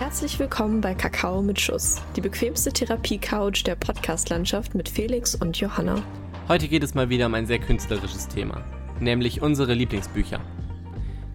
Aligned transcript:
Herzlich 0.00 0.38
willkommen 0.38 0.80
bei 0.80 0.94
Kakao 0.94 1.42
mit 1.42 1.60
Schuss, 1.60 2.00
die 2.16 2.22
bequemste 2.22 2.72
Therapie-Couch 2.72 3.66
der 3.66 3.74
Podcast-Landschaft 3.74 4.74
mit 4.74 4.88
Felix 4.88 5.34
und 5.34 5.60
Johanna. 5.60 6.02
Heute 6.48 6.68
geht 6.68 6.82
es 6.82 6.94
mal 6.94 7.10
wieder 7.10 7.26
um 7.26 7.34
ein 7.34 7.44
sehr 7.44 7.58
künstlerisches 7.58 8.26
Thema, 8.26 8.64
nämlich 8.98 9.42
unsere 9.42 9.74
Lieblingsbücher. 9.74 10.40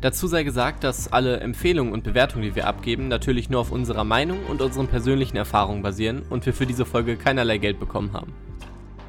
Dazu 0.02 0.26
sei 0.26 0.42
gesagt, 0.42 0.84
dass 0.84 1.14
alle 1.14 1.42
Empfehlungen 1.42 1.94
und 1.94 2.04
Bewertungen, 2.04 2.42
die 2.42 2.56
wir 2.56 2.66
abgeben, 2.66 3.08
natürlich 3.08 3.52
nur 3.52 3.62
auf 3.62 3.72
unserer 3.72 4.04
Meinung 4.04 4.44
und 4.48 4.64
unseren 4.64 4.88
persönlichen 4.88 5.38
Erfahrungen 5.38 5.84
basieren 5.84 6.24
und 6.32 6.48
wir 6.48 6.54
für 6.56 6.66
diese 6.66 6.86
Folge 6.86 7.18
keinerlei 7.18 7.60
Geld 7.60 7.80
bekommen 7.80 8.14
haben. 8.14 8.34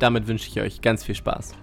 Damit 0.00 0.26
wünsche 0.26 0.50
ich 0.50 0.60
euch 0.60 0.82
ganz 0.82 1.02
viel 1.02 1.14
Spaß. 1.14 1.54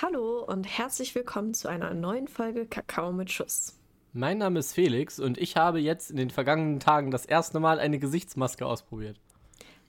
Hallo 0.00 0.42
und 0.46 0.64
herzlich 0.64 1.14
willkommen 1.14 1.52
zu 1.52 1.68
einer 1.68 1.92
neuen 1.92 2.28
Folge 2.28 2.64
Kakao 2.64 3.12
mit 3.12 3.30
Schuss. 3.30 3.76
Mein 4.12 4.38
Name 4.38 4.58
ist 4.58 4.74
Felix 4.74 5.18
und 5.18 5.38
ich 5.38 5.56
habe 5.56 5.78
jetzt 5.80 6.10
in 6.10 6.16
den 6.16 6.30
vergangenen 6.30 6.80
Tagen 6.80 7.10
das 7.10 7.24
erste 7.24 7.60
Mal 7.60 7.78
eine 7.78 7.98
Gesichtsmaske 7.98 8.66
ausprobiert. 8.66 9.18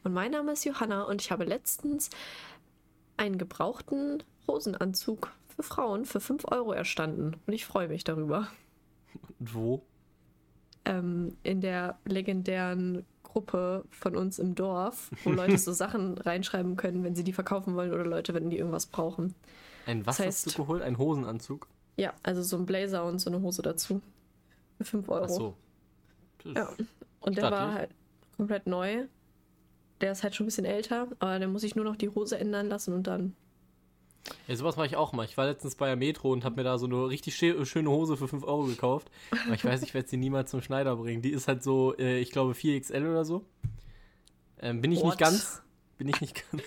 Und 0.04 0.14
mein 0.14 0.32
Name 0.32 0.54
ist 0.54 0.64
Johanna 0.66 1.04
und 1.04 1.22
ich 1.22 1.32
habe 1.32 1.44
letztens 1.44 2.10
einen 3.18 3.38
gebrauchten 3.38 4.24
Hosenanzug 4.48 5.32
für 5.56 5.64
Frauen 5.64 6.06
für 6.06 6.20
5 6.20 6.46
Euro 6.52 6.72
erstanden. 6.72 7.36
Und 7.46 7.54
ich 7.54 7.66
freue 7.66 7.88
mich 7.90 8.04
darüber. 8.04 8.48
Und 9.40 9.54
wo? 9.54 9.82
Ähm, 10.86 11.38
in 11.44 11.62
der 11.62 11.98
legendären 12.06 13.06
Gruppe 13.24 13.84
von 13.90 14.16
uns 14.16 14.40
im 14.40 14.56
Dorf, 14.56 15.10
wo 15.24 15.32
Leute 15.32 15.58
so 15.58 15.72
Sachen 15.74 16.18
reinschreiben 16.18 16.76
können, 16.78 17.04
wenn 17.04 17.16
sie 17.16 17.24
die 17.24 17.34
verkaufen 17.34 17.76
wollen 17.76 17.94
oder 17.94 18.06
Leute, 18.06 18.34
wenn 18.34 18.50
die 18.50 18.58
irgendwas 18.58 18.86
brauchen. 18.86 19.36
Ein 19.86 20.06
was 20.06 20.18
Das 20.18 20.26
heißt- 20.26 20.28
hast 20.48 20.58
du 20.58 20.64
geholt? 20.64 20.82
Ein 20.82 20.98
Hosenanzug? 20.98 21.68
Ja, 21.98 22.14
also 22.24 22.42
so 22.42 22.58
ein 22.58 22.66
Blazer 22.66 23.06
und 23.06 23.20
so 23.20 23.30
eine 23.30 23.42
Hose 23.42 23.62
dazu. 23.62 24.02
Für 24.78 24.84
5 24.86 25.10
Euro. 25.10 25.24
Ach 25.26 25.30
so. 25.30 25.56
Ja. 26.46 26.70
Und 27.22 27.38
der 27.38 27.52
war 27.52 27.74
halt 27.74 27.92
komplett 28.38 28.68
neu. 28.68 29.06
Der 30.02 30.12
ist 30.12 30.24
halt 30.24 30.36
schon 30.36 30.44
ein 30.46 30.48
bisschen 30.48 30.66
älter, 30.66 31.08
aber 31.20 31.40
dann 31.40 31.52
muss 31.52 31.64
ich 31.64 31.76
nur 31.76 31.86
noch 31.86 31.96
die 31.96 32.10
Hose 32.10 32.38
ändern 32.38 32.68
lassen 32.68 32.94
und 32.94 33.08
dann. 33.08 33.36
Ja, 34.48 34.56
sowas 34.56 34.76
mache 34.78 34.88
ich 34.88 34.96
auch 34.96 35.14
mal. 35.14 35.26
Ich 35.26 35.38
war 35.38 35.46
letztens 35.46 35.76
bei 35.76 35.88
der 35.88 35.96
Metro 35.96 36.32
und 36.32 36.44
habe 36.46 36.56
mir 36.56 36.64
da 36.64 36.78
so 36.78 36.86
eine 36.86 37.08
richtig 37.08 37.36
schö- 37.36 37.64
schöne 37.66 37.90
Hose 37.90 38.18
für 38.18 38.28
5 38.28 38.44
Euro 38.46 38.64
gekauft. 38.64 39.10
Aber 39.46 39.54
ich 39.54 39.64
weiß, 39.64 39.82
ich 39.84 39.94
werde 39.94 40.08
sie 40.10 40.18
niemals 40.18 40.50
zum 40.52 40.62
Schneider 40.62 40.96
bringen. 40.96 41.22
Die 41.22 41.32
ist 41.32 41.48
halt 41.48 41.64
so, 41.64 41.96
äh, 41.98 42.20
ich 42.20 42.32
glaube, 42.32 42.54
4XL 42.54 43.10
oder 43.10 43.26
so. 43.26 43.46
Ähm, 44.62 44.82
bin 44.82 44.92
ich 44.92 45.00
What? 45.00 45.06
nicht 45.06 45.18
ganz. 45.20 45.62
Bin 45.98 46.08
ich 46.08 46.20
nicht 46.22 46.42
ganz. 46.52 46.64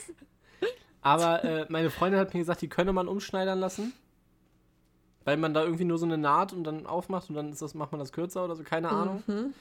Aber 1.01 1.45
äh, 1.45 1.67
meine 1.69 1.91
Freundin 1.91 2.21
hat 2.21 2.35
mir 2.35 2.41
gesagt, 2.41 2.61
die 2.63 2.69
könne 2.69 2.93
man 2.93 3.09
umschneidern 3.09 3.59
lassen. 3.59 3.93
Weil 5.27 5.37
man 5.39 5.53
da 5.53 5.65
irgendwie 5.65 5.85
nur 5.85 5.99
so 5.99 6.07
eine 6.07 6.17
Naht 6.17 6.53
und 6.53 6.63
dann 6.63 6.87
aufmacht 6.87 7.29
und 7.29 7.35
dann 7.35 7.51
ist 7.51 7.61
das, 7.61 7.75
macht 7.75 7.91
man 7.91 7.99
das 7.99 8.13
kürzer 8.13 8.45
oder 8.45 8.55
so, 8.55 8.63
keine 8.63 8.91
Ahnung. 8.91 9.25
Mhm. 9.27 9.55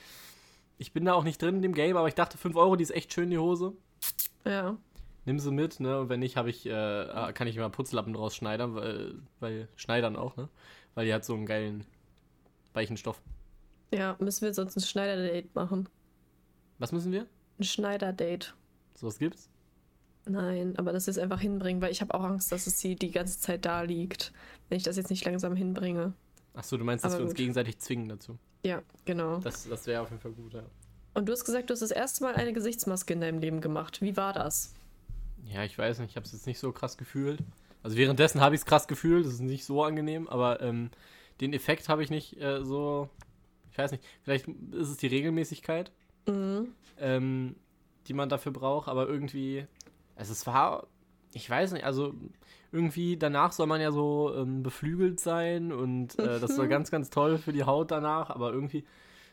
Ich 0.77 0.93
bin 0.93 1.05
da 1.05 1.13
auch 1.13 1.23
nicht 1.23 1.41
drin 1.41 1.55
in 1.55 1.61
dem 1.63 1.73
Game, 1.73 1.97
aber 1.97 2.07
ich 2.07 2.13
dachte, 2.13 2.37
5 2.37 2.55
Euro, 2.55 2.75
die 2.75 2.83
ist 2.83 2.91
echt 2.91 3.11
schön, 3.11 3.31
die 3.31 3.39
Hose. 3.39 3.73
Ja. 4.45 4.77
Nimm 5.25 5.39
sie 5.39 5.51
mit, 5.51 5.79
ne? 5.79 6.01
Und 6.01 6.09
wenn 6.09 6.19
nicht, 6.19 6.37
habe 6.37 6.51
ich, 6.51 6.67
äh, 6.67 7.31
kann 7.33 7.47
ich 7.47 7.57
immer 7.57 7.71
Putzlappen 7.71 8.13
draus 8.13 8.35
schneidern, 8.35 8.75
weil, 8.75 9.15
weil 9.39 9.67
schneidern 9.75 10.15
auch, 10.15 10.37
ne? 10.37 10.49
Weil 10.93 11.07
die 11.07 11.13
hat 11.15 11.25
so 11.25 11.33
einen 11.33 11.47
geilen 11.47 11.83
weichen 12.73 12.95
Stoff. 12.95 13.19
Ja, 13.91 14.17
müssen 14.19 14.45
wir 14.45 14.53
sonst 14.53 14.77
ein 14.77 14.81
Schneider-Date 14.81 15.55
machen. 15.55 15.89
Was 16.77 16.91
müssen 16.91 17.11
wir? 17.11 17.25
Ein 17.57 17.63
Schneider-Date. 17.63 18.53
Sowas 18.93 19.17
gibt's? 19.17 19.49
Nein, 20.27 20.73
aber 20.77 20.91
das 20.91 21.07
ist 21.07 21.19
einfach 21.19 21.39
hinbringen, 21.39 21.81
weil 21.81 21.91
ich 21.91 22.01
habe 22.01 22.13
auch 22.13 22.23
Angst, 22.23 22.51
dass 22.51 22.65
es 22.67 22.79
sie 22.79 22.95
die 22.95 23.11
ganze 23.11 23.39
Zeit 23.39 23.65
da 23.65 23.81
liegt, 23.81 24.33
wenn 24.69 24.77
ich 24.77 24.83
das 24.83 24.97
jetzt 24.97 25.09
nicht 25.09 25.23
langsam 25.25 25.55
hinbringe. 25.55 26.13
Achso, 26.53 26.77
du 26.77 26.83
meinst, 26.83 27.05
dass 27.05 27.13
Aber 27.13 27.21
wir 27.21 27.25
uns 27.25 27.33
gut. 27.33 27.37
gegenseitig 27.37 27.79
zwingen 27.79 28.09
dazu. 28.09 28.37
Ja, 28.65 28.81
genau. 29.05 29.37
Das, 29.39 29.67
das 29.67 29.85
wäre 29.85 30.01
auf 30.01 30.09
jeden 30.09 30.21
Fall 30.21 30.31
gut, 30.31 30.53
ja. 30.53 30.63
Und 31.13 31.27
du 31.27 31.33
hast 31.33 31.45
gesagt, 31.45 31.69
du 31.69 31.73
hast 31.73 31.81
das 31.81 31.91
erste 31.91 32.23
Mal 32.23 32.35
eine 32.35 32.53
Gesichtsmaske 32.53 33.13
in 33.13 33.21
deinem 33.21 33.39
Leben 33.39 33.61
gemacht. 33.61 34.01
Wie 34.01 34.17
war 34.17 34.33
das? 34.33 34.73
Ja, 35.45 35.63
ich 35.63 35.77
weiß 35.77 35.99
nicht, 35.99 36.11
ich 36.11 36.15
habe 36.15 36.25
es 36.25 36.31
jetzt 36.31 36.47
nicht 36.47 36.59
so 36.59 36.71
krass 36.71 36.97
gefühlt. 36.97 37.39
Also 37.83 37.97
währenddessen 37.97 38.41
habe 38.41 38.55
ich 38.55 38.61
es 38.61 38.65
krass 38.65 38.87
gefühlt, 38.87 39.25
das 39.25 39.33
ist 39.33 39.41
nicht 39.41 39.63
so 39.63 39.83
angenehm, 39.83 40.27
aber 40.27 40.59
ähm, 40.61 40.89
den 41.39 41.53
Effekt 41.53 41.87
habe 41.87 42.03
ich 42.03 42.09
nicht 42.09 42.41
äh, 42.41 42.63
so. 42.63 43.09
Ich 43.71 43.77
weiß 43.77 43.91
nicht, 43.91 44.03
vielleicht 44.23 44.47
ist 44.47 44.89
es 44.89 44.97
die 44.97 45.07
Regelmäßigkeit. 45.07 45.91
Mhm. 46.27 46.69
ähm, 46.97 47.55
die 48.07 48.13
man 48.13 48.29
dafür 48.29 48.51
braucht, 48.51 48.87
aber 48.87 49.07
irgendwie, 49.07 49.65
also 50.15 50.31
es 50.31 50.45
war, 50.47 50.87
ich 51.33 51.49
weiß 51.49 51.73
nicht, 51.73 51.83
also 51.85 52.13
irgendwie 52.71 53.17
danach 53.17 53.51
soll 53.51 53.67
man 53.67 53.81
ja 53.81 53.91
so 53.91 54.33
ähm, 54.35 54.63
beflügelt 54.63 55.19
sein 55.19 55.71
und 55.71 56.17
äh, 56.19 56.39
das 56.39 56.55
soll 56.55 56.67
ganz, 56.69 56.91
ganz 56.91 57.09
toll 57.09 57.37
für 57.37 57.53
die 57.53 57.63
Haut 57.63 57.91
danach, 57.91 58.29
aber 58.29 58.51
irgendwie, 58.51 58.83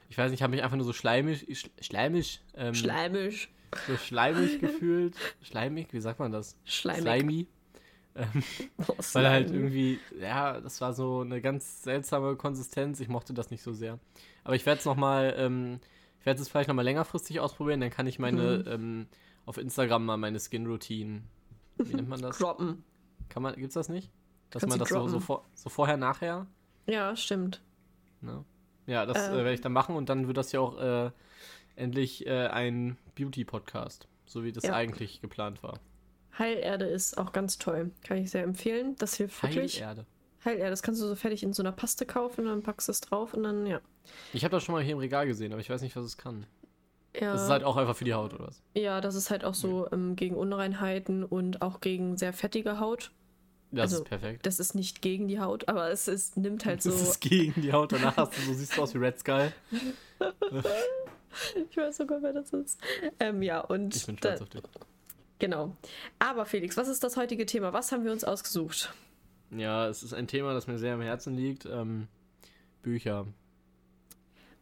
ich 0.08 0.18
weiß 0.18 0.30
nicht, 0.30 0.38
ich 0.40 0.42
habe 0.42 0.52
mich 0.52 0.62
einfach 0.62 0.76
nur 0.76 0.86
so 0.86 0.92
schleimig, 0.92 1.46
sch 1.56 1.70
schleimig, 1.80 2.40
ähm, 2.56 2.74
Schleimisch. 2.74 3.50
so 3.88 3.96
schleimig 3.96 4.60
gefühlt, 4.60 5.16
schleimig, 5.42 5.92
wie 5.92 6.00
sagt 6.00 6.18
man 6.18 6.30
das? 6.32 6.56
Schleimig. 6.64 7.02
Slimy. 7.02 7.46
Ähm, 8.14 8.42
Oh, 8.88 8.94
weil 9.14 9.30
halt 9.30 9.50
irgendwie, 9.50 9.98
ja, 10.20 10.60
das 10.60 10.80
war 10.80 10.92
so 10.92 11.20
eine 11.20 11.40
ganz 11.40 11.82
seltsame 11.82 12.36
Konsistenz. 12.36 13.00
Ich 13.00 13.08
mochte 13.08 13.32
das 13.32 13.50
nicht 13.50 13.62
so 13.62 13.72
sehr. 13.72 13.98
Aber 14.44 14.54
ich 14.54 14.66
werde 14.66 14.80
es 14.80 14.84
nochmal, 14.84 15.34
ähm, 15.38 15.78
ich 16.20 16.26
werde 16.26 16.42
es 16.42 16.48
vielleicht 16.48 16.68
nochmal 16.68 16.84
längerfristig 16.84 17.40
ausprobieren. 17.40 17.80
Dann 17.80 17.90
kann 17.90 18.06
ich 18.06 18.18
meine, 18.18 18.58
Mhm. 18.58 18.72
ähm, 18.72 19.06
auf 19.46 19.58
Instagram 19.58 20.04
mal 20.04 20.16
meine 20.16 20.38
Skin-Routine, 20.38 21.22
wie 21.78 21.94
nennt 21.94 22.08
man 22.08 22.20
das? 22.22 22.38
droppen. 22.38 22.84
Kann 23.28 23.42
man, 23.42 23.54
gibt's 23.56 23.74
das 23.74 23.88
nicht? 23.88 24.10
Dass 24.50 24.60
Kannst 24.60 24.76
man 24.76 24.78
das 24.80 24.88
so, 24.90 25.08
so, 25.08 25.20
vor, 25.20 25.44
so 25.54 25.70
vorher, 25.70 25.96
nachher? 25.96 26.46
Ja, 26.86 27.16
stimmt. 27.16 27.62
Ne? 28.20 28.44
Ja, 28.86 29.06
das 29.06 29.16
äh, 29.16 29.30
Ähm. 29.30 29.36
werde 29.36 29.52
ich 29.54 29.60
dann 29.60 29.72
machen 29.72 29.96
und 29.96 30.08
dann 30.08 30.26
wird 30.26 30.36
das 30.36 30.52
ja 30.52 30.60
auch 30.60 30.78
äh, 30.78 31.10
endlich 31.76 32.26
äh, 32.26 32.48
ein 32.48 32.98
Beauty-Podcast, 33.14 34.06
so 34.26 34.44
wie 34.44 34.52
das 34.52 34.64
Ja. 34.64 34.74
eigentlich 34.74 35.20
geplant 35.20 35.62
war. 35.62 35.78
Heilerde 36.38 36.86
ist 36.86 37.18
auch 37.18 37.32
ganz 37.32 37.58
toll. 37.58 37.90
Kann 38.04 38.18
ich 38.18 38.30
sehr 38.30 38.42
empfehlen. 38.42 38.96
Das 38.98 39.14
hilft 39.14 39.42
wirklich. 39.42 39.80
Heilerde. 39.80 40.06
Heilerde, 40.44 40.70
das 40.70 40.82
kannst 40.82 41.00
du 41.00 41.06
so 41.06 41.14
fertig 41.14 41.42
in 41.42 41.52
so 41.52 41.62
einer 41.62 41.72
Paste 41.72 42.04
kaufen, 42.04 42.46
dann 42.46 42.62
packst 42.62 42.88
du 42.88 42.92
es 42.92 43.00
drauf 43.00 43.32
und 43.34 43.44
dann, 43.44 43.64
ja. 43.66 43.80
Ich 44.32 44.42
habe 44.44 44.50
das 44.52 44.64
schon 44.64 44.74
mal 44.74 44.82
hier 44.82 44.94
im 44.94 44.98
Regal 44.98 45.26
gesehen, 45.26 45.52
aber 45.52 45.60
ich 45.60 45.70
weiß 45.70 45.82
nicht, 45.82 45.94
was 45.94 46.04
es 46.04 46.16
kann. 46.18 46.46
Ja. 47.20 47.32
Das 47.32 47.42
ist 47.44 47.48
halt 47.50 47.64
auch 47.64 47.76
einfach 47.76 47.96
für 47.96 48.04
die 48.04 48.14
Haut, 48.14 48.34
oder 48.34 48.46
was? 48.48 48.62
ja, 48.74 49.00
das 49.00 49.14
ist 49.14 49.30
halt 49.30 49.44
auch 49.44 49.54
so 49.54 49.86
ähm, 49.92 50.16
gegen 50.16 50.34
Unreinheiten 50.36 51.24
und 51.24 51.62
auch 51.62 51.80
gegen 51.80 52.16
sehr 52.16 52.32
fettige 52.32 52.78
Haut. 52.80 53.12
Das 53.70 53.84
Also, 53.92 53.96
ist 54.02 54.08
perfekt. 54.08 54.44
Das 54.46 54.60
ist 54.60 54.74
nicht 54.74 55.00
gegen 55.00 55.28
die 55.28 55.40
Haut, 55.40 55.66
aber 55.68 55.90
es 55.90 56.06
ist, 56.08 56.36
nimmt 56.36 56.64
halt 56.66 56.82
so. 56.82 56.90
Das 56.90 57.00
ist 57.02 57.20
gegen 57.20 57.60
die 57.62 57.72
Haut. 57.72 57.92
Danach 57.92 58.16
hast 58.16 58.36
du, 58.36 58.42
so 58.42 58.52
siehst 58.54 58.76
du 58.76 58.82
aus 58.82 58.92
wie 58.94 58.98
Red 58.98 59.18
Skull. 59.18 59.52
ich 61.70 61.76
weiß 61.76 61.96
sogar, 61.96 62.22
wer 62.22 62.32
das 62.32 62.52
ist. 62.52 62.78
Ähm, 63.18 63.42
ja, 63.42 63.60
und. 63.60 63.96
Ich 63.96 64.06
bin 64.06 64.16
da, 64.16 64.36
stolz 64.36 64.42
auf 64.42 64.48
dich. 64.50 64.62
genau. 65.38 65.74
Aber 66.18 66.44
Felix, 66.44 66.76
was 66.76 66.88
ist 66.88 67.02
das 67.02 67.16
heutige 67.16 67.46
Thema? 67.46 67.72
Was 67.72 67.92
haben 67.92 68.04
wir 68.04 68.12
uns 68.12 68.24
ausgesucht? 68.24 68.92
Ja, 69.50 69.88
es 69.88 70.02
ist 70.02 70.12
ein 70.14 70.26
Thema, 70.26 70.54
das 70.54 70.66
mir 70.66 70.78
sehr 70.78 70.94
am 70.94 71.00
Herzen 71.02 71.34
liegt. 71.34 71.66
Ähm, 71.66 72.08
Bücher. 72.82 73.26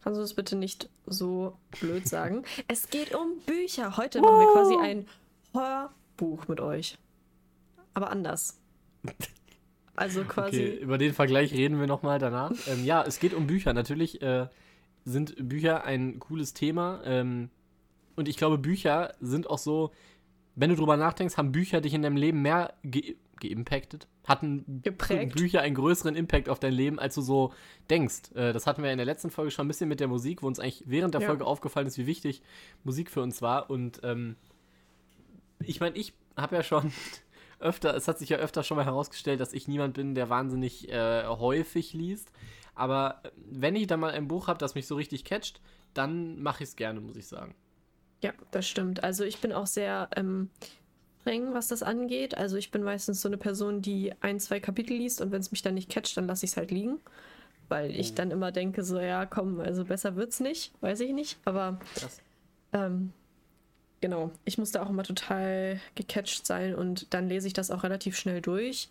Kannst 0.03 0.17
du 0.17 0.21
das 0.21 0.33
bitte 0.33 0.55
nicht 0.55 0.89
so 1.05 1.57
blöd 1.79 2.07
sagen? 2.07 2.43
es 2.67 2.89
geht 2.89 3.13
um 3.13 3.39
Bücher. 3.45 3.97
Heute 3.97 4.21
machen 4.21 4.39
wir 4.39 4.51
quasi 4.53 4.75
ein 4.77 5.07
Hörbuch 5.53 6.47
mit 6.47 6.59
euch. 6.59 6.97
Aber 7.93 8.09
anders. 8.09 8.59
Also 9.95 10.23
quasi. 10.23 10.57
Okay, 10.57 10.77
über 10.77 10.97
den 10.97 11.13
Vergleich 11.13 11.53
reden 11.53 11.79
wir 11.79 11.87
nochmal 11.87 12.17
danach. 12.17 12.51
ähm, 12.67 12.83
ja, 12.83 13.03
es 13.03 13.19
geht 13.19 13.33
um 13.33 13.45
Bücher. 13.45 13.73
Natürlich 13.73 14.21
äh, 14.21 14.47
sind 15.05 15.35
Bücher 15.47 15.83
ein 15.83 16.19
cooles 16.19 16.53
Thema. 16.53 17.01
Ähm, 17.05 17.49
und 18.15 18.27
ich 18.27 18.37
glaube, 18.37 18.57
Bücher 18.57 19.13
sind 19.19 19.49
auch 19.49 19.59
so, 19.59 19.91
wenn 20.55 20.69
du 20.69 20.75
drüber 20.75 20.97
nachdenkst, 20.97 21.37
haben 21.37 21.51
Bücher 21.51 21.81
dich 21.81 21.93
in 21.93 22.01
deinem 22.01 22.17
Leben 22.17 22.41
mehr 22.41 22.73
ge 22.83 23.17
geimpactet? 23.39 24.07
Hatten 24.25 24.81
Geprägt. 24.83 25.35
Bücher 25.35 25.61
einen 25.61 25.75
größeren 25.75 26.15
Impact 26.15 26.47
auf 26.47 26.59
dein 26.59 26.73
Leben, 26.73 26.99
als 26.99 27.15
du 27.15 27.21
so 27.21 27.53
denkst? 27.89 28.31
Äh, 28.35 28.53
das 28.53 28.67
hatten 28.67 28.83
wir 28.83 28.91
in 28.91 28.97
der 28.97 29.05
letzten 29.05 29.31
Folge 29.31 29.51
schon 29.51 29.65
ein 29.65 29.67
bisschen 29.67 29.89
mit 29.89 29.99
der 29.99 30.07
Musik, 30.07 30.43
wo 30.43 30.47
uns 30.47 30.59
eigentlich 30.59 30.83
während 30.85 31.13
der 31.15 31.21
Ja. 31.21 31.27
Folge 31.27 31.45
aufgefallen 31.45 31.87
ist, 31.87 31.97
wie 31.97 32.05
wichtig 32.05 32.41
Musik 32.83 33.09
für 33.09 33.21
uns 33.21 33.41
war. 33.41 33.69
Und 33.69 33.99
ähm, 34.03 34.35
ich 35.65 35.79
meine, 35.79 35.95
ich 35.97 36.13
habe 36.37 36.55
ja 36.55 36.63
schon 36.63 36.91
öfter, 37.59 37.95
es 37.95 38.07
hat 38.07 38.19
sich 38.19 38.29
ja 38.29 38.37
öfter 38.37 38.63
schon 38.63 38.77
mal 38.77 38.85
herausgestellt, 38.85 39.39
dass 39.39 39.53
ich 39.53 39.67
niemand 39.67 39.95
bin, 39.95 40.13
der 40.15 40.29
wahnsinnig 40.29 40.89
äh, 40.89 41.25
häufig 41.25 41.93
liest. 41.93 42.31
Aber 42.75 43.21
äh, 43.23 43.31
wenn 43.49 43.75
ich 43.75 43.87
dann 43.87 43.99
mal 43.99 44.11
ein 44.11 44.27
Buch 44.27 44.47
habe, 44.47 44.59
das 44.59 44.75
mich 44.75 44.87
so 44.87 44.95
richtig 44.95 45.25
catcht, 45.25 45.61
dann 45.93 46.41
mache 46.41 46.63
ich 46.63 46.69
es 46.69 46.75
gerne, 46.75 47.01
muss 47.01 47.17
ich 47.17 47.27
sagen. 47.27 47.55
Ja, 48.23 48.33
das 48.51 48.67
stimmt. 48.67 49.03
Also 49.03 49.23
ich 49.23 49.39
bin 49.39 49.51
auch 49.51 49.65
sehr 49.65 50.09
ähm, 50.15 50.51
streng, 51.21 51.53
was 51.53 51.67
das 51.67 51.83
angeht. 51.83 52.37
Also 52.37 52.57
ich 52.57 52.71
bin 52.71 52.83
meistens 52.83 53.21
so 53.21 53.29
eine 53.29 53.37
Person, 53.37 53.81
die 53.81 54.13
ein, 54.21 54.39
zwei 54.39 54.59
Kapitel 54.59 54.95
liest 54.97 55.21
und 55.21 55.31
wenn 55.31 55.41
es 55.41 55.51
mich 55.51 55.61
dann 55.61 55.75
nicht 55.75 55.89
catcht, 55.89 56.17
dann 56.17 56.27
lasse 56.27 56.45
ich 56.45 56.51
es 56.51 56.57
halt 56.57 56.71
liegen. 56.71 56.99
Weil 57.69 57.91
ich 57.95 58.11
Oh. 58.11 58.15
dann 58.15 58.31
immer 58.31 58.51
denke, 58.51 58.83
so 58.83 58.99
ja, 58.99 59.25
komm, 59.25 59.59
also 59.61 59.85
besser 59.85 60.15
wird's 60.15 60.39
nicht, 60.41 60.73
weiß 60.81 60.99
ich 61.01 61.13
nicht. 61.13 61.39
Aber 61.45 61.79
ähm, 62.73 63.13
genau, 64.01 64.31
ich 64.45 64.57
musste 64.57 64.81
auch 64.81 64.89
immer 64.89 65.03
total 65.03 65.79
gecatcht 65.95 66.45
sein 66.45 66.75
und 66.75 67.13
dann 67.13 67.29
lese 67.29 67.47
ich 67.47 67.53
das 67.53 67.71
auch 67.71 67.83
relativ 67.83 68.17
schnell 68.17 68.41
durch. 68.41 68.89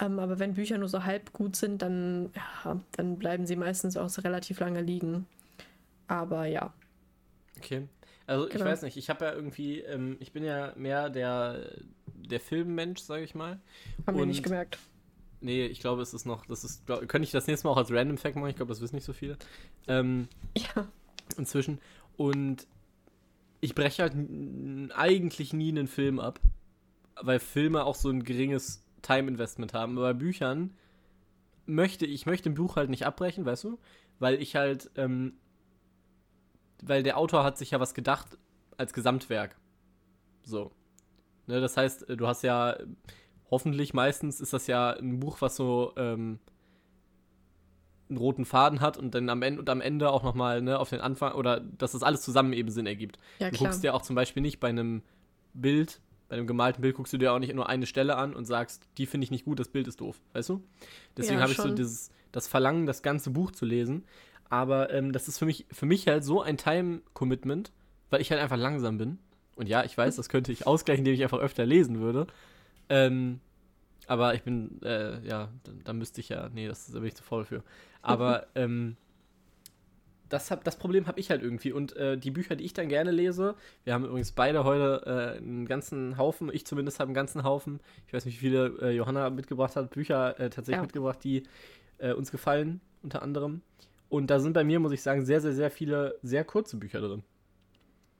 Ähm, 0.00 0.18
aber 0.18 0.38
wenn 0.38 0.54
Bücher 0.54 0.78
nur 0.78 0.88
so 0.88 1.04
halb 1.04 1.32
gut 1.32 1.56
sind, 1.56 1.82
dann, 1.82 2.30
ja, 2.34 2.80
dann 2.92 3.18
bleiben 3.18 3.46
sie 3.46 3.56
meistens 3.56 3.96
auch 3.96 4.08
so 4.08 4.22
relativ 4.22 4.60
lange 4.60 4.82
liegen. 4.82 5.26
Aber 6.08 6.46
ja. 6.46 6.72
Okay. 7.58 7.88
Also 8.26 8.46
genau. 8.46 8.56
ich 8.56 8.70
weiß 8.70 8.82
nicht, 8.82 8.96
ich 8.96 9.10
habe 9.10 9.24
ja 9.24 9.32
irgendwie, 9.32 9.80
ähm, 9.80 10.16
ich 10.20 10.32
bin 10.32 10.44
ja 10.44 10.72
mehr 10.76 11.10
der, 11.10 11.72
der 12.06 12.40
Filmmensch, 12.40 13.00
sage 13.00 13.24
ich 13.24 13.34
mal. 13.34 13.60
Haben 14.06 14.18
wir 14.18 14.26
nicht 14.26 14.42
gemerkt. 14.42 14.78
Nee, 15.40 15.66
ich 15.66 15.80
glaube, 15.80 16.00
es 16.00 16.14
ist 16.14 16.24
noch, 16.24 16.46
das 16.46 16.64
ist, 16.64 16.86
glaub, 16.86 17.06
könnte 17.06 17.24
ich 17.26 17.32
das 17.32 17.46
nächste 17.46 17.66
Mal 17.66 17.72
auch 17.72 17.76
als 17.76 17.92
Random 17.92 18.16
Fact 18.16 18.36
machen, 18.36 18.48
ich 18.48 18.56
glaube, 18.56 18.70
das 18.70 18.80
wissen 18.80 18.94
nicht 18.94 19.04
so 19.04 19.12
viele. 19.12 19.36
Ähm, 19.86 20.28
ja. 20.56 20.88
Inzwischen. 21.36 21.80
Und 22.16 22.66
ich 23.60 23.74
breche 23.74 24.02
halt 24.02 24.14
eigentlich 24.94 25.52
nie 25.52 25.68
einen 25.68 25.86
Film 25.86 26.18
ab, 26.18 26.40
weil 27.20 27.38
Filme 27.40 27.84
auch 27.84 27.94
so 27.94 28.08
ein 28.08 28.24
geringes 28.24 28.84
Time-Investment 29.02 29.74
haben. 29.74 29.98
Aber 29.98 30.12
bei 30.12 30.18
Büchern 30.18 30.74
möchte 31.66 32.06
ich 32.06 32.26
möchte 32.26 32.50
ein 32.50 32.54
Buch 32.54 32.76
halt 32.76 32.90
nicht 32.90 33.06
abbrechen, 33.06 33.44
weißt 33.44 33.64
du? 33.64 33.78
Weil 34.18 34.40
ich 34.40 34.56
halt, 34.56 34.90
ähm, 34.96 35.34
weil 36.86 37.02
der 37.02 37.18
Autor 37.18 37.44
hat 37.44 37.58
sich 37.58 37.70
ja 37.70 37.80
was 37.80 37.94
gedacht 37.94 38.38
als 38.76 38.92
Gesamtwerk. 38.92 39.56
So. 40.42 40.72
Ne, 41.46 41.60
das 41.60 41.76
heißt, 41.76 42.06
du 42.08 42.26
hast 42.26 42.42
ja 42.42 42.76
hoffentlich 43.50 43.94
meistens 43.94 44.40
ist 44.40 44.52
das 44.52 44.66
ja 44.66 44.90
ein 44.90 45.20
Buch, 45.20 45.40
was 45.40 45.56
so 45.56 45.92
ähm, 45.96 46.38
einen 48.08 48.18
roten 48.18 48.44
Faden 48.44 48.80
hat 48.80 48.96
und 48.96 49.14
dann 49.14 49.28
am 49.28 49.42
Ende 49.42 49.60
und 49.60 49.70
am 49.70 49.80
Ende 49.80 50.10
auch 50.10 50.22
nochmal 50.22 50.62
ne, 50.62 50.78
auf 50.78 50.90
den 50.90 51.00
Anfang 51.00 51.34
oder 51.34 51.60
dass 51.60 51.92
das 51.92 52.02
alles 52.02 52.22
zusammen 52.22 52.52
eben 52.52 52.70
Sinn 52.70 52.86
ergibt. 52.86 53.18
Ja, 53.38 53.50
du 53.50 53.58
guckst 53.58 53.82
dir 53.82 53.94
auch 53.94 54.02
zum 54.02 54.16
Beispiel 54.16 54.42
nicht 54.42 54.60
bei 54.60 54.68
einem 54.68 55.02
Bild, 55.52 56.00
bei 56.28 56.36
einem 56.36 56.46
gemalten 56.46 56.82
Bild 56.82 56.96
guckst 56.96 57.12
du 57.12 57.18
dir 57.18 57.32
auch 57.32 57.38
nicht 57.38 57.54
nur 57.54 57.68
eine 57.68 57.86
Stelle 57.86 58.16
an 58.16 58.34
und 58.34 58.44
sagst, 58.44 58.88
die 58.98 59.06
finde 59.06 59.24
ich 59.24 59.30
nicht 59.30 59.44
gut, 59.44 59.60
das 59.60 59.68
Bild 59.68 59.88
ist 59.88 60.00
doof, 60.00 60.20
weißt 60.32 60.48
du? 60.48 60.62
Deswegen 61.16 61.36
ja, 61.36 61.42
habe 61.42 61.52
ich 61.52 61.58
so 61.58 61.70
dieses, 61.70 62.10
das 62.32 62.48
Verlangen, 62.48 62.86
das 62.86 63.02
ganze 63.02 63.30
Buch 63.30 63.52
zu 63.52 63.64
lesen. 63.64 64.04
Aber 64.54 64.92
ähm, 64.92 65.12
das 65.12 65.26
ist 65.26 65.40
für 65.40 65.46
mich, 65.46 65.66
für 65.72 65.84
mich 65.84 66.06
halt 66.06 66.22
so 66.22 66.40
ein 66.40 66.56
Time-Commitment, 66.56 67.72
weil 68.10 68.20
ich 68.20 68.30
halt 68.30 68.40
einfach 68.40 68.56
langsam 68.56 68.98
bin. 68.98 69.18
Und 69.56 69.68
ja, 69.68 69.82
ich 69.82 69.98
weiß, 69.98 70.14
das 70.14 70.28
könnte 70.28 70.52
ich 70.52 70.64
ausgleichen, 70.64 71.00
indem 71.00 71.14
ich 71.14 71.24
einfach 71.24 71.40
öfter 71.40 71.66
lesen 71.66 71.98
würde. 71.98 72.28
Ähm, 72.88 73.40
aber 74.06 74.34
ich 74.34 74.44
bin, 74.44 74.80
äh, 74.84 75.26
ja, 75.26 75.48
da, 75.82 75.92
müsste 75.92 76.20
ich 76.20 76.28
ja, 76.28 76.50
nee, 76.54 76.68
das, 76.68 76.86
da 76.86 77.00
bin 77.00 77.08
ich 77.08 77.16
zu 77.16 77.24
faul 77.24 77.44
für. 77.44 77.64
Aber 78.00 78.46
ähm, 78.54 78.96
das, 80.28 80.52
hab, 80.52 80.62
das 80.62 80.76
Problem 80.76 81.08
habe 81.08 81.18
ich 81.18 81.30
halt 81.30 81.42
irgendwie. 81.42 81.72
Und 81.72 81.96
äh, 81.96 82.16
die 82.16 82.30
Bücher, 82.30 82.54
die 82.54 82.62
ich 82.62 82.74
dann 82.74 82.88
gerne 82.88 83.10
lese, 83.10 83.56
wir 83.82 83.92
haben 83.92 84.04
übrigens 84.04 84.30
beide 84.30 84.62
heute 84.62 85.34
äh, 85.34 85.38
einen 85.38 85.66
ganzen 85.66 86.16
Haufen, 86.16 86.48
ich 86.52 86.64
zumindest 86.64 87.00
habe 87.00 87.08
einen 87.08 87.14
ganzen 87.14 87.42
Haufen, 87.42 87.80
ich 88.06 88.12
weiß 88.12 88.24
nicht, 88.24 88.36
wie 88.36 88.46
viele 88.46 88.66
äh, 88.80 88.90
Johanna 88.92 89.30
mitgebracht 89.30 89.74
hat, 89.74 89.90
Bücher 89.90 90.38
äh, 90.38 90.48
tatsächlich 90.48 90.76
ja. 90.76 90.82
mitgebracht, 90.82 91.18
die 91.24 91.42
äh, 91.98 92.12
uns 92.12 92.30
gefallen, 92.30 92.80
unter 93.02 93.20
anderem. 93.20 93.62
Und 94.14 94.28
da 94.28 94.38
sind 94.38 94.52
bei 94.52 94.62
mir, 94.62 94.78
muss 94.78 94.92
ich 94.92 95.02
sagen, 95.02 95.26
sehr, 95.26 95.40
sehr, 95.40 95.54
sehr 95.54 95.72
viele 95.72 96.16
sehr 96.22 96.44
kurze 96.44 96.76
Bücher 96.76 97.00
drin. 97.00 97.24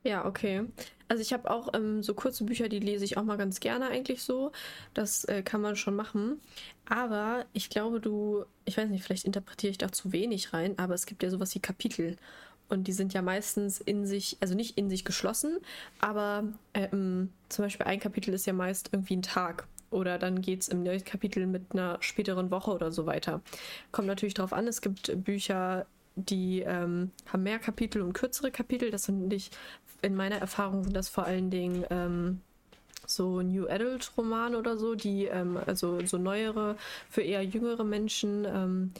Ja, 0.02 0.26
okay. 0.26 0.64
Also 1.06 1.22
ich 1.22 1.32
habe 1.32 1.48
auch 1.48 1.72
ähm, 1.72 2.02
so 2.02 2.14
kurze 2.14 2.42
Bücher, 2.42 2.68
die 2.68 2.80
lese 2.80 3.04
ich 3.04 3.16
auch 3.16 3.22
mal 3.22 3.36
ganz 3.36 3.60
gerne 3.60 3.86
eigentlich 3.86 4.24
so. 4.24 4.50
Das 4.92 5.24
äh, 5.26 5.44
kann 5.44 5.60
man 5.60 5.76
schon 5.76 5.94
machen. 5.94 6.40
Aber 6.84 7.46
ich 7.52 7.70
glaube, 7.70 8.00
du, 8.00 8.44
ich 8.64 8.76
weiß 8.76 8.90
nicht, 8.90 9.04
vielleicht 9.04 9.24
interpretiere 9.24 9.70
ich 9.70 9.78
da 9.78 9.92
zu 9.92 10.10
wenig 10.10 10.52
rein, 10.52 10.76
aber 10.80 10.94
es 10.94 11.06
gibt 11.06 11.22
ja 11.22 11.30
sowas 11.30 11.54
wie 11.54 11.60
Kapitel. 11.60 12.16
Und 12.68 12.88
die 12.88 12.92
sind 12.92 13.14
ja 13.14 13.22
meistens 13.22 13.80
in 13.80 14.04
sich, 14.04 14.36
also 14.40 14.56
nicht 14.56 14.76
in 14.76 14.90
sich 14.90 15.04
geschlossen, 15.04 15.58
aber 16.00 16.42
ähm, 16.72 17.30
zum 17.50 17.66
Beispiel 17.66 17.86
ein 17.86 18.00
Kapitel 18.00 18.34
ist 18.34 18.46
ja 18.46 18.52
meist 18.52 18.88
irgendwie 18.90 19.14
ein 19.14 19.22
Tag. 19.22 19.68
Oder 19.94 20.18
dann 20.18 20.42
geht 20.42 20.62
es 20.62 20.68
im 20.68 20.82
neuen 20.82 21.04
Kapitel 21.04 21.46
mit 21.46 21.72
einer 21.72 21.98
späteren 22.00 22.50
Woche 22.50 22.72
oder 22.72 22.90
so 22.90 23.06
weiter. 23.06 23.40
Kommt 23.92 24.08
natürlich 24.08 24.34
darauf 24.34 24.52
an, 24.52 24.66
es 24.66 24.80
gibt 24.80 25.22
Bücher, 25.22 25.86
die 26.16 26.62
ähm, 26.62 27.12
haben 27.32 27.44
mehr 27.44 27.60
Kapitel 27.60 28.02
und 28.02 28.12
kürzere 28.12 28.50
Kapitel. 28.50 28.90
Das 28.90 29.04
sind 29.04 29.28
nicht, 29.28 29.56
in 30.02 30.16
meiner 30.16 30.36
Erfahrung 30.36 30.82
sind 30.82 30.96
das 30.96 31.08
vor 31.08 31.26
allen 31.26 31.48
Dingen 31.48 31.84
ähm, 31.90 32.40
so 33.06 33.40
New 33.40 33.68
Adult 33.68 34.10
Romane 34.16 34.58
oder 34.58 34.76
so, 34.78 34.96
die, 34.96 35.26
ähm, 35.26 35.58
also 35.64 36.04
so 36.04 36.18
neuere, 36.18 36.76
für 37.08 37.22
eher 37.22 37.44
jüngere 37.44 37.84
Menschen, 37.84 38.44
ähm, 38.46 38.92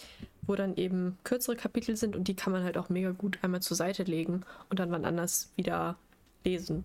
wo 0.42 0.54
dann 0.54 0.76
eben 0.76 1.18
kürzere 1.24 1.56
Kapitel 1.56 1.96
sind 1.96 2.14
und 2.14 2.28
die 2.28 2.36
kann 2.36 2.52
man 2.52 2.62
halt 2.62 2.78
auch 2.78 2.88
mega 2.88 3.10
gut 3.10 3.38
einmal 3.42 3.62
zur 3.62 3.76
Seite 3.76 4.04
legen 4.04 4.44
und 4.70 4.78
dann 4.78 4.92
wann 4.92 5.04
anders 5.04 5.50
wieder 5.56 5.96
lesen. 6.44 6.84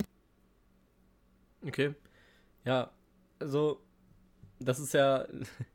Okay. 1.64 1.94
Ja, 2.66 2.90
also, 3.40 3.80
das 4.60 4.80
ist 4.80 4.94
ja, 4.94 5.26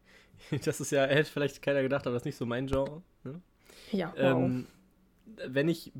das 0.65 0.81
ist 0.81 0.91
ja, 0.91 1.05
hätte 1.05 1.31
vielleicht 1.31 1.63
keiner 1.63 1.83
gedacht, 1.83 2.07
aber 2.07 2.15
das 2.15 2.23
ist 2.23 2.27
nicht 2.27 2.37
so 2.37 2.47
mein 2.47 2.67
Genre. 2.67 3.03
Ne? 3.25 3.41
Ja, 3.93 4.13
wow. 4.17 4.45
Ähm, 4.45 4.67
wenn 5.47 5.69
ich 5.69 5.93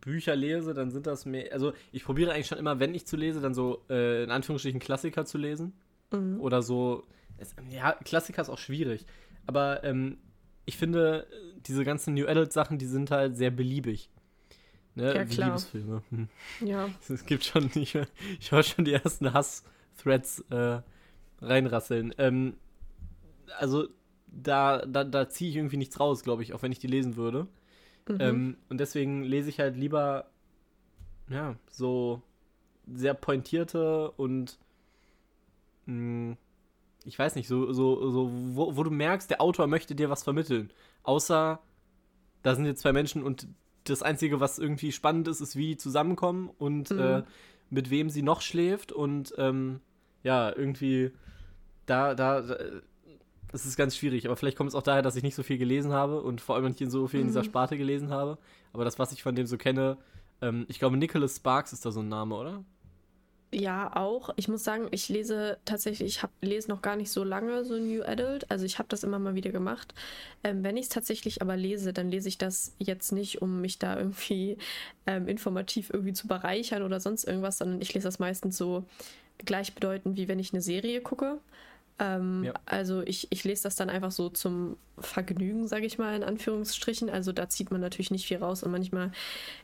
Bücher 0.00 0.36
lese, 0.36 0.72
dann 0.72 0.90
sind 0.90 1.06
das 1.06 1.26
mehr. 1.26 1.52
Also 1.52 1.72
ich 1.90 2.04
probiere 2.04 2.32
eigentlich 2.32 2.46
schon 2.46 2.58
immer, 2.58 2.78
wenn 2.78 2.94
ich 2.94 3.06
zu 3.06 3.16
lese, 3.16 3.40
dann 3.40 3.54
so 3.54 3.82
äh, 3.90 4.22
in 4.22 4.30
Anführungsstrichen 4.30 4.78
Klassiker 4.80 5.24
zu 5.24 5.38
lesen. 5.38 5.72
Mhm. 6.12 6.40
Oder 6.40 6.62
so. 6.62 7.04
Es, 7.38 7.54
ja, 7.70 7.92
Klassiker 8.04 8.42
ist 8.42 8.48
auch 8.48 8.58
schwierig. 8.58 9.04
Aber 9.46 9.82
ähm, 9.84 10.18
ich 10.64 10.76
finde, 10.76 11.26
diese 11.66 11.84
ganzen 11.84 12.14
New 12.14 12.26
Adult 12.26 12.52
Sachen, 12.52 12.78
die 12.78 12.86
sind 12.86 13.10
halt 13.10 13.36
sehr 13.36 13.50
beliebig. 13.50 14.10
Ne? 14.94 15.14
Ja, 15.14 15.24
klar. 15.24 15.48
Liebesfilme. 15.48 16.02
Hm. 16.10 16.28
Ja. 16.64 16.88
Es 17.08 17.26
gibt 17.26 17.44
schon, 17.44 17.70
ich, 17.74 17.98
ich 18.40 18.52
höre 18.52 18.62
schon 18.62 18.84
die 18.84 18.92
ersten 18.92 19.32
Hass-Threads 19.32 20.44
äh, 20.50 20.80
reinrasseln. 21.40 22.14
Ähm, 22.18 22.54
also 23.58 23.88
da, 24.26 24.84
da, 24.84 25.04
da 25.04 25.28
ziehe 25.28 25.50
ich 25.50 25.56
irgendwie 25.56 25.76
nichts 25.76 25.98
raus, 26.00 26.22
glaube 26.22 26.42
ich, 26.42 26.52
auch 26.52 26.62
wenn 26.62 26.72
ich 26.72 26.78
die 26.78 26.86
lesen 26.86 27.16
würde. 27.16 27.46
Mhm. 28.08 28.20
Ähm, 28.20 28.56
und 28.68 28.78
deswegen 28.78 29.22
lese 29.22 29.48
ich 29.48 29.60
halt 29.60 29.76
lieber, 29.76 30.30
ja, 31.28 31.56
so 31.70 32.22
sehr 32.92 33.14
pointierte 33.14 34.10
und 34.12 34.58
mh, 35.86 35.94
hm, 35.94 36.36
ich 37.04 37.18
weiß 37.18 37.36
nicht, 37.36 37.46
so, 37.46 37.72
so, 37.72 38.10
so 38.10 38.30
wo, 38.32 38.76
wo 38.76 38.82
du 38.82 38.90
merkst, 38.90 39.30
der 39.30 39.40
Autor 39.40 39.68
möchte 39.68 39.94
dir 39.94 40.10
was 40.10 40.24
vermitteln. 40.24 40.72
Außer, 41.04 41.60
da 42.42 42.54
sind 42.54 42.66
jetzt 42.66 42.82
zwei 42.82 42.92
Menschen 42.92 43.22
und 43.22 43.46
das 43.84 44.02
Einzige, 44.02 44.40
was 44.40 44.58
irgendwie 44.58 44.90
spannend 44.90 45.28
ist, 45.28 45.40
ist, 45.40 45.54
wie 45.54 45.68
die 45.68 45.76
zusammenkommen 45.76 46.50
und 46.58 46.90
mhm. 46.90 46.98
äh, 46.98 47.22
mit 47.70 47.90
wem 47.90 48.10
sie 48.10 48.22
noch 48.22 48.40
schläft 48.40 48.90
und 48.90 49.32
ähm, 49.38 49.80
ja, 50.22 50.54
irgendwie 50.54 51.12
da, 51.86 52.14
da, 52.14 52.40
da 52.42 52.56
das 53.52 53.64
ist 53.64 53.76
ganz 53.76 53.96
schwierig, 53.96 54.26
aber 54.26 54.36
vielleicht 54.36 54.56
kommt 54.56 54.68
es 54.68 54.74
auch 54.74 54.82
daher, 54.82 55.02
dass 55.02 55.16
ich 55.16 55.22
nicht 55.22 55.34
so 55.34 55.42
viel 55.42 55.58
gelesen 55.58 55.92
habe 55.92 56.20
und 56.20 56.40
vor 56.40 56.56
allem 56.56 56.66
nicht 56.66 56.90
so 56.90 57.06
viel 57.06 57.20
in 57.20 57.28
dieser 57.28 57.42
mhm. 57.42 57.46
Sparte 57.46 57.78
gelesen 57.78 58.10
habe. 58.10 58.38
Aber 58.72 58.84
das, 58.84 58.98
was 58.98 59.12
ich 59.12 59.22
von 59.22 59.34
dem 59.34 59.46
so 59.46 59.56
kenne, 59.56 59.96
ähm, 60.42 60.66
ich 60.68 60.78
glaube, 60.78 60.96
Nicholas 60.96 61.36
Sparks 61.36 61.72
ist 61.72 61.86
da 61.86 61.90
so 61.90 62.00
ein 62.00 62.08
Name, 62.08 62.34
oder? 62.34 62.64
Ja, 63.54 63.94
auch. 63.96 64.30
Ich 64.36 64.48
muss 64.48 64.64
sagen, 64.64 64.88
ich 64.90 65.08
lese 65.08 65.58
tatsächlich, 65.64 66.16
ich 66.16 66.22
hab, 66.22 66.30
lese 66.42 66.68
noch 66.68 66.82
gar 66.82 66.96
nicht 66.96 67.10
so 67.10 67.22
lange 67.22 67.64
so 67.64 67.78
New 67.78 68.02
Adult. 68.02 68.50
Also 68.50 68.66
ich 68.66 68.78
habe 68.78 68.88
das 68.88 69.04
immer 69.04 69.20
mal 69.20 69.36
wieder 69.36 69.52
gemacht. 69.52 69.94
Ähm, 70.42 70.64
wenn 70.64 70.76
ich 70.76 70.84
es 70.84 70.88
tatsächlich 70.88 71.40
aber 71.40 71.56
lese, 71.56 71.92
dann 71.92 72.10
lese 72.10 72.28
ich 72.28 72.38
das 72.38 72.74
jetzt 72.78 73.12
nicht, 73.12 73.40
um 73.40 73.60
mich 73.60 73.78
da 73.78 73.96
irgendwie 73.96 74.58
ähm, 75.06 75.28
informativ 75.28 75.90
irgendwie 75.90 76.12
zu 76.12 76.26
bereichern 76.26 76.82
oder 76.82 76.98
sonst 76.98 77.24
irgendwas, 77.24 77.58
sondern 77.58 77.80
ich 77.80 77.94
lese 77.94 78.08
das 78.08 78.18
meistens 78.18 78.58
so 78.58 78.84
gleichbedeutend, 79.44 80.16
wie 80.16 80.28
wenn 80.28 80.38
ich 80.38 80.52
eine 80.52 80.62
Serie 80.62 81.00
gucke. 81.00 81.40
Ähm, 81.98 82.44
ja. 82.44 82.54
Also 82.66 83.02
ich, 83.02 83.28
ich 83.30 83.44
lese 83.44 83.62
das 83.64 83.76
dann 83.76 83.88
einfach 83.88 84.12
so 84.12 84.28
zum 84.28 84.76
Vergnügen, 84.98 85.66
sage 85.66 85.86
ich 85.86 85.98
mal, 85.98 86.14
in 86.14 86.22
Anführungsstrichen. 86.22 87.08
Also 87.08 87.32
da 87.32 87.48
zieht 87.48 87.70
man 87.70 87.80
natürlich 87.80 88.10
nicht 88.10 88.26
viel 88.26 88.38
raus 88.38 88.62
und 88.62 88.70
manchmal 88.70 89.12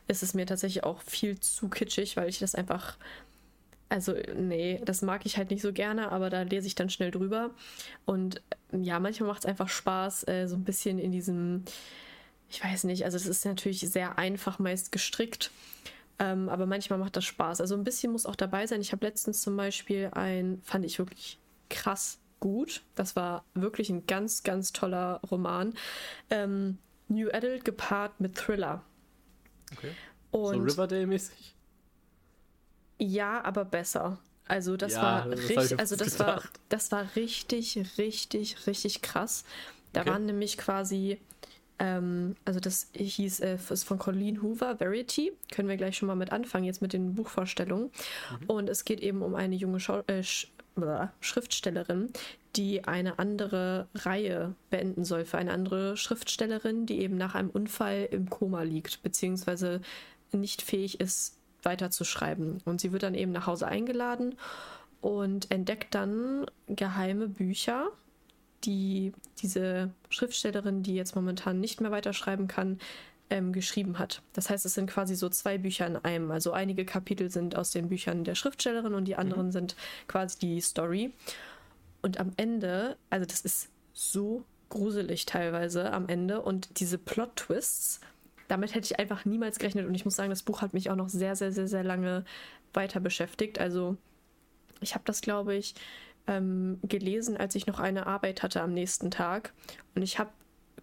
ist 0.07 0.23
es 0.23 0.33
mir 0.33 0.45
tatsächlich 0.45 0.83
auch 0.83 1.01
viel 1.01 1.39
zu 1.39 1.69
kitschig, 1.69 2.17
weil 2.17 2.29
ich 2.29 2.39
das 2.39 2.55
einfach, 2.55 2.97
also 3.89 4.15
nee, 4.35 4.81
das 4.83 5.03
mag 5.03 5.25
ich 5.25 5.37
halt 5.37 5.51
nicht 5.51 5.61
so 5.61 5.73
gerne, 5.73 6.11
aber 6.11 6.29
da 6.29 6.41
lese 6.41 6.65
ich 6.65 6.75
dann 6.75 6.89
schnell 6.89 7.11
drüber. 7.11 7.51
Und 8.05 8.41
ja, 8.71 8.99
manchmal 8.99 9.29
macht 9.29 9.41
es 9.41 9.45
einfach 9.45 9.69
Spaß, 9.69 10.27
äh, 10.27 10.47
so 10.47 10.55
ein 10.55 10.63
bisschen 10.63 10.97
in 10.97 11.11
diesem, 11.11 11.63
ich 12.49 12.63
weiß 12.63 12.85
nicht, 12.85 13.05
also 13.05 13.15
es 13.15 13.27
ist 13.27 13.45
natürlich 13.45 13.81
sehr 13.81 14.17
einfach 14.17 14.57
meist 14.57 14.91
gestrickt. 14.91 15.51
Ähm, 16.19 16.49
aber 16.49 16.65
manchmal 16.65 16.99
macht 16.99 17.15
das 17.15 17.25
Spaß. 17.25 17.61
Also 17.61 17.75
ein 17.75 17.83
bisschen 17.83 18.11
muss 18.11 18.25
auch 18.25 18.35
dabei 18.35 18.67
sein. 18.67 18.81
Ich 18.81 18.91
habe 18.91 19.05
letztens 19.05 19.41
zum 19.41 19.57
Beispiel 19.57 20.09
ein, 20.13 20.61
fand 20.63 20.85
ich 20.85 20.99
wirklich 20.99 21.39
krass 21.69 22.19
gut. 22.39 22.83
Das 22.95 23.15
war 23.15 23.45
wirklich 23.53 23.89
ein 23.89 24.05
ganz, 24.05 24.43
ganz 24.43 24.73
toller 24.73 25.19
Roman. 25.29 25.73
Ähm, 26.29 26.77
New 27.07 27.29
Adult 27.31 27.65
gepaart 27.65 28.19
mit 28.19 28.35
Thriller. 28.35 28.83
Okay. 29.71 29.91
Und 30.31 30.69
so 30.69 30.81
Riverdale-mäßig? 30.81 31.55
Ja, 32.99 33.43
aber 33.43 33.65
besser. 33.65 34.19
Also 34.47 34.77
das 34.77 34.93
ja, 34.93 35.01
war 35.01 35.29
richtig, 35.29 35.79
also 35.79 35.95
das 35.95 36.17
gedacht. 36.17 36.43
war, 36.43 36.49
das 36.69 36.91
war 36.91 37.15
richtig, 37.15 37.97
richtig, 37.97 38.67
richtig 38.67 39.01
krass. 39.01 39.45
Da 39.93 40.01
okay. 40.01 40.11
waren 40.11 40.25
nämlich 40.25 40.57
quasi, 40.57 41.19
ähm, 41.79 42.35
also 42.45 42.59
das 42.59 42.89
hieß, 42.93 43.39
äh, 43.41 43.57
ist 43.69 43.83
von 43.83 43.97
Colleen 43.97 44.41
Hoover, 44.41 44.77
Verity. 44.77 45.33
Können 45.51 45.69
wir 45.69 45.77
gleich 45.77 45.97
schon 45.97 46.07
mal 46.07 46.15
mit 46.15 46.31
anfangen, 46.31 46.65
jetzt 46.65 46.81
mit 46.81 46.93
den 46.93 47.15
Buchvorstellungen. 47.15 47.85
Mhm. 48.41 48.45
Und 48.47 48.69
es 48.69 48.85
geht 48.85 48.99
eben 48.99 49.21
um 49.21 49.35
eine 49.35 49.55
junge 49.55 49.79
Schau 49.79 50.03
äh, 50.07 50.23
Schriftstellerin, 51.19 52.09
die 52.55 52.85
eine 52.85 53.19
andere 53.19 53.87
Reihe 53.93 54.55
beenden 54.69 55.05
soll 55.05 55.25
für 55.25 55.37
eine 55.37 55.51
andere 55.51 55.97
Schriftstellerin, 55.97 56.85
die 56.85 56.99
eben 56.99 57.17
nach 57.17 57.35
einem 57.35 57.49
Unfall 57.49 58.07
im 58.11 58.29
Koma 58.29 58.63
liegt, 58.63 59.03
beziehungsweise 59.03 59.81
nicht 60.31 60.61
fähig 60.61 60.99
ist, 60.99 61.37
weiterzuschreiben. 61.61 62.61
Und 62.65 62.81
sie 62.81 62.91
wird 62.91 63.03
dann 63.03 63.15
eben 63.15 63.31
nach 63.31 63.47
Hause 63.47 63.67
eingeladen 63.67 64.35
und 65.01 65.51
entdeckt 65.51 65.95
dann 65.95 66.45
geheime 66.67 67.27
Bücher, 67.27 67.91
die 68.63 69.13
diese 69.39 69.91
Schriftstellerin, 70.09 70.83
die 70.83 70.95
jetzt 70.95 71.15
momentan 71.15 71.59
nicht 71.59 71.81
mehr 71.81 71.91
weiterschreiben 71.91 72.47
kann, 72.47 72.79
ähm, 73.29 73.51
geschrieben 73.53 73.99
hat. 73.99 74.21
Das 74.33 74.49
heißt, 74.49 74.65
es 74.65 74.73
sind 74.73 74.89
quasi 74.89 75.15
so 75.15 75.29
zwei 75.29 75.57
Bücher 75.57 75.87
in 75.87 75.97
einem. 75.97 76.31
Also 76.31 76.51
einige 76.51 76.85
Kapitel 76.85 77.29
sind 77.29 77.55
aus 77.55 77.71
den 77.71 77.89
Büchern 77.89 78.23
der 78.23 78.35
Schriftstellerin 78.35 78.93
und 78.93 79.05
die 79.05 79.15
anderen 79.15 79.47
mhm. 79.47 79.51
sind 79.51 79.75
quasi 80.07 80.37
die 80.39 80.61
Story. 80.61 81.13
Und 82.01 82.19
am 82.19 82.31
Ende, 82.37 82.97
also 83.09 83.25
das 83.25 83.41
ist 83.41 83.69
so 83.93 84.43
gruselig 84.69 85.25
teilweise 85.25 85.91
am 85.93 86.07
Ende 86.09 86.41
und 86.41 86.79
diese 86.79 86.97
Plot-Twists, 86.97 88.01
damit 88.47 88.75
hätte 88.75 88.85
ich 88.85 88.99
einfach 88.99 89.25
niemals 89.25 89.57
gerechnet 89.57 89.87
und 89.87 89.95
ich 89.95 90.05
muss 90.05 90.15
sagen, 90.15 90.29
das 90.29 90.43
Buch 90.43 90.61
hat 90.61 90.73
mich 90.73 90.89
auch 90.89 90.95
noch 90.95 91.09
sehr, 91.09 91.35
sehr, 91.35 91.51
sehr, 91.51 91.67
sehr 91.67 91.83
lange 91.83 92.25
weiter 92.73 92.99
beschäftigt. 92.99 93.59
Also 93.59 93.97
ich 94.81 94.95
habe 94.95 95.05
das, 95.05 95.21
glaube 95.21 95.55
ich, 95.55 95.75
ähm, 96.27 96.79
gelesen, 96.83 97.37
als 97.37 97.55
ich 97.55 97.67
noch 97.67 97.79
eine 97.79 98.07
Arbeit 98.07 98.43
hatte 98.43 98.61
am 98.61 98.73
nächsten 98.73 99.11
Tag 99.11 99.53
und 99.95 100.01
ich 100.01 100.19
habe 100.19 100.29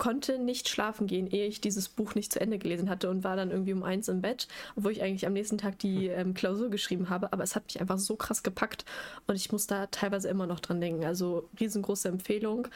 konnte 0.01 0.39
nicht 0.39 0.69
schlafen 0.69 1.07
gehen, 1.07 1.31
ehe 1.31 1.47
ich 1.47 1.61
dieses 1.61 1.89
Buch 1.89 2.15
nicht 2.15 2.33
zu 2.33 2.41
Ende 2.41 2.59
gelesen 2.59 2.89
hatte 2.89 3.11
und 3.11 3.23
war 3.23 3.37
dann 3.37 3.51
irgendwie 3.51 3.75
um 3.75 3.85
eins 3.85 4.09
im 4.09 4.23
Bett, 4.23 4.49
obwohl 4.75 4.93
ich 4.93 5.03
eigentlich 5.03 5.27
am 5.27 5.35
nächsten 5.35 5.59
Tag 5.59 5.79
die 5.79 6.09
hm. 6.09 6.19
ähm, 6.19 6.35
Klausur 6.35 6.71
geschrieben 6.71 7.11
habe. 7.11 7.33
Aber 7.33 7.45
es 7.45 7.55
hat 7.55 7.65
mich 7.67 7.81
einfach 7.81 7.99
so 7.99 8.17
krass 8.17 8.43
gepackt 8.43 8.87
und 9.27 9.37
ich 9.37 9.53
muss 9.53 9.67
da 9.67 9.87
teilweise 9.87 10.29
immer 10.29 10.47
noch 10.47 10.59
dran 10.59 10.81
denken. 10.81 11.05
Also 11.05 11.49
riesengroße 11.61 12.09
Empfehlung. 12.09 12.67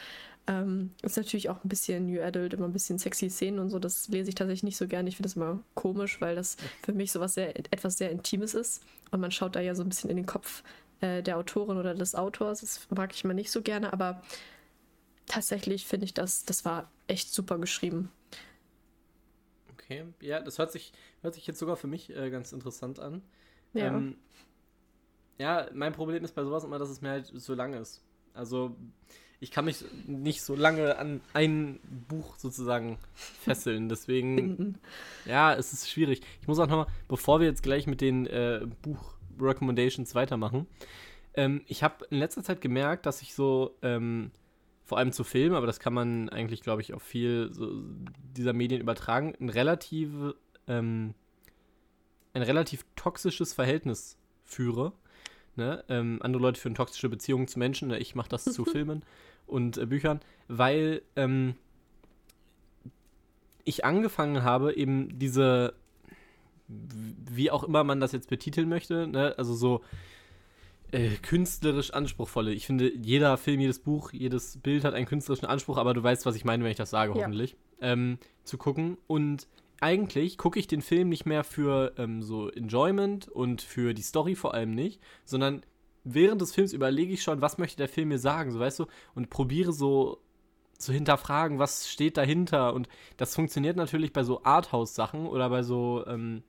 Ähm, 0.47 0.91
ist 1.01 1.17
natürlich 1.17 1.49
auch 1.49 1.63
ein 1.63 1.69
bisschen 1.69 2.05
New 2.05 2.21
Adult, 2.21 2.53
immer 2.53 2.67
ein 2.67 2.73
bisschen 2.73 2.99
sexy 2.99 3.31
Szenen 3.31 3.57
und 3.57 3.71
so. 3.71 3.79
Das 3.79 4.07
lese 4.09 4.29
ich 4.29 4.35
tatsächlich 4.35 4.61
nicht 4.61 4.77
so 4.77 4.87
gerne. 4.87 5.09
Ich 5.09 5.15
finde 5.17 5.29
das 5.29 5.35
immer 5.35 5.59
komisch, 5.73 6.21
weil 6.21 6.35
das 6.35 6.57
für 6.83 6.93
mich 6.93 7.11
sowas 7.11 7.33
sehr, 7.33 7.57
etwas 7.57 7.97
sehr 7.97 8.11
Intimes 8.11 8.53
ist. 8.53 8.83
Und 9.09 9.19
man 9.19 9.31
schaut 9.31 9.55
da 9.55 9.61
ja 9.61 9.73
so 9.73 9.81
ein 9.81 9.89
bisschen 9.89 10.11
in 10.11 10.17
den 10.17 10.27
Kopf 10.27 10.61
äh, 11.05 11.21
der 11.21 11.37
Autorin 11.37 11.77
oder 11.77 11.93
des 11.93 12.15
Autors. 12.15 12.61
Das 12.61 12.87
mag 12.89 13.13
ich 13.13 13.23
immer 13.23 13.33
nicht 13.33 13.51
so 13.51 13.61
gerne, 13.61 13.93
aber 13.93 14.21
tatsächlich 15.25 15.85
finde 15.85 16.05
ich 16.05 16.13
das, 16.13 16.45
das 16.45 16.65
war 16.65 16.91
echt 17.07 17.33
super 17.33 17.57
geschrieben. 17.57 18.11
Okay, 19.73 20.05
ja, 20.21 20.39
das 20.39 20.57
hört 20.57 20.71
sich, 20.71 20.93
hört 21.21 21.35
sich 21.35 21.45
jetzt 21.45 21.59
sogar 21.59 21.75
für 21.75 21.87
mich 21.87 22.15
äh, 22.15 22.29
ganz 22.29 22.51
interessant 22.53 22.99
an. 22.99 23.21
Ja. 23.73 23.87
Ähm, 23.87 24.17
ja, 25.37 25.67
mein 25.73 25.93
Problem 25.93 26.23
ist 26.23 26.33
bei 26.33 26.43
sowas 26.43 26.63
immer, 26.63 26.79
dass 26.79 26.89
es 26.89 27.01
mir 27.01 27.09
halt 27.09 27.27
so 27.27 27.53
lang 27.53 27.73
ist. 27.73 28.01
Also 28.33 28.75
ich 29.39 29.51
kann 29.51 29.65
mich 29.65 29.83
nicht 30.07 30.41
so 30.41 30.55
lange 30.55 30.97
an 30.97 31.21
ein 31.33 31.79
Buch 32.07 32.37
sozusagen 32.37 32.97
fesseln. 33.13 33.89
Deswegen, 33.89 34.79
ja, 35.25 35.53
es 35.53 35.73
ist 35.73 35.89
schwierig. 35.89 36.21
Ich 36.41 36.47
muss 36.47 36.57
auch 36.57 36.67
nochmal, 36.67 36.87
bevor 37.07 37.39
wir 37.39 37.47
jetzt 37.47 37.63
gleich 37.63 37.85
mit 37.85 38.01
den 38.01 38.27
äh, 38.27 38.65
Buch-Recommendations 39.37 40.15
weitermachen, 40.15 40.67
ähm, 41.35 41.61
ich 41.67 41.83
habe 41.83 42.05
in 42.09 42.17
letzter 42.17 42.43
Zeit 42.43 42.61
gemerkt, 42.61 43.05
dass 43.05 43.21
ich 43.21 43.33
so 43.33 43.75
ähm, 43.81 44.31
vor 44.83 44.97
allem 44.97 45.11
zu 45.11 45.23
Filmen, 45.23 45.55
aber 45.55 45.67
das 45.67 45.79
kann 45.79 45.93
man 45.93 46.29
eigentlich, 46.29 46.61
glaube 46.61 46.81
ich, 46.81 46.93
auf 46.93 47.03
viel 47.03 47.49
so 47.51 47.83
dieser 48.35 48.53
Medien 48.53 48.81
übertragen, 48.81 49.33
ein 49.39 49.49
relativ, 49.49 50.09
ähm, 50.67 51.13
ein 52.33 52.41
relativ 52.41 52.85
toxisches 52.95 53.53
Verhältnis 53.53 54.17
führe. 54.43 54.93
Ne? 55.55 55.83
Ähm, 55.89 56.19
andere 56.21 56.41
Leute 56.41 56.59
führen 56.59 56.75
toxische 56.75 57.09
Beziehungen 57.09 57.47
zu 57.47 57.59
Menschen, 57.59 57.87
ne? 57.89 57.97
ich 57.97 58.15
mache 58.15 58.29
das 58.29 58.45
zu 58.45 58.63
Filmen 58.65 59.03
und 59.47 59.77
äh, 59.77 59.85
Büchern, 59.85 60.19
weil 60.47 61.01
ähm, 61.15 61.55
ich 63.63 63.83
angefangen 63.83 64.43
habe, 64.43 64.75
eben 64.75 65.17
diese, 65.17 65.73
wie 67.35 67.51
auch 67.51 67.63
immer 67.63 67.83
man 67.83 67.99
das 67.99 68.11
jetzt 68.11 68.29
betiteln 68.29 68.69
möchte, 68.69 69.07
ne? 69.07 69.35
also 69.37 69.53
so 69.53 69.81
äh, 70.91 71.09
künstlerisch 71.21 71.91
anspruchsvolle. 71.91 72.53
Ich 72.53 72.65
finde, 72.65 72.91
jeder 72.95 73.37
Film, 73.37 73.59
jedes 73.59 73.79
Buch, 73.79 74.11
jedes 74.13 74.57
Bild 74.57 74.83
hat 74.83 74.93
einen 74.93 75.05
künstlerischen 75.05 75.47
Anspruch, 75.47 75.77
aber 75.77 75.93
du 75.93 76.03
weißt, 76.03 76.25
was 76.25 76.35
ich 76.35 76.45
meine, 76.45 76.63
wenn 76.63 76.71
ich 76.71 76.77
das 76.77 76.89
sage, 76.89 77.11
ja. 77.13 77.19
hoffentlich. 77.19 77.55
Ähm, 77.81 78.17
zu 78.43 78.57
gucken. 78.57 78.97
Und 79.07 79.47
eigentlich 79.81 80.37
gucke 80.37 80.59
ich 80.59 80.67
den 80.67 80.81
Film 80.81 81.09
nicht 81.09 81.25
mehr 81.25 81.43
für 81.43 81.93
ähm, 81.97 82.21
so 82.21 82.49
Enjoyment 82.49 83.27
und 83.27 83.61
für 83.61 83.93
die 83.93 84.01
Story 84.01 84.35
vor 84.35 84.53
allem 84.53 84.71
nicht, 84.71 85.01
sondern 85.25 85.63
während 86.03 86.41
des 86.41 86.53
Films 86.53 86.71
überlege 86.71 87.13
ich 87.13 87.23
schon, 87.23 87.41
was 87.41 87.57
möchte 87.57 87.77
der 87.77 87.89
Film 87.89 88.09
mir 88.09 88.19
sagen, 88.19 88.51
so 88.51 88.59
weißt 88.59 88.79
du, 88.79 88.85
und 89.15 89.29
probiere 89.29 89.73
so 89.73 90.21
zu 90.77 90.93
hinterfragen, 90.93 91.59
was 91.59 91.89
steht 91.89 92.17
dahinter. 92.17 92.73
Und 92.73 92.87
das 93.17 93.35
funktioniert 93.35 93.75
natürlich 93.75 94.13
bei 94.13 94.23
so 94.23 94.43
Arthouse-Sachen 94.43 95.25
oder 95.25 95.49
bei 95.49 95.63
so 95.63 96.05
ähm, 96.07 96.43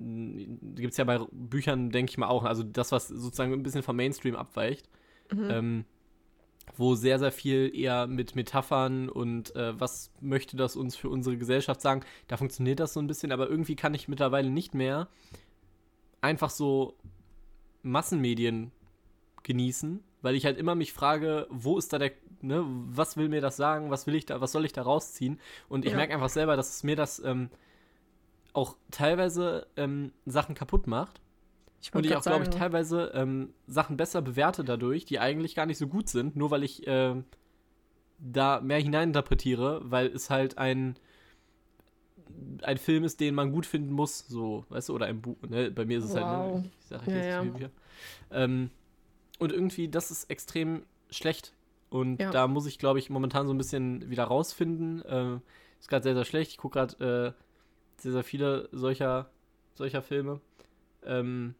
gibt 0.00 0.92
es 0.92 0.96
ja 0.96 1.04
bei 1.04 1.20
Büchern, 1.30 1.90
denke 1.90 2.10
ich 2.10 2.18
mal, 2.18 2.28
auch. 2.28 2.44
Also 2.44 2.62
das, 2.62 2.90
was 2.92 3.08
sozusagen 3.08 3.52
ein 3.52 3.62
bisschen 3.62 3.82
vom 3.82 3.96
Mainstream 3.96 4.36
abweicht. 4.36 4.88
Mhm. 5.32 5.50
Ähm, 5.50 5.84
wo 6.76 6.94
sehr, 6.94 7.18
sehr 7.18 7.32
viel 7.32 7.72
eher 7.74 8.06
mit 8.06 8.36
Metaphern 8.36 9.08
und 9.08 9.54
äh, 9.56 9.78
was 9.78 10.12
möchte 10.20 10.56
das 10.56 10.76
uns 10.76 10.96
für 10.96 11.08
unsere 11.08 11.36
Gesellschaft 11.36 11.80
sagen, 11.80 12.02
da 12.28 12.36
funktioniert 12.36 12.80
das 12.80 12.92
so 12.92 13.00
ein 13.00 13.06
bisschen, 13.06 13.32
aber 13.32 13.48
irgendwie 13.48 13.76
kann 13.76 13.92
ich 13.92 14.08
mittlerweile 14.08 14.50
nicht 14.50 14.74
mehr 14.74 15.08
einfach 16.20 16.50
so 16.50 16.96
Massenmedien 17.82 18.70
genießen, 19.42 20.02
weil 20.22 20.34
ich 20.34 20.44
halt 20.44 20.58
immer 20.58 20.74
mich 20.74 20.92
frage, 20.92 21.46
wo 21.50 21.78
ist 21.78 21.92
da 21.92 21.98
der, 21.98 22.12
ne, 22.40 22.64
was 22.66 23.16
will 23.16 23.28
mir 23.28 23.40
das 23.40 23.56
sagen, 23.56 23.90
was 23.90 24.06
will 24.06 24.14
ich 24.14 24.26
da, 24.26 24.40
was 24.40 24.52
soll 24.52 24.64
ich 24.64 24.72
da 24.72 24.82
rausziehen? 24.82 25.40
Und 25.68 25.84
ich 25.84 25.92
ja. 25.92 25.96
merke 25.96 26.14
einfach 26.14 26.28
selber, 26.28 26.56
dass 26.56 26.76
es 26.76 26.82
mir 26.82 26.96
das 26.96 27.22
ähm, 27.24 27.50
auch 28.52 28.76
teilweise 28.90 29.66
ähm, 29.76 30.12
Sachen 30.26 30.54
kaputt 30.54 30.86
macht. 30.86 31.20
Ich 31.82 31.94
und 31.94 32.04
ich 32.04 32.14
auch, 32.14 32.22
glaube 32.22 32.44
ich, 32.44 32.50
teilweise 32.50 33.10
ähm, 33.14 33.54
Sachen 33.66 33.96
besser 33.96 34.20
bewerte 34.20 34.64
dadurch, 34.64 35.06
die 35.06 35.18
eigentlich 35.18 35.54
gar 35.54 35.66
nicht 35.66 35.78
so 35.78 35.86
gut 35.86 36.08
sind, 36.08 36.36
nur 36.36 36.50
weil 36.50 36.62
ich 36.62 36.86
äh, 36.86 37.14
da 38.18 38.60
mehr 38.60 38.78
hineininterpretiere, 38.78 39.80
weil 39.84 40.08
es 40.08 40.28
halt 40.28 40.58
ein, 40.58 40.96
ein 42.62 42.76
Film 42.76 43.04
ist, 43.04 43.20
den 43.20 43.34
man 43.34 43.50
gut 43.50 43.64
finden 43.64 43.92
muss, 43.92 44.26
so, 44.28 44.66
weißt 44.68 44.90
du, 44.90 44.94
oder 44.94 45.06
ein 45.06 45.22
Buch, 45.22 45.36
ne? 45.48 45.70
Bei 45.70 45.86
mir 45.86 45.98
ist 45.98 46.04
es 46.04 46.14
wow. 46.14 46.20
halt, 46.20 46.54
ne, 46.54 46.70
ich 46.80 46.86
sage 46.86 47.10
ja, 47.10 47.42
jetzt 47.42 47.60
ja. 47.60 47.68
Ähm, 48.30 48.70
und 49.38 49.52
irgendwie, 49.52 49.88
das 49.88 50.10
ist 50.10 50.30
extrem 50.30 50.82
schlecht. 51.08 51.54
Und 51.88 52.20
ja. 52.20 52.30
da 52.30 52.46
muss 52.46 52.66
ich, 52.66 52.78
glaube 52.78 52.98
ich, 52.98 53.10
momentan 53.10 53.46
so 53.46 53.54
ein 53.54 53.58
bisschen 53.58 54.10
wieder 54.10 54.24
rausfinden. 54.24 55.02
Äh, 55.02 55.40
ist 55.80 55.88
gerade 55.88 56.04
sehr, 56.04 56.14
sehr 56.14 56.24
schlecht. 56.24 56.52
Ich 56.52 56.58
gucke 56.58 56.78
gerade 56.78 57.34
äh, 57.36 57.42
sehr, 58.02 58.12
sehr 58.12 58.24
viele 58.24 58.68
solcher, 58.72 59.30
solcher 59.74 60.02
Filme. 60.02 60.40
Ähm, 61.04 61.54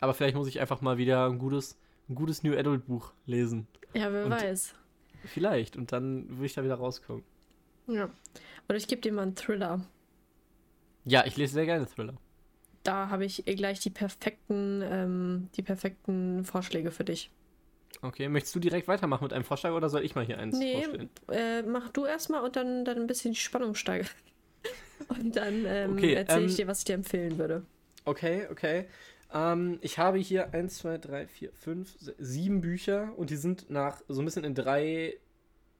aber 0.00 0.14
vielleicht 0.14 0.36
muss 0.36 0.48
ich 0.48 0.60
einfach 0.60 0.80
mal 0.80 0.98
wieder 0.98 1.26
ein 1.26 1.38
gutes, 1.38 1.78
ein 2.08 2.14
gutes 2.14 2.42
New 2.42 2.56
Adult 2.56 2.86
Buch 2.86 3.12
lesen. 3.26 3.66
Ja, 3.94 4.12
wer 4.12 4.24
und 4.24 4.32
weiß. 4.32 4.74
Vielleicht. 5.24 5.76
Und 5.76 5.92
dann 5.92 6.28
würde 6.28 6.46
ich 6.46 6.54
da 6.54 6.64
wieder 6.64 6.74
rauskommen. 6.74 7.24
Ja. 7.86 8.10
Oder 8.68 8.76
ich 8.76 8.88
gebe 8.88 9.00
dir 9.00 9.12
mal 9.12 9.22
einen 9.22 9.36
Thriller. 9.36 9.80
Ja, 11.04 11.24
ich 11.26 11.36
lese 11.36 11.54
sehr 11.54 11.66
gerne 11.66 11.86
Thriller. 11.86 12.14
Da 12.82 13.08
habe 13.08 13.24
ich 13.24 13.44
gleich 13.44 13.80
die 13.80 13.90
perfekten, 13.90 14.82
ähm, 14.82 15.48
die 15.56 15.62
perfekten 15.62 16.44
Vorschläge 16.44 16.90
für 16.90 17.04
dich. 17.04 17.30
Okay, 18.02 18.28
möchtest 18.28 18.54
du 18.54 18.60
direkt 18.60 18.88
weitermachen 18.88 19.24
mit 19.24 19.32
einem 19.32 19.44
Vorschlag 19.44 19.72
oder 19.72 19.88
soll 19.88 20.04
ich 20.04 20.14
mal 20.14 20.24
hier 20.24 20.38
eins 20.38 20.58
nee, 20.58 20.74
vorstellen? 20.74 21.10
Äh, 21.30 21.62
mach 21.62 21.88
du 21.90 22.04
erstmal 22.04 22.42
und 22.42 22.56
dann, 22.56 22.84
dann 22.84 22.98
ein 22.98 23.06
bisschen 23.06 23.32
die 23.32 23.38
Spannung 23.38 23.74
steigern. 23.74 24.08
Und 25.08 25.36
dann 25.36 25.64
ähm, 25.66 25.92
okay, 25.92 26.14
erzähle 26.14 26.46
ich 26.46 26.52
ähm, 26.52 26.56
dir, 26.56 26.66
was 26.66 26.78
ich 26.78 26.84
dir 26.84 26.94
empfehlen 26.94 27.38
würde. 27.38 27.62
Okay, 28.04 28.46
okay. 28.50 28.86
Ähm, 29.32 29.78
ich 29.80 29.98
habe 29.98 30.18
hier 30.18 30.52
1, 30.54 30.78
2, 30.78 30.98
3, 30.98 31.26
4, 31.26 31.52
5, 31.52 31.96
7 32.18 32.60
Bücher 32.60 33.12
und 33.16 33.30
die 33.30 33.36
sind 33.36 33.70
nach 33.70 34.00
so 34.08 34.22
ein 34.22 34.24
bisschen 34.24 34.44
in 34.44 34.54
drei 34.54 35.16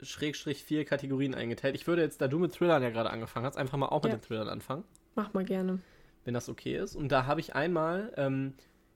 Schrägstrich 0.01 0.65
vier 0.65 0.85
Kategorien 0.85 1.35
eingeteilt. 1.35 1.75
Ich 1.75 1.87
würde 1.87 2.03
jetzt, 2.03 2.21
da 2.21 2.29
du 2.29 2.39
mit 2.39 2.53
Thrillern 2.53 2.83
ja 2.83 2.91
gerade 2.91 3.11
angefangen 3.11 3.47
hast, 3.47 3.57
einfach 3.57 3.79
mal 3.79 3.89
auch 3.89 4.03
mit 4.03 4.13
ja. 4.13 4.19
den 4.19 4.23
Thrillern 4.23 4.49
anfangen. 4.49 4.85
Mach 5.15 5.33
mal 5.33 5.45
gerne. 5.45 5.79
Wenn 6.25 6.35
das 6.35 6.49
okay 6.49 6.77
ist. 6.77 6.97
Und 6.97 7.13
da 7.13 7.27
habe 7.27 7.41
ich 7.41 7.55
einmal 7.55 8.13
ähm, 8.17 8.55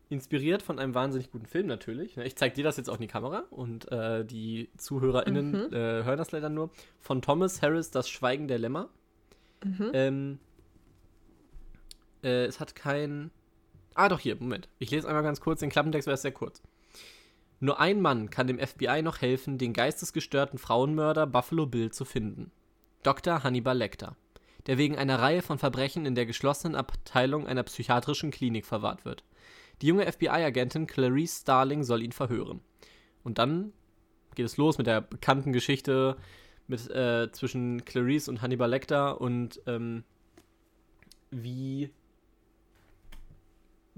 inspiriert 0.08 0.62
von 0.62 0.78
einem 0.78 0.94
wahnsinnig 0.94 1.30
guten 1.30 1.46
Film 1.46 1.66
natürlich. 1.66 2.16
Ich 2.16 2.36
zeige 2.36 2.54
dir 2.54 2.64
das 2.64 2.76
jetzt 2.76 2.88
auch 2.88 2.96
in 2.96 3.02
die 3.02 3.08
Kamera 3.08 3.44
und 3.50 3.90
äh, 3.92 4.24
die 4.24 4.70
ZuhörerInnen 4.76 5.50
mhm. 5.50 5.72
äh, 5.72 6.04
hören 6.04 6.18
das 6.18 6.32
leider 6.32 6.48
nur. 6.48 6.70
Von 7.00 7.22
Thomas 7.22 7.62
Harris, 7.62 7.90
Das 7.90 8.08
Schweigen 8.08 8.48
der 8.48 8.58
Lämmer. 8.58 8.88
Mhm. 9.64 9.90
Ähm, 9.92 10.38
äh, 12.22 12.44
es 12.44 12.60
hat 12.60 12.74
kein. 12.74 13.30
Ah, 13.94 14.08
doch, 14.08 14.20
hier, 14.20 14.36
Moment. 14.36 14.68
Ich 14.78 14.90
lese 14.90 15.08
einmal 15.08 15.22
ganz 15.22 15.40
kurz 15.40 15.60
den 15.60 15.70
Klappentext, 15.70 16.06
weil 16.06 16.14
es 16.14 16.22
sehr 16.22 16.32
kurz. 16.32 16.62
Nur 17.60 17.80
ein 17.80 18.00
Mann 18.00 18.30
kann 18.30 18.46
dem 18.46 18.58
FBI 18.58 19.02
noch 19.02 19.20
helfen, 19.20 19.58
den 19.58 19.72
geistesgestörten 19.72 20.58
Frauenmörder 20.58 21.26
Buffalo 21.26 21.66
Bill 21.66 21.90
zu 21.90 22.04
finden. 22.04 22.52
Dr. 23.02 23.42
Hannibal 23.42 23.76
Lecter, 23.76 24.16
der 24.66 24.78
wegen 24.78 24.96
einer 24.96 25.18
Reihe 25.18 25.42
von 25.42 25.58
Verbrechen 25.58 26.06
in 26.06 26.14
der 26.14 26.26
geschlossenen 26.26 26.76
Abteilung 26.76 27.48
einer 27.48 27.64
psychiatrischen 27.64 28.30
Klinik 28.30 28.64
verwahrt 28.64 29.04
wird. 29.04 29.24
Die 29.82 29.86
junge 29.86 30.10
FBI-Agentin 30.10 30.86
Clarice 30.86 31.40
Starling 31.40 31.82
soll 31.82 32.02
ihn 32.02 32.12
verhören. 32.12 32.60
Und 33.24 33.38
dann 33.38 33.72
geht 34.34 34.46
es 34.46 34.56
los 34.56 34.78
mit 34.78 34.86
der 34.86 35.00
bekannten 35.00 35.52
Geschichte 35.52 36.16
mit, 36.68 36.88
äh, 36.90 37.30
zwischen 37.32 37.84
Clarice 37.84 38.28
und 38.28 38.42
Hannibal 38.42 38.70
Lecter 38.70 39.20
und 39.20 39.60
ähm, 39.66 40.04
wie 41.30 41.90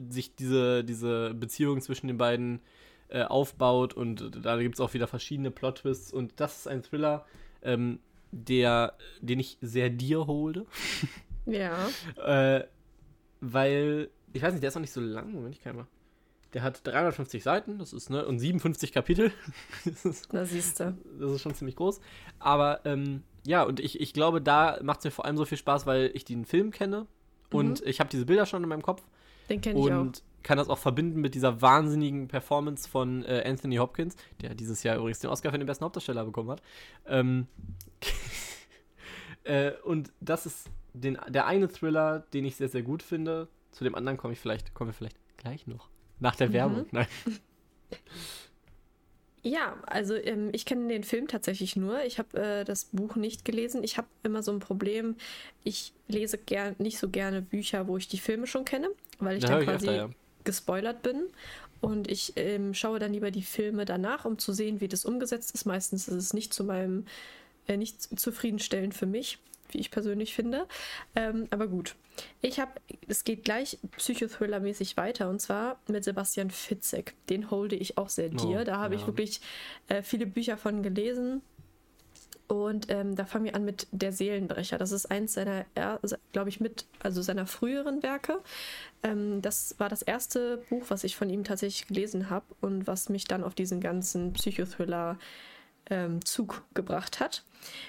sich 0.08 0.34
diese, 0.34 0.82
diese 0.84 1.34
Beziehung 1.34 1.80
zwischen 1.80 2.06
den 2.06 2.16
beiden 2.16 2.60
äh, 3.08 3.22
aufbaut 3.22 3.92
und 3.92 4.44
da 4.44 4.56
gibt 4.56 4.76
es 4.76 4.80
auch 4.80 4.94
wieder 4.94 5.06
verschiedene 5.06 5.50
Plot-Twists 5.50 6.12
und 6.12 6.32
das 6.36 6.58
ist 6.58 6.68
ein 6.68 6.82
Thriller, 6.82 7.26
ähm, 7.62 7.98
der, 8.30 8.94
den 9.20 9.40
ich 9.40 9.58
sehr 9.60 9.90
dir 9.90 10.26
hole. 10.26 10.66
Ja. 11.46 11.88
äh, 12.24 12.64
weil, 13.40 14.10
ich 14.32 14.42
weiß 14.42 14.52
nicht, 14.52 14.62
der 14.62 14.68
ist 14.68 14.74
noch 14.74 14.82
nicht 14.82 14.92
so 14.92 15.00
lang, 15.00 15.32
Moment, 15.32 15.54
ich 15.54 15.62
kann 15.62 15.74
mal. 15.74 15.86
Der 16.52 16.62
hat 16.62 16.84
350 16.84 17.42
Seiten, 17.42 17.78
das 17.78 17.92
ist, 17.92 18.10
ne, 18.10 18.26
und 18.26 18.38
57 18.38 18.92
Kapitel. 18.92 19.32
das 19.84 20.04
ist, 20.04 20.34
Da 20.34 20.44
siehst 20.44 20.80
du. 20.80 20.96
das 21.18 21.32
ist 21.32 21.42
schon 21.42 21.54
ziemlich 21.54 21.76
groß. 21.76 22.00
Aber, 22.38 22.80
ähm, 22.84 23.22
ja, 23.46 23.62
und 23.62 23.80
ich, 23.80 24.00
ich 24.00 24.12
glaube, 24.12 24.42
da 24.42 24.78
macht 24.82 25.00
es 25.00 25.04
mir 25.04 25.10
vor 25.10 25.24
allem 25.24 25.36
so 25.36 25.44
viel 25.44 25.58
Spaß, 25.58 25.86
weil 25.86 26.10
ich 26.14 26.24
den 26.24 26.44
Film 26.44 26.72
kenne 26.72 27.06
und 27.52 27.82
ich 27.86 28.00
habe 28.00 28.10
diese 28.10 28.26
Bilder 28.26 28.46
schon 28.46 28.62
in 28.62 28.68
meinem 28.68 28.82
Kopf 28.82 29.02
Den 29.48 29.60
kenne 29.60 29.78
ich 29.78 29.92
auch. 29.92 30.00
und 30.00 30.22
kann 30.42 30.56
das 30.58 30.68
auch 30.68 30.78
verbinden 30.78 31.20
mit 31.20 31.34
dieser 31.34 31.60
wahnsinnigen 31.60 32.28
Performance 32.28 32.88
von 32.88 33.24
äh, 33.24 33.42
Anthony 33.46 33.76
Hopkins, 33.76 34.16
der 34.40 34.54
dieses 34.54 34.82
Jahr 34.82 34.96
übrigens 34.96 35.18
den 35.18 35.30
Oscar 35.30 35.50
für 35.50 35.58
den 35.58 35.66
besten 35.66 35.84
Hauptdarsteller 35.84 36.24
bekommen 36.24 36.50
hat. 36.50 36.62
Ähm, 37.06 37.46
äh, 39.44 39.72
und 39.84 40.12
das 40.20 40.46
ist 40.46 40.70
den, 40.94 41.18
der 41.28 41.46
eine 41.46 41.68
Thriller, 41.68 42.20
den 42.32 42.44
ich 42.44 42.56
sehr, 42.56 42.68
sehr 42.68 42.82
gut 42.82 43.02
finde. 43.02 43.48
Zu 43.70 43.84
dem 43.84 43.94
anderen 43.94 44.16
komme 44.16 44.32
ich 44.32 44.40
vielleicht, 44.40 44.74
kommen 44.74 44.88
wir 44.88 44.94
vielleicht 44.94 45.18
gleich 45.36 45.66
noch. 45.66 45.88
Nach 46.20 46.36
der 46.36 46.48
Mhm. 46.48 46.52
Werbung. 46.52 46.86
Nein. 46.92 47.06
Ja, 49.42 49.78
also 49.86 50.14
ähm, 50.14 50.50
ich 50.52 50.66
kenne 50.66 50.88
den 50.88 51.02
Film 51.02 51.26
tatsächlich 51.26 51.74
nur. 51.74 52.04
Ich 52.04 52.18
habe 52.18 52.38
äh, 52.38 52.64
das 52.64 52.84
Buch 52.86 53.16
nicht 53.16 53.44
gelesen. 53.46 53.82
Ich 53.82 53.96
habe 53.96 54.06
immer 54.22 54.42
so 54.42 54.52
ein 54.52 54.58
Problem. 54.58 55.16
Ich 55.64 55.94
lese 56.08 56.36
gern, 56.36 56.76
nicht 56.78 56.98
so 56.98 57.08
gerne 57.08 57.40
Bücher, 57.40 57.88
wo 57.88 57.96
ich 57.96 58.06
die 58.06 58.18
Filme 58.18 58.46
schon 58.46 58.66
kenne, 58.66 58.90
weil 59.18 59.38
ich 59.38 59.44
Da 59.44 59.52
dann 59.52 59.60
ich 59.62 59.66
quasi 59.68 59.86
öfter, 59.88 59.96
ja. 59.96 60.10
gespoilert 60.44 61.02
bin. 61.02 61.22
Und 61.80 62.10
ich 62.10 62.34
ähm, 62.36 62.74
schaue 62.74 62.98
dann 62.98 63.14
lieber 63.14 63.30
die 63.30 63.42
Filme 63.42 63.86
danach, 63.86 64.26
um 64.26 64.38
zu 64.38 64.52
sehen, 64.52 64.82
wie 64.82 64.88
das 64.88 65.06
umgesetzt 65.06 65.54
ist. 65.54 65.64
Meistens 65.64 66.06
ist 66.08 66.14
es 66.16 66.34
nicht 66.34 66.52
zu 66.52 66.62
meinem, 66.64 67.06
äh, 67.66 67.78
nicht 67.78 68.02
zufriedenstellend 68.20 68.92
für 68.92 69.06
mich, 69.06 69.38
wie 69.74 69.78
ich 69.78 69.90
persönlich 69.90 70.34
finde. 70.34 70.66
Ähm, 71.14 71.46
aber 71.50 71.66
gut. 71.66 71.96
Ich 72.42 72.60
habe, 72.60 72.72
es 73.08 73.24
geht 73.24 73.44
gleich 73.44 73.78
Psychothriller-mäßig 73.96 74.96
weiter 74.96 75.28
und 75.30 75.40
zwar 75.40 75.80
mit 75.88 76.04
Sebastian 76.04 76.50
Fitzek. 76.50 77.14
Den 77.28 77.50
holde 77.50 77.76
ich 77.76 77.98
auch 77.98 78.08
sehr 78.08 78.28
dir. 78.28 78.60
Oh, 78.60 78.64
da 78.64 78.78
habe 78.78 78.94
ich 78.94 79.02
ja. 79.02 79.06
wirklich 79.06 79.40
äh, 79.88 80.02
viele 80.02 80.26
Bücher 80.26 80.56
von 80.56 80.82
gelesen. 80.82 81.42
Und 82.50 82.90
ähm, 82.90 83.14
da 83.14 83.26
fangen 83.26 83.44
wir 83.44 83.54
an 83.54 83.64
mit 83.64 83.86
Der 83.92 84.10
Seelenbrecher. 84.10 84.76
Das 84.76 84.90
ist 84.90 85.08
eins 85.08 85.34
seiner, 85.34 85.66
glaube 86.32 86.48
ich, 86.48 86.58
mit, 86.58 86.84
also 87.00 87.22
seiner 87.22 87.46
früheren 87.46 88.02
Werke. 88.02 88.40
Ähm, 89.04 89.40
das 89.40 89.76
war 89.78 89.88
das 89.88 90.02
erste 90.02 90.56
Buch, 90.68 90.82
was 90.88 91.04
ich 91.04 91.14
von 91.14 91.30
ihm 91.30 91.44
tatsächlich 91.44 91.86
gelesen 91.86 92.28
habe 92.28 92.46
und 92.60 92.88
was 92.88 93.08
mich 93.08 93.24
dann 93.26 93.44
auf 93.44 93.54
diesen 93.54 93.80
ganzen 93.80 94.32
Psychothriller 94.32 95.16
ähm, 95.90 96.24
Zug 96.24 96.64
gebracht 96.74 97.20
hat. 97.20 97.44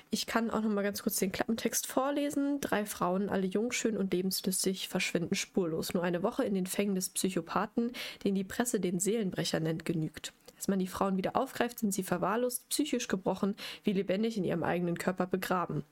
Ich 0.09 0.25
kann 0.25 0.49
auch 0.49 0.61
noch 0.61 0.69
mal 0.69 0.83
ganz 0.83 1.01
kurz 1.01 1.17
den 1.17 1.31
Klappentext 1.31 1.87
vorlesen. 1.87 2.59
Drei 2.59 2.85
Frauen, 2.85 3.29
alle 3.29 3.47
jung, 3.47 3.71
schön 3.71 3.97
und 3.97 4.13
lebenslüstig, 4.13 4.89
verschwinden 4.89 5.35
spurlos. 5.35 5.93
Nur 5.93 6.03
eine 6.03 6.23
Woche 6.23 6.43
in 6.43 6.53
den 6.53 6.67
Fängen 6.67 6.95
des 6.95 7.09
Psychopathen, 7.09 7.91
den 8.23 8.35
die 8.35 8.43
Presse 8.43 8.79
den 8.79 8.99
Seelenbrecher 8.99 9.59
nennt, 9.59 9.85
genügt. 9.85 10.33
Als 10.61 10.67
man 10.67 10.77
die 10.77 10.85
Frauen 10.85 11.17
wieder 11.17 11.35
aufgreift, 11.35 11.79
sind 11.79 11.91
sie 11.91 12.03
verwahrlost, 12.03 12.69
psychisch 12.69 13.07
gebrochen, 13.07 13.55
wie 13.83 13.93
lebendig 13.93 14.37
in 14.37 14.43
ihrem 14.43 14.61
eigenen 14.61 14.95
Körper 14.95 15.25
begraben. 15.25 15.83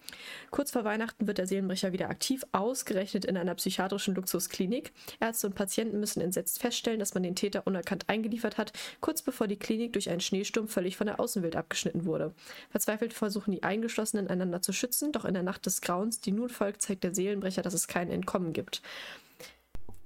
Kurz 0.52 0.70
vor 0.70 0.84
Weihnachten 0.84 1.26
wird 1.26 1.40
der 1.40 1.48
Seelenbrecher 1.48 1.92
wieder 1.92 2.08
aktiv, 2.12 2.46
ausgerechnet 2.52 3.26
in 3.26 3.36
einer 3.36 3.56
psychiatrischen 3.56 4.14
Luxusklinik. 4.14 4.94
Ärzte 5.20 5.48
und 5.48 5.56
Patienten 5.56 6.00
müssen 6.00 6.22
entsetzt 6.22 6.60
feststellen, 6.60 7.00
dass 7.00 7.16
man 7.16 7.24
den 7.24 7.34
Täter 7.34 7.66
unerkannt 7.66 8.08
eingeliefert 8.10 8.60
hat, 8.60 8.72
kurz 9.02 9.24
bevor 9.24 9.48
die 9.48 9.58
Klinik 9.58 9.94
durch 9.94 10.08
einen 10.12 10.22
Schneesturm 10.22 10.68
völlig 10.68 10.98
von 10.98 11.08
der 11.08 11.20
Außenwelt 11.20 11.56
abgeschnitten 11.56 12.06
wurde. 12.06 12.36
Verzweifelt 12.70 13.16
versuchen 13.16 13.52
die 13.52 13.64
Eingeschlossenen 13.64 14.28
einander 14.28 14.62
zu 14.62 14.72
schützen, 14.72 15.12
doch 15.12 15.26
in 15.26 15.34
der 15.34 15.42
Nacht 15.42 15.66
des 15.66 15.82
Grauens, 15.82 16.20
die 16.20 16.32
nun 16.32 16.50
folgt, 16.50 16.84
zeigt 16.84 17.04
der 17.04 17.16
Seelenbrecher, 17.16 17.64
dass 17.64 17.74
es 17.74 17.88
kein 17.88 18.12
Entkommen 18.12 18.54
gibt. 18.54 18.84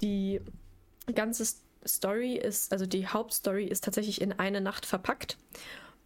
Die 0.02 0.40
ganze 1.14 1.44
Story 1.86 2.36
ist, 2.36 2.72
also 2.72 2.86
die 2.86 3.08
Hauptstory 3.08 3.66
ist 3.66 3.84
tatsächlich 3.84 4.22
in 4.22 4.34
eine 4.34 4.62
Nacht 4.62 4.86
verpackt. 4.86 5.38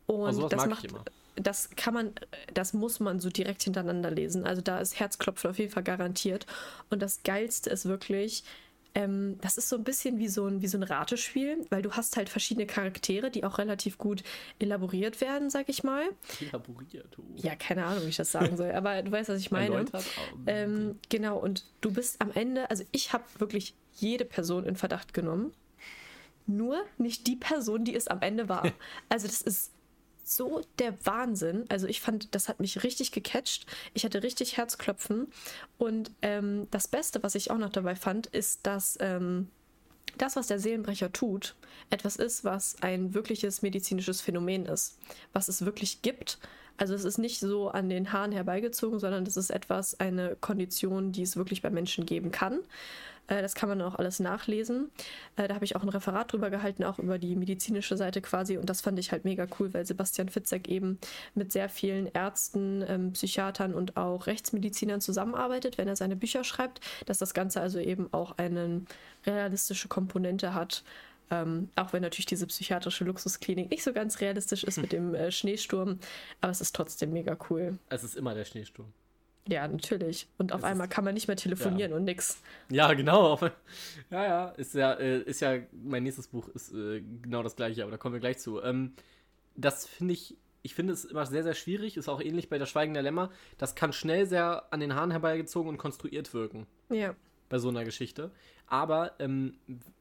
Und 0.06 0.34
sowas 0.34 0.52
das 0.52 0.66
macht, 0.68 0.88
das 1.36 1.70
kann 1.76 1.94
man, 1.94 2.12
das 2.54 2.74
muss 2.74 3.00
man 3.00 3.20
so 3.20 3.30
direkt 3.30 3.64
hintereinander 3.64 4.12
lesen. 4.12 4.46
Also 4.46 4.62
da 4.62 4.80
ist 4.80 5.00
Herzklopfen 5.00 5.50
auf 5.50 5.60
jeden 5.60 5.72
Fall 5.72 5.84
garantiert. 5.84 6.46
Und 6.90 7.02
das 7.02 7.24
Geilste 7.24 7.70
ist 7.70 7.86
wirklich, 7.86 8.44
ähm, 8.96 9.38
das 9.42 9.58
ist 9.58 9.70
so 9.70 9.76
ein 9.76 9.84
bisschen 9.84 10.18
wie 10.18 10.28
so 10.28 10.48
ein, 10.48 10.64
wie 10.64 10.68
so 10.68 10.78
ein 10.78 10.84
Ratespiel, 10.84 11.68
weil 11.70 11.84
du 11.84 11.92
hast 11.92 12.18
halt 12.18 12.30
verschiedene 12.30 12.66
Charaktere, 12.66 13.30
die 13.30 13.44
auch 13.44 13.60
relativ 13.60 14.00
gut 14.00 14.24
elaboriert 14.58 15.22
werden, 15.22 15.52
sag 15.52 15.70
ich 15.70 15.84
mal. 15.84 16.04
Elaboriert. 16.42 17.16
oh. 17.20 17.24
Ja, 17.36 17.56
keine 17.56 17.86
Ahnung, 17.86 18.06
wie 18.06 18.10
ich 18.10 18.18
das 18.18 18.32
sagen 18.32 18.58
soll, 18.58 18.72
aber 18.72 19.04
du 19.04 19.12
weißt, 19.12 19.30
was 19.30 19.40
ich 19.40 19.52
meine. 19.52 19.86
Ähm, 20.48 20.98
genau, 21.10 21.38
und 21.38 21.66
du 21.82 21.92
bist 21.92 22.20
am 22.22 22.32
Ende, 22.32 22.70
also 22.72 22.84
ich 22.92 23.14
habe 23.14 23.24
wirklich 23.38 23.76
jede 23.94 24.26
Person 24.26 24.66
in 24.66 24.76
Verdacht 24.76 25.14
genommen. 25.14 25.54
Nur 26.48 26.84
nicht 26.98 27.28
die 27.28 27.36
Person, 27.36 27.84
die 27.84 27.96
es 27.96 28.08
am 28.08 28.22
Ende 28.22 28.50
war. 28.50 28.72
Also 29.10 29.28
das 29.28 29.42
ist 29.42 29.72
so 30.24 30.62
der 30.80 30.94
Wahnsinn. 31.06 31.66
Also 31.70 31.88
ich 31.88 32.02
fand, 32.02 32.36
das 32.36 32.50
hat 32.50 32.60
mich 32.60 32.84
richtig 32.84 33.12
gecatcht. 33.12 33.66
Ich 33.94 34.04
hatte 34.04 34.24
richtig 34.24 34.58
Herzklopfen. 34.58 35.28
Und 35.78 36.12
ähm, 36.22 36.68
das 36.72 36.88
Beste, 36.88 37.24
was 37.24 37.36
ich 37.36 37.50
auch 37.52 37.58
noch 37.58 37.70
dabei 37.70 37.96
fand, 37.96 38.28
ist, 38.28 38.66
dass 38.66 38.98
ähm, 39.00 39.50
das, 40.18 40.36
was 40.36 40.48
der 40.48 40.60
Seelenbrecher 40.60 41.12
tut, 41.12 41.56
etwas 41.90 42.16
ist, 42.16 42.44
was 42.44 42.82
ein 42.82 43.14
wirkliches 43.14 43.62
medizinisches 43.62 44.22
Phänomen 44.22 44.66
ist, 44.66 44.98
was 45.34 45.48
es 45.48 45.64
wirklich 45.64 46.02
gibt. 46.02 46.40
Also 46.78 46.94
es 46.94 47.06
ist 47.06 47.18
nicht 47.18 47.40
so 47.40 47.70
an 47.70 47.90
den 47.90 48.12
Haaren 48.12 48.32
herbeigezogen, 48.32 49.00
sondern 49.00 49.26
das 49.26 49.38
ist 49.38 49.50
etwas, 49.50 50.00
eine 50.00 50.36
Kondition, 50.40 51.12
die 51.12 51.24
es 51.24 51.36
wirklich 51.36 51.62
bei 51.62 51.70
Menschen 51.70 52.06
geben 52.06 52.32
kann. 52.32 52.60
Äh, 53.28 53.42
Das 53.42 53.56
kann 53.56 53.70
man 53.70 53.82
auch 53.82 53.96
alles 53.96 54.20
nachlesen. 54.20 54.90
Äh, 55.36 55.48
Da 55.48 55.56
habe 55.56 55.66
ich 55.66 55.76
auch 55.76 55.84
ein 55.84 55.90
Referat 55.90 56.32
drüber 56.34 56.50
gehalten, 56.50 56.84
auch 56.84 57.00
über 57.00 57.18
die 57.20 57.36
medizinische 57.36 57.98
Seite 57.98 58.22
quasi. 58.22 58.58
Und 58.58 58.70
das 58.70 58.82
fand 58.82 58.98
ich 59.00 59.12
halt 59.12 59.26
mega 59.26 59.48
cool, 59.60 59.74
weil 59.74 59.86
Sebastian 59.86 60.30
Fitzek 60.30 60.68
eben 60.68 61.00
mit 61.36 61.52
sehr 61.52 61.70
vielen 61.70 62.08
Ärzten, 62.08 62.84
ähm, 62.88 63.14
Psychiatern 63.14 63.74
und 63.74 63.98
auch 63.98 64.28
Rechtsmedizinern 64.28 65.02
zusammenarbeitet, 65.02 65.78
wenn 65.78 65.88
er 65.88 65.96
seine 65.96 66.16
Bücher 66.16 66.44
schreibt, 66.44 66.82
dass 67.06 67.18
das 67.18 67.34
Ganze 67.34 67.62
also 67.62 67.80
eben 67.80 68.12
auch 68.14 68.38
eine 68.38 68.82
realistische 69.26 69.88
Komponente 69.88 70.54
hat. 70.54 70.84
Ähm, 71.30 71.70
auch 71.76 71.92
wenn 71.92 72.02
natürlich 72.02 72.26
diese 72.26 72.48
psychiatrische 72.48 73.04
Luxusklinik 73.04 73.70
nicht 73.70 73.84
so 73.84 73.92
ganz 73.92 74.22
realistisch 74.22 74.64
ist 74.64 74.78
mit 74.78 74.94
dem 74.94 75.14
äh, 75.14 75.30
Schneesturm, 75.30 76.00
aber 76.40 76.52
es 76.52 76.62
ist 76.62 76.74
trotzdem 76.74 77.12
mega 77.12 77.38
cool. 77.50 77.78
Es 77.90 78.06
ist 78.06 78.16
immer 78.16 78.34
der 78.34 78.46
Schneesturm. 78.46 78.94
Ja, 79.48 79.68
natürlich. 79.68 80.28
Und 80.38 80.52
auf 80.54 80.60
ist- 80.60 80.66
einmal 80.66 80.88
kann 80.90 81.04
man 81.04 81.14
nicht 81.14 81.28
mehr 81.28 81.38
telefonieren 81.38 81.94
und 81.94 82.04
nix. 82.04 82.42
Ja, 82.70 82.94
genau. 82.94 83.40
Ja, 84.10 84.24
ja, 84.24 84.48
ist 84.50 84.74
ja, 84.74 84.94
äh, 84.94 85.20
ist 85.22 85.42
ja, 85.42 85.58
mein 85.84 86.04
nächstes 86.04 86.28
Buch 86.28 86.48
ist 86.50 86.74
äh, 86.74 87.02
genau 87.22 87.44
das 87.44 87.56
gleiche, 87.56 87.82
aber 87.84 87.92
da 87.92 87.98
kommen 87.98 88.14
wir 88.14 88.20
gleich 88.20 88.38
zu. 88.40 88.62
Ähm, 88.62 88.94
das 89.56 89.86
finde 89.88 90.14
ich, 90.14 90.36
ich 90.64 90.76
finde 90.76 90.94
es 90.94 91.06
immer 91.06 91.26
sehr, 91.26 91.44
sehr 91.44 91.54
schwierig, 91.54 91.98
ist 91.98 92.08
auch 92.10 92.22
ähnlich 92.22 92.50
bei 92.50 92.58
der 92.58 92.66
Schweigen 92.66 92.94
der 92.94 93.04
Lämmer. 93.04 93.32
Das 93.58 93.76
kann 93.76 93.92
schnell 93.94 94.26
sehr 94.26 94.66
an 94.72 94.80
den 94.80 94.96
Haaren 94.96 95.12
herbeigezogen 95.12 95.70
und 95.70 95.78
konstruiert 95.78 96.34
wirken 96.34 96.68
Ja. 96.90 97.16
bei 97.50 97.58
so 97.60 97.70
einer 97.70 97.84
Geschichte. 97.86 98.32
Aber 98.68 99.14
ähm, 99.20 99.56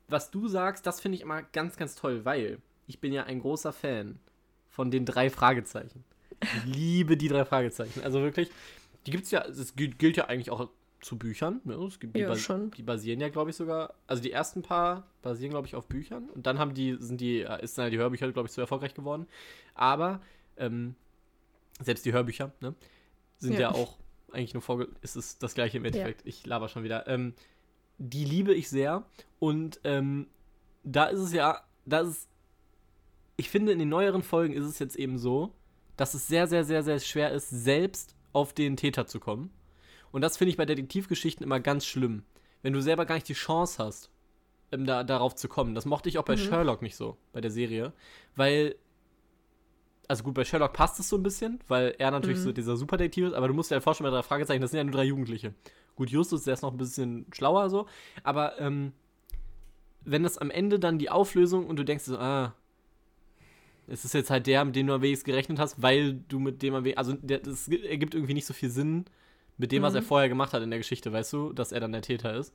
was 0.08 0.30
du 0.30 0.46
sagst, 0.48 0.86
das 0.86 1.00
finde 1.00 1.16
ich 1.16 1.22
immer 1.22 1.42
ganz, 1.42 1.76
ganz 1.76 1.94
toll, 1.94 2.24
weil 2.24 2.58
ich 2.86 3.00
bin 3.00 3.12
ja 3.12 3.24
ein 3.24 3.40
großer 3.40 3.72
Fan 3.72 4.18
von 4.70 4.90
den 4.90 5.04
drei 5.06 5.30
Fragezeichen. 5.30 6.04
Ich 6.42 6.64
liebe 6.64 7.16
die 7.16 7.28
drei 7.28 7.44
Fragezeichen. 7.44 8.02
Also 8.04 8.20
wirklich, 8.22 8.50
die 9.06 9.10
gibt 9.10 9.24
es 9.24 9.30
ja, 9.30 9.42
es 9.44 9.74
gilt, 9.76 10.16
ja 10.16 10.26
eigentlich 10.26 10.50
auch 10.50 10.68
zu 11.00 11.16
Büchern. 11.18 11.60
Ne? 11.64 11.74
Es 11.74 12.00
gibt, 12.00 12.16
die, 12.16 12.20
Ja, 12.20 12.28
bas- 12.28 12.40
schon. 12.40 12.70
die 12.72 12.82
basieren 12.82 13.20
ja, 13.20 13.28
glaube 13.28 13.50
ich, 13.50 13.56
sogar, 13.56 13.94
also 14.06 14.22
die 14.22 14.32
ersten 14.32 14.62
paar 14.62 15.06
basieren, 15.22 15.50
glaube 15.50 15.66
ich, 15.66 15.74
auf 15.76 15.86
Büchern. 15.86 16.28
Und 16.30 16.46
dann 16.46 16.58
haben 16.58 16.74
die, 16.74 16.96
sind 16.98 17.20
die, 17.20 17.40
äh, 17.42 17.62
ist 17.62 17.76
dann 17.78 17.90
die 17.90 17.98
Hörbücher, 17.98 18.30
glaube 18.32 18.46
ich, 18.48 18.52
zu 18.52 18.60
erfolgreich 18.60 18.94
geworden. 18.94 19.26
Aber 19.74 20.20
ähm, 20.56 20.94
selbst 21.80 22.04
die 22.06 22.12
Hörbücher, 22.12 22.52
ne, 22.60 22.74
sind 23.38 23.52
ja, 23.54 23.60
Ja. 23.60 23.70
auch 23.72 23.98
eigentlich 24.32 24.54
nur 24.54 24.62
vorge... 24.62 24.88
Ist 25.02 25.14
es 25.16 25.38
das 25.38 25.54
gleiche 25.54 25.76
im 25.76 25.84
Endeffekt. 25.84 26.22
Ich 26.26 26.44
laber 26.46 26.68
schon 26.68 26.82
wieder. 26.82 27.06
Ähm, 27.06 27.34
die 27.98 28.24
liebe 28.24 28.52
ich 28.54 28.68
sehr. 28.68 29.04
Und 29.38 29.80
ähm, 29.84 30.26
da 30.82 31.04
ist 31.04 31.20
es 31.20 31.32
ja, 31.32 31.62
da 31.84 32.00
ist 32.00 32.08
es, 32.08 32.28
ich 33.36 33.50
finde, 33.50 33.70
in 33.72 33.78
den 33.78 33.88
neueren 33.90 34.22
Folgen 34.22 34.54
ist 34.54 34.64
es 34.64 34.78
jetzt 34.78 34.96
eben 34.96 35.18
so, 35.18 35.54
dass 35.96 36.14
es 36.14 36.26
sehr, 36.26 36.46
sehr, 36.46 36.64
sehr, 36.64 36.82
sehr 36.82 36.98
schwer 36.98 37.30
ist, 37.32 37.48
selbst 37.50 38.15
auf 38.36 38.52
den 38.52 38.76
Täter 38.76 39.06
zu 39.06 39.18
kommen. 39.18 39.50
Und 40.12 40.20
das 40.20 40.36
finde 40.36 40.50
ich 40.50 40.56
bei 40.56 40.66
Detektivgeschichten 40.66 41.42
immer 41.42 41.58
ganz 41.58 41.84
schlimm. 41.86 42.22
Wenn 42.62 42.72
du 42.72 42.80
selber 42.82 43.06
gar 43.06 43.14
nicht 43.16 43.28
die 43.28 43.34
Chance 43.34 43.82
hast, 43.82 44.10
ähm, 44.72 44.84
da, 44.86 45.04
darauf 45.04 45.34
zu 45.34 45.48
kommen. 45.48 45.74
Das 45.74 45.84
mochte 45.86 46.08
ich 46.08 46.18
auch 46.18 46.24
bei 46.24 46.34
Mhm. 46.34 46.40
Sherlock 46.40 46.82
nicht 46.82 46.96
so, 46.96 47.16
bei 47.32 47.40
der 47.40 47.50
Serie. 47.50 47.92
Weil, 48.34 48.74
also 50.08 50.22
gut, 50.22 50.34
bei 50.34 50.44
Sherlock 50.44 50.72
passt 50.72 51.00
es 51.00 51.08
so 51.08 51.16
ein 51.16 51.22
bisschen, 51.22 51.60
weil 51.68 51.94
er 51.98 52.10
natürlich 52.10 52.38
Mhm. 52.38 52.42
so 52.42 52.52
dieser 52.52 52.76
Superdetektiv 52.76 53.26
ist, 53.28 53.34
aber 53.34 53.48
du 53.48 53.54
musst 53.54 53.70
dir 53.70 53.76
halt 53.76 53.84
vorstellen, 53.84 54.10
bei 54.10 54.16
drei 54.16 54.22
Fragezeichen, 54.22 54.60
das 54.60 54.70
sind 54.70 54.78
ja 54.78 54.84
nur 54.84 54.92
drei 54.92 55.04
Jugendliche. 55.04 55.54
Gut, 55.96 56.10
Justus, 56.10 56.44
der 56.44 56.54
ist 56.54 56.62
noch 56.62 56.72
ein 56.72 56.76
bisschen 56.78 57.26
schlauer 57.32 57.70
so, 57.70 57.86
aber 58.22 58.60
ähm, 58.60 58.92
wenn 60.04 60.22
das 60.22 60.36
am 60.38 60.50
Ende 60.50 60.78
dann 60.78 60.98
die 60.98 61.10
Auflösung 61.10 61.66
und 61.66 61.76
du 61.76 61.84
denkst 61.84 62.04
so, 62.04 62.18
ah, 62.18 62.54
es 63.86 64.04
ist 64.04 64.14
jetzt 64.14 64.30
halt 64.30 64.46
der, 64.46 64.64
mit 64.64 64.76
dem 64.76 64.86
du 64.86 64.94
am 64.94 65.02
wenigsten 65.02 65.30
gerechnet 65.30 65.58
hast, 65.58 65.80
weil 65.82 66.14
du 66.28 66.38
mit 66.38 66.62
dem 66.62 66.74
am 66.74 66.84
wenigsten, 66.84 66.98
also 66.98 67.12
der, 67.14 67.38
das 67.38 67.68
ergibt 67.68 68.14
irgendwie 68.14 68.34
nicht 68.34 68.46
so 68.46 68.54
viel 68.54 68.70
Sinn 68.70 69.04
mit 69.58 69.72
dem, 69.72 69.82
was 69.82 69.92
Mhm. 69.92 69.98
er 69.98 70.02
vorher 70.02 70.28
gemacht 70.28 70.52
hat 70.52 70.62
in 70.62 70.70
der 70.70 70.78
Geschichte, 70.78 71.12
weißt 71.12 71.32
du, 71.32 71.52
dass 71.52 71.72
er 71.72 71.80
dann 71.80 71.92
der 71.92 72.02
Täter 72.02 72.34
ist. 72.34 72.52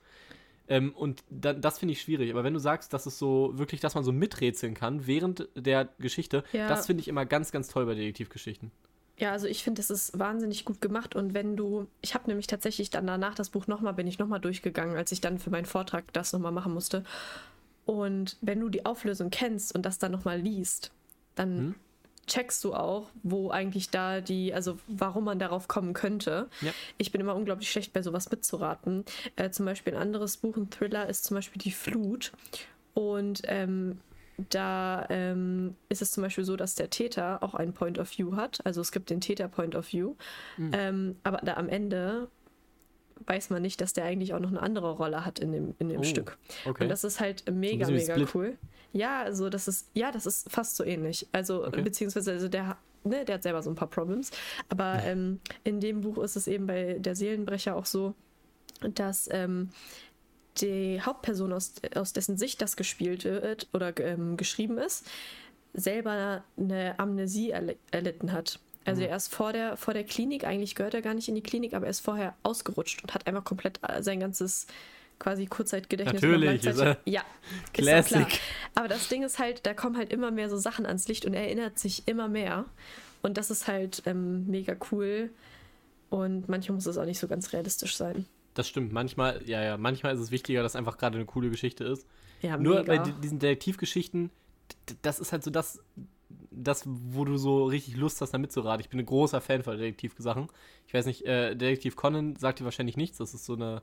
Ähm, 0.67 0.93
und 0.95 1.23
da, 1.29 1.53
das 1.53 1.79
finde 1.79 1.93
ich 1.93 2.01
schwierig. 2.01 2.31
Aber 2.31 2.43
wenn 2.43 2.53
du 2.53 2.59
sagst, 2.59 2.93
dass 2.93 3.05
es 3.05 3.17
so 3.17 3.51
wirklich, 3.55 3.81
dass 3.81 3.95
man 3.95 4.03
so 4.03 4.11
miträtseln 4.11 4.73
kann 4.73 5.07
während 5.07 5.47
der 5.55 5.89
Geschichte, 5.99 6.43
Ja. 6.53 6.67
das 6.69 6.85
finde 6.85 7.01
ich 7.01 7.07
immer 7.07 7.25
ganz, 7.25 7.51
ganz 7.51 7.67
toll 7.69 7.85
bei 7.85 7.95
Detektivgeschichten. 7.95 8.71
Ja, 9.17 9.31
also 9.33 9.47
ich 9.47 9.63
finde, 9.63 9.79
das 9.81 9.89
ist 9.89 10.17
wahnsinnig 10.17 10.63
gut 10.65 10.79
gemacht. 10.81 11.15
Und 11.15 11.33
wenn 11.33 11.55
du, 11.57 11.87
ich 12.01 12.13
habe 12.13 12.27
nämlich 12.27 12.47
tatsächlich 12.47 12.89
dann 12.89 13.05
danach 13.07 13.35
das 13.35 13.49
Buch 13.49 13.67
nochmal, 13.67 13.93
bin 13.93 14.07
ich 14.07 14.17
nochmal 14.19 14.39
durchgegangen, 14.39 14.95
als 14.95 15.11
ich 15.11 15.21
dann 15.21 15.39
für 15.39 15.49
meinen 15.49 15.65
Vortrag 15.65 16.11
das 16.13 16.33
nochmal 16.33 16.51
machen 16.51 16.73
musste. 16.73 17.03
Und 17.85 18.37
wenn 18.41 18.59
du 18.59 18.69
die 18.69 18.85
Auflösung 18.85 19.29
kennst 19.29 19.75
und 19.75 19.85
das 19.85 19.97
dann 19.99 20.11
nochmal 20.11 20.39
liest, 20.39 20.91
dann 21.35 21.57
Hm? 21.57 21.75
checkst 22.27 22.63
du 22.63 22.73
auch, 22.73 23.09
wo 23.23 23.49
eigentlich 23.49 23.89
da 23.89 24.21
die, 24.21 24.53
also 24.53 24.77
warum 24.87 25.25
man 25.25 25.39
darauf 25.39 25.67
kommen 25.67 25.93
könnte. 25.93 26.49
Ja. 26.61 26.71
Ich 26.97 27.11
bin 27.11 27.19
immer 27.19 27.35
unglaublich 27.35 27.69
schlecht 27.69 27.93
bei 27.93 28.01
sowas 28.01 28.31
mitzuraten. 28.31 29.03
Äh, 29.35 29.49
zum 29.49 29.65
Beispiel 29.65 29.95
ein 29.95 30.01
anderes 30.01 30.37
Buch, 30.37 30.55
ein 30.55 30.69
Thriller, 30.69 31.09
ist 31.09 31.25
zum 31.25 31.35
Beispiel 31.35 31.61
Die 31.61 31.71
Flut. 31.71 32.31
Und 32.93 33.41
ähm, 33.45 33.99
da 34.49 35.05
ähm, 35.09 35.75
ist 35.89 36.01
es 36.01 36.11
zum 36.11 36.23
Beispiel 36.23 36.43
so, 36.43 36.55
dass 36.55 36.75
der 36.75 36.89
Täter 36.89 37.43
auch 37.43 37.53
einen 37.53 37.73
Point 37.73 37.99
of 37.99 38.17
View 38.17 38.35
hat. 38.35 38.65
Also 38.65 38.81
es 38.81 38.91
gibt 38.91 39.09
den 39.09 39.21
Täter 39.21 39.47
Point 39.47 39.75
of 39.75 39.91
View. 39.91 40.15
Mhm. 40.57 40.71
Ähm, 40.73 41.15
aber 41.23 41.39
da 41.39 41.55
am 41.55 41.69
Ende 41.69 42.29
weiß 43.25 43.49
man 43.49 43.61
nicht, 43.61 43.81
dass 43.81 43.93
der 43.93 44.05
eigentlich 44.05 44.33
auch 44.33 44.39
noch 44.39 44.49
eine 44.49 44.61
andere 44.61 44.91
Rolle 44.91 45.25
hat 45.25 45.39
in 45.39 45.51
dem, 45.51 45.75
in 45.79 45.89
dem 45.89 46.01
Oh, 46.01 46.03
Stück. 46.03 46.37
Okay. 46.65 46.83
Und 46.83 46.89
das 46.89 47.03
ist 47.03 47.19
halt 47.19 47.49
mega, 47.51 47.87
wie 47.87 47.93
mega 47.93 48.13
Split. 48.13 48.35
cool. 48.35 48.57
Ja, 48.93 49.21
also 49.21 49.49
das 49.49 49.67
ist, 49.67 49.89
ja, 49.93 50.11
das 50.11 50.25
ist 50.25 50.51
fast 50.51 50.75
so 50.75 50.83
ähnlich. 50.83 51.27
Also, 51.31 51.65
Okay. 51.65 51.81
beziehungsweise, 51.81 52.31
also 52.31 52.47
der, 52.49 52.77
ne, 53.03 53.23
der 53.25 53.35
hat 53.35 53.43
selber 53.43 53.61
so 53.63 53.69
ein 53.69 53.75
paar 53.75 53.89
Problems. 53.89 54.31
Aber 54.69 55.01
ähm, 55.03 55.39
in 55.63 55.79
dem 55.79 56.01
Buch 56.01 56.17
ist 56.23 56.35
es 56.35 56.47
eben 56.47 56.67
bei 56.67 56.97
der 56.99 57.15
Seelenbrecher 57.15 57.75
auch 57.75 57.85
so, 57.85 58.13
dass 58.95 59.29
ähm, 59.31 59.69
die 60.59 61.01
Hauptperson, 61.01 61.53
aus, 61.53 61.73
aus 61.95 62.11
dessen 62.13 62.37
Sicht 62.37 62.61
das 62.61 62.75
gespielt 62.75 63.23
wird 63.23 63.69
oder 63.73 63.97
ähm, 63.99 64.35
geschrieben 64.37 64.77
ist, 64.77 65.09
selber 65.73 66.43
eine 66.57 66.99
Amnesie 66.99 67.51
erli 67.51 67.77
erlitten 67.91 68.33
hat. 68.33 68.59
Also 68.85 69.01
Mhm. 69.01 69.07
er 69.09 69.15
ist 69.17 69.33
vor 69.33 69.53
der, 69.53 69.77
vor 69.77 69.93
der 69.93 70.03
Klinik, 70.03 70.43
eigentlich 70.43 70.75
gehört 70.75 70.93
er 70.93 71.01
gar 71.01 71.13
nicht 71.13 71.27
in 71.27 71.35
die 71.35 71.43
Klinik, 71.43 71.73
aber 71.73 71.85
er 71.85 71.91
ist 71.91 71.99
vorher 71.99 72.35
ausgerutscht 72.43 73.03
und 73.03 73.13
hat 73.13 73.27
einfach 73.27 73.43
komplett 73.43 73.79
äh, 73.87 74.01
sein 74.01 74.19
ganzes 74.19 74.65
quasi 75.19 75.45
Kurzzeitgedächtnis. 75.45 76.21
Natürlich, 76.21 76.65
ist 76.65 76.77
Langzeit- 76.79 76.97
ja, 77.05 77.21
ist 77.21 77.73
Classic. 77.73 78.27
klar. 78.27 78.39
Aber 78.75 78.87
das 78.87 79.07
Ding 79.07 79.21
ist 79.23 79.37
halt, 79.37 79.65
da 79.67 79.73
kommen 79.75 79.97
halt 79.97 80.11
immer 80.11 80.31
mehr 80.31 80.49
so 80.49 80.57
Sachen 80.57 80.85
ans 80.87 81.07
Licht 81.07 81.25
und 81.25 81.33
er 81.35 81.43
erinnert 81.43 81.77
sich 81.77 82.07
immer 82.07 82.27
mehr. 82.27 82.65
Und 83.21 83.37
das 83.37 83.51
ist 83.51 83.67
halt 83.67 84.01
ähm, 84.07 84.47
mega 84.47 84.75
cool. 84.91 85.29
Und 86.09 86.49
manchmal 86.49 86.75
muss 86.75 86.87
es 86.87 86.97
auch 86.97 87.05
nicht 87.05 87.19
so 87.19 87.27
ganz 87.27 87.53
realistisch 87.53 87.95
sein. 87.95 88.25
Das 88.55 88.67
stimmt. 88.67 88.91
Manchmal, 88.91 89.41
ja, 89.47 89.63
ja, 89.63 89.77
manchmal 89.77 90.15
ist 90.15 90.19
es 90.21 90.31
wichtiger, 90.31 90.63
dass 90.63 90.75
einfach 90.75 90.97
gerade 90.97 91.17
eine 91.17 91.25
coole 91.25 91.49
Geschichte 91.51 91.83
ist. 91.83 92.05
Ja, 92.41 92.57
Nur 92.57 92.79
mega. 92.79 92.95
bei 92.95 92.97
di- 92.97 93.13
diesen 93.21 93.37
Detektivgeschichten, 93.37 94.31
das 95.03 95.19
ist 95.19 95.31
halt 95.31 95.43
so 95.43 95.51
das, 95.51 95.79
das, 96.51 96.83
wo 96.85 97.25
du 97.25 97.37
so 97.37 97.65
richtig 97.65 97.95
Lust 97.97 98.21
hast, 98.21 98.31
da 98.33 98.37
mitzuraten. 98.37 98.81
Ich 98.81 98.89
bin 98.89 98.99
ein 98.99 99.05
großer 99.05 99.41
Fan 99.41 99.63
von 99.63 99.77
Detektivsachen. 99.77 100.47
Ich 100.87 100.93
weiß 100.93 101.05
nicht, 101.05 101.25
äh, 101.25 101.55
Detektiv 101.55 101.95
Conan 101.95 102.35
sagt 102.35 102.59
dir 102.59 102.65
wahrscheinlich 102.65 102.97
nichts. 102.97 103.17
Das 103.17 103.33
ist 103.33 103.45
so 103.45 103.53
eine 103.53 103.81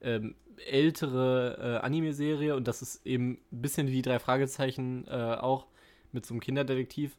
ähm, 0.00 0.34
ältere 0.66 1.78
äh, 1.82 1.84
Anime-Serie 1.84 2.54
und 2.56 2.68
das 2.68 2.82
ist 2.82 3.04
eben 3.06 3.38
ein 3.52 3.62
bisschen 3.62 3.88
wie 3.88 4.02
drei 4.02 4.18
Fragezeichen 4.18 5.06
äh, 5.08 5.36
auch 5.40 5.66
mit 6.12 6.26
so 6.26 6.34
einem 6.34 6.40
Kinderdetektiv. 6.40 7.16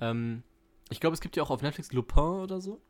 Ähm, 0.00 0.42
ich 0.90 1.00
glaube, 1.00 1.14
es 1.14 1.20
gibt 1.20 1.36
ja 1.36 1.42
auch 1.42 1.50
auf 1.50 1.62
Netflix 1.62 1.92
Lupin 1.92 2.22
oder 2.22 2.60
so. 2.60 2.80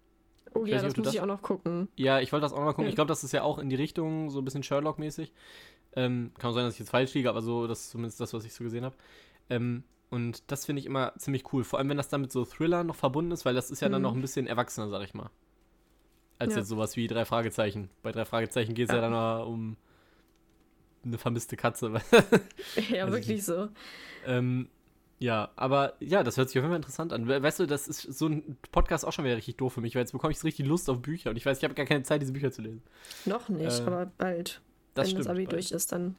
oh 0.55 0.65
ja, 0.65 0.75
nicht, 0.75 0.85
das 0.85 0.97
muss 0.97 1.05
das- 1.07 1.15
ich 1.15 1.21
auch 1.21 1.27
noch 1.27 1.43
gucken. 1.43 1.89
Ja, 1.97 2.21
ich 2.21 2.33
wollte 2.33 2.43
das 2.43 2.53
auch 2.53 2.61
noch 2.61 2.69
gucken. 2.73 2.85
Ja. 2.85 2.89
Ich 2.91 2.95
glaube, 2.95 3.09
das 3.09 3.25
ist 3.25 3.33
ja 3.33 3.43
auch 3.43 3.59
in 3.59 3.69
die 3.69 3.77
Richtung 3.77 4.31
so 4.31 4.41
ein 4.41 4.45
bisschen 4.45 4.63
Sherlock-mäßig. 4.63 5.33
Ähm, 5.97 6.33
kann 6.39 6.51
auch 6.51 6.55
sein, 6.55 6.65
dass 6.65 6.75
ich 6.75 6.81
jetzt 6.81 6.91
falsch 6.91 7.15
liege, 7.15 7.29
aber 7.31 7.41
so, 7.41 7.67
das 7.67 7.83
ist 7.83 7.91
zumindest 7.91 8.21
das, 8.21 8.33
was 8.35 8.45
ich 8.45 8.53
so 8.53 8.65
gesehen 8.65 8.85
habe. 8.85 8.97
Ähm, 9.49 9.85
und 10.15 10.43
das 10.51 10.65
finde 10.67 10.81
ich 10.81 10.87
immer 10.87 11.13
ziemlich 11.19 11.53
cool. 11.53 11.65
Vor 11.65 11.79
allem, 11.79 11.89
wenn 11.89 11.97
das 11.97 12.09
dann 12.09 12.21
mit 12.23 12.33
so 12.33 12.45
Thriller 12.45 12.85
noch 12.85 12.95
verbunden 12.97 13.33
ist, 13.33 13.45
weil 13.45 13.55
das 13.55 13.71
ist 13.71 13.81
ja 13.83 13.89
dann 13.89 14.01
Mhm. 14.01 14.05
noch 14.09 14.15
ein 14.15 14.21
bisschen 14.23 14.47
erwachsener, 14.47 14.89
sag 14.89 15.03
ich 15.03 15.15
mal. 15.15 15.31
Als 16.39 16.53
Ja. 16.55 16.61
jetzt 16.61 16.69
sowas 16.69 16.97
wie 16.97 17.07
drei 17.07 17.25
Fragezeichen. 17.25 17.91
Bei 18.03 18.13
drei 18.13 18.25
Fragezeichen 18.25 18.75
geht 18.75 18.89
es 18.89 18.91
ja. 18.91 18.97
Ja. 18.97 19.03
dann 19.03 19.13
mal 19.13 19.43
um 19.43 19.77
eine 21.05 21.19
vermisste 21.19 21.57
Katze. 21.57 21.93
Ja, 22.91 23.05
Also 23.05 23.17
wirklich 23.17 23.45
so. 23.45 23.69
ähm, 24.27 24.69
ja, 25.21 25.51
aber 25.57 25.95
ja, 26.01 26.23
das 26.25 26.37
hört 26.37 26.49
sich 26.51 26.59
auf 26.59 26.65
jeden 26.65 26.73
Fall 26.73 26.77
interessant 26.79 27.13
an. 27.13 27.29
We- 27.29 27.43
Weißt 27.43 27.61
du, 27.61 27.67
das 27.67 27.87
ist 27.89 28.03
so 28.03 28.27
ein 28.27 28.57
Podcast 28.73 29.05
auch 29.07 29.13
schon 29.13 29.25
wieder 29.25 29.37
richtig 29.37 29.57
doof 29.57 29.73
für 29.75 29.81
mich, 29.81 29.95
weil 29.95 30.03
jetzt 30.03 30.13
bekomme 30.13 30.33
ich 30.33 30.39
so 30.39 30.47
richtig 30.47 30.67
Lust 30.67 30.91
auf 30.91 31.01
Bücher 31.01 31.31
und 31.31 31.37
ich 31.37 31.47
weiß, 31.47 31.59
ich 31.59 31.65
habe 31.65 31.75
gar 31.75 31.87
keine 31.87 32.03
Zeit, 32.03 32.21
diese 32.21 32.33
Bücher 32.33 32.51
zu 32.51 32.63
lesen. 32.63 32.83
Noch 33.25 33.49
nicht, 33.49 33.81
Äh, 33.81 33.83
aber 33.85 34.07
bald. 34.19 34.61
Das 34.95 35.05
wenn 35.07 35.11
stimmt. 35.11 35.21
das 35.27 35.31
Abi 35.31 35.39
weil- 35.41 35.47
durch 35.47 35.71
ist, 35.73 35.93
dann. 35.93 36.17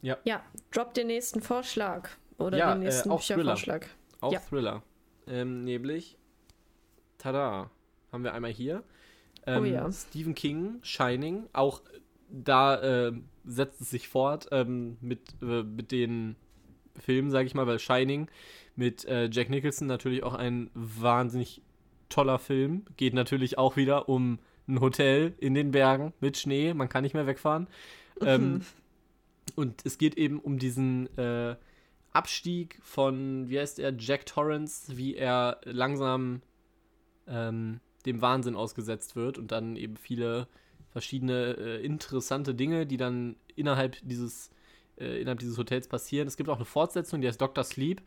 Ja. 0.00 0.16
Ja, 0.24 0.42
drop 0.72 0.94
den 0.94 1.06
nächsten 1.08 1.40
Vorschlag. 1.42 2.08
Oder 2.38 2.58
Ja, 2.58 2.74
den 2.74 2.82
äh, 2.82 2.84
nächsten 2.86 3.10
auch 3.10 3.20
Thriller. 3.22 3.36
Büchervorschlag. 3.54 3.88
Auch 4.20 4.32
Ja. 4.32 4.40
Thriller. 4.40 4.82
Ähm, 5.26 5.64
nämlich, 5.64 6.16
tada, 7.18 7.70
haben 8.10 8.24
wir 8.24 8.34
einmal 8.34 8.50
hier. 8.52 8.82
Ähm, 9.46 9.62
Oh 9.62 9.64
ja. 9.64 9.90
Stephen 9.92 10.34
King, 10.34 10.78
Shining, 10.82 11.44
auch 11.52 11.82
da 12.28 13.08
äh, 13.08 13.12
setzt 13.44 13.80
es 13.80 13.90
sich 13.90 14.08
fort 14.08 14.48
ähm, 14.52 14.96
mit, 15.00 15.20
äh, 15.42 15.62
mit 15.62 15.92
den 15.92 16.36
Filmen, 16.98 17.30
sage 17.30 17.46
ich 17.46 17.54
mal, 17.54 17.66
weil 17.66 17.78
Shining 17.78 18.28
mit 18.76 19.04
äh, 19.04 19.28
Jack 19.30 19.50
Nicholson 19.50 19.86
natürlich 19.86 20.22
auch 20.22 20.34
ein 20.34 20.70
wahnsinnig 20.74 21.62
toller 22.08 22.38
Film. 22.38 22.84
Geht 22.96 23.14
natürlich 23.14 23.58
auch 23.58 23.76
wieder 23.76 24.08
um 24.08 24.38
ein 24.68 24.80
Hotel 24.80 25.34
in 25.38 25.54
den 25.54 25.72
Bergen 25.72 26.12
mit 26.20 26.36
Schnee, 26.38 26.72
man 26.74 26.88
kann 26.88 27.02
nicht 27.02 27.14
mehr 27.14 27.26
wegfahren. 27.26 27.66
Ähm, 28.20 28.62
und 29.56 29.84
es 29.84 29.98
geht 29.98 30.16
eben 30.16 30.38
um 30.38 30.58
diesen 30.58 31.06
äh, 31.18 31.56
Abstieg 32.12 32.78
von, 32.82 33.48
wie 33.48 33.58
heißt 33.58 33.78
er, 33.78 33.94
Jack 33.96 34.26
Torrance, 34.26 34.96
wie 34.96 35.14
er 35.16 35.60
langsam 35.64 36.42
ähm, 37.26 37.80
dem 38.06 38.20
Wahnsinn 38.20 38.56
ausgesetzt 38.56 39.16
wird 39.16 39.38
und 39.38 39.52
dann 39.52 39.76
eben 39.76 39.96
viele 39.96 40.48
verschiedene 40.90 41.56
äh, 41.56 41.84
interessante 41.84 42.54
Dinge, 42.54 42.86
die 42.86 42.96
dann 42.96 43.36
innerhalb 43.56 43.96
dieses, 44.02 44.50
äh, 44.98 45.20
innerhalb 45.20 45.38
dieses 45.38 45.56
Hotels 45.58 45.88
passieren. 45.88 46.28
Es 46.28 46.36
gibt 46.36 46.50
auch 46.50 46.56
eine 46.56 46.64
Fortsetzung, 46.64 47.20
die 47.20 47.28
heißt 47.28 47.40
Dr. 47.40 47.64
Sleep. 47.64 48.02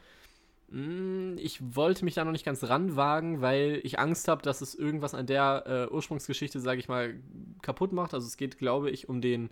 Mm, 0.69 1.37
Ich 1.37 1.59
wollte 1.75 2.05
mich 2.05 2.15
da 2.15 2.25
noch 2.25 2.31
nicht 2.31 2.45
ganz 2.45 2.63
ranwagen, 2.63 3.41
weil 3.41 3.79
ich 3.83 3.99
Angst 3.99 4.27
habe, 4.27 4.41
dass 4.41 4.61
es 4.61 4.75
irgendwas 4.75 5.13
an 5.13 5.25
der 5.27 5.63
äh, 5.89 5.93
Ursprungsgeschichte, 5.93 6.59
sage 6.59 6.79
ich 6.79 6.87
mal, 6.87 7.15
kaputt 7.61 7.93
macht. 7.93 8.13
Also 8.13 8.27
es 8.27 8.37
geht, 8.37 8.57
glaube 8.57 8.89
ich, 8.91 9.09
um 9.09 9.21
den, 9.21 9.49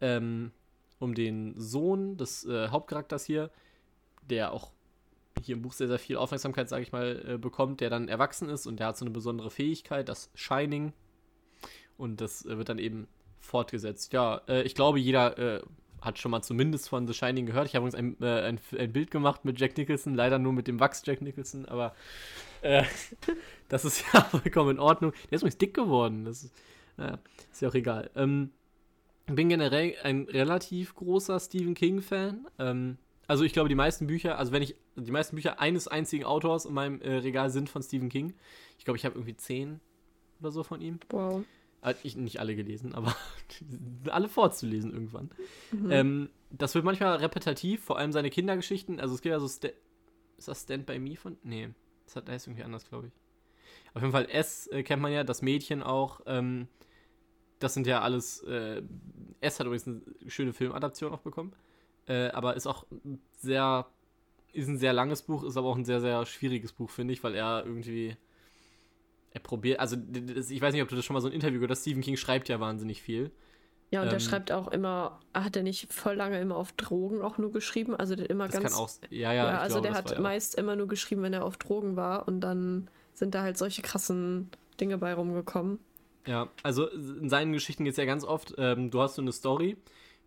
ähm, 0.00 0.52
um 0.98 1.14
den 1.14 1.54
Sohn 1.58 2.16
des 2.16 2.44
äh, 2.46 2.68
Hauptcharakters 2.68 3.24
hier, 3.24 3.50
der 4.30 4.52
auch 4.52 4.70
hier 5.42 5.56
im 5.56 5.62
Buch 5.62 5.72
sehr, 5.72 5.88
sehr 5.88 5.98
viel 5.98 6.16
Aufmerksamkeit, 6.16 6.68
sage 6.68 6.82
ich 6.82 6.92
mal, 6.92 7.24
äh, 7.26 7.38
bekommt, 7.38 7.80
der 7.80 7.90
dann 7.90 8.08
erwachsen 8.08 8.48
ist 8.48 8.66
und 8.66 8.80
der 8.80 8.88
hat 8.88 8.96
so 8.96 9.04
eine 9.04 9.12
besondere 9.12 9.50
Fähigkeit, 9.50 10.08
das 10.08 10.30
Shining. 10.34 10.92
Und 11.96 12.20
das 12.20 12.44
äh, 12.44 12.58
wird 12.58 12.68
dann 12.68 12.78
eben 12.78 13.08
fortgesetzt. 13.40 14.12
Ja, 14.12 14.42
äh, 14.48 14.62
ich 14.62 14.74
glaube, 14.74 14.98
jeder 14.98 15.62
hat 16.00 16.18
schon 16.18 16.30
mal 16.30 16.42
zumindest 16.42 16.88
von 16.88 17.06
The 17.06 17.14
Shining 17.14 17.46
gehört. 17.46 17.66
Ich 17.66 17.74
habe 17.74 17.86
übrigens 17.86 18.16
ein, 18.20 18.22
äh, 18.22 18.42
ein, 18.42 18.60
ein 18.78 18.92
Bild 18.92 19.10
gemacht 19.10 19.44
mit 19.44 19.58
Jack 19.58 19.76
Nicholson, 19.76 20.14
leider 20.14 20.38
nur 20.38 20.52
mit 20.52 20.68
dem 20.68 20.80
Wachs 20.80 21.02
Jack 21.04 21.22
Nicholson, 21.22 21.66
aber 21.66 21.94
äh, 22.62 22.84
das 23.68 23.84
ist 23.84 24.04
ja 24.12 24.22
vollkommen 24.22 24.72
in 24.72 24.78
Ordnung. 24.78 25.12
Der 25.30 25.36
ist 25.36 25.42
übrigens 25.42 25.58
dick 25.58 25.74
geworden. 25.74 26.24
Das 26.24 26.44
ist, 26.44 26.54
naja, 26.96 27.18
ist 27.50 27.62
ja 27.62 27.68
auch 27.68 27.74
egal. 27.74 28.10
Ähm, 28.14 28.50
bin 29.26 29.48
generell 29.48 29.94
ein 30.02 30.22
relativ 30.22 30.94
großer 30.94 31.38
Stephen 31.38 31.74
King-Fan. 31.74 32.46
Ähm, 32.58 32.98
also 33.28 33.44
ich 33.44 33.52
glaube, 33.52 33.68
die 33.68 33.74
meisten 33.76 34.06
Bücher, 34.08 34.38
also 34.38 34.50
wenn 34.50 34.62
ich, 34.62 34.74
die 34.96 35.12
meisten 35.12 35.36
Bücher 35.36 35.60
eines 35.60 35.86
einzigen 35.86 36.24
Autors 36.24 36.64
in 36.64 36.74
meinem 36.74 37.00
äh, 37.00 37.14
Regal 37.18 37.50
sind 37.50 37.68
von 37.70 37.82
Stephen 37.82 38.08
King. 38.08 38.34
Ich 38.78 38.84
glaube, 38.84 38.96
ich 38.98 39.04
habe 39.04 39.14
irgendwie 39.14 39.36
zehn 39.36 39.80
oder 40.40 40.50
so 40.50 40.64
von 40.64 40.80
ihm. 40.80 40.98
Wow. 41.10 41.44
Äh, 41.82 41.94
Ich 42.02 42.16
nicht 42.16 42.40
alle 42.40 42.56
gelesen, 42.56 42.94
aber 42.94 43.14
alle 44.10 44.28
vorzulesen 44.28 44.92
irgendwann. 44.92 45.30
Mhm. 45.70 45.90
Ähm, 45.90 46.30
das 46.50 46.74
wird 46.74 46.84
manchmal 46.84 47.16
repetitiv, 47.18 47.84
vor 47.84 47.98
allem 47.98 48.10
seine 48.12 48.30
Kindergeschichten. 48.30 48.98
Also 48.98 49.14
es 49.14 49.20
gibt 49.22 49.32
ja 49.32 49.38
so, 49.40 49.46
Sta 49.48 49.68
ist 50.38 50.48
das 50.48 50.62
Stand 50.62 50.86
By 50.86 50.98
Me 50.98 51.16
von? 51.16 51.36
Nee, 51.42 51.68
das 52.06 52.16
hat- 52.16 52.28
heißt 52.28 52.46
irgendwie 52.46 52.62
anders, 52.64 52.88
glaube 52.88 53.08
ich. 53.08 53.12
Auf 53.94 54.02
jeden 54.02 54.12
Fall 54.12 54.26
S 54.30 54.66
äh, 54.68 54.82
kennt 54.82 55.02
man 55.02 55.12
ja, 55.12 55.24
das 55.24 55.42
Mädchen 55.42 55.82
auch. 55.82 56.20
Ähm, 56.26 56.68
das 57.58 57.74
sind 57.74 57.86
ja 57.86 58.00
alles, 58.00 58.42
äh, 58.44 58.82
S 59.40 59.58
hat 59.58 59.66
übrigens 59.66 59.86
eine 59.88 60.00
schöne 60.28 60.52
Filmadaption 60.52 61.12
auch 61.12 61.20
bekommen. 61.20 61.52
Äh, 62.08 62.30
aber 62.30 62.56
ist 62.56 62.66
auch 62.66 62.86
sehr, 63.36 63.86
ist 64.52 64.68
ein 64.68 64.78
sehr 64.78 64.92
langes 64.92 65.22
Buch, 65.22 65.44
ist 65.44 65.56
aber 65.56 65.68
auch 65.68 65.76
ein 65.76 65.84
sehr, 65.84 66.00
sehr 66.00 66.24
schwieriges 66.26 66.72
Buch, 66.72 66.90
finde 66.90 67.12
ich, 67.12 67.22
weil 67.22 67.34
er 67.34 67.64
irgendwie, 67.64 68.16
er 69.32 69.40
probiert, 69.40 69.78
also 69.78 69.96
ich 69.96 70.60
weiß 70.60 70.72
nicht, 70.72 70.82
ob 70.82 70.88
du 70.88 70.96
das 70.96 71.04
schon 71.04 71.14
mal 71.14 71.20
so 71.20 71.28
ein 71.28 71.34
Interview 71.34 71.58
gehört 71.58 71.72
hast, 71.72 71.82
Stephen 71.82 72.02
King 72.02 72.16
schreibt 72.16 72.48
ja 72.48 72.58
wahnsinnig 72.60 73.02
viel. 73.02 73.30
Ja, 73.90 74.00
und 74.00 74.08
ähm, 74.08 74.12
der 74.12 74.20
schreibt 74.20 74.52
auch 74.52 74.68
immer, 74.68 75.20
hat 75.32 75.56
er 75.56 75.62
nicht 75.62 75.92
voll 75.92 76.14
lange 76.14 76.40
immer 76.40 76.56
auf 76.56 76.72
Drogen 76.72 77.22
auch 77.22 77.38
nur 77.38 77.52
geschrieben? 77.52 77.94
Also 77.94 78.16
der 78.16 78.28
immer 78.28 78.46
das 78.46 78.54
ganz. 78.54 78.74
Kann 78.74 78.74
auch, 78.74 78.90
ja, 79.10 79.32
ja, 79.32 79.50
ja 79.50 79.58
also 79.58 79.80
glaube, 79.80 79.88
der 79.88 79.96
hat 79.96 80.20
meist 80.20 80.54
immer 80.56 80.76
nur 80.76 80.88
geschrieben, 80.88 81.22
wenn 81.22 81.32
er 81.32 81.44
auf 81.44 81.56
Drogen 81.56 81.96
war 81.96 82.28
und 82.28 82.40
dann 82.40 82.90
sind 83.14 83.34
da 83.34 83.42
halt 83.42 83.56
solche 83.58 83.82
krassen 83.82 84.50
Dinge 84.80 84.98
bei 84.98 85.14
rumgekommen. 85.14 85.78
Ja, 86.26 86.48
also 86.62 86.86
in 86.86 87.30
seinen 87.30 87.52
Geschichten 87.52 87.84
geht 87.84 87.92
es 87.92 87.96
ja 87.96 88.04
ganz 88.04 88.24
oft, 88.24 88.54
ähm, 88.58 88.90
du 88.90 89.00
hast 89.00 89.14
so 89.14 89.22
eine 89.22 89.32
Story, 89.32 89.78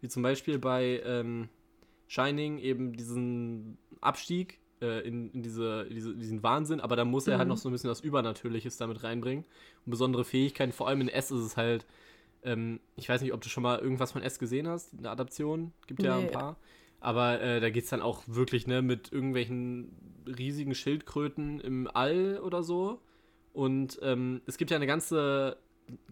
wie 0.02 0.08
zum 0.08 0.24
Beispiel 0.24 0.58
bei 0.58 1.02
ähm, 1.06 1.50
Shining 2.12 2.58
eben 2.58 2.94
diesen 2.94 3.78
Abstieg 4.02 4.60
äh, 4.82 5.08
in, 5.08 5.32
in, 5.32 5.44
diese, 5.44 5.88
diese, 5.90 6.16
diesen 6.16 6.44
Wahnsinn, 6.44 6.82
aber 6.82 6.96
da 6.96 7.06
muss 7.06 7.28
er 7.28 7.34
halt 7.34 7.38
mhm. 7.38 7.40
halt 7.40 7.50
noch 7.50 7.58
so 7.58 7.70
ein 7.70 7.72
bisschen 7.72 7.90
was 7.90 8.02
Übernatürliches 8.02 8.78
damit 8.78 9.04
reinbringen 9.04 9.46
und 9.86 9.90
besondere 9.92 10.26
Fähigkeiten, 10.26 10.74
vor 10.74 10.88
allem 10.88 11.02
in 11.02 11.10
S 11.10 11.32
ist 11.32 11.42
es 11.42 11.58
halt 11.58 11.86
ähm, 12.44 12.80
ich 12.96 13.08
weiß 13.08 13.22
nicht, 13.22 13.34
ob 13.34 13.42
du 13.42 13.50
schon 13.50 13.64
mal 13.64 13.80
irgendwas 13.80 14.12
von 14.12 14.24
S 14.24 14.40
gesehen 14.40 14.68
hast, 14.68 14.98
eine 14.98 15.10
Adaption. 15.10 15.74
Gibt 15.88 16.04
ja 16.04 16.18
nee. 16.18 16.26
ein 16.26 16.32
paar. 16.32 16.58
Aber 17.00 17.42
äh, 17.42 17.60
da 17.60 17.70
geht 17.70 17.84
es 17.84 17.90
dann 17.90 18.02
auch 18.02 18.24
wirklich 18.28 18.68
ne, 18.68 18.82
mit 18.82 19.12
irgendwelchen 19.12 19.92
riesigen 20.28 20.76
Schildkröten 20.76 21.60
im 21.60 21.90
All 21.92 22.40
oder 22.40 22.64
so. 22.64 23.02
Und 23.54 24.00
ähm, 24.02 24.42
es 24.46 24.58
gibt 24.58 24.72
ja 24.72 24.78
eine 24.78 24.88
ganze, 24.88 25.58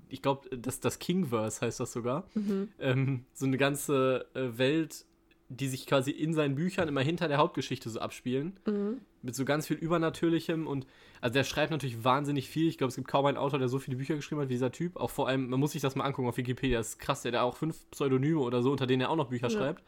ich 0.09 0.21
glaube, 0.21 0.55
das, 0.55 0.79
das 0.79 0.99
Kingverse 0.99 1.61
heißt 1.61 1.79
das 1.79 1.93
sogar. 1.93 2.27
Mhm. 2.33 2.69
Ähm, 2.79 3.25
so 3.33 3.45
eine 3.45 3.57
ganze 3.57 4.25
äh, 4.33 4.57
Welt, 4.57 5.05
die 5.49 5.67
sich 5.67 5.87
quasi 5.87 6.11
in 6.11 6.33
seinen 6.33 6.53
Büchern 6.53 6.87
immer 6.87 7.01
hinter 7.01 7.27
der 7.27 7.37
Hauptgeschichte 7.37 7.89
so 7.89 7.99
abspielen. 7.99 8.59
Mhm. 8.67 9.01
Mit 9.23 9.35
so 9.35 9.45
ganz 9.45 9.65
viel 9.65 9.77
Übernatürlichem 9.77 10.67
und 10.67 10.85
also 11.21 11.33
der 11.33 11.43
schreibt 11.43 11.71
natürlich 11.71 12.03
wahnsinnig 12.03 12.47
viel. 12.47 12.67
Ich 12.67 12.77
glaube, 12.77 12.89
es 12.89 12.95
gibt 12.95 13.07
kaum 13.07 13.25
einen 13.25 13.37
Autor, 13.37 13.57
der 13.57 13.67
so 13.67 13.79
viele 13.79 13.97
Bücher 13.97 14.15
geschrieben 14.15 14.39
hat 14.41 14.49
wie 14.49 14.53
dieser 14.53 14.71
Typ. 14.71 14.95
Auch 14.95 15.09
vor 15.09 15.27
allem, 15.27 15.49
man 15.49 15.59
muss 15.59 15.71
sich 15.71 15.81
das 15.81 15.95
mal 15.95 16.05
angucken 16.05 16.29
auf 16.29 16.37
Wikipedia, 16.37 16.77
das 16.77 16.89
ist 16.89 16.99
krass, 16.99 17.23
der 17.23 17.33
hat 17.33 17.39
auch 17.39 17.57
fünf 17.57 17.89
Pseudonyme 17.89 18.39
oder 18.39 18.61
so, 18.61 18.71
unter 18.71 18.85
denen 18.85 19.01
er 19.01 19.09
auch 19.09 19.15
noch 19.15 19.29
Bücher 19.29 19.47
ja. 19.47 19.57
schreibt. 19.57 19.83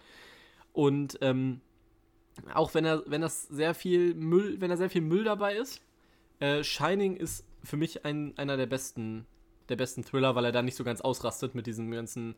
Und 0.74 1.20
ähm, 1.22 1.62
auch 2.54 2.74
wenn 2.74 2.84
er, 2.84 3.04
wenn 3.06 3.22
das 3.22 3.44
sehr 3.44 3.76
viel 3.76 4.16
Müll, 4.16 4.60
wenn 4.60 4.72
da 4.72 4.78
sehr 4.78 4.90
viel 4.90 5.02
Müll 5.02 5.24
dabei 5.24 5.56
ist, 5.56 5.82
äh, 6.40 6.64
Shining 6.64 7.16
ist 7.16 7.46
für 7.64 7.78
mich 7.78 8.04
ein, 8.04 8.36
einer 8.38 8.58
der 8.58 8.66
besten, 8.66 9.28
der 9.70 9.76
besten 9.76 10.04
Thriller, 10.04 10.34
weil 10.34 10.46
er 10.46 10.52
da 10.52 10.64
nicht 10.64 10.76
so 10.76 10.84
ganz 10.84 11.02
ausrastet 11.02 11.54
mit 11.54 11.68
diesem 11.68 11.92
ganzen 11.92 12.36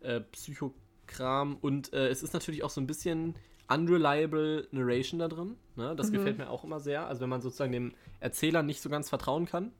äh, 0.00 0.20
Psycho 0.20 0.74
Kram. 1.08 1.56
Und 1.60 1.92
äh, 1.92 2.08
es 2.08 2.22
ist 2.22 2.32
natürlich 2.32 2.62
auch 2.62 2.70
so 2.70 2.80
ein 2.80 2.86
bisschen 2.86 3.34
unreliable 3.68 4.68
Narration 4.70 5.18
da 5.18 5.28
drin. 5.28 5.56
Ne? 5.76 5.94
Das 5.96 6.08
mhm. 6.10 6.14
gefällt 6.14 6.38
mir 6.38 6.48
auch 6.50 6.64
immer 6.64 6.80
sehr. 6.80 7.06
Also 7.06 7.22
wenn 7.22 7.28
man 7.28 7.40
sozusagen 7.40 7.72
dem 7.72 7.94
Erzähler 8.20 8.62
nicht 8.62 8.80
so 8.80 8.88
ganz 8.88 9.08
vertrauen 9.08 9.46
kann. 9.46 9.72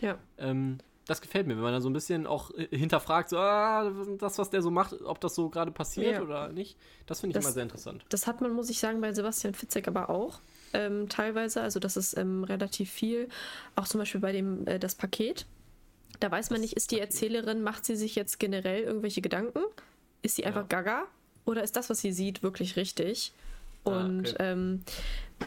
Ja. 0.00 0.18
Ähm, 0.38 0.78
das 1.06 1.20
gefällt 1.20 1.46
mir, 1.46 1.56
wenn 1.56 1.62
man 1.62 1.72
dann 1.72 1.82
so 1.82 1.90
ein 1.90 1.92
bisschen 1.92 2.26
auch 2.26 2.50
hinterfragt, 2.70 3.28
so, 3.28 3.36
ah, 3.36 3.92
das, 4.18 4.38
was 4.38 4.50
der 4.50 4.62
so 4.62 4.70
macht, 4.70 4.94
ob 5.02 5.20
das 5.20 5.34
so 5.34 5.50
gerade 5.50 5.70
passiert 5.70 6.14
ja. 6.14 6.22
oder 6.22 6.48
nicht. 6.48 6.78
Das 7.06 7.20
finde 7.20 7.32
ich 7.32 7.34
das, 7.34 7.44
immer 7.44 7.52
sehr 7.52 7.62
interessant. 7.62 8.04
Das 8.08 8.26
hat 8.26 8.40
man, 8.40 8.52
muss 8.52 8.70
ich 8.70 8.78
sagen, 8.78 9.00
bei 9.00 9.12
Sebastian 9.12 9.52
Fitzek 9.52 9.86
aber 9.86 10.08
auch 10.08 10.40
ähm, 10.72 11.08
teilweise. 11.08 11.60
Also 11.60 11.78
das 11.78 11.96
ist 11.96 12.16
ähm, 12.16 12.44
relativ 12.44 12.90
viel. 12.90 13.28
Auch 13.76 13.86
zum 13.86 13.98
Beispiel 13.98 14.20
bei 14.20 14.32
dem 14.32 14.66
äh, 14.66 14.78
das 14.78 14.94
Paket. 14.94 15.46
Da 16.20 16.30
weiß 16.30 16.50
man 16.50 16.60
nicht, 16.60 16.74
ist 16.74 16.90
die 16.90 17.00
Erzählerin, 17.00 17.62
macht 17.62 17.84
sie 17.84 17.96
sich 17.96 18.14
jetzt 18.14 18.38
generell 18.38 18.82
irgendwelche 18.82 19.20
Gedanken? 19.20 19.60
Ist 20.24 20.36
sie 20.36 20.46
einfach 20.46 20.62
ja. 20.62 20.66
gaga? 20.66 21.04
Oder 21.44 21.62
ist 21.62 21.76
das, 21.76 21.90
was 21.90 22.00
sie 22.00 22.12
sieht, 22.12 22.42
wirklich 22.42 22.76
richtig? 22.76 23.32
Ah, 23.84 23.90
Und 23.90 24.28
ah, 24.28 24.30
okay. 24.30 24.36
ähm, 24.38 24.84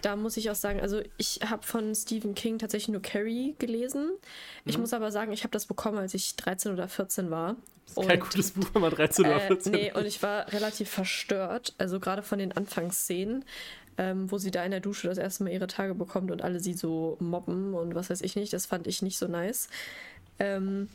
da 0.04 0.16
muss 0.16 0.38
ich 0.38 0.52
auch 0.52 0.56
sagen, 0.56 0.80
also 0.80 1.02
ich 1.18 1.40
habe 1.44 1.64
von 1.64 1.96
Stephen 1.96 2.36
King 2.36 2.60
tatsächlich 2.60 2.90
nur 2.90 3.02
Carrie 3.02 3.56
gelesen. 3.58 4.12
Ich 4.66 4.76
mhm. 4.76 4.82
muss 4.82 4.94
aber 4.94 5.12
sagen, 5.12 5.32
ich 5.32 5.44
habe 5.44 5.52
das 5.52 5.66
bekommen, 5.66 5.98
als 5.98 6.14
ich 6.14 6.36
13 6.36 6.74
oder 6.74 6.88
14 6.88 7.32
war. 7.32 7.56
Das 7.88 7.98
ist 7.98 8.08
kein 8.08 8.20
gutes 8.20 8.52
Buch, 8.52 8.68
wenn 8.74 8.82
man 8.84 8.92
13 8.92 9.26
äh, 9.26 9.28
oder 9.30 9.40
14 9.40 9.72
Nee, 9.72 9.92
und 9.94 10.06
ich 10.06 10.22
war 10.22 10.52
relativ 10.52 10.90
verstört. 10.90 11.74
Also 11.80 12.00
gerade 12.00 12.22
von 12.22 12.38
den 12.38 12.52
Anfangsszenen, 12.52 13.46
ähm, 13.98 14.30
wo 14.30 14.38
sie 14.38 14.52
da 14.52 14.64
in 14.64 14.72
der 14.72 14.82
Dusche 14.82 15.08
das 15.08 15.18
erste 15.18 15.44
Mal 15.44 15.54
ihre 15.54 15.68
Tage 15.68 15.96
bekommt 15.96 16.30
und 16.30 16.44
alle 16.44 16.60
sie 16.60 16.74
so 16.74 17.18
mobben 17.20 17.74
und 17.74 17.96
was 17.96 18.12
weiß 18.12 18.22
ich 18.22 18.36
nicht. 18.36 18.54
Das 18.54 18.68
fand 18.68 18.86
ich 18.86 19.02
nicht 19.02 19.18
so 19.18 19.28
nice. 19.28 19.70
Ähm, 20.38 20.90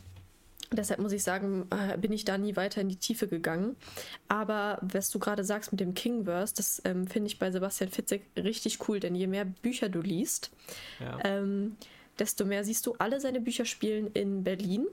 Deshalb 0.75 0.99
muss 0.99 1.11
ich 1.11 1.23
sagen, 1.23 1.67
äh, 1.69 1.97
bin 1.97 2.11
ich 2.11 2.25
da 2.25 2.37
nie 2.37 2.55
weiter 2.55 2.81
in 2.81 2.89
die 2.89 2.97
Tiefe 2.97 3.27
gegangen. 3.27 3.75
Aber 4.27 4.79
was 4.81 5.09
du 5.09 5.19
gerade 5.19 5.43
sagst 5.43 5.71
mit 5.71 5.79
dem 5.79 5.93
Kingverse, 5.93 6.53
das 6.55 6.81
ähm, 6.85 7.07
finde 7.07 7.27
ich 7.27 7.39
bei 7.39 7.51
Sebastian 7.51 7.89
Fitzek 7.89 8.23
richtig 8.37 8.87
cool, 8.87 8.99
denn 8.99 9.15
je 9.15 9.27
mehr 9.27 9.45
Bücher 9.45 9.89
du 9.89 10.01
liest, 10.01 10.51
ja. 10.99 11.19
ähm, 11.23 11.75
desto 12.19 12.45
mehr 12.45 12.63
siehst 12.63 12.85
du, 12.85 12.95
alle 12.99 13.19
seine 13.19 13.41
Bücher 13.41 13.65
spielen 13.65 14.07
in 14.07 14.43
Berlin. 14.43 14.87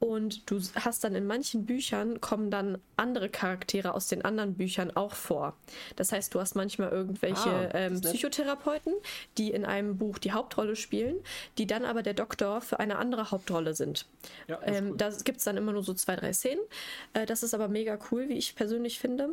Und 0.00 0.48
du 0.48 0.60
hast 0.76 1.02
dann 1.02 1.16
in 1.16 1.26
manchen 1.26 1.66
Büchern 1.66 2.20
kommen 2.20 2.50
dann 2.50 2.78
andere 2.96 3.28
Charaktere 3.28 3.94
aus 3.94 4.06
den 4.06 4.24
anderen 4.24 4.54
Büchern 4.54 4.92
auch 4.96 5.14
vor. 5.14 5.56
Das 5.96 6.12
heißt, 6.12 6.32
du 6.34 6.40
hast 6.40 6.54
manchmal 6.54 6.90
irgendwelche 6.90 7.50
ah, 7.50 7.70
ähm, 7.74 8.00
Psychotherapeuten, 8.00 8.94
die 9.38 9.50
in 9.50 9.64
einem 9.64 9.98
Buch 9.98 10.18
die 10.18 10.32
Hauptrolle 10.32 10.76
spielen, 10.76 11.16
die 11.58 11.66
dann 11.66 11.84
aber 11.84 12.04
der 12.04 12.14
Doktor 12.14 12.60
für 12.60 12.78
eine 12.78 12.96
andere 12.96 13.32
Hauptrolle 13.32 13.74
sind. 13.74 14.06
Ja, 14.46 14.60
ähm, 14.62 14.96
da 14.96 15.10
gibt 15.24 15.38
es 15.38 15.44
dann 15.44 15.56
immer 15.56 15.72
nur 15.72 15.82
so 15.82 15.94
zwei, 15.94 16.14
drei 16.14 16.32
Szenen. 16.32 16.62
Äh, 17.14 17.26
das 17.26 17.42
ist 17.42 17.52
aber 17.52 17.66
mega 17.66 17.98
cool, 18.12 18.28
wie 18.28 18.38
ich 18.38 18.54
persönlich 18.54 19.00
finde. 19.00 19.30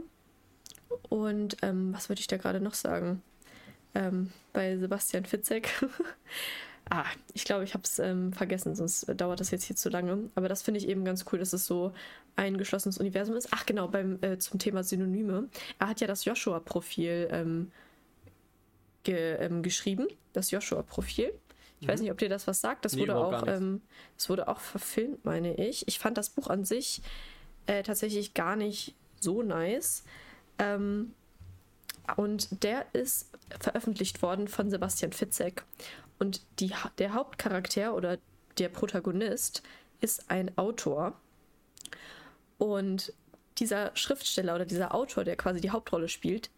Und 1.09 1.57
ähm, 1.61 1.93
was 1.93 2.09
würde 2.09 2.21
ich 2.21 2.27
da 2.27 2.37
gerade 2.37 2.59
noch 2.59 2.73
sagen? 2.73 3.21
Ähm, 3.93 4.31
bei 4.51 4.77
Sebastian 4.77 5.25
Fitzek. 5.25 5.69
Ah, 6.89 7.05
ich 7.33 7.45
glaube, 7.45 7.63
ich 7.63 7.73
habe 7.73 7.83
es 7.83 7.97
ähm, 7.97 8.31
vergessen, 8.31 8.75
sonst 8.75 9.07
dauert 9.19 9.39
das 9.39 9.49
jetzt 9.49 9.63
hier 9.63 9.75
zu 9.75 9.89
lange. 9.89 10.29
Aber 10.35 10.47
das 10.47 10.61
finde 10.61 10.79
ich 10.79 10.87
eben 10.87 11.03
ganz 11.03 11.25
cool, 11.31 11.39
dass 11.39 11.51
es 11.53 11.65
so 11.65 11.93
ein 12.35 12.57
geschlossenes 12.57 12.99
Universum 12.99 13.35
ist. 13.35 13.49
Ach 13.51 13.65
genau, 13.65 13.87
beim, 13.87 14.19
äh, 14.21 14.37
zum 14.37 14.59
Thema 14.59 14.83
Synonyme. 14.83 15.49
Er 15.79 15.87
hat 15.87 15.99
ja 15.99 16.07
das 16.07 16.25
Joshua-Profil 16.25 17.29
ähm, 17.31 17.71
ge, 19.03 19.37
ähm, 19.39 19.63
geschrieben. 19.63 20.07
Das 20.33 20.51
Joshua-Profil. 20.51 21.33
Ich 21.79 21.87
mhm. 21.87 21.91
weiß 21.91 22.01
nicht, 22.01 22.11
ob 22.11 22.19
dir 22.19 22.29
das 22.29 22.45
was 22.45 22.61
sagt. 22.61 22.85
Das 22.85 22.93
nee, 22.93 23.01
wurde 23.01 23.15
auch, 23.15 23.47
ähm, 23.47 23.81
das 24.15 24.29
wurde 24.29 24.47
auch 24.47 24.59
verfilmt, 24.59 25.25
meine 25.25 25.55
ich. 25.55 25.87
Ich 25.87 25.97
fand 25.97 26.17
das 26.17 26.29
Buch 26.29 26.47
an 26.47 26.65
sich 26.65 27.01
äh, 27.65 27.81
tatsächlich 27.81 28.35
gar 28.35 28.55
nicht 28.55 28.93
so 29.19 29.41
nice. 29.41 30.03
Ähm, 30.59 31.13
und 32.15 32.63
der 32.63 32.85
ist 32.93 33.29
veröffentlicht 33.59 34.21
worden 34.21 34.47
von 34.47 34.69
Sebastian 34.69 35.13
Fitzek. 35.13 35.63
Und 36.19 36.41
die, 36.59 36.71
der 36.97 37.13
Hauptcharakter 37.13 37.93
oder 37.93 38.17
der 38.57 38.69
Protagonist 38.69 39.63
ist 40.01 40.29
ein 40.29 40.57
Autor. 40.57 41.13
Und 42.57 43.13
dieser 43.57 43.91
Schriftsteller 43.95 44.55
oder 44.55 44.65
dieser 44.65 44.93
Autor, 44.93 45.23
der 45.23 45.35
quasi 45.35 45.61
die 45.61 45.71
Hauptrolle 45.71 46.09
spielt, 46.09 46.49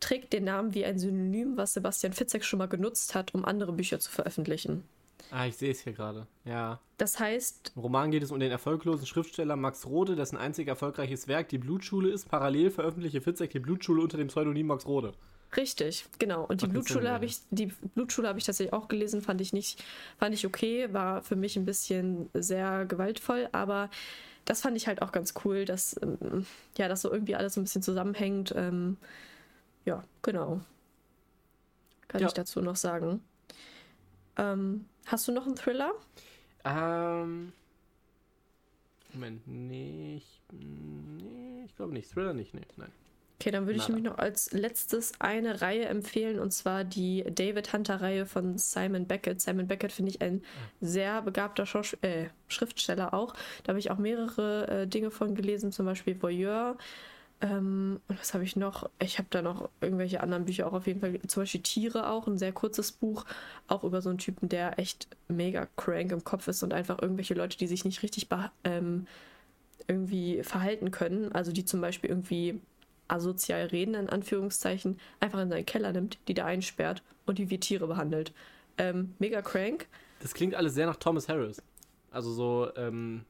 trägt 0.00 0.32
den 0.32 0.44
Namen 0.44 0.74
wie 0.74 0.84
ein 0.84 0.98
Synonym, 0.98 1.56
was 1.56 1.74
Sebastian 1.74 2.12
Fitzek 2.12 2.44
schon 2.44 2.58
mal 2.58 2.66
genutzt 2.66 3.14
hat, 3.14 3.34
um 3.34 3.44
andere 3.44 3.72
Bücher 3.72 4.00
zu 4.00 4.10
veröffentlichen. 4.10 4.84
Ah, 5.30 5.46
ich 5.46 5.56
sehe 5.56 5.70
es 5.70 5.80
hier 5.80 5.92
gerade. 5.92 6.26
Ja. 6.44 6.80
Das 6.98 7.18
heißt. 7.18 7.72
Im 7.74 7.82
Roman 7.82 8.10
geht 8.10 8.22
es 8.22 8.30
um 8.30 8.40
den 8.40 8.50
erfolglosen 8.50 9.06
Schriftsteller 9.06 9.56
Max 9.56 9.86
Rode, 9.86 10.16
dessen 10.16 10.36
einzig 10.36 10.68
erfolgreiches 10.68 11.28
Werk 11.28 11.48
die 11.48 11.58
Blutschule 11.58 12.10
ist. 12.10 12.28
Parallel 12.28 12.70
veröffentliche 12.70 13.20
Fitzek 13.20 13.50
die 13.50 13.60
Blutschule 13.60 14.02
unter 14.02 14.18
dem 14.18 14.28
Pseudonym 14.28 14.66
Max 14.66 14.86
Rode. 14.86 15.12
Richtig, 15.56 16.06
genau. 16.18 16.44
Und 16.44 16.62
die 16.62 16.66
Blutschule 16.66 17.10
habe 17.10 17.26
ich, 17.26 17.38
die 17.50 17.66
Blutschule 17.94 18.26
habe 18.28 18.38
ich 18.38 18.44
tatsächlich 18.46 18.72
auch 18.72 18.88
gelesen, 18.88 19.20
fand 19.20 19.40
ich 19.40 19.52
nicht, 19.52 19.84
fand 20.18 20.34
ich 20.34 20.46
okay, 20.46 20.92
war 20.92 21.22
für 21.22 21.36
mich 21.36 21.56
ein 21.56 21.66
bisschen 21.66 22.30
sehr 22.32 22.86
gewaltvoll, 22.86 23.48
aber 23.52 23.90
das 24.46 24.62
fand 24.62 24.76
ich 24.76 24.86
halt 24.86 25.02
auch 25.02 25.12
ganz 25.12 25.34
cool, 25.44 25.64
dass 25.66 26.00
ähm, 26.02 26.46
ja, 26.78 26.88
das 26.88 27.02
so 27.02 27.12
irgendwie 27.12 27.36
alles 27.36 27.54
so 27.54 27.60
ein 27.60 27.64
bisschen 27.64 27.82
zusammenhängt. 27.82 28.54
Ähm, 28.56 28.96
ja, 29.84 30.02
genau. 30.22 30.60
Kann 32.08 32.22
ja. 32.22 32.26
ich 32.28 32.32
dazu 32.32 32.60
noch 32.60 32.76
sagen. 32.76 33.22
Ähm, 34.36 34.86
hast 35.06 35.28
du 35.28 35.32
noch 35.32 35.46
einen 35.46 35.56
Thriller? 35.56 35.92
Ähm. 36.64 37.52
Moment, 39.12 39.46
nee, 39.46 40.16
ich, 40.16 40.40
nee, 40.52 41.64
ich 41.66 41.76
glaube 41.76 41.92
nicht. 41.92 42.10
Thriller 42.10 42.32
nicht, 42.32 42.54
nee, 42.54 42.62
nein. 42.76 42.92
Okay, 43.42 43.50
dann 43.50 43.66
würde 43.66 43.80
ich 43.80 43.88
nämlich 43.88 44.04
noch 44.04 44.18
als 44.18 44.52
letztes 44.52 45.20
eine 45.20 45.62
Reihe 45.62 45.86
empfehlen 45.86 46.38
und 46.38 46.52
zwar 46.52 46.84
die 46.84 47.24
David 47.28 47.72
Hunter-Reihe 47.72 48.24
von 48.24 48.56
Simon 48.56 49.08
Beckett. 49.08 49.40
Simon 49.40 49.66
Beckett 49.66 49.90
finde 49.90 50.12
ich 50.12 50.22
ein 50.22 50.42
sehr 50.80 51.22
begabter 51.22 51.66
Schausch 51.66 51.96
äh, 52.02 52.28
Schriftsteller 52.46 53.12
auch. 53.12 53.34
Da 53.64 53.70
habe 53.70 53.80
ich 53.80 53.90
auch 53.90 53.98
mehrere 53.98 54.68
äh, 54.68 54.86
Dinge 54.86 55.10
von 55.10 55.34
gelesen, 55.34 55.72
zum 55.72 55.86
Beispiel 55.86 56.22
Voyeur. 56.22 56.78
Ähm, 57.42 58.00
und 58.06 58.20
was 58.20 58.34
habe 58.34 58.44
ich 58.44 58.54
noch? 58.54 58.88
Ich 59.00 59.18
habe 59.18 59.26
da 59.30 59.42
noch 59.42 59.68
irgendwelche 59.80 60.20
anderen 60.20 60.44
Bücher 60.44 60.68
auch 60.68 60.72
auf 60.72 60.86
jeden 60.86 61.00
Fall. 61.00 61.20
Zum 61.26 61.42
Beispiel 61.42 61.60
Tiere 61.60 62.08
auch, 62.08 62.28
ein 62.28 62.38
sehr 62.38 62.52
kurzes 62.52 62.92
Buch, 62.92 63.24
auch 63.66 63.82
über 63.82 64.00
so 64.00 64.10
einen 64.10 64.18
Typen, 64.18 64.48
der 64.48 64.78
echt 64.78 65.08
mega 65.26 65.66
crank 65.76 66.12
im 66.12 66.22
Kopf 66.22 66.46
ist 66.46 66.62
und 66.62 66.72
einfach 66.72 67.02
irgendwelche 67.02 67.34
Leute, 67.34 67.58
die 67.58 67.66
sich 67.66 67.84
nicht 67.84 68.02
richtig 68.04 68.28
ähm, 68.62 69.08
irgendwie 69.88 70.44
verhalten 70.44 70.92
können. 70.92 71.32
Also 71.32 71.50
die 71.50 71.64
zum 71.64 71.80
Beispiel 71.80 72.10
irgendwie 72.10 72.60
asozial 73.08 73.66
reden, 73.66 73.94
in 73.94 74.08
Anführungszeichen, 74.08 74.98
einfach 75.18 75.40
in 75.40 75.50
seinen 75.50 75.66
Keller 75.66 75.92
nimmt, 75.92 76.18
die 76.28 76.34
da 76.34 76.46
einsperrt 76.46 77.02
und 77.26 77.38
die 77.38 77.50
wie 77.50 77.58
Tiere 77.58 77.88
behandelt. 77.88 78.32
Ähm, 78.78 79.14
mega 79.18 79.42
crank. 79.42 79.88
Das 80.20 80.32
klingt 80.32 80.54
alles 80.54 80.74
sehr 80.74 80.86
nach 80.86 80.96
Thomas 80.96 81.28
Harris. 81.28 81.60
Also 82.12 82.32
so, 82.32 82.68
ähm, 82.76 83.24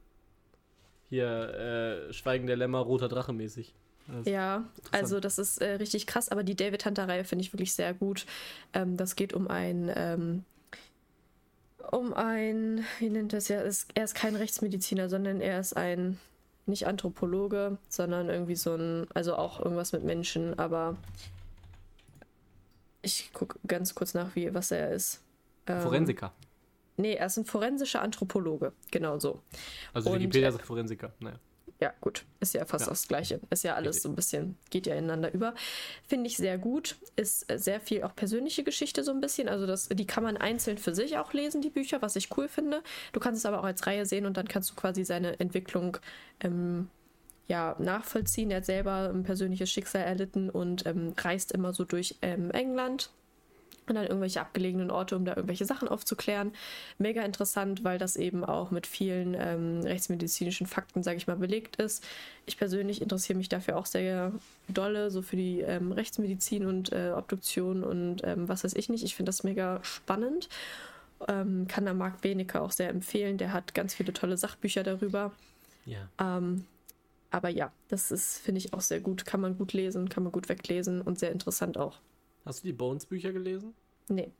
hier, 1.09 2.09
äh, 2.09 2.13
Schweigen 2.13 2.47
der 2.47 2.57
Lämmer, 2.57 2.81
roter 2.81 3.09
Drache 3.09 3.33
mäßig. 3.33 3.75
Das 4.09 4.27
ja, 4.27 4.65
also 4.91 5.21
das 5.21 5.39
ist 5.39 5.59
äh, 5.59 5.75
richtig 5.75 6.07
krass, 6.07 6.29
aber 6.29 6.43
die 6.43 6.57
David 6.57 6.85
Hunter-Reihe 6.85 7.25
finde 7.25 7.45
ich 7.45 7.53
wirklich 7.53 7.75
sehr 7.75 7.95
gut. 7.95 8.27
Ähm, 8.73 8.97
das 8.97 9.17
geht 9.17 9.33
um 9.33 9.49
ein, 9.49 9.91
ähm, 9.95 10.45
um 11.91 12.13
ein, 12.13 12.85
wie 12.99 13.11
nennt 13.11 13.33
das 13.33 13.49
ja, 13.49 13.61
ist, 13.61 13.91
er 13.95 14.05
ist 14.05 14.15
kein 14.15 14.37
Rechtsmediziner, 14.37 15.09
sondern 15.09 15.41
er 15.41 15.61
ist 15.61 15.77
ein, 15.77 16.19
nicht 16.67 16.87
Anthropologe, 16.87 17.79
sondern 17.89 18.29
irgendwie 18.29 18.57
so 18.57 18.75
ein, 18.75 19.07
also 19.15 19.37
auch 19.37 19.61
irgendwas 19.61 19.93
mit 19.93 20.05
Menschen, 20.05 20.59
aber 20.59 20.97
ich 23.03 23.33
gucke 23.33 23.59
ganz 23.67 23.95
kurz 23.95 24.15
nach, 24.15 24.35
wie, 24.37 24.55
was 24.55 24.71
er 24.71 24.93
ist. 24.93 25.21
Ähm, 25.67 25.81
Forensiker. 25.81 26.33
Nee, 26.97 27.15
er 27.15 27.27
ist 27.27 27.37
ein 27.37 27.45
forensischer 27.45 28.03
Anthropologe, 28.03 28.73
genau 28.91 29.19
so. 29.19 29.43
Also 29.93 30.11
Und, 30.11 30.21
Wikipedia 30.21 30.49
ist 30.49 30.63
Forensiker, 30.63 31.13
naja. 31.21 31.39
Ja, 31.83 31.93
gut. 32.01 32.25
Ist 32.39 32.55
ja 32.55 32.65
fast 32.65 32.87
ja. 32.87 32.91
das 32.91 33.09
Gleiche. 33.09 33.41
Ist 33.51 33.65
ja 33.65 33.75
alles 33.75 34.03
so 34.03 34.09
ein 34.09 34.15
bisschen, 34.15 34.57
geht 34.71 34.87
ja 34.87 34.95
ineinander 34.95 35.35
über. 35.35 35.53
Finde 36.07 36.29
ich 36.29 36.37
sehr 36.37 36.57
gut. 36.57 36.97
Ist 37.17 37.47
sehr 37.53 37.81
viel 37.81 38.05
auch 38.05 38.15
persönliche 38.15 38.63
Geschichte 38.63 39.03
so 39.03 39.11
ein 39.11 39.21
bisschen. 39.21 39.49
Also 39.49 39.67
das, 39.67 39.89
die 39.89 40.07
kann 40.07 40.23
man 40.23 40.37
einzeln 40.37 40.79
für 40.79 40.95
sich 40.95 41.19
auch 41.19 41.33
lesen, 41.33 41.61
die 41.61 41.71
Bücher, 41.71 42.01
was 42.01 42.15
ich 42.15 42.37
cool 42.37 42.47
finde. 42.47 42.85
Du 43.13 43.19
kannst 43.19 43.41
es 43.41 43.47
aber 43.47 43.59
auch 43.59 43.65
als 43.65 43.85
Reihe 43.85 44.07
sehen 44.07 44.27
und 44.27 44.37
dann 44.37 44.47
kannst 44.47 44.71
du 44.71 44.75
quasi 44.77 45.05
seine 45.05 45.41
Entwicklung 45.41 45.97
ähm, 46.39 46.89
ja, 47.49 47.75
nachvollziehen. 47.81 48.53
Er 48.53 48.59
hat 48.59 48.65
selber 48.65 49.11
ein 49.13 49.25
persönliches 49.25 49.69
Schicksal 49.69 50.03
erlitten 50.03 50.51
und 50.51 50.87
ähm, 50.87 51.15
reist 51.19 51.51
immer 51.51 51.73
so 51.73 51.85
durch 51.85 52.17
ähm, 52.23 52.53
England 52.53 53.11
und 53.89 53.95
dann 53.95 54.05
irgendwelche 54.05 54.41
abgelegenen 54.41 54.91
Orte, 54.91 55.17
um 55.17 55.25
da 55.25 55.33
irgendwelche 55.33 55.65
Sachen 55.65 55.89
aufzuklären. 55.89 56.53
Mega 56.99 57.23
interessant, 57.23 57.85
weil 57.85 57.99
das 57.99 58.17
eben 58.17 58.45
auch 58.45 58.71
mit 58.71 58.87
vielen 58.87 59.35
ähm, 59.39 59.81
rechtsmedizinischen 59.83 60.67
Fakten, 60.67 61.03
sage 61.03 61.17
ich 61.17 61.27
mal, 61.27 61.37
belegt 61.37 61.77
ist. 61.77 62.05
Ich 62.47 62.57
persönlich 62.57 63.03
interessiere 63.03 63.37
mich 63.37 63.49
dafür 63.49 63.77
auch 63.77 63.87
sehr 63.87 64.33
dolle, 64.69 65.11
so 65.11 65.23
für 65.23 65.37
die 65.37 65.61
ähm, 65.61 65.93
Rechtsmedizin 65.93 66.67
und 66.67 66.93
äh, 66.93 67.13
Obduktion 67.17 67.83
und 67.83 68.23
ähm, 68.25 68.49
was 68.49 68.65
weiß 68.65 68.75
ich 68.75 68.89
nicht. 68.89 69.05
Ich 69.05 69.15
finde 69.15 69.31
das 69.31 69.45
mega 69.45 69.81
spannend. 69.83 70.49
Ähm, 71.29 71.67
kann 71.69 71.87
da 71.87 71.95
Marc 71.95 72.21
Benecke 72.21 72.61
auch 72.61 72.73
sehr 72.73 72.89
empfehlen. 72.89 73.39
Der 73.39 73.53
hat 73.53 73.75
ganz 73.75 73.95
viele 73.95 74.13
tolle 74.13 74.37
Sachbücher 74.37 74.83
darüber. 74.83 75.33
Ja. 75.85 76.09
Ähm, 76.21 76.65
aber 77.31 77.49
ja, 77.49 77.73
das 77.89 78.11
ist, 78.11 78.39
finde 78.39 78.59
ich, 78.59 78.75
auch 78.75 78.81
sehr 78.81 79.01
gut. 79.01 79.25
Kann 79.25 79.41
man 79.41 79.57
gut 79.57 79.73
lesen, 79.73 80.09
kann 80.09 80.23
man 80.23 80.33
gut 80.33 80.49
weglesen 80.49 81.01
und 81.01 81.19
sehr 81.19 81.33
interessant 81.33 81.79
auch. 81.79 81.99
Hast 82.45 82.63
du 82.63 82.67
die 82.67 82.73
Bones-Bücher 82.73 83.33
gelesen? 83.33 83.75
Nee. 84.09 84.33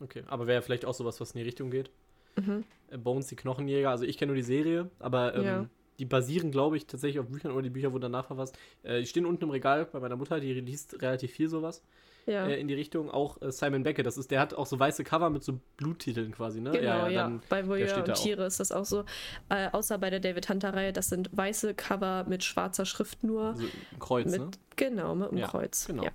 Okay, 0.00 0.24
aber 0.26 0.46
wäre 0.46 0.62
vielleicht 0.62 0.84
auch 0.84 0.94
sowas, 0.94 1.20
was 1.20 1.32
in 1.32 1.38
die 1.38 1.44
Richtung 1.44 1.70
geht. 1.70 1.90
Mhm. 2.36 2.64
Äh, 2.90 2.98
Bones, 2.98 3.26
die 3.26 3.36
Knochenjäger, 3.36 3.90
also 3.90 4.04
ich 4.04 4.18
kenne 4.18 4.30
nur 4.30 4.36
die 4.36 4.42
Serie, 4.42 4.90
aber 4.98 5.34
ähm, 5.34 5.44
ja. 5.44 5.66
die 5.98 6.06
basieren, 6.06 6.50
glaube 6.50 6.76
ich, 6.76 6.86
tatsächlich 6.86 7.20
auf 7.20 7.26
Büchern 7.26 7.52
oder 7.52 7.62
die 7.62 7.70
Bücher 7.70 7.92
wurden 7.92 8.02
danach 8.02 8.26
verfasst. 8.26 8.56
Äh, 8.82 9.00
die 9.00 9.06
stehen 9.06 9.26
unten 9.26 9.44
im 9.44 9.50
Regal 9.50 9.86
bei 9.86 10.00
meiner 10.00 10.16
Mutter, 10.16 10.40
die 10.40 10.52
liest 10.54 11.00
relativ 11.02 11.32
viel 11.32 11.48
sowas. 11.48 11.82
Ja. 12.24 12.46
Äh, 12.46 12.60
in 12.60 12.68
die 12.68 12.74
Richtung 12.74 13.10
auch 13.10 13.42
äh, 13.42 13.50
Simon 13.50 13.82
Beckett, 13.82 14.06
das 14.06 14.16
ist, 14.16 14.30
der 14.30 14.40
hat 14.40 14.54
auch 14.54 14.66
so 14.66 14.78
weiße 14.78 15.04
Cover 15.04 15.28
mit 15.28 15.42
so 15.42 15.58
Bluttiteln 15.76 16.32
quasi, 16.32 16.60
ne? 16.60 16.70
Genau, 16.70 16.82
ja. 16.82 17.08
ja. 17.08 17.22
Dann, 17.24 17.42
bei 17.48 17.66
Voyeur 17.66 17.96
und 17.96 18.14
Tiere 18.14 18.46
ist 18.46 18.60
das 18.60 18.72
auch 18.72 18.84
so. 18.84 19.04
Außer 19.48 19.98
bei 19.98 20.08
der 20.08 20.20
David 20.20 20.48
Hunter-Reihe, 20.48 20.92
das 20.92 21.08
sind 21.08 21.30
weiße 21.36 21.74
Cover 21.74 22.24
mit 22.28 22.44
schwarzer 22.44 22.86
Schrift 22.86 23.24
nur. 23.24 23.46
Also 23.46 23.64
ein 23.64 23.98
Kreuz, 23.98 24.30
mit, 24.30 24.40
ne? 24.40 24.50
Genau, 24.76 25.14
mit 25.14 25.32
einem 25.32 25.42
Kreuz. 25.42 25.86
Genau. 25.86 26.04
Ja. 26.04 26.12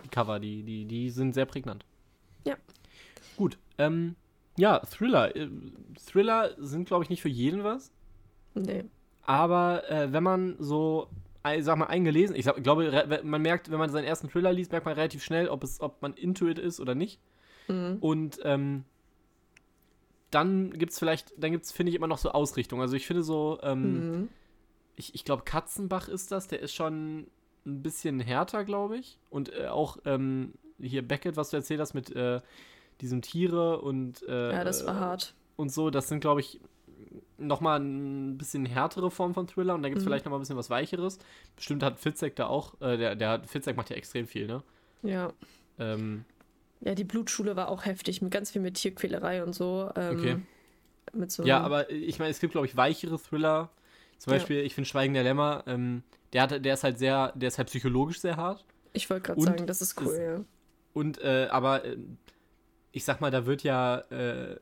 Die 0.00 0.08
Cover, 0.08 0.40
die, 0.40 0.62
die, 0.62 0.84
die 0.84 1.10
sind 1.10 1.34
sehr 1.34 1.46
prägnant. 1.46 1.84
Ja. 2.46 2.56
Gut. 3.36 3.58
Ähm, 3.78 4.16
ja, 4.56 4.80
Thriller. 4.80 5.34
Äh, 5.34 5.48
Thriller 6.06 6.54
sind, 6.58 6.86
glaube 6.86 7.04
ich, 7.04 7.10
nicht 7.10 7.22
für 7.22 7.28
jeden 7.28 7.64
was. 7.64 7.92
Nee. 8.54 8.84
Aber 9.22 9.88
äh, 9.90 10.12
wenn 10.12 10.22
man 10.22 10.56
so, 10.58 11.08
ich 11.56 11.64
sag 11.64 11.78
mal, 11.78 11.86
eingelesen, 11.86 12.36
ich 12.36 12.44
sag, 12.44 12.62
glaube, 12.62 13.20
man 13.22 13.42
merkt, 13.42 13.70
wenn 13.70 13.78
man 13.78 13.90
seinen 13.90 14.04
ersten 14.04 14.28
Thriller 14.28 14.52
liest, 14.52 14.72
merkt 14.72 14.86
man 14.86 14.94
relativ 14.94 15.22
schnell, 15.22 15.48
ob, 15.48 15.64
es, 15.64 15.80
ob 15.80 16.02
man 16.02 16.14
Intuit 16.14 16.58
ist 16.58 16.80
oder 16.80 16.94
nicht. 16.94 17.20
Mhm. 17.68 17.98
Und 18.00 18.40
ähm, 18.42 18.84
dann 20.30 20.70
gibt 20.70 20.92
es 20.92 20.98
vielleicht, 20.98 21.32
dann 21.36 21.52
gibt 21.52 21.64
es, 21.64 21.72
finde 21.72 21.90
ich, 21.90 21.96
immer 21.96 22.06
noch 22.06 22.18
so 22.18 22.30
Ausrichtung. 22.32 22.80
Also 22.80 22.96
ich 22.96 23.06
finde 23.06 23.22
so, 23.22 23.58
ähm, 23.62 24.10
mhm. 24.10 24.28
ich, 24.96 25.14
ich 25.14 25.24
glaube, 25.24 25.44
Katzenbach 25.44 26.08
ist 26.08 26.32
das, 26.32 26.48
der 26.48 26.60
ist 26.60 26.74
schon 26.74 27.26
ein 27.66 27.82
bisschen 27.82 28.20
härter, 28.20 28.64
glaube 28.64 28.98
ich. 28.98 29.18
Und 29.30 29.52
äh, 29.52 29.66
auch 29.66 29.98
ähm, 30.04 30.54
hier 30.80 31.06
Beckett, 31.06 31.36
was 31.36 31.50
du 31.50 31.56
erzählt 31.56 31.80
hast 31.80 31.94
mit 31.94 32.14
äh, 32.14 32.40
diesem 33.00 33.22
Tiere 33.22 33.80
und. 33.80 34.22
Äh, 34.28 34.52
ja, 34.52 34.64
das 34.64 34.86
war 34.86 34.98
hart. 34.98 35.34
Und 35.56 35.70
so, 35.70 35.90
das 35.90 36.08
sind, 36.08 36.20
glaube 36.20 36.40
ich, 36.40 36.60
nochmal 37.38 37.80
ein 37.80 38.38
bisschen 38.38 38.66
härtere 38.66 39.10
Form 39.10 39.34
von 39.34 39.46
Thriller 39.46 39.74
und 39.74 39.82
da 39.82 39.88
gibt 39.88 39.98
es 39.98 40.04
mhm. 40.04 40.08
vielleicht 40.08 40.24
nochmal 40.24 40.38
ein 40.38 40.42
bisschen 40.42 40.56
was 40.56 40.70
Weicheres. 40.70 41.18
Bestimmt 41.56 41.82
hat 41.82 41.98
Fitzek 41.98 42.36
da 42.36 42.46
auch, 42.46 42.80
äh, 42.80 42.96
der, 42.96 43.14
der 43.16 43.42
Fitzek 43.44 43.76
macht 43.76 43.90
ja 43.90 43.96
extrem 43.96 44.26
viel, 44.26 44.46
ne? 44.46 44.62
Ja. 45.02 45.32
Ähm, 45.78 46.24
ja, 46.80 46.94
die 46.94 47.04
Blutschule 47.04 47.54
war 47.56 47.68
auch 47.68 47.84
heftig, 47.84 48.22
mit 48.22 48.32
ganz 48.32 48.50
viel 48.50 48.62
mit 48.62 48.74
Tierquälerei 48.74 49.42
und 49.44 49.54
so. 49.54 49.90
Ähm, 49.96 50.18
okay. 50.18 50.36
So 51.28 51.44
ja, 51.44 51.60
aber 51.60 51.90
ich 51.90 52.18
meine, 52.18 52.30
es 52.30 52.40
gibt, 52.40 52.52
glaube 52.52 52.66
ich, 52.66 52.76
weichere 52.76 53.18
Thriller. 53.18 53.70
Zum 54.18 54.32
Beispiel, 54.32 54.58
ja. 54.58 54.62
ich 54.62 54.74
finde 54.74 54.88
Schweigen 54.88 55.14
der 55.14 55.24
Lämmer, 55.24 55.64
ähm, 55.66 56.02
der, 56.32 56.42
hat, 56.42 56.64
der 56.64 56.74
ist 56.74 56.84
halt 56.84 56.98
sehr, 56.98 57.32
der 57.34 57.48
ist 57.48 57.58
halt 57.58 57.68
psychologisch 57.68 58.20
sehr 58.20 58.36
hart. 58.36 58.64
Ich 58.92 59.08
wollte 59.10 59.22
gerade 59.22 59.40
sagen, 59.40 59.66
das 59.66 59.80
ist 59.80 60.00
cool, 60.00 60.12
ist, 60.12 60.18
ja. 60.18 60.44
Und, 60.92 61.20
äh, 61.22 61.48
aber 61.50 61.84
äh, 61.84 61.96
ich 62.92 63.04
sag 63.04 63.20
mal, 63.20 63.30
da 63.30 63.46
wird 63.46 63.62
ja, 63.62 63.98
äh, 64.10 64.58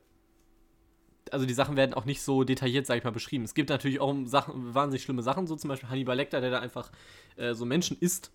also 1.29 1.45
die 1.45 1.53
Sachen 1.53 1.75
werden 1.75 1.93
auch 1.93 2.05
nicht 2.05 2.21
so 2.21 2.43
detailliert, 2.43 2.85
sag 2.85 2.97
ich 2.97 3.03
mal, 3.03 3.11
beschrieben. 3.11 3.43
Es 3.43 3.53
gibt 3.53 3.69
natürlich 3.69 3.99
auch 3.99 4.15
Sachen, 4.25 4.73
wahnsinnig 4.73 5.03
schlimme 5.03 5.23
Sachen, 5.23 5.47
so 5.47 5.55
zum 5.55 5.69
Beispiel 5.69 5.89
Hannibal 5.89 6.15
Lecter, 6.15 6.41
der 6.41 6.51
da 6.51 6.59
einfach 6.59 6.91
äh, 7.35 7.53
so 7.53 7.65
Menschen 7.65 7.97
isst. 7.99 8.31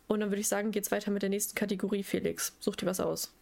Und 0.06 0.20
dann 0.20 0.30
würde 0.30 0.40
ich 0.40 0.48
sagen, 0.48 0.70
geht's 0.70 0.90
weiter 0.90 1.10
mit 1.10 1.22
der 1.22 1.30
nächsten 1.30 1.54
Kategorie, 1.54 2.02
Felix. 2.02 2.54
Such 2.60 2.76
dir 2.76 2.86
was 2.86 3.00
aus. 3.00 3.32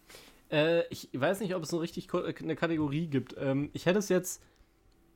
Äh, 0.51 0.86
ich 0.91 1.09
weiß 1.12 1.41
nicht, 1.41 1.55
ob 1.55 1.64
es 1.64 1.70
so 1.70 1.78
richtig 1.78 2.09
eine 2.12 2.55
Kategorie 2.55 3.07
gibt. 3.09 3.34
Ähm, 3.38 3.70
ich 3.72 3.86
hätte 3.86 3.99
es 3.99 4.09
jetzt 4.09 4.43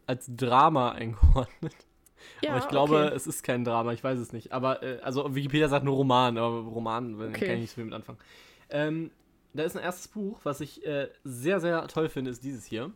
als 0.07 0.29
Drama 0.35 0.91
eingeordnet. 0.93 1.75
Ja, 2.43 2.51
aber 2.51 2.59
ich 2.59 2.69
glaube, 2.69 3.07
okay. 3.07 3.15
es 3.15 3.27
ist 3.27 3.43
kein 3.43 3.65
Drama, 3.65 3.93
ich 3.93 4.03
weiß 4.03 4.19
es 4.19 4.33
nicht. 4.33 4.53
Aber, 4.53 4.83
äh, 4.83 4.99
also 5.03 5.35
Wikipedia 5.35 5.69
sagt 5.69 5.85
nur 5.85 5.95
Roman, 5.95 6.37
aber 6.39 6.61
Roman 6.61 7.15
okay. 7.15 7.47
kann 7.47 7.55
ich 7.55 7.61
nicht 7.63 7.71
so 7.71 7.77
viel 7.77 7.85
mit 7.85 7.95
anfangen. 7.95 8.19
Ähm, 8.71 9.11
da 9.53 9.63
ist 9.63 9.77
ein 9.77 9.83
erstes 9.83 10.09
Buch, 10.09 10.41
was 10.43 10.61
ich 10.61 10.85
äh, 10.85 11.09
sehr, 11.23 11.61
sehr 11.61 11.87
toll 11.87 12.09
finde, 12.09 12.31
ist 12.31 12.43
dieses 12.43 12.65
hier. 12.65 12.91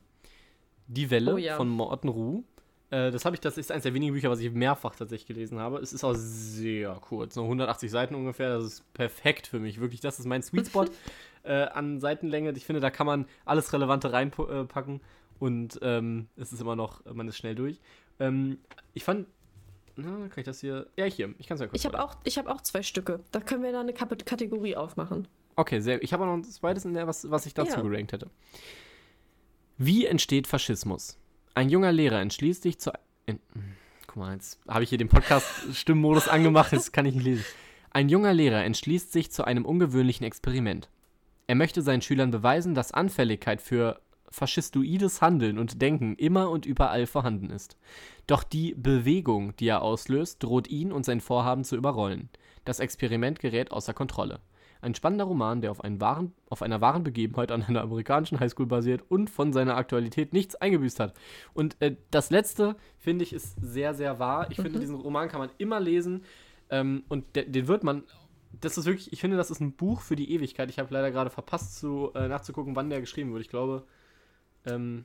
Die 0.88 1.10
Welle 1.10 1.34
oh, 1.34 1.36
ja. 1.36 1.56
von 1.56 1.68
Morten 1.68 2.08
Ruh. 2.08 2.42
Äh, 2.90 3.10
das 3.10 3.24
habe 3.24 3.36
ich, 3.36 3.40
das 3.40 3.58
ist 3.58 3.70
eines 3.70 3.84
der 3.84 3.94
wenigen 3.94 4.12
Bücher, 4.12 4.30
was 4.30 4.40
ich 4.40 4.50
mehrfach 4.52 4.96
tatsächlich 4.96 5.26
gelesen 5.26 5.58
habe. 5.58 5.78
Es 5.78 5.92
ist 5.92 6.04
auch 6.04 6.14
sehr 6.14 6.94
kurz, 7.00 7.36
nur 7.36 7.44
180 7.44 7.90
Seiten 7.90 8.14
ungefähr. 8.14 8.56
Das 8.56 8.64
ist 8.64 8.92
perfekt 8.94 9.46
für 9.46 9.60
mich. 9.60 9.80
Wirklich, 9.80 10.00
das 10.00 10.18
ist 10.18 10.26
mein 10.26 10.42
Sweet 10.42 10.66
Spot 10.66 10.86
äh, 11.44 11.64
an 11.64 12.00
Seitenlänge. 12.00 12.52
Ich 12.52 12.64
finde, 12.64 12.80
da 12.80 12.90
kann 12.90 13.06
man 13.06 13.26
alles 13.44 13.72
Relevante 13.72 14.12
reinpacken 14.12 15.00
und 15.38 15.78
ähm, 15.82 16.28
es 16.36 16.52
ist 16.52 16.60
immer 16.60 16.76
noch, 16.76 17.04
man 17.12 17.28
ist 17.28 17.36
schnell 17.36 17.54
durch. 17.54 17.80
Ähm, 18.20 18.58
ich 18.94 19.04
fand. 19.04 19.26
Na, 19.96 20.10
kann 20.28 20.38
ich 20.38 20.44
das 20.44 20.60
hier. 20.60 20.86
Ja, 20.96 21.06
hier. 21.06 21.34
Ich 21.38 21.48
kann 21.48 21.56
es 21.56 21.60
ja 21.60 21.66
kurz. 21.66 21.80
Ich 21.80 21.86
habe 21.86 22.02
auch, 22.02 22.16
hab 22.24 22.46
auch 22.46 22.60
zwei 22.60 22.82
Stücke. 22.82 23.20
Da 23.32 23.40
können 23.40 23.62
wir 23.62 23.72
dann 23.72 23.88
eine 23.88 23.92
Kategorie 23.92 24.76
aufmachen. 24.76 25.26
Okay, 25.56 25.80
sehr. 25.80 26.02
Ich 26.04 26.12
habe 26.12 26.22
auch 26.22 26.28
noch 26.28 26.34
ein 26.34 26.44
zweites 26.44 26.84
in 26.84 26.94
der, 26.94 27.08
was, 27.08 27.28
was 27.30 27.46
ich 27.46 27.54
dazu 27.54 27.78
ja. 27.78 27.82
gerankt 27.82 28.12
hätte. 28.12 28.30
Wie 29.76 30.06
entsteht 30.06 30.46
Faschismus? 30.46 31.18
Ein 31.54 31.68
junger 31.68 31.90
Lehrer 31.90 32.20
entschließt 32.20 32.62
sich 32.62 32.78
zu. 32.78 32.92
In, 33.26 33.40
guck 34.06 34.16
mal, 34.16 34.34
jetzt 34.34 34.60
habe 34.68 34.84
ich 34.84 34.88
hier 34.88 34.98
den 34.98 35.08
Podcast-Stimmmodus 35.08 36.28
angemacht, 36.28 36.72
jetzt 36.72 36.92
kann 36.92 37.06
ich 37.06 37.14
nicht 37.14 37.24
lesen. 37.24 37.44
Ein 37.90 38.08
junger 38.08 38.32
Lehrer 38.32 38.64
entschließt 38.64 39.12
sich 39.12 39.32
zu 39.32 39.44
einem 39.44 39.64
ungewöhnlichen 39.64 40.24
Experiment. 40.24 40.88
Er 41.48 41.54
möchte 41.54 41.82
seinen 41.82 42.02
Schülern 42.02 42.30
beweisen, 42.30 42.74
dass 42.74 42.92
Anfälligkeit 42.92 43.60
für 43.60 44.00
faschistoides 44.30 45.20
Handeln 45.20 45.58
und 45.58 45.80
Denken 45.80 46.14
immer 46.16 46.50
und 46.50 46.66
überall 46.66 47.06
vorhanden 47.06 47.50
ist. 47.50 47.76
Doch 48.26 48.42
die 48.42 48.74
Bewegung, 48.74 49.56
die 49.56 49.68
er 49.68 49.82
auslöst, 49.82 50.42
droht 50.42 50.68
ihn 50.68 50.92
und 50.92 51.04
sein 51.04 51.20
Vorhaben 51.20 51.64
zu 51.64 51.76
überrollen. 51.76 52.28
Das 52.64 52.80
Experiment 52.80 53.40
gerät 53.40 53.72
außer 53.72 53.94
Kontrolle. 53.94 54.40
Ein 54.80 54.94
spannender 54.94 55.24
Roman, 55.24 55.60
der 55.60 55.72
auf, 55.72 55.80
wahren, 55.82 56.32
auf, 56.48 56.62
einer 56.62 56.80
wahren 56.80 57.02
Begebenheit 57.02 57.50
an 57.50 57.64
einer 57.64 57.82
amerikanischen 57.82 58.38
Highschool 58.38 58.66
basiert 58.66 59.02
und 59.08 59.28
von 59.28 59.52
seiner 59.52 59.76
Aktualität 59.76 60.32
nichts 60.32 60.54
eingebüßt 60.54 61.00
hat. 61.00 61.14
Und 61.52 61.76
äh, 61.80 61.96
das 62.10 62.30
letzte, 62.30 62.76
finde 62.96 63.24
ich, 63.24 63.32
ist 63.32 63.56
sehr, 63.60 63.94
sehr 63.94 64.18
wahr. 64.18 64.46
Ich 64.50 64.58
mhm. 64.58 64.62
finde, 64.62 64.80
diesen 64.80 64.94
Roman 64.94 65.28
kann 65.28 65.40
man 65.40 65.50
immer 65.58 65.80
lesen 65.80 66.22
ähm, 66.70 67.02
und 67.08 67.24
den 67.34 67.66
wird 67.66 67.82
man. 67.82 68.04
Das 68.60 68.78
ist 68.78 68.86
wirklich, 68.86 69.12
ich 69.12 69.20
finde, 69.20 69.36
das 69.36 69.50
ist 69.50 69.60
ein 69.60 69.72
Buch 69.72 70.00
für 70.00 70.16
die 70.16 70.32
Ewigkeit. 70.32 70.70
Ich 70.70 70.78
habe 70.78 70.92
leider 70.94 71.10
gerade 71.10 71.28
verpasst, 71.28 71.78
zu, 71.78 72.12
äh, 72.14 72.28
nachzugucken, 72.28 72.76
wann 72.76 72.88
der 72.88 73.00
geschrieben 73.00 73.30
wurde. 73.30 73.42
Ich 73.42 73.50
glaube, 73.50 73.84
ähm, 74.66 75.04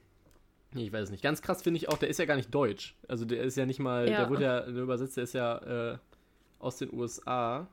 nee, 0.73 0.85
ich 0.85 0.93
weiß 0.93 1.03
es 1.03 1.11
nicht. 1.11 1.23
Ganz 1.23 1.41
krass 1.41 1.61
finde 1.61 1.77
ich 1.77 1.89
auch, 1.89 1.97
der 1.97 2.09
ist 2.09 2.19
ja 2.19 2.25
gar 2.25 2.35
nicht 2.35 2.53
deutsch. 2.53 2.95
Also 3.07 3.25
der 3.25 3.43
ist 3.43 3.57
ja 3.57 3.65
nicht 3.65 3.79
mal, 3.79 4.09
ja. 4.09 4.19
der 4.19 4.29
wurde 4.29 4.43
ja 4.43 4.65
übersetzt, 4.65 5.17
der 5.17 5.23
ist 5.23 5.33
ja 5.33 5.93
äh, 5.93 5.97
aus 6.59 6.77
den 6.77 6.93
USA. 6.93 7.67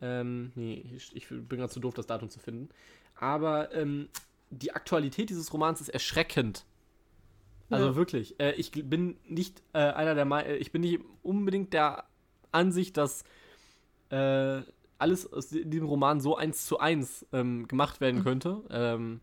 Ähm, 0.00 0.52
nee, 0.54 0.84
ich, 0.94 1.14
ich 1.14 1.28
bin 1.28 1.58
gerade 1.58 1.72
zu 1.72 1.80
doof, 1.80 1.94
das 1.94 2.06
Datum 2.06 2.30
zu 2.30 2.40
finden. 2.40 2.70
Aber 3.14 3.74
ähm, 3.74 4.08
die 4.50 4.72
Aktualität 4.72 5.30
dieses 5.30 5.52
Romans 5.52 5.80
ist 5.80 5.90
erschreckend. 5.90 6.64
Also 7.68 7.86
ja. 7.86 7.94
wirklich. 7.94 8.38
Äh, 8.40 8.52
ich 8.52 8.72
bin 8.72 9.16
nicht 9.28 9.62
äh, 9.72 9.78
einer 9.78 10.14
der, 10.14 10.24
Me 10.24 10.56
ich 10.56 10.72
bin 10.72 10.82
nicht 10.82 11.00
unbedingt 11.22 11.72
der 11.72 12.04
Ansicht, 12.50 12.96
dass 12.96 13.24
äh, 14.10 14.62
alles 14.98 15.32
aus 15.32 15.48
diesem 15.48 15.86
Roman 15.86 16.20
so 16.20 16.36
eins 16.36 16.66
zu 16.66 16.78
eins 16.78 17.26
ähm, 17.32 17.68
gemacht 17.68 18.00
werden 18.00 18.20
mhm. 18.20 18.24
könnte. 18.24 18.62
Ähm, 18.70 19.20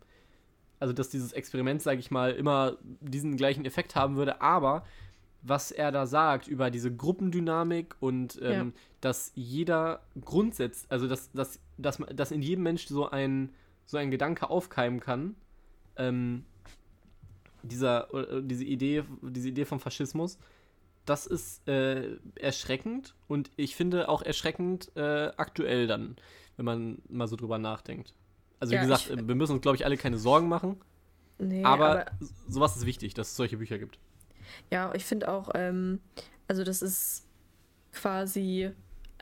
also 0.80 0.94
dass 0.94 1.10
dieses 1.10 1.34
Experiment, 1.34 1.82
sage 1.82 2.00
ich 2.00 2.12
mal, 2.12 2.32
immer 2.32 2.78
diesen 3.02 3.38
gleichen 3.38 3.66
Effekt 3.66 3.96
haben 3.96 4.16
würde, 4.16 4.42
aber 4.42 4.84
was 5.42 5.72
er 5.72 5.92
da 5.92 6.06
sagt 6.06 6.48
über 6.48 6.70
diese 6.70 6.94
Gruppendynamik 6.94 7.96
und 8.00 8.40
ähm, 8.42 8.52
ja. 8.52 8.82
dass 9.02 9.32
jeder 9.36 10.02
grundsetzt, 10.20 10.92
also 10.92 11.08
dass, 11.08 11.32
dass, 11.32 11.60
dass, 11.78 12.02
dass 12.14 12.32
in 12.32 12.42
jedem 12.42 12.64
Mensch 12.64 12.88
so 12.88 13.10
ein, 13.10 13.54
so 13.86 13.98
ein 13.98 14.12
Gedanke 14.12 14.50
aufkeimen 14.50 15.00
kann, 15.00 15.36
ähm, 15.96 16.44
dieser, 17.64 18.14
äh, 18.14 18.42
diese, 18.44 18.66
Idee, 18.66 19.04
diese 19.22 19.50
Idee 19.50 19.66
vom 19.66 19.80
Faschismus, 19.80 20.38
das 21.06 21.26
ist 21.26 21.68
äh, 21.68 22.18
erschreckend 22.36 23.16
und 23.28 23.52
ich 23.56 23.76
finde 23.76 24.10
auch 24.10 24.22
erschreckend 24.22 24.92
äh, 24.96 25.32
aktuell 25.38 25.88
dann, 25.88 26.18
wenn 26.58 26.66
man 26.66 27.02
mal 27.08 27.28
so 27.28 27.36
drüber 27.36 27.58
nachdenkt. 27.58 28.14
Also 28.60 28.72
wie 28.72 28.76
ja, 28.76 28.82
gesagt, 28.82 29.10
ich, 29.10 29.28
wir 29.28 29.36
müssen 29.36 29.54
uns, 29.54 29.62
glaube 29.62 29.76
ich, 29.78 29.86
alle 29.86 29.98
keine 29.98 30.18
Sorgen 30.18 30.48
machen. 30.48 30.82
Nee, 31.40 31.64
aber, 31.64 31.90
aber, 31.90 32.06
sowas 32.48 32.76
ist 32.76 32.86
wichtig, 32.86 33.14
dass 33.14 33.30
es 33.30 33.36
solche 33.36 33.58
Bücher 33.58 33.78
gibt. 33.78 34.00
Ja, 34.72 34.94
ich 34.96 35.06
finde 35.06 35.30
auch, 35.30 35.50
ähm, 35.54 36.00
also 36.48 36.64
das 36.64 36.82
ist 36.82 37.26
quasi, 37.94 38.72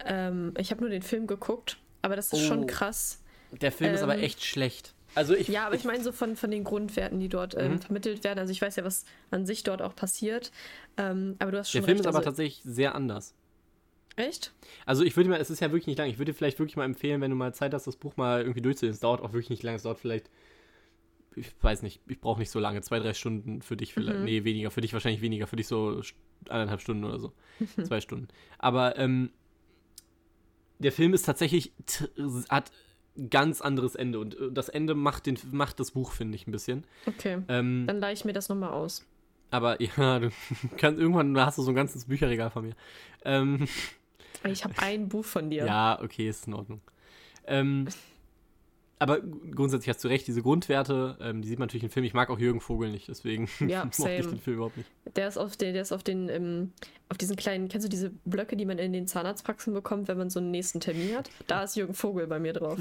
ähm, 0.06 0.54
ich 0.58 0.72
habe 0.72 0.82
nur 0.82 0.90
den 0.90 1.02
Film 1.02 1.28
geguckt, 1.28 1.78
aber 2.02 2.16
das 2.16 2.32
ist 2.32 2.46
oh, 2.46 2.48
schon 2.48 2.68
krass. 2.68 3.22
Der 3.52 3.72
Film 3.72 3.90
ähm, 3.90 3.96
ist 3.96 4.02
aber 4.02 4.16
ähm, 4.16 4.24
echt 4.24 4.44
schlecht. 4.44 4.94
Also 5.14 5.34
ich, 5.34 5.48
ja, 5.48 5.66
aber 5.66 5.76
ich, 5.76 5.82
ich 5.82 5.88
meine 5.88 6.04
so 6.04 6.12
von, 6.12 6.36
von 6.36 6.52
den 6.52 6.64
Grundwerten, 6.64 7.20
die 7.20 7.30
dort 7.30 7.56
ähm, 7.58 7.74
mhm. 7.74 7.80
vermittelt 7.80 8.24
werden. 8.24 8.40
Also 8.40 8.52
ich 8.52 8.62
weiß 8.62 8.76
ja, 8.76 8.84
was 8.84 9.06
an 9.32 9.46
sich 9.46 9.64
dort 9.64 9.82
auch 9.82 9.96
passiert. 9.96 10.52
Ähm, 10.98 11.36
aber 11.40 11.52
du 11.52 11.60
hast 11.60 11.72
schon 11.72 11.82
Der 11.82 11.86
Film 11.86 11.98
recht, 11.98 12.06
ist 12.06 12.08
aber 12.08 12.18
also, 12.18 12.30
tatsächlich 12.30 12.62
sehr 12.64 12.96
anders. 12.96 13.34
Echt? 14.16 14.54
Also 14.86 15.04
ich 15.04 15.16
würde 15.18 15.30
mal, 15.30 15.40
es 15.40 15.50
ist 15.50 15.60
ja 15.60 15.72
wirklich 15.72 15.88
nicht 15.88 15.98
lang, 15.98 16.10
ich 16.10 16.18
würde 16.18 16.32
dir 16.32 16.38
vielleicht 16.38 16.60
wirklich 16.60 16.78
mal 16.78 16.86
empfehlen, 16.86 17.22
wenn 17.22 17.32
du 17.32 17.38
mal 17.38 17.54
Zeit 17.54 17.74
hast, 17.74 17.88
das 17.88 17.98
Buch 17.98 18.16
mal 18.18 18.42
irgendwie 18.42 18.62
durchzulesen. 18.62 18.96
Es 18.96 19.02
dauert 19.02 19.22
auch 19.22 19.34
wirklich 19.34 19.50
nicht 19.50 19.64
lang, 19.64 19.76
es 19.76 19.84
dauert 19.84 20.00
vielleicht, 20.00 20.30
ich 21.36 21.52
weiß 21.62 21.82
nicht, 21.82 22.02
ich 22.08 22.22
brauche 22.22 22.40
nicht 22.40 22.52
so 22.52 22.60
lange, 22.60 22.82
zwei, 22.82 23.00
drei 23.00 23.14
Stunden 23.14 23.62
für 23.62 23.76
dich 23.76 23.94
vielleicht, 23.94 24.20
mhm. 24.20 24.26
nee, 24.26 24.44
weniger, 24.46 24.72
für 24.72 24.82
dich 24.82 24.94
wahrscheinlich 24.94 25.22
weniger, 25.22 25.48
für 25.48 25.58
dich 25.58 25.68
so 25.68 26.02
eineinhalb 26.50 26.82
Stunden 26.82 27.04
oder 27.04 27.20
so, 27.20 27.34
zwei 27.84 28.00
Stunden. 28.00 28.30
Aber 28.58 28.98
ähm, 28.98 29.32
der 30.80 30.92
Film 30.92 31.14
ist 31.14 31.24
tatsächlich, 31.24 31.74
hat 32.50 32.72
ganz 33.30 33.62
anderes 33.62 33.96
Ende 33.96 34.20
und 34.20 34.40
äh, 34.40 34.52
das 34.52 34.70
Ende 34.70 34.96
macht, 34.96 35.26
den, 35.26 35.38
macht 35.52 35.80
das 35.80 35.92
Buch, 35.92 36.12
finde 36.12 36.36
ich, 36.36 36.48
ein 36.48 36.52
bisschen. 36.52 36.86
Okay, 37.06 37.42
ähm, 37.48 37.86
dann 37.88 38.00
leihe 38.00 38.14
ich 38.14 38.26
mir 38.26 38.34
das 38.34 38.50
nochmal 38.50 38.72
aus. 38.72 39.06
Aber 39.52 39.82
ja, 39.98 40.20
du 40.20 40.32
kannst, 40.78 41.00
irgendwann 41.00 41.38
hast 41.40 41.58
du 41.58 41.62
so 41.62 41.72
ein 41.72 41.76
ganzes 41.76 42.06
Bücherregal 42.06 42.50
von 42.50 42.68
mir. 42.68 42.76
Ähm, 43.24 43.68
ich 44.44 44.64
habe 44.64 44.74
ein 44.80 45.10
Buch 45.10 45.26
von 45.26 45.50
dir. 45.50 45.66
Ja, 45.66 46.00
okay, 46.02 46.30
ist 46.30 46.48
in 46.48 46.54
Ordnung. 46.54 46.82
Ähm, 47.48 47.88
aber 48.98 49.20
grundsätzlich 49.20 49.90
hast 49.90 50.04
du 50.04 50.08
recht, 50.08 50.26
diese 50.26 50.42
Grundwerte, 50.42 51.18
ähm, 51.20 51.42
die 51.42 51.50
sieht 51.50 51.60
man 51.60 51.68
natürlich 51.68 51.84
im 51.84 51.90
Film. 51.90 52.06
Ich 52.06 52.14
mag 52.14 52.30
auch 52.30 52.40
Jürgen 52.40 52.62
Vogel 52.62 52.92
nicht, 52.92 53.10
deswegen 53.10 53.50
ja, 53.68 53.86
mochte 53.86 54.14
ich 54.14 54.28
den 54.28 54.40
Film 54.40 54.56
überhaupt 54.58 54.78
nicht. 54.78 54.90
Der 55.16 55.28
ist 55.28 55.38
auf 55.38 55.58
den, 55.58 55.74
der 55.74 55.82
ist 55.82 55.92
auf 55.92 56.04
den, 56.04 56.30
ähm, 56.30 56.72
auf 57.10 57.18
diesen 57.18 57.36
kleinen, 57.36 57.68
kennst 57.68 57.86
du 57.86 57.90
diese 57.90 58.12
Blöcke, 58.24 58.56
die 58.56 58.66
man 58.66 58.78
in 58.78 58.94
den 58.94 59.06
Zahnarztpraxen 59.06 59.74
bekommt, 59.74 60.08
wenn 60.08 60.18
man 60.18 60.30
so 60.30 60.40
einen 60.40 60.52
nächsten 60.52 60.80
Termin 60.80 61.16
hat? 61.16 61.30
Da 61.48 61.64
ist 61.64 61.76
Jürgen 61.76 61.94
Vogel 61.94 62.26
bei 62.28 62.40
mir 62.40 62.54
drauf. 62.54 62.80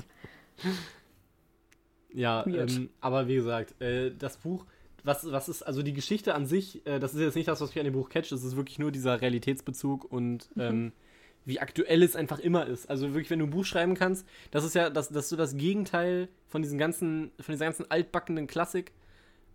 ja, 2.12 2.46
ähm, 2.46 2.90
aber 3.00 3.26
wie 3.26 3.34
gesagt, 3.34 3.80
äh, 3.82 4.12
das 4.16 4.36
Buch, 4.36 4.66
was, 5.02 5.30
was 5.30 5.48
ist, 5.48 5.62
also 5.62 5.82
die 5.82 5.92
Geschichte 5.92 6.34
an 6.34 6.46
sich, 6.46 6.86
äh, 6.86 7.00
das 7.00 7.12
ist 7.14 7.20
jetzt 7.20 7.34
nicht 7.34 7.48
das, 7.48 7.60
was 7.60 7.70
mich 7.70 7.78
an 7.80 7.84
dem 7.84 7.94
Buch 7.94 8.08
catcht, 8.08 8.30
es 8.30 8.44
ist 8.44 8.54
wirklich 8.56 8.78
nur 8.78 8.92
dieser 8.92 9.20
Realitätsbezug 9.20 10.10
und 10.10 10.48
mhm. 10.56 10.92
Wie 11.44 11.60
aktuell 11.60 12.02
es 12.02 12.16
einfach 12.16 12.38
immer 12.38 12.66
ist. 12.66 12.88
Also 12.88 13.08
wirklich, 13.08 13.30
wenn 13.30 13.38
du 13.38 13.46
ein 13.46 13.50
Buch 13.50 13.64
schreiben 13.64 13.94
kannst, 13.94 14.26
das 14.50 14.64
ist 14.64 14.74
ja, 14.74 14.90
das, 14.90 15.10
das 15.10 15.28
so 15.28 15.36
das 15.36 15.56
Gegenteil 15.56 16.28
von 16.46 16.62
diesen 16.62 16.78
ganzen, 16.78 17.32
von 17.38 17.52
dieser 17.52 17.66
ganzen 17.66 17.90
altbackenen 17.90 18.46
Klassik. 18.46 18.92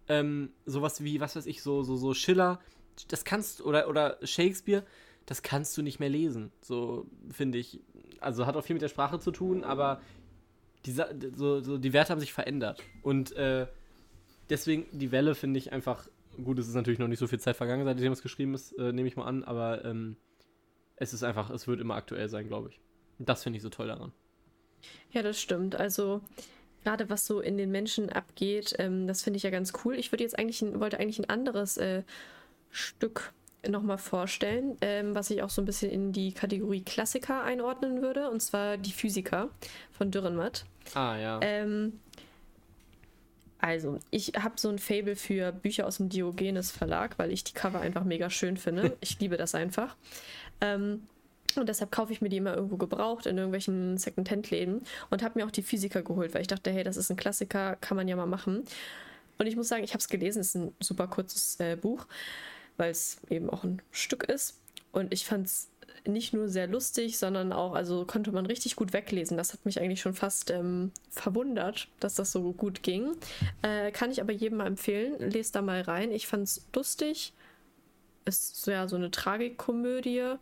Ähm, 0.08 0.52
sowas 0.66 1.04
wie, 1.04 1.20
was 1.20 1.36
weiß 1.36 1.46
ich, 1.46 1.62
so, 1.62 1.84
so, 1.84 1.96
so 1.96 2.14
Schiller, 2.14 2.60
das 3.08 3.26
kannst, 3.26 3.62
oder, 3.62 3.88
oder 3.88 4.18
Shakespeare, 4.24 4.84
das 5.26 5.42
kannst 5.44 5.78
du 5.78 5.82
nicht 5.82 6.00
mehr 6.00 6.10
lesen. 6.10 6.52
So, 6.62 7.06
finde 7.32 7.58
ich. 7.58 7.80
Also 8.20 8.46
hat 8.46 8.56
auch 8.56 8.64
viel 8.64 8.74
mit 8.74 8.82
der 8.82 8.90
Sprache 8.90 9.20
zu 9.20 9.32
tun, 9.32 9.64
aber 9.64 10.02
die, 10.86 10.92
so, 10.92 11.62
so, 11.62 11.78
die 11.78 11.94
Werte 11.94 12.12
haben 12.12 12.20
sich 12.20 12.34
verändert. 12.34 12.84
Und 13.02 13.36
äh, 13.36 13.68
deswegen, 14.50 14.86
die 14.92 15.12
Welle 15.12 15.36
finde 15.36 15.60
ich 15.60 15.72
einfach, 15.72 16.08
gut, 16.44 16.60
es 16.60 16.68
ist 16.68 16.74
natürlich 16.74 17.00
noch 17.00 17.08
nicht 17.08 17.20
so 17.20 17.28
viel 17.28 17.40
Zeit 17.40 17.56
vergangen, 17.56 17.86
seitdem 17.86 18.12
es 18.12 18.22
geschrieben 18.22 18.54
ist, 18.54 18.74
äh, 18.74 18.92
nehme 18.92 19.08
ich 19.08 19.16
mal 19.16 19.26
an, 19.26 19.44
aber 19.44 19.86
ähm, 19.86 20.18
es 21.00 21.14
ist 21.14 21.24
einfach, 21.24 21.50
es 21.50 21.68
wird 21.68 21.80
immer 21.80 21.96
aktuell 21.96 22.30
sein, 22.30 22.48
glaube 22.48 22.70
ich. 22.70 22.80
Das 23.18 23.44
finde 23.44 23.58
ich 23.58 23.64
so 23.64 23.70
toll 23.70 23.88
daran. 23.88 24.12
Ja, 25.12 25.24
das 25.24 25.40
stimmt. 25.40 25.76
Also 25.76 26.22
gerade 26.84 27.10
was 27.10 27.26
so 27.26 27.40
in 27.40 27.58
den 27.58 27.72
Menschen 27.72 28.10
abgeht, 28.10 28.76
ähm, 28.80 29.08
das 29.08 29.22
finde 29.22 29.38
ich 29.38 29.44
ja 29.44 29.50
ganz 29.50 29.74
cool. 29.84 29.96
Ich 29.96 30.12
würde 30.12 30.24
jetzt 30.24 30.38
eigentlich, 30.38 30.62
ein, 30.62 30.80
wollte 30.80 31.00
eigentlich 31.00 31.20
ein 31.20 31.30
anderes 31.30 31.78
äh, 31.78 32.04
Stück 32.70 33.34
nochmal 33.68 33.98
vorstellen, 33.98 34.78
ähm, 34.82 35.16
was 35.16 35.30
ich 35.30 35.42
auch 35.42 35.50
so 35.50 35.62
ein 35.62 35.66
bisschen 35.66 35.92
in 35.92 36.14
die 36.14 36.32
Kategorie 36.32 36.82
Klassiker 36.82 37.44
einordnen 37.44 38.02
würde, 38.02 38.30
und 38.30 38.42
zwar 38.42 38.78
die 38.78 38.94
Physiker 38.94 39.50
von 39.92 40.12
Dürrenmatt. 40.12 40.66
Ah, 40.94 41.18
ja. 41.18 41.40
Ähm, 41.42 42.00
also, 43.60 44.00
ich 44.10 44.32
habe 44.40 44.54
so 44.58 44.70
ein 44.70 44.80
Fable 44.80 45.18
für 45.18 45.52
Bücher 45.52 45.86
aus 45.86 45.98
dem 45.98 46.08
Diogenes 46.08 46.72
Verlag, 46.72 47.20
weil 47.20 47.32
ich 47.32 47.44
die 47.44 47.54
Cover 47.54 47.82
einfach 47.82 48.06
mega 48.06 48.30
schön 48.30 48.56
finde. 48.56 48.98
Ich 49.02 49.20
liebe 49.20 49.36
das 49.36 49.56
einfach. 49.56 49.98
Ähm, 50.62 51.04
und 51.56 51.68
deshalb 51.68 51.92
kaufe 51.92 52.14
ich 52.14 52.22
mir 52.22 52.30
die 52.30 52.38
immer 52.38 52.56
irgendwo 52.56 52.78
gebraucht 52.78 53.26
in 53.26 53.38
irgendwelchen 53.38 53.98
Second-Hand-Läden 53.98 54.82
und 55.10 55.24
habe 55.24 55.40
mir 55.40 55.46
auch 55.46 55.52
die 55.52 55.64
Physiker 55.64 56.04
geholt, 56.04 56.34
weil 56.34 56.42
ich 56.42 56.48
dachte, 56.48 56.72
hey, 56.72 56.84
das 56.84 56.98
ist 56.98 57.10
ein 57.10 57.18
Klassiker, 57.18 57.76
kann 57.78 57.98
man 57.98 58.08
ja 58.08 58.16
mal 58.16 58.28
machen. 58.28 58.64
Und 59.38 59.48
ich 59.48 59.56
muss 59.56 59.68
sagen, 59.68 59.84
ich 59.84 59.92
habe 59.92 60.00
es 60.00 60.10
gelesen, 60.10 60.42
es 60.42 60.50
ist 60.50 60.56
ein 60.56 60.76
super 60.80 61.08
kurzes 61.08 61.60
äh, 61.60 61.76
Buch, 61.76 62.06
weil 62.78 62.92
es 62.92 63.18
eben 63.30 63.50
auch 63.50 63.64
ein 63.64 63.82
Stück 63.92 64.24
ist. 64.26 64.60
Und 64.92 65.14
ich 65.14 65.26
fand 65.26 65.48
es 65.48 65.70
nicht 66.06 66.34
nur 66.34 66.48
sehr 66.48 66.68
lustig, 66.68 67.18
sondern 67.18 67.54
auch, 67.54 67.74
also 67.74 68.06
konnte 68.06 68.32
man 68.32 68.46
richtig 68.46 68.76
gut 68.76 68.94
weglesen. 68.94 69.38
Das 69.38 69.54
hat 69.54 69.66
mich 69.66 69.80
eigentlich 69.80 70.02
schon 70.02 70.14
fast 70.14 70.50
ähm, 70.52 70.92
verwundert, 71.10 71.88
dass 72.00 72.16
das 72.16 72.32
so 72.32 72.54
gut 72.54 72.84
ging. 72.84 73.16
Äh, 73.62 73.92
kann 73.92 74.12
ich 74.12 74.22
aber 74.22 74.34
jedem 74.34 74.60
mal 74.60 74.68
empfehlen. 74.68 75.16
Lest 75.20 75.56
da 75.56 75.62
mal 75.62 75.82
rein. 75.82 76.12
Ich 76.12 76.28
fand 76.28 76.44
es 76.44 76.66
lustig. 76.74 77.34
Ist 78.30 78.62
so, 78.62 78.72
ja 78.72 78.88
so 78.88 78.96
eine 78.96 79.12
Tragikkomödie. 79.12 80.36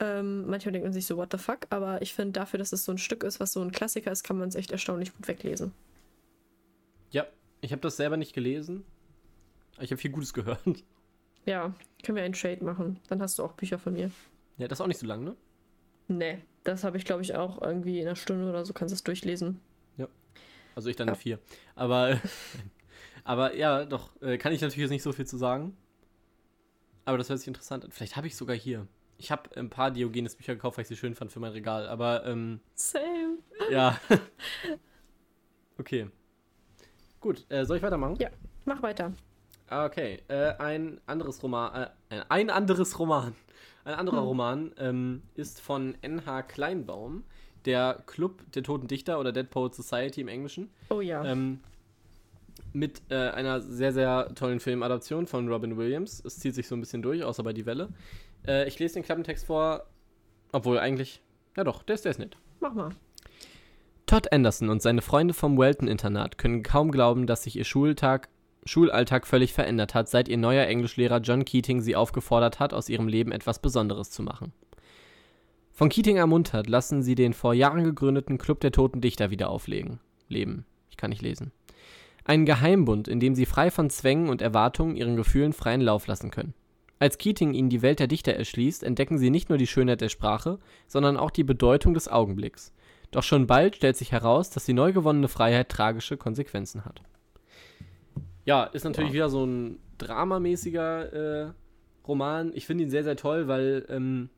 Ähm, 0.00 0.46
manchmal 0.46 0.72
denkt 0.72 0.84
man 0.84 0.92
sich 0.92 1.06
so, 1.06 1.16
what 1.16 1.30
the 1.32 1.38
fuck? 1.38 1.66
Aber 1.70 2.02
ich 2.02 2.14
finde, 2.14 2.32
dafür, 2.32 2.58
dass 2.58 2.72
es 2.72 2.84
so 2.84 2.92
ein 2.92 2.98
Stück 2.98 3.22
ist, 3.22 3.40
was 3.40 3.52
so 3.52 3.60
ein 3.60 3.72
Klassiker 3.72 4.10
ist, 4.10 4.24
kann 4.24 4.38
man 4.38 4.48
es 4.48 4.54
echt 4.54 4.72
erstaunlich 4.72 5.14
gut 5.14 5.28
weglesen. 5.28 5.72
Ja, 7.10 7.26
ich 7.60 7.72
habe 7.72 7.82
das 7.82 7.96
selber 7.96 8.16
nicht 8.16 8.34
gelesen. 8.34 8.84
Ich 9.80 9.90
habe 9.90 10.00
viel 10.00 10.10
Gutes 10.10 10.32
gehört. 10.32 10.60
Ja, 11.46 11.74
können 12.02 12.16
wir 12.16 12.24
einen 12.24 12.34
Trade 12.34 12.64
machen. 12.64 12.98
Dann 13.08 13.20
hast 13.20 13.38
du 13.38 13.44
auch 13.44 13.52
Bücher 13.52 13.78
von 13.78 13.92
mir. 13.92 14.10
Ja, 14.56 14.66
das 14.68 14.78
ist 14.78 14.80
auch 14.80 14.86
nicht 14.86 15.00
so 15.00 15.06
lang, 15.06 15.24
ne? 15.24 15.36
Nee, 16.08 16.38
das 16.64 16.84
habe 16.84 16.96
ich, 16.96 17.04
glaube 17.04 17.22
ich, 17.22 17.34
auch 17.34 17.60
irgendwie 17.60 18.00
in 18.00 18.06
einer 18.06 18.16
Stunde 18.16 18.48
oder 18.48 18.64
so 18.64 18.72
kannst 18.72 18.92
du 18.92 18.94
es 18.94 19.04
durchlesen. 19.04 19.60
Ja. 19.96 20.08
Also 20.74 20.88
ich 20.88 20.96
dann 20.96 21.08
ja. 21.08 21.14
vier. 21.14 21.38
Aber, 21.74 22.20
aber 23.24 23.54
ja, 23.56 23.84
doch, 23.84 24.10
äh, 24.22 24.38
kann 24.38 24.52
ich 24.52 24.60
natürlich 24.60 24.82
jetzt 24.82 24.90
nicht 24.90 25.02
so 25.02 25.12
viel 25.12 25.26
zu 25.26 25.36
sagen. 25.36 25.76
Aber 27.04 27.18
das 27.18 27.28
hört 27.28 27.38
sich 27.38 27.48
interessant 27.48 27.84
an. 27.84 27.90
Vielleicht 27.90 28.16
habe 28.16 28.26
ich 28.26 28.36
sogar 28.36 28.56
hier. 28.56 28.86
Ich 29.16 29.30
habe 29.30 29.54
ein 29.56 29.70
paar 29.70 29.90
Diogenes 29.90 30.34
Bücher 30.34 30.54
gekauft, 30.54 30.76
weil 30.76 30.82
ich 30.82 30.88
sie 30.88 30.96
schön 30.96 31.14
fand 31.14 31.30
für 31.30 31.40
mein 31.40 31.52
Regal. 31.52 31.86
Aber, 31.86 32.26
ähm. 32.26 32.60
Same. 32.74 33.38
Ja. 33.70 34.00
okay. 35.78 36.08
Gut, 37.20 37.46
äh, 37.48 37.64
soll 37.64 37.78
ich 37.78 37.82
weitermachen? 37.82 38.16
Ja, 38.18 38.30
mach 38.64 38.82
weiter. 38.82 39.12
Okay, 39.70 40.22
äh, 40.28 40.54
ein 40.58 41.00
anderes 41.06 41.42
Roman, 41.42 41.88
äh, 42.10 42.20
ein 42.28 42.50
anderes 42.50 42.98
Roman 42.98 43.34
ein 43.84 43.94
anderer 43.94 44.18
hm. 44.18 44.24
Roman 44.24 44.72
ähm, 44.78 45.22
ist 45.34 45.60
von 45.60 45.96
N.H. 46.00 46.42
Kleinbaum, 46.44 47.24
der 47.66 48.02
Club 48.06 48.42
der 48.52 48.62
Toten 48.62 48.88
Dichter 48.88 49.20
oder 49.20 49.32
Dead 49.32 49.48
Poet 49.48 49.74
Society 49.74 50.22
im 50.22 50.28
Englischen. 50.28 50.70
Oh 50.88 51.00
ja. 51.00 51.24
Ähm, 51.24 51.60
mit 52.74 53.02
äh, 53.08 53.30
einer 53.30 53.60
sehr, 53.60 53.92
sehr 53.92 54.34
tollen 54.34 54.60
Filmadaption 54.60 55.26
von 55.26 55.48
Robin 55.48 55.76
Williams. 55.76 56.22
Es 56.24 56.38
zieht 56.38 56.54
sich 56.54 56.68
so 56.68 56.74
ein 56.74 56.80
bisschen 56.80 57.02
durch, 57.02 57.24
außer 57.24 57.42
bei 57.42 57.52
Die 57.52 57.66
Welle. 57.66 57.88
Äh, 58.46 58.68
ich 58.68 58.78
lese 58.78 58.94
den 58.94 59.04
Klappentext 59.04 59.46
vor, 59.46 59.86
obwohl 60.52 60.78
eigentlich, 60.78 61.22
ja 61.56 61.64
doch, 61.64 61.82
der 61.82 61.94
ist, 61.94 62.04
der 62.04 62.10
ist 62.10 62.18
nett. 62.18 62.36
Mach 62.60 62.74
mal. 62.74 62.90
Todd 64.06 64.32
Anderson 64.32 64.68
und 64.68 64.82
seine 64.82 65.02
Freunde 65.02 65.32
vom 65.32 65.56
Welton-Internat 65.56 66.36
können 66.36 66.62
kaum 66.62 66.90
glauben, 66.90 67.26
dass 67.26 67.44
sich 67.44 67.56
ihr 67.56 67.64
Schultag 67.64 68.28
Schulalltag 68.66 69.26
völlig 69.26 69.52
verändert 69.52 69.94
hat, 69.94 70.08
seit 70.08 70.28
ihr 70.28 70.38
neuer 70.38 70.66
Englischlehrer 70.66 71.20
John 71.20 71.44
Keating 71.44 71.82
sie 71.82 71.96
aufgefordert 71.96 72.60
hat, 72.60 72.72
aus 72.72 72.88
ihrem 72.88 73.08
Leben 73.08 73.30
etwas 73.30 73.58
Besonderes 73.58 74.10
zu 74.10 74.22
machen. 74.22 74.52
Von 75.70 75.88
Keating 75.88 76.16
ermuntert, 76.16 76.68
lassen 76.68 77.02
sie 77.02 77.14
den 77.14 77.34
vor 77.34 77.52
Jahren 77.52 77.84
gegründeten 77.84 78.38
Club 78.38 78.60
der 78.60 78.72
Toten 78.72 79.00
Dichter 79.00 79.30
wieder 79.30 79.50
auflegen. 79.50 80.00
Leben. 80.28 80.64
Ich 80.88 80.96
kann 80.96 81.10
nicht 81.10 81.22
lesen. 81.22 81.52
Einen 82.24 82.46
Geheimbund, 82.46 83.06
in 83.06 83.20
dem 83.20 83.34
sie 83.34 83.46
frei 83.46 83.70
von 83.70 83.90
Zwängen 83.90 84.30
und 84.30 84.40
Erwartungen 84.40 84.96
ihren 84.96 85.16
Gefühlen 85.16 85.52
freien 85.52 85.82
Lauf 85.82 86.06
lassen 86.06 86.30
können. 86.30 86.54
Als 86.98 87.18
Keating 87.18 87.52
ihnen 87.52 87.68
die 87.68 87.82
Welt 87.82 87.98
der 87.98 88.06
Dichter 88.06 88.32
erschließt, 88.32 88.82
entdecken 88.82 89.18
sie 89.18 89.28
nicht 89.28 89.50
nur 89.50 89.58
die 89.58 89.66
Schönheit 89.66 90.00
der 90.00 90.08
Sprache, 90.08 90.58
sondern 90.86 91.18
auch 91.18 91.30
die 91.30 91.44
Bedeutung 91.44 91.92
des 91.92 92.08
Augenblicks. 92.08 92.72
Doch 93.10 93.22
schon 93.22 93.46
bald 93.46 93.76
stellt 93.76 93.96
sich 93.96 94.10
heraus, 94.10 94.50
dass 94.50 94.64
die 94.64 94.72
neu 94.72 94.92
gewonnene 94.92 95.28
Freiheit 95.28 95.68
tragische 95.68 96.16
Konsequenzen 96.16 96.84
hat. 96.84 97.02
Ja, 98.44 98.64
ist 98.64 98.84
natürlich 98.84 99.10
wow. 99.10 99.14
wieder 99.14 99.28
so 99.28 99.44
ein 99.44 99.78
dramamäßiger 99.98 101.12
äh, 101.12 101.52
Roman. 102.06 102.52
Ich 102.54 102.66
finde 102.66 102.84
ihn 102.84 102.90
sehr, 102.90 103.04
sehr 103.04 103.16
toll, 103.16 103.48
weil 103.48 103.86
ähm, 103.88 104.30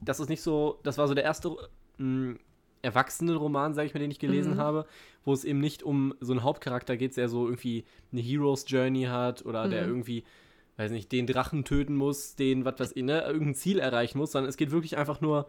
das 0.00 0.20
ist 0.20 0.28
nicht 0.28 0.42
so, 0.42 0.80
das 0.82 0.98
war 0.98 1.08
so 1.08 1.14
der 1.14 1.24
erste 1.24 1.56
äh, 1.98 2.34
Erwachsenen-Roman, 2.86 3.74
sage 3.74 3.86
ich 3.88 3.94
mal, 3.94 4.00
den 4.00 4.10
ich 4.10 4.18
gelesen 4.18 4.54
mhm. 4.54 4.58
habe, 4.58 4.86
wo 5.24 5.32
es 5.32 5.44
eben 5.44 5.60
nicht 5.60 5.82
um 5.82 6.14
so 6.20 6.32
einen 6.32 6.42
Hauptcharakter 6.42 6.96
geht, 6.96 7.16
der 7.16 7.28
so 7.28 7.46
irgendwie 7.46 7.84
eine 8.12 8.20
Hero's 8.20 8.64
Journey 8.66 9.04
hat 9.04 9.44
oder 9.44 9.66
mhm. 9.66 9.70
der 9.70 9.86
irgendwie, 9.86 10.24
weiß 10.76 10.90
nicht, 10.90 11.12
den 11.12 11.26
Drachen 11.26 11.64
töten 11.64 11.96
muss, 11.96 12.36
den, 12.36 12.64
was 12.64 12.78
weiß 12.78 12.92
ich, 12.94 13.02
ne, 13.02 13.22
irgendein 13.22 13.54
Ziel 13.54 13.78
erreichen 13.78 14.18
muss, 14.18 14.32
sondern 14.32 14.48
es 14.48 14.56
geht 14.56 14.70
wirklich 14.70 14.96
einfach 14.96 15.20
nur 15.20 15.48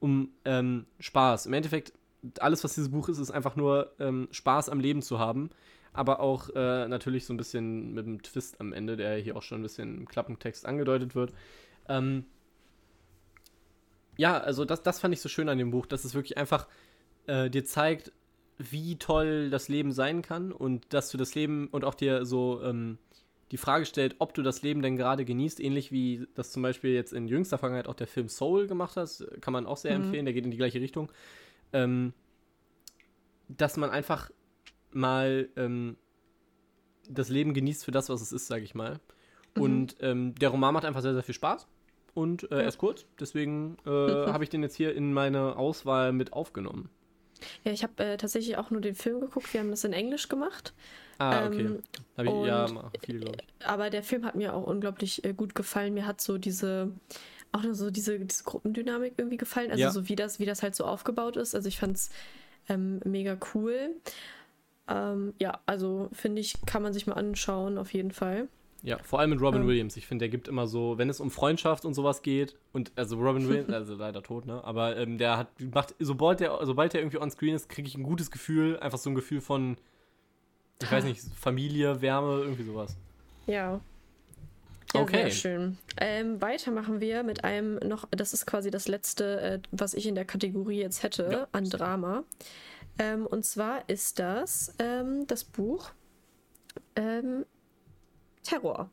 um 0.00 0.30
ähm, 0.44 0.86
Spaß. 1.00 1.46
Im 1.46 1.52
Endeffekt, 1.52 1.92
alles, 2.38 2.64
was 2.64 2.74
dieses 2.74 2.90
Buch 2.90 3.08
ist, 3.08 3.18
ist 3.18 3.30
einfach 3.30 3.56
nur 3.56 3.92
ähm, 3.98 4.28
Spaß 4.30 4.68
am 4.68 4.80
Leben 4.80 5.02
zu 5.02 5.18
haben 5.18 5.50
aber 5.96 6.20
auch 6.20 6.50
äh, 6.54 6.86
natürlich 6.88 7.24
so 7.24 7.32
ein 7.32 7.38
bisschen 7.38 7.94
mit 7.94 8.06
einem 8.06 8.22
Twist 8.22 8.60
am 8.60 8.72
Ende, 8.74 8.96
der 8.96 9.16
hier 9.16 9.34
auch 9.36 9.42
schon 9.42 9.60
ein 9.60 9.62
bisschen 9.62 9.96
im 9.96 10.06
Klappentext 10.06 10.66
angedeutet 10.66 11.14
wird. 11.14 11.32
Ähm, 11.88 12.26
ja, 14.16 14.38
also 14.38 14.64
das, 14.64 14.82
das 14.82 15.00
fand 15.00 15.14
ich 15.14 15.20
so 15.20 15.28
schön 15.28 15.48
an 15.48 15.58
dem 15.58 15.70
Buch, 15.70 15.86
dass 15.86 16.04
es 16.04 16.14
wirklich 16.14 16.38
einfach 16.38 16.66
äh, 17.26 17.50
dir 17.50 17.64
zeigt, 17.64 18.12
wie 18.58 18.96
toll 18.96 19.50
das 19.50 19.68
Leben 19.68 19.92
sein 19.92 20.22
kann 20.22 20.52
und 20.52 20.92
dass 20.94 21.10
du 21.10 21.18
das 21.18 21.34
Leben 21.34 21.68
und 21.68 21.84
auch 21.84 21.94
dir 21.94 22.24
so 22.24 22.62
ähm, 22.62 22.98
die 23.50 23.58
Frage 23.58 23.84
stellt, 23.84 24.16
ob 24.18 24.34
du 24.34 24.42
das 24.42 24.62
Leben 24.62 24.82
denn 24.82 24.96
gerade 24.96 25.24
genießt, 25.24 25.60
ähnlich 25.60 25.92
wie 25.92 26.26
das 26.34 26.50
zum 26.50 26.62
Beispiel 26.62 26.92
jetzt 26.92 27.12
in 27.12 27.28
jüngster 27.28 27.58
Vergangenheit 27.58 27.86
auch 27.86 27.94
der 27.94 28.06
Film 28.06 28.28
Soul 28.28 28.66
gemacht 28.66 28.96
hat, 28.96 29.24
kann 29.40 29.52
man 29.52 29.66
auch 29.66 29.76
sehr 29.76 29.96
mhm. 29.96 30.04
empfehlen, 30.04 30.24
der 30.24 30.34
geht 30.34 30.44
in 30.44 30.50
die 30.50 30.56
gleiche 30.56 30.80
Richtung. 30.80 31.12
Ähm, 31.72 32.12
dass 33.48 33.76
man 33.76 33.90
einfach 33.90 34.30
mal 34.92 35.48
ähm, 35.56 35.96
das 37.08 37.28
Leben 37.28 37.54
genießt 37.54 37.84
für 37.84 37.92
das, 37.92 38.08
was 38.08 38.20
es 38.20 38.32
ist, 38.32 38.46
sage 38.48 38.64
ich 38.64 38.74
mal. 38.74 38.98
Mhm. 39.54 39.62
Und 39.62 39.96
ähm, 40.00 40.34
der 40.34 40.48
Roman 40.48 40.74
macht 40.74 40.84
einfach 40.84 41.02
sehr, 41.02 41.14
sehr 41.14 41.22
viel 41.22 41.34
Spaß. 41.34 41.68
Und 42.16 42.50
äh, 42.50 42.54
ja. 42.54 42.62
er 42.62 42.68
ist 42.68 42.78
kurz, 42.78 43.04
deswegen 43.20 43.76
äh, 43.84 43.90
habe 43.90 44.42
ich 44.42 44.48
den 44.48 44.62
jetzt 44.62 44.74
hier 44.74 44.94
in 44.94 45.12
meine 45.12 45.56
Auswahl 45.56 46.12
mit 46.12 46.32
aufgenommen. 46.32 46.88
Ja, 47.62 47.72
ich 47.72 47.82
habe 47.82 48.02
äh, 48.02 48.16
tatsächlich 48.16 48.56
auch 48.56 48.70
nur 48.70 48.80
den 48.80 48.94
Film 48.94 49.20
geguckt. 49.20 49.52
Wir 49.52 49.60
haben 49.60 49.70
das 49.70 49.84
in 49.84 49.92
Englisch 49.92 50.28
gemacht. 50.28 50.72
Ah, 51.18 51.46
okay. 51.46 51.60
Ähm, 51.60 51.82
ich, 52.16 52.46
ja, 52.46 52.90
viel, 53.04 53.20
glaube 53.20 53.36
ich. 53.42 53.66
Aber 53.66 53.90
der 53.90 54.02
Film 54.02 54.24
hat 54.24 54.34
mir 54.34 54.54
auch 54.54 54.66
unglaublich 54.66 55.26
äh, 55.26 55.34
gut 55.34 55.54
gefallen. 55.54 55.92
Mir 55.92 56.06
hat 56.06 56.22
so 56.22 56.38
diese, 56.38 56.90
auch 57.52 57.62
so 57.72 57.90
diese, 57.90 58.18
diese 58.18 58.44
Gruppendynamik 58.44 59.12
irgendwie 59.18 59.36
gefallen. 59.36 59.70
Also 59.70 59.82
ja. 59.82 59.90
so 59.90 60.08
wie 60.08 60.16
das, 60.16 60.38
wie 60.38 60.46
das 60.46 60.62
halt 60.62 60.74
so 60.74 60.86
aufgebaut 60.86 61.36
ist. 61.36 61.54
Also 61.54 61.68
ich 61.68 61.78
fand 61.78 61.98
es 61.98 62.08
ähm, 62.70 63.00
mega 63.04 63.36
cool. 63.52 63.90
Ähm, 64.88 65.34
ja, 65.38 65.60
also 65.66 66.08
finde 66.12 66.40
ich, 66.40 66.54
kann 66.64 66.82
man 66.82 66.94
sich 66.94 67.06
mal 67.06 67.14
anschauen, 67.14 67.76
auf 67.76 67.92
jeden 67.92 68.12
Fall. 68.12 68.48
Ja, 68.86 68.98
vor 69.02 69.18
allem 69.18 69.30
mit 69.30 69.40
Robin 69.40 69.62
ähm, 69.62 69.66
Williams. 69.66 69.96
Ich 69.96 70.06
finde, 70.06 70.22
der 70.22 70.28
gibt 70.28 70.46
immer 70.46 70.68
so, 70.68 70.96
wenn 70.96 71.10
es 71.10 71.18
um 71.18 71.32
Freundschaft 71.32 71.84
und 71.84 71.94
sowas 71.94 72.22
geht, 72.22 72.54
und 72.72 72.92
also 72.94 73.16
Robin 73.18 73.48
Williams, 73.48 73.68
also 73.72 73.96
leider 73.96 74.22
tot, 74.22 74.46
ne? 74.46 74.62
Aber 74.62 74.96
ähm, 74.96 75.18
der 75.18 75.38
hat, 75.38 75.48
macht, 75.74 75.96
sobald 75.98 76.38
der, 76.38 76.56
sobald 76.62 76.92
der 76.92 77.00
irgendwie 77.00 77.18
on 77.18 77.28
screen 77.28 77.56
ist, 77.56 77.68
kriege 77.68 77.88
ich 77.88 77.96
ein 77.96 78.04
gutes 78.04 78.30
Gefühl, 78.30 78.78
einfach 78.78 78.98
so 78.98 79.10
ein 79.10 79.16
Gefühl 79.16 79.40
von, 79.40 79.76
ich 80.80 80.90
weiß 80.90 81.02
nicht, 81.02 81.20
Familie, 81.36 82.00
Wärme, 82.00 82.42
irgendwie 82.42 82.62
sowas. 82.62 82.96
Ja. 83.48 83.80
Ja, 84.94 85.00
okay. 85.00 85.22
Sehr 85.22 85.30
schön. 85.32 85.78
Ähm, 85.96 86.40
weiter 86.40 86.70
machen 86.70 87.00
wir 87.00 87.24
mit 87.24 87.42
einem 87.42 87.80
noch, 87.80 88.06
das 88.12 88.32
ist 88.32 88.46
quasi 88.46 88.70
das 88.70 88.86
letzte, 88.86 89.40
äh, 89.40 89.58
was 89.72 89.94
ich 89.94 90.06
in 90.06 90.14
der 90.14 90.24
Kategorie 90.24 90.78
jetzt 90.78 91.02
hätte, 91.02 91.28
ja. 91.28 91.48
an 91.50 91.64
Drama. 91.64 92.22
Ähm, 93.00 93.26
und 93.26 93.44
zwar 93.44 93.88
ist 93.88 94.20
das 94.20 94.72
ähm, 94.78 95.26
das 95.26 95.42
Buch 95.42 95.90
ähm, 96.94 97.44
Terror. 98.46 98.90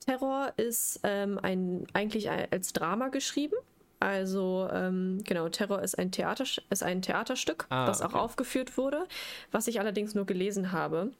Terror 0.00 0.52
ist 0.56 1.00
ähm, 1.02 1.38
ein, 1.42 1.86
eigentlich 1.92 2.30
als 2.30 2.72
Drama 2.72 3.08
geschrieben. 3.08 3.56
Also 3.98 4.68
ähm, 4.72 5.22
genau, 5.24 5.48
Terror 5.48 5.82
ist 5.82 5.98
ein, 5.98 6.12
Theater, 6.12 6.44
ist 6.44 6.82
ein 6.82 7.02
Theaterstück, 7.02 7.66
ah, 7.70 7.88
was 7.88 8.02
okay. 8.02 8.14
auch 8.14 8.20
aufgeführt 8.20 8.76
wurde, 8.76 9.06
was 9.50 9.66
ich 9.68 9.80
allerdings 9.80 10.14
nur 10.14 10.26
gelesen 10.26 10.72
habe. 10.72 11.12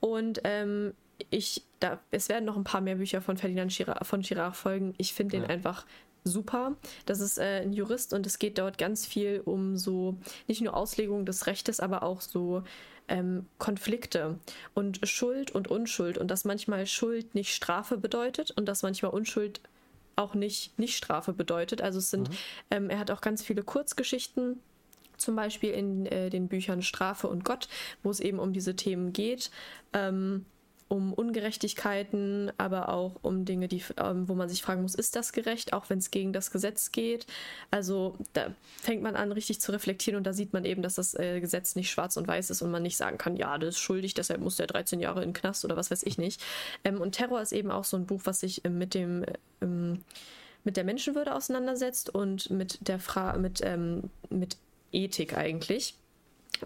Und 0.00 0.40
ähm, 0.44 0.94
ich, 1.30 1.62
da, 1.80 1.98
es 2.10 2.28
werden 2.28 2.44
noch 2.44 2.56
ein 2.56 2.64
paar 2.64 2.80
mehr 2.80 2.96
Bücher 2.96 3.22
von 3.22 3.36
Ferdinand 3.36 3.74
Girard, 3.74 4.06
von 4.06 4.22
Girard 4.22 4.56
folgen. 4.56 4.94
Ich 4.98 5.14
finde 5.14 5.36
ja. 5.36 5.42
den 5.42 5.50
einfach 5.50 5.86
super. 6.26 6.76
Das 7.06 7.20
ist 7.20 7.38
äh, 7.38 7.62
ein 7.62 7.72
Jurist 7.72 8.12
und 8.12 8.26
es 8.26 8.38
geht 8.38 8.58
dort 8.58 8.78
ganz 8.78 9.06
viel 9.06 9.40
um 9.44 9.76
so, 9.76 10.18
nicht 10.48 10.60
nur 10.60 10.76
Auslegung 10.76 11.24
des 11.24 11.46
Rechtes, 11.46 11.80
aber 11.80 12.02
auch 12.02 12.20
so 12.20 12.62
ähm, 13.08 13.46
Konflikte 13.58 14.38
und 14.74 15.00
Schuld 15.08 15.52
und 15.52 15.68
Unschuld 15.68 16.18
und 16.18 16.30
dass 16.30 16.44
manchmal 16.44 16.86
Schuld 16.86 17.34
nicht 17.34 17.54
Strafe 17.54 17.96
bedeutet 17.96 18.50
und 18.50 18.66
dass 18.66 18.82
manchmal 18.82 19.12
Unschuld 19.12 19.60
auch 20.16 20.34
nicht 20.34 20.78
nicht 20.78 20.96
Strafe 20.96 21.32
bedeutet. 21.32 21.82
Also 21.82 21.98
es 21.98 22.10
sind, 22.10 22.30
mhm. 22.30 22.36
ähm, 22.70 22.90
er 22.90 22.98
hat 22.98 23.10
auch 23.10 23.20
ganz 23.20 23.42
viele 23.42 23.62
Kurzgeschichten 23.62 24.60
zum 25.16 25.36
Beispiel 25.36 25.70
in 25.70 26.06
äh, 26.06 26.30
den 26.30 26.48
Büchern 26.48 26.82
Strafe 26.82 27.28
und 27.28 27.44
Gott, 27.44 27.68
wo 28.02 28.10
es 28.10 28.20
eben 28.20 28.38
um 28.38 28.52
diese 28.52 28.76
Themen 28.76 29.12
geht. 29.12 29.50
Ähm, 29.92 30.44
um 30.88 31.12
Ungerechtigkeiten, 31.12 32.52
aber 32.58 32.90
auch 32.90 33.16
um 33.22 33.44
Dinge, 33.44 33.66
die, 33.66 33.82
ähm, 33.96 34.28
wo 34.28 34.34
man 34.34 34.48
sich 34.48 34.62
fragen 34.62 34.82
muss, 34.82 34.94
ist 34.94 35.16
das 35.16 35.32
gerecht, 35.32 35.72
auch 35.72 35.90
wenn 35.90 35.98
es 35.98 36.10
gegen 36.10 36.32
das 36.32 36.50
Gesetz 36.50 36.92
geht. 36.92 37.26
Also 37.70 38.16
da 38.34 38.52
fängt 38.80 39.02
man 39.02 39.16
an, 39.16 39.32
richtig 39.32 39.60
zu 39.60 39.72
reflektieren 39.72 40.16
und 40.16 40.24
da 40.24 40.32
sieht 40.32 40.52
man 40.52 40.64
eben, 40.64 40.82
dass 40.82 40.94
das 40.94 41.14
äh, 41.14 41.40
Gesetz 41.40 41.74
nicht 41.74 41.90
schwarz 41.90 42.16
und 42.16 42.28
weiß 42.28 42.50
ist 42.50 42.62
und 42.62 42.70
man 42.70 42.82
nicht 42.82 42.96
sagen 42.96 43.18
kann, 43.18 43.36
ja, 43.36 43.58
das 43.58 43.74
ist 43.74 43.80
schuldig, 43.80 44.14
deshalb 44.14 44.40
muss 44.40 44.56
der 44.56 44.68
13 44.68 45.00
Jahre 45.00 45.22
in 45.22 45.30
den 45.30 45.34
Knast 45.34 45.64
oder 45.64 45.76
was 45.76 45.90
weiß 45.90 46.04
ich 46.04 46.18
nicht. 46.18 46.40
Ähm, 46.84 47.00
und 47.00 47.12
Terror 47.12 47.40
ist 47.40 47.52
eben 47.52 47.70
auch 47.70 47.84
so 47.84 47.96
ein 47.96 48.06
Buch, 48.06 48.22
was 48.24 48.40
sich 48.40 48.64
äh, 48.64 48.68
mit 48.68 48.94
dem 48.94 49.24
ähm, 49.60 50.04
mit 50.62 50.76
der 50.76 50.84
Menschenwürde 50.84 51.34
auseinandersetzt 51.34 52.12
und 52.12 52.50
mit 52.50 52.88
der 52.88 52.98
Fra 52.98 53.36
mit, 53.38 53.60
ähm, 53.62 54.10
mit 54.30 54.56
Ethik 54.92 55.36
eigentlich. 55.36 55.94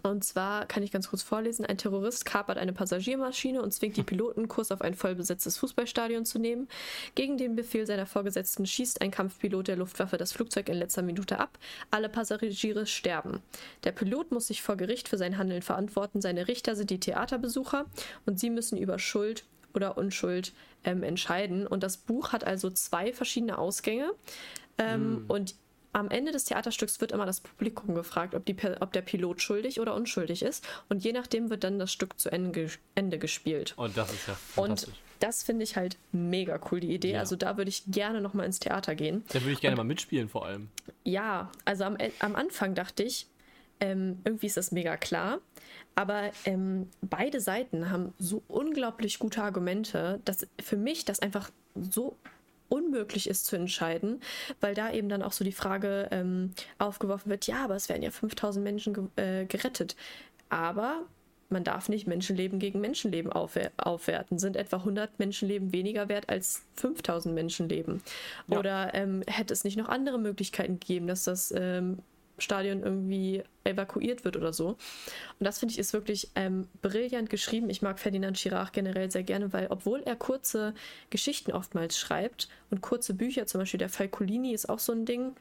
Und 0.03 0.25
zwar 0.25 0.67
kann 0.67 0.83
ich 0.83 0.91
ganz 0.91 1.09
kurz 1.11 1.23
vorlesen: 1.23 1.65
Ein 1.65 1.79
Terrorist 1.79 2.25
kapert 2.25 2.59
eine 2.59 2.73
Passagiermaschine 2.73 3.63
und 3.63 3.73
zwingt 3.73 3.97
die 3.97 4.03
Piloten, 4.03 4.49
Kurs 4.49 4.71
auf 4.71 4.81
ein 4.81 4.95
vollbesetztes 4.95 5.57
Fußballstadion 5.59 6.25
zu 6.25 6.39
nehmen. 6.39 6.69
Gegen 7.15 7.39
den 7.39 7.57
Befehl 7.57 7.87
seiner 7.87 8.07
Vorgesetzten 8.07 8.67
schießt 8.67 9.01
ein 9.01 9.11
Kampfpilot 9.11 9.69
der 9.69 9.77
Luftwaffe 9.77 10.17
das 10.17 10.33
Flugzeug 10.33 10.69
in 10.69 10.77
letzter 10.77 11.03
Minute 11.03 11.39
ab. 11.39 11.59
Alle 11.91 12.09
Passagiere 12.09 12.87
sterben. 12.87 13.41
Der 13.85 13.93
Pilot 13.93 14.33
muss 14.33 14.49
sich 14.49 14.63
vor 14.63 14.77
Gericht 14.77 15.09
für 15.09 15.19
sein 15.19 15.39
Handeln 15.39 15.63
verantworten. 15.63 16.21
Seine 16.21 16.49
Richter 16.49 16.77
sind 16.77 16.91
die 16.91 17.01
Theaterbesucher 17.01 17.87
und 18.27 18.41
sie 18.41 18.51
müssen 18.51 18.79
über 18.79 18.99
Schuld 18.99 19.45
oder 19.75 19.97
Unschuld 19.99 20.53
ähm, 20.85 21.03
entscheiden. 21.03 21.67
Und 21.67 21.83
das 21.83 21.97
Buch 21.97 22.33
hat 22.33 22.45
also 22.45 22.71
zwei 22.71 23.13
verschiedene 23.13 23.59
Ausgänge. 23.59 24.11
Ähm, 24.79 25.25
mm. 25.25 25.25
Und 25.29 25.55
am 25.93 26.09
Ende 26.11 26.33
des 26.33 26.45
Theaterstücks 26.45 27.01
wird 27.01 27.13
immer 27.13 27.27
das 27.27 27.41
Publikum 27.41 27.95
gefragt, 27.95 28.35
ob, 28.35 28.45
die, 28.47 28.57
ob, 28.81 28.93
der 28.93 29.03
Pilot 29.03 29.43
schuldig 29.43 29.81
oder 29.81 29.95
unschuldig 29.95 30.43
ist. 30.43 30.67
Und 30.89 31.05
je 31.05 31.13
nachdem 31.13 31.51
wird 31.51 31.65
dann 31.65 31.79
das 31.79 31.93
Stück 31.93 32.19
zu 32.19 32.31
Ende, 32.31 32.71
Ende 32.95 33.19
gespielt. 33.19 33.75
Und 33.77 33.97
das 33.97 34.13
ist 34.13 34.29
ja 34.29 34.35
fantastisch. 34.35 34.89
Und 34.95 35.01
das 35.21 35.43
finde 35.43 35.65
ich 35.65 35.77
halt 35.77 35.99
mega 36.13 36.61
cool, 36.71 36.81
die 36.81 36.95
Idee. 36.95 37.13
Ja. 37.13 37.21
Also 37.21 37.37
da 37.37 37.57
würde 37.57 37.69
ich 37.69 37.85
gerne 37.87 38.21
nochmal 38.21 38.47
ins 38.47 38.59
Theater 38.59 38.95
gehen. 38.95 39.25
Da 39.29 39.41
würde 39.41 39.53
ich 39.53 39.61
gerne 39.61 39.75
Und, 39.75 39.79
mal 39.79 39.85
mitspielen 39.85 40.29
vor 40.29 40.47
allem. 40.47 40.69
Ja, 41.05 41.51
also 41.65 41.85
am, 41.85 41.97
am 42.21 42.37
Anfang 42.37 42.75
dachte 42.75 43.03
ich, 43.03 43.27
ähm, 43.81 44.21
irgendwie 44.25 44.47
ist 44.47 44.57
das 44.57 44.73
mega 44.73 44.97
klar. 44.97 45.41
Aber 45.95 46.31
ähm, 46.45 46.89
beide 47.03 47.41
Seiten 47.41 47.91
haben 47.91 48.15
so 48.19 48.43
unglaublich 48.49 49.19
gute 49.19 49.43
Argumente, 49.43 50.21
dass 50.25 50.47
für 50.61 50.77
mich 50.77 51.05
das 51.05 51.21
einfach 51.21 51.51
so 51.75 52.17
unmöglich 52.71 53.29
ist 53.29 53.45
zu 53.45 53.57
entscheiden, 53.57 54.21
weil 54.61 54.75
da 54.75 54.91
eben 54.91 55.11
dann 55.11 55.23
auch 55.23 55.33
so 55.33 55.45
die 55.45 55.53
Frage 55.53 56.09
ähm, 56.11 56.53
aufgeworfen 56.79 57.31
wird, 57.31 57.47
ja, 57.47 57.65
aber 57.65 57.75
es 57.75 57.89
werden 57.91 58.03
ja 58.03 58.11
5000 58.11 58.65
Menschen 58.65 58.95
ge 58.95 59.05
äh, 59.17 59.45
gerettet. 59.45 59.97
Aber 60.49 61.05
man 61.51 61.65
darf 61.65 61.89
nicht 61.89 62.07
Menschenleben 62.07 62.59
gegen 62.59 62.81
Menschenleben 62.81 63.33
aufwer 63.33 63.73
aufwerten. 63.77 64.39
Sind 64.39 64.57
etwa 64.57 64.79
100 64.79 65.19
Menschenleben 65.19 65.73
weniger 65.73 66.09
wert 66.09 66.29
als 66.29 66.63
5000 66.77 67.35
Menschenleben? 67.35 68.03
Ja. 68.47 68.59
Oder 68.59 68.95
ähm, 68.95 69.23
hätte 69.27 69.53
es 69.53 69.65
nicht 69.65 69.77
noch 69.77 69.89
andere 69.89 70.19
Möglichkeiten 70.19 70.79
gegeben, 70.79 71.09
dass 71.09 71.25
das 71.25 71.53
ähm, 71.57 71.99
Stadion 72.43 72.83
irgendwie 72.83 73.43
evakuiert 73.65 74.25
wird 74.25 74.37
oder 74.37 74.53
so. 74.53 74.69
Und 74.69 74.79
das 75.39 75.59
finde 75.59 75.73
ich 75.73 75.79
ist 75.79 75.93
wirklich 75.93 76.31
ähm, 76.35 76.69
brillant 76.83 77.31
geschrieben. 77.31 77.71
Ich 77.71 77.83
mag 77.83 77.99
Ferdinand 77.99 78.37
Chirac 78.37 78.73
generell 78.73 79.11
sehr 79.11 79.23
gerne, 79.23 79.53
weil 79.53 79.67
obwohl 79.69 80.01
er 80.01 80.17
kurze 80.17 80.75
Geschichten 81.11 81.53
oftmals 81.53 81.99
schreibt 81.99 82.49
und 82.71 82.81
kurze 82.81 83.15
Bücher, 83.15 83.47
zum 83.47 83.61
Beispiel 83.61 83.79
der 83.79 83.89
Falcolini 83.89 84.53
ist 84.53 84.69
auch 84.69 84.79
so 84.79 84.93
ein 84.93 85.05
Ding, 85.05 85.35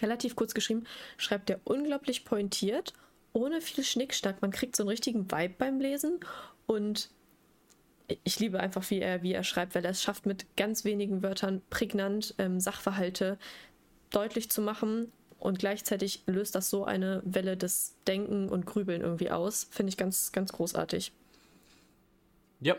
relativ 0.00 0.36
kurz 0.36 0.54
geschrieben, 0.54 0.84
schreibt 1.16 1.50
er 1.50 1.60
unglaublich 1.64 2.24
pointiert, 2.24 2.94
ohne 3.32 3.60
viel 3.60 3.84
Schnickschnack. 3.84 4.40
Man 4.42 4.50
kriegt 4.50 4.76
so 4.76 4.82
einen 4.82 4.90
richtigen 4.90 5.30
Vibe 5.30 5.54
beim 5.58 5.80
Lesen 5.80 6.20
und 6.66 7.10
ich 8.22 8.38
liebe 8.38 8.60
einfach, 8.60 8.88
wie 8.90 9.00
er, 9.00 9.22
wie 9.22 9.32
er 9.32 9.44
schreibt, 9.44 9.74
weil 9.74 9.84
er 9.84 9.90
es 9.90 10.02
schafft, 10.02 10.26
mit 10.26 10.56
ganz 10.56 10.84
wenigen 10.84 11.22
Wörtern 11.22 11.62
prägnant 11.70 12.34
ähm, 12.38 12.60
Sachverhalte 12.60 13.38
deutlich 14.10 14.50
zu 14.50 14.60
machen 14.60 15.10
und 15.44 15.58
gleichzeitig 15.58 16.22
löst 16.24 16.54
das 16.54 16.70
so 16.70 16.86
eine 16.86 17.20
Welle 17.22 17.58
des 17.58 17.96
Denken 18.06 18.48
und 18.48 18.64
Grübeln 18.64 19.02
irgendwie 19.02 19.30
aus. 19.30 19.68
Finde 19.70 19.90
ich 19.90 19.98
ganz, 19.98 20.32
ganz 20.32 20.52
großartig. 20.52 21.12
Ja, 22.60 22.76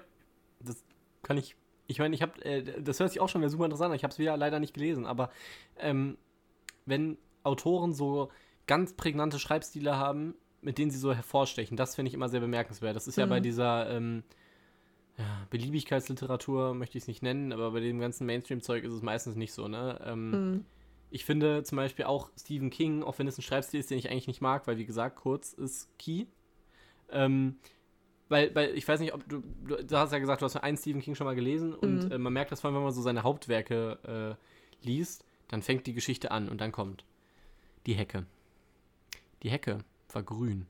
das 0.62 0.84
kann 1.22 1.38
ich. 1.38 1.56
Ich 1.86 2.00
meine, 2.00 2.16
ich 2.16 2.24
habe, 2.24 2.44
äh, 2.44 2.82
das 2.82 3.00
hört 3.00 3.12
sich 3.12 3.22
auch 3.22 3.30
schon 3.30 3.42
wieder 3.42 3.52
super 3.52 3.66
interessant 3.66 3.92
an. 3.92 3.96
Ich 3.96 4.04
habe 4.04 4.12
es 4.12 4.18
wieder 4.18 4.36
leider 4.36 4.60
nicht 4.60 4.74
gelesen, 4.74 5.06
aber 5.06 5.30
ähm, 5.78 6.18
wenn 6.88 7.20
Autoren 7.44 7.94
so 7.94 8.32
ganz 8.66 8.94
prägnante 8.94 9.38
Schreibstile 9.38 9.98
haben, 9.98 10.34
mit 10.62 10.80
denen 10.80 10.90
sie 10.90 10.98
so 10.98 11.14
hervorstechen, 11.14 11.78
das 11.78 11.94
finde 11.94 12.10
ich 12.10 12.16
immer 12.16 12.30
sehr 12.30 12.40
bemerkenswert. 12.40 12.96
Das 12.96 13.08
ist 13.08 13.16
ja 13.16 13.28
bei 13.28 13.42
mhm. 13.42 13.44
dieser 13.44 13.92
ähm, 13.92 14.24
ja, 15.20 15.46
Beliebigkeitsliteratur, 15.52 16.74
möchte 16.74 16.98
ich 16.98 17.04
es 17.04 17.08
nicht 17.08 17.22
nennen, 17.22 17.54
aber 17.54 17.70
bei 17.70 17.80
dem 17.80 18.00
ganzen 18.00 18.26
Mainstream-Zeug 18.26 18.84
ist 18.84 18.94
es 18.94 19.04
meistens 19.04 19.36
nicht 19.36 19.54
so, 19.54 19.68
ne? 19.68 20.02
Ähm, 20.04 20.32
mhm 20.32 20.66
ich 21.16 21.24
finde 21.24 21.64
zum 21.64 21.78
Beispiel 21.78 22.04
auch 22.04 22.30
Stephen 22.38 22.70
King, 22.70 23.02
auch 23.02 23.18
wenn 23.20 23.28
es 23.28 23.38
ein 23.38 23.42
Schreibstil 23.42 23.80
ist, 23.80 23.90
den 23.90 23.98
ich 23.98 24.12
eigentlich 24.12 24.28
nicht 24.28 24.42
mag, 24.42 24.68
weil 24.68 24.78
wie 24.78 24.86
gesagt, 24.86 25.16
kurz 25.16 25.54
ist 25.54 25.98
key. 25.98 26.26
Ähm, 27.10 27.56
weil, 28.28 28.54
weil 28.54 28.76
ich 28.76 28.86
weiß 28.86 29.00
nicht, 29.00 29.14
ob 29.14 29.26
du, 29.30 29.42
du, 29.66 29.82
du 29.82 29.98
hast 29.98 30.12
ja 30.12 30.20
gesagt, 30.20 30.42
du 30.42 30.46
hast 30.46 30.58
einen 30.58 30.76
Stephen 30.76 31.02
King 31.02 31.16
schon 31.16 31.24
mal 31.24 31.36
gelesen 31.36 31.74
und 31.74 32.04
mhm. 32.04 32.12
äh, 32.12 32.18
man 32.18 32.34
merkt 32.34 32.52
das 32.52 32.60
vor 32.60 32.68
allem, 32.68 32.76
wenn 32.76 32.84
man 32.84 32.92
so 32.92 33.02
seine 33.02 33.24
Hauptwerke 33.24 34.36
äh, 34.84 34.86
liest, 34.86 35.24
dann 35.48 35.62
fängt 35.62 35.88
die 35.88 35.94
Geschichte 35.94 36.32
an 36.32 36.50
und 36.50 36.60
dann 36.60 36.74
kommt 36.74 37.06
die 37.86 37.94
Hecke. 37.94 38.26
Die 39.42 39.50
Hecke 39.50 39.86
war 40.12 40.24
grün. 40.24 40.66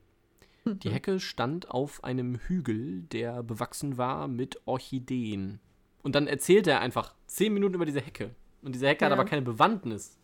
Mhm. 0.63 0.79
Die 0.79 0.91
Hecke 0.91 1.19
stand 1.19 1.71
auf 1.71 2.03
einem 2.03 2.35
Hügel, 2.35 3.01
der 3.11 3.41
bewachsen 3.41 3.97
war 3.97 4.27
mit 4.27 4.61
Orchideen. 4.65 5.59
Und 6.03 6.13
dann 6.13 6.27
erzählt 6.27 6.67
er 6.67 6.81
einfach 6.81 7.15
zehn 7.25 7.51
Minuten 7.51 7.73
über 7.73 7.85
diese 7.87 8.01
Hecke. 8.01 8.35
Und 8.61 8.75
diese 8.75 8.87
Hecke 8.87 9.05
ja. 9.05 9.07
hat 9.07 9.13
aber 9.17 9.25
keine 9.27 9.41
Bewandtnis 9.41 10.19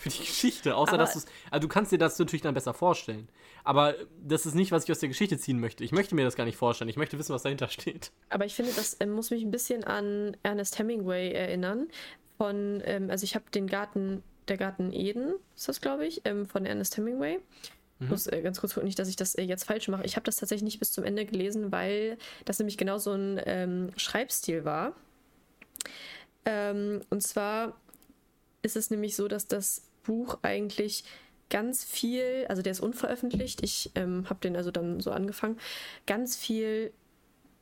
für 0.00 0.08
die 0.08 0.18
Geschichte, 0.26 0.74
außer 0.74 0.94
aber 0.94 0.98
dass 1.04 1.14
du 1.14 1.20
also 1.50 1.66
du 1.66 1.68
kannst 1.68 1.92
dir 1.92 1.98
das 1.98 2.18
natürlich 2.18 2.42
dann 2.42 2.54
besser 2.54 2.74
vorstellen. 2.74 3.28
Aber 3.62 3.94
das 4.22 4.46
ist 4.46 4.54
nicht, 4.54 4.72
was 4.72 4.84
ich 4.84 4.90
aus 4.90 5.00
der 5.00 5.10
Geschichte 5.10 5.36
ziehen 5.36 5.60
möchte. 5.60 5.84
Ich 5.84 5.92
möchte 5.92 6.14
mir 6.14 6.24
das 6.24 6.34
gar 6.34 6.44
nicht 6.44 6.56
vorstellen. 6.56 6.88
Ich 6.88 6.96
möchte 6.96 7.18
wissen, 7.18 7.34
was 7.34 7.42
dahinter 7.42 7.68
steht. 7.68 8.10
Aber 8.30 8.46
ich 8.46 8.54
finde, 8.54 8.72
das 8.74 8.94
äh, 8.94 9.06
muss 9.06 9.30
mich 9.30 9.42
ein 9.42 9.50
bisschen 9.50 9.84
an 9.84 10.36
Ernest 10.42 10.78
Hemingway 10.78 11.32
erinnern. 11.32 11.88
Von, 12.38 12.82
ähm, 12.84 13.10
also 13.10 13.24
ich 13.24 13.34
habe 13.34 13.44
den 13.52 13.66
Garten, 13.66 14.22
der 14.48 14.56
Garten 14.56 14.92
Eden, 14.92 15.34
ist 15.54 15.68
das, 15.68 15.82
glaube 15.82 16.06
ich, 16.06 16.22
ähm, 16.24 16.46
von 16.46 16.64
Ernest 16.64 16.96
Hemingway. 16.96 17.38
Ich 17.98 18.04
mhm. 18.04 18.08
muss 18.08 18.26
äh, 18.26 18.40
ganz 18.40 18.60
kurz 18.60 18.72
gucken, 18.72 18.86
nicht, 18.86 18.98
dass 18.98 19.08
ich 19.08 19.16
das 19.16 19.34
äh, 19.34 19.42
jetzt 19.42 19.64
falsch 19.64 19.88
mache. 19.88 20.04
Ich 20.04 20.16
habe 20.16 20.24
das 20.24 20.36
tatsächlich 20.36 20.64
nicht 20.64 20.78
bis 20.78 20.92
zum 20.92 21.04
Ende 21.04 21.26
gelesen, 21.26 21.70
weil 21.70 22.16
das 22.46 22.58
nämlich 22.58 22.78
genau 22.78 22.96
so 22.96 23.12
ein 23.12 23.38
ähm, 23.44 23.90
Schreibstil 23.96 24.64
war. 24.64 24.94
Ähm, 26.46 27.02
und 27.10 27.22
zwar 27.22 27.78
ist 28.62 28.76
es 28.76 28.90
nämlich 28.90 29.16
so, 29.16 29.28
dass 29.28 29.46
das 29.46 29.89
Buch 30.02 30.38
eigentlich 30.42 31.04
ganz 31.50 31.84
viel, 31.84 32.46
also 32.48 32.62
der 32.62 32.72
ist 32.72 32.80
unveröffentlicht, 32.80 33.62
ich 33.62 33.90
ähm, 33.94 34.28
habe 34.30 34.40
den 34.40 34.56
also 34.56 34.70
dann 34.70 35.00
so 35.00 35.10
angefangen, 35.10 35.58
ganz 36.06 36.36
viel 36.36 36.92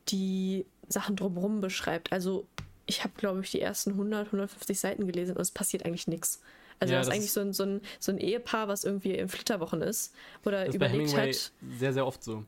die 0.09 0.66
Sachen 0.89 1.16
drumherum 1.16 1.61
beschreibt. 1.61 2.12
Also 2.12 2.47
ich 2.86 3.03
habe, 3.05 3.14
glaube 3.16 3.41
ich, 3.41 3.51
die 3.51 3.61
ersten 3.61 3.93
100, 3.93 4.26
150 4.26 4.78
Seiten 4.78 5.07
gelesen 5.07 5.36
und 5.36 5.43
es 5.43 5.51
passiert 5.51 5.84
eigentlich 5.84 6.07
nichts. 6.07 6.41
Also 6.80 6.95
ja, 6.95 7.01
das 7.01 7.09
ist 7.09 7.14
eigentlich 7.14 7.32
so 7.32 7.41
ein, 7.41 7.53
so, 7.53 7.64
ein, 7.64 7.80
so 7.99 8.12
ein 8.12 8.18
Ehepaar, 8.18 8.68
was 8.68 8.84
irgendwie 8.84 9.14
in 9.14 9.28
Flitterwochen 9.28 9.82
ist 9.82 10.14
oder 10.45 10.66
das 10.66 10.74
überlegt 10.74 11.16
hat. 11.16 11.53
Sehr, 11.78 11.93
sehr 11.93 12.07
oft 12.07 12.22
so. 12.22 12.45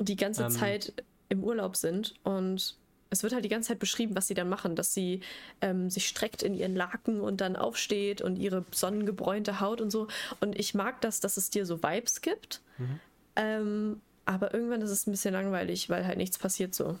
Die 0.00 0.16
ganze 0.16 0.44
ähm, 0.44 0.50
Zeit 0.50 0.92
im 1.28 1.42
Urlaub 1.42 1.76
sind 1.76 2.14
und 2.22 2.76
es 3.12 3.22
wird 3.22 3.34
halt 3.34 3.44
die 3.44 3.50
ganze 3.50 3.68
Zeit 3.68 3.78
beschrieben, 3.78 4.16
was 4.16 4.26
sie 4.26 4.34
dann 4.34 4.48
machen, 4.48 4.74
dass 4.74 4.94
sie 4.94 5.20
ähm, 5.60 5.90
sich 5.90 6.08
streckt 6.08 6.42
in 6.42 6.54
ihren 6.54 6.74
Laken 6.74 7.20
und 7.20 7.40
dann 7.42 7.56
aufsteht 7.56 8.22
und 8.22 8.36
ihre 8.36 8.64
sonnengebräunte 8.72 9.60
Haut 9.60 9.80
und 9.80 9.90
so. 9.90 10.08
Und 10.40 10.58
ich 10.58 10.74
mag 10.74 11.00
das, 11.02 11.20
dass 11.20 11.36
es 11.36 11.50
dir 11.50 11.66
so 11.66 11.82
Vibes 11.82 12.22
gibt. 12.22 12.62
Mhm. 12.78 13.00
Ähm, 13.36 14.00
aber 14.24 14.54
irgendwann 14.54 14.80
ist 14.80 14.90
es 14.90 15.06
ein 15.06 15.10
bisschen 15.10 15.34
langweilig, 15.34 15.90
weil 15.90 16.06
halt 16.06 16.16
nichts 16.16 16.38
passiert 16.38 16.74
so. 16.74 16.98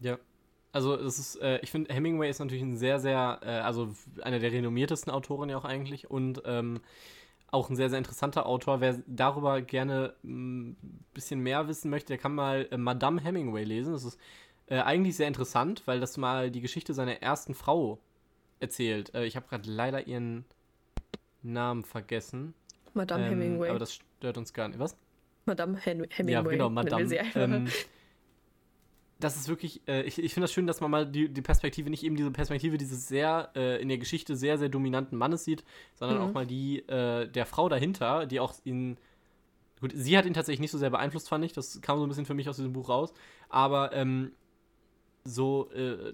Ja. 0.00 0.18
Also 0.72 0.94
es 0.94 1.18
ist, 1.18 1.36
äh, 1.42 1.58
ich 1.62 1.70
finde, 1.70 1.92
Hemingway 1.92 2.30
ist 2.30 2.38
natürlich 2.38 2.62
ein 2.62 2.76
sehr, 2.76 3.00
sehr, 3.00 3.40
äh, 3.42 3.48
also 3.48 3.92
einer 4.22 4.38
der 4.38 4.52
renommiertesten 4.52 5.12
Autoren 5.12 5.50
ja 5.50 5.58
auch 5.58 5.64
eigentlich 5.64 6.10
und 6.10 6.42
ähm, 6.44 6.80
auch 7.50 7.68
ein 7.68 7.76
sehr, 7.76 7.90
sehr 7.90 7.98
interessanter 7.98 8.46
Autor. 8.46 8.80
Wer 8.80 9.02
darüber 9.06 9.60
gerne 9.60 10.14
ein 10.22 10.76
bisschen 11.12 11.40
mehr 11.40 11.66
wissen 11.66 11.90
möchte, 11.90 12.08
der 12.08 12.18
kann 12.18 12.34
mal 12.34 12.68
äh, 12.70 12.78
Madame 12.78 13.20
Hemingway 13.20 13.64
lesen. 13.64 13.92
Das 13.92 14.04
ist 14.04 14.18
äh, 14.70 14.78
eigentlich 14.80 15.16
sehr 15.16 15.28
interessant, 15.28 15.82
weil 15.84 16.00
das 16.00 16.16
mal 16.16 16.50
die 16.50 16.62
Geschichte 16.62 16.94
seiner 16.94 17.20
ersten 17.20 17.54
Frau 17.54 17.98
erzählt. 18.60 19.14
Äh, 19.14 19.26
ich 19.26 19.36
habe 19.36 19.46
gerade 19.48 19.70
leider 19.70 20.06
ihren 20.06 20.46
Namen 21.42 21.84
vergessen. 21.84 22.54
Madame 22.94 23.24
Ähm, 23.24 23.30
Hemingway. 23.30 23.68
Aber 23.68 23.78
das 23.78 23.94
stört 23.94 24.38
uns 24.38 24.52
gar 24.54 24.68
nicht. 24.68 24.78
Was? 24.78 24.96
Madame 25.44 25.76
Hen 25.78 26.06
Hemingway. 26.10 26.32
Ja, 26.32 26.42
genau, 26.42 26.70
Madame. 26.70 27.14
Ähm, 27.34 27.68
das 29.18 29.36
ist 29.36 29.48
wirklich, 29.48 29.82
äh, 29.86 30.02
ich, 30.02 30.18
ich 30.18 30.32
finde 30.32 30.44
das 30.44 30.52
schön, 30.52 30.66
dass 30.66 30.80
man 30.80 30.90
mal 30.90 31.06
die, 31.06 31.28
die 31.28 31.42
Perspektive, 31.42 31.90
nicht 31.90 32.02
eben 32.04 32.16
diese 32.16 32.30
Perspektive 32.30 32.78
dieses 32.78 33.06
sehr, 33.06 33.50
äh, 33.54 33.80
in 33.80 33.88
der 33.88 33.98
Geschichte 33.98 34.34
sehr, 34.34 34.56
sehr 34.56 34.70
dominanten 34.70 35.18
Mannes 35.18 35.44
sieht, 35.44 35.62
sondern 35.94 36.18
Mhm. 36.18 36.24
auch 36.24 36.32
mal 36.32 36.46
die 36.46 36.78
äh, 36.88 37.28
der 37.28 37.44
Frau 37.44 37.68
dahinter, 37.68 38.26
die 38.26 38.40
auch 38.40 38.54
ihn, 38.64 38.96
gut, 39.80 39.92
sie 39.94 40.16
hat 40.16 40.24
ihn 40.24 40.32
tatsächlich 40.32 40.60
nicht 40.60 40.70
so 40.70 40.78
sehr 40.78 40.90
beeinflusst, 40.90 41.28
fand 41.28 41.44
ich, 41.44 41.52
das 41.52 41.80
kam 41.82 41.98
so 41.98 42.06
ein 42.06 42.08
bisschen 42.08 42.24
für 42.26 42.34
mich 42.34 42.48
aus 42.48 42.56
diesem 42.56 42.72
Buch 42.72 42.88
raus, 42.88 43.12
aber 43.50 43.92
ähm, 43.92 44.32
so 45.24 45.70
äh, 45.72 46.12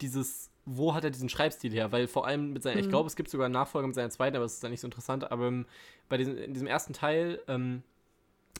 dieses, 0.00 0.50
wo 0.64 0.94
hat 0.94 1.04
er 1.04 1.10
diesen 1.10 1.28
Schreibstil 1.28 1.72
her? 1.72 1.92
Weil 1.92 2.06
vor 2.08 2.26
allem 2.26 2.52
mit 2.52 2.62
seiner, 2.62 2.78
ich 2.80 2.86
Mhm. 2.86 2.90
glaube, 2.90 3.06
es 3.08 3.16
gibt 3.16 3.30
sogar 3.30 3.46
einen 3.46 3.54
Nachfolger 3.54 3.86
mit 3.86 3.94
seiner 3.94 4.10
zweiten, 4.10 4.36
aber 4.36 4.44
das 4.44 4.54
ist 4.54 4.64
dann 4.64 4.70
nicht 4.70 4.80
so 4.80 4.86
interessant, 4.86 5.30
aber 5.30 5.46
ähm, 5.46 5.66
bei 6.08 6.16
diesem, 6.16 6.36
in 6.38 6.52
diesem 6.52 6.66
ersten 6.68 6.92
Teil, 6.92 7.40
ähm, 7.48 7.82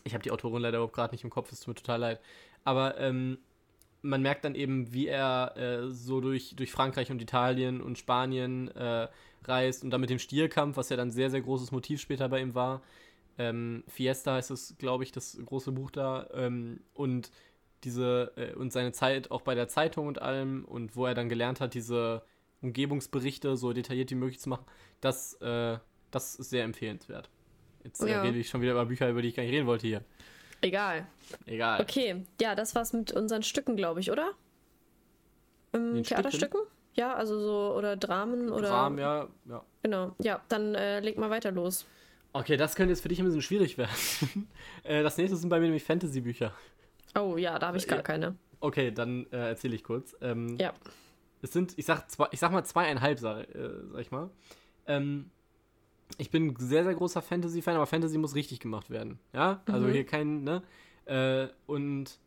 ich 0.05 0.15
habe 0.15 0.23
die 0.23 0.31
Autorin 0.31 0.63
leider 0.63 0.79
überhaupt 0.79 0.95
gerade 0.95 1.15
nicht 1.15 1.25
im 1.25 1.31
Kopf, 1.31 1.53
es 1.53 1.61
tut 1.61 1.69
mir 1.69 1.75
total 1.75 2.01
leid. 2.01 2.21
Aber 2.65 2.99
ähm, 2.99 3.39
man 4.03 4.23
merkt 4.23 4.45
dann 4.45 4.55
eben, 4.55 4.93
wie 4.93 5.09
er 5.09 5.57
äh, 5.57 5.91
so 5.91 6.21
durch, 6.21 6.55
durch 6.57 6.73
Frankreich 6.73 7.11
und 7.11 7.23
Italien 7.23 7.81
und 7.81 7.99
Spanien 7.99 8.69
äh, 8.77 9.09
reist 9.45 9.85
und 9.85 9.91
dann 9.91 10.01
mit 10.01 10.11
dem 10.11 10.19
Stierkampf, 10.19 10.77
was 10.77 10.91
ja 10.91 10.97
dann 10.97 11.11
sehr, 11.11 11.31
sehr 11.31 11.41
großes 11.41 11.73
Motiv 11.73 12.01
später 12.01 12.29
bei 12.29 12.41
ihm 12.41 12.55
war. 12.55 12.83
Ähm, 13.39 13.85
Fiesta 13.89 14.35
heißt 14.35 14.51
es, 14.51 14.77
glaube 14.79 15.05
ich, 15.05 15.13
das 15.13 15.39
große 15.45 15.73
Buch 15.73 15.91
da. 15.91 16.29
Ähm, 16.35 16.81
und 16.95 17.31
diese 17.85 18.33
äh, 18.37 18.55
und 18.55 18.73
seine 18.73 18.93
Zeit 18.93 19.31
auch 19.31 19.43
bei 19.43 19.55
der 19.55 19.69
Zeitung 19.69 20.07
und 20.07 20.21
allem 20.21 20.65
und 20.65 20.97
wo 20.97 21.07
er 21.07 21.15
dann 21.15 21.29
gelernt 21.29 21.61
hat, 21.61 21.75
diese 21.75 22.23
Umgebungsberichte 22.63 23.57
so 23.57 23.73
detailliert 23.73 24.11
wie 24.11 24.15
möglich 24.17 24.41
zu 24.41 24.49
machen, 24.49 24.65
das, 25.01 25.35
äh, 25.41 25.79
das 26.11 26.35
ist 26.37 26.51
sehr 26.51 26.65
empfehlenswert. 26.65 27.29
Jetzt 27.85 28.03
äh, 28.03 28.11
Ja. 28.11 28.23
rede 28.23 28.39
ich 28.39 28.49
schon 28.49 28.61
wieder 28.61 28.73
über 28.73 28.87
Bücher, 28.87 29.09
über 29.09 29.23
die 29.23 29.29
ich 29.29 29.37
gar 29.37 29.43
nicht 29.43 29.53
reden 29.53 29.67
wollte 29.67 29.87
hier. 29.87 30.03
Egal. 30.63 31.07
Egal. 31.45 31.81
Okay, 31.81 32.25
ja, 32.41 32.55
das 32.55 32.75
war's 32.75 32.93
mit 32.93 33.13
unseren 33.13 33.43
Stücken, 33.43 33.77
glaube 33.77 34.01
ich, 34.01 34.11
oder? 34.11 34.33
Ähm, 35.73 36.03
Theaterstücken? 36.03 36.61
Ja, 36.95 37.15
also 37.15 37.39
so, 37.39 37.75
oder 37.77 37.97
Dramen 37.97 38.51
oder. 38.51 38.71
Rahmen, 38.71 38.99
ja, 38.99 39.29
ja. 39.45 39.63
Genau. 39.83 40.15
Ja, 40.19 40.41
dann 40.49 40.75
äh, 40.75 41.01
leg 41.01 41.19
mal 41.19 41.29
weiter 41.29 41.53
los. 41.53 41.87
Okay, 42.33 42.57
das 42.57 42.75
könnte 42.75 42.93
jetzt 42.93 43.03
für 43.03 43.09
dich 43.09 43.19
ein 43.19 43.27
bisschen 43.27 43.43
schwierig 43.43 43.77
werden. 43.79 43.95
äh, 44.83 45.03
das 45.03 45.19
nächste 45.19 45.37
sind 45.37 45.51
bei 45.51 45.59
mir 45.59 45.67
nämlich 45.67 45.85
Fantasy-Bücher. 45.85 46.53
Oh 47.17 47.37
ja, 47.37 47.59
da 47.59 47.69
habe 47.69 47.79
ich 47.79 47.87
gar 47.89 47.99
Ja. 47.99 48.03
keine. 48.03 48.37
Okay, 48.61 48.91
dann 48.91 49.27
äh, 49.33 49.49
erzähle 49.51 49.75
ich 49.75 49.85
kurz. 49.85 50.15
Ähm, 50.21 50.57
Ja. 50.59 50.73
Es 51.43 51.53
sind, 51.53 51.75
ich 51.79 51.85
sag, 51.85 52.11
zwei, 52.11 52.27
ich 52.33 52.41
sag 52.41 52.51
mal 52.51 52.65
zweieinhalb, 52.65 53.19
sag, 53.19 53.55
äh, 53.55 53.69
sag 53.93 54.01
ich 54.01 54.11
mal. 54.11 54.31
Ähm, 54.87 55.31
ich 56.19 56.31
bin 56.31 56.47
ein 56.49 56.57
sehr, 56.59 56.83
sehr 56.85 56.95
großer 56.95 57.21
Fantasy-Fan, 57.23 57.77
aber 57.77 57.87
Fantasy 57.87 58.17
muss 58.19 58.35
richtig 58.35 58.59
gemacht 58.61 58.91
werden. 58.91 59.19
Ja, 59.35 59.63
also 59.67 59.87
Mhm. 59.87 59.93
hier 59.93 60.07
kein, 60.07 60.45
ne? 60.45 60.63
Äh, 61.05 61.49
und 61.67 62.19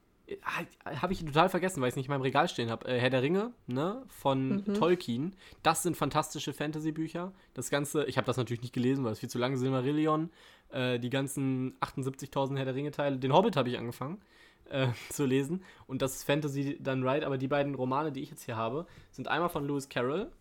habe 0.86 1.12
ich 1.12 1.26
total 1.26 1.50
vergessen, 1.50 1.82
weil 1.82 1.88
ich 1.88 1.94
es 1.94 1.96
nicht 1.96 2.06
in 2.06 2.12
meinem 2.12 2.22
Regal 2.22 2.48
stehen 2.48 2.70
habe. 2.70 2.88
Äh, 2.88 3.00
Herr 3.00 3.10
der 3.10 3.24
Ringe, 3.24 3.52
ne? 3.66 4.04
Von 4.10 4.58
Mhm. 4.58 4.74
Tolkien. 4.76 5.36
Das 5.64 5.82
sind 5.82 5.98
fantastische 5.98 6.54
Fantasy-Bücher. 6.54 7.34
Das 7.56 7.72
Ganze, 7.72 8.06
ich 8.06 8.18
habe 8.18 8.28
das 8.28 8.38
natürlich 8.38 8.62
nicht 8.62 8.74
gelesen, 8.74 9.04
weil 9.04 9.14
es 9.14 9.20
viel 9.20 9.30
zu 9.30 9.40
lange 9.40 9.58
Silmarillion, 9.58 10.30
äh, 10.72 11.00
die 11.00 11.10
ganzen 11.10 11.76
78.000 11.82 12.58
Herr 12.58 12.66
der 12.66 12.76
Ringe-Teile. 12.76 13.18
Den 13.18 13.34
Hobbit 13.34 13.56
habe 13.56 13.70
ich 13.70 13.78
angefangen 13.80 14.22
äh, 14.70 14.88
zu 15.10 15.26
lesen. 15.26 15.64
Und 15.88 16.02
das 16.02 16.16
ist 16.16 16.24
Fantasy 16.24 16.78
dann 16.82 17.04
right. 17.04 17.24
Aber 17.24 17.38
die 17.38 17.48
beiden 17.48 17.76
Romane, 17.76 18.12
die 18.12 18.22
ich 18.22 18.30
jetzt 18.30 18.44
hier 18.44 18.56
habe, 18.56 18.86
sind 19.12 19.28
einmal 19.28 19.50
von 19.50 19.68
Lewis 19.68 19.90
Carroll, 19.90 20.32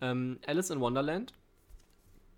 ähm, 0.00 0.38
Alice 0.46 0.70
in 0.70 0.80
Wonderland. 0.80 1.32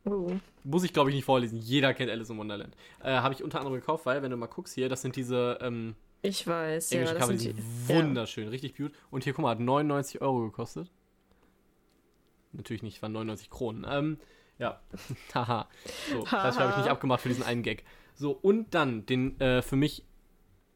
Oh. 0.04 0.32
Muss 0.64 0.84
ich, 0.84 0.92
glaube 0.92 1.10
ich, 1.10 1.16
nicht 1.16 1.24
vorlesen. 1.24 1.58
Jeder 1.58 1.92
kennt 1.94 2.10
Alice 2.10 2.30
in 2.30 2.38
Wonderland. 2.38 2.76
Äh, 3.02 3.12
habe 3.12 3.34
ich 3.34 3.42
unter 3.42 3.58
anderem 3.58 3.78
gekauft, 3.78 4.06
weil, 4.06 4.22
wenn 4.22 4.30
du 4.30 4.36
mal 4.36 4.46
guckst 4.46 4.74
hier, 4.74 4.88
das 4.88 5.02
sind 5.02 5.16
diese 5.16 5.58
ähm, 5.60 5.94
Ich 6.22 6.46
weiß, 6.46 6.90
ja. 6.90 7.00
englischen 7.00 7.18
Das 7.18 7.22
Cover, 7.22 7.32
die 7.32 7.38
sind 7.38 7.58
die, 7.58 7.92
ja. 7.92 7.98
wunderschön, 7.98 8.48
richtig 8.48 8.76
cute. 8.76 8.92
Und 9.10 9.24
hier, 9.24 9.32
guck 9.32 9.42
mal, 9.42 9.50
hat 9.50 9.60
99 9.60 10.20
Euro 10.20 10.40
gekostet. 10.40 10.90
Natürlich 12.52 12.82
nicht, 12.82 13.02
waren 13.02 13.12
99 13.12 13.50
Kronen. 13.50 13.86
Ähm, 13.88 14.18
ja, 14.58 14.80
haha. 15.34 15.68
So, 16.10 16.24
das 16.30 16.58
habe 16.58 16.70
ich 16.70 16.76
nicht 16.78 16.88
abgemacht 16.88 17.20
für 17.20 17.28
diesen 17.28 17.44
einen 17.44 17.62
Gag. 17.62 17.84
So, 18.14 18.32
und 18.32 18.74
dann 18.74 19.06
den 19.06 19.40
äh, 19.40 19.62
für 19.62 19.76
mich, 19.76 20.04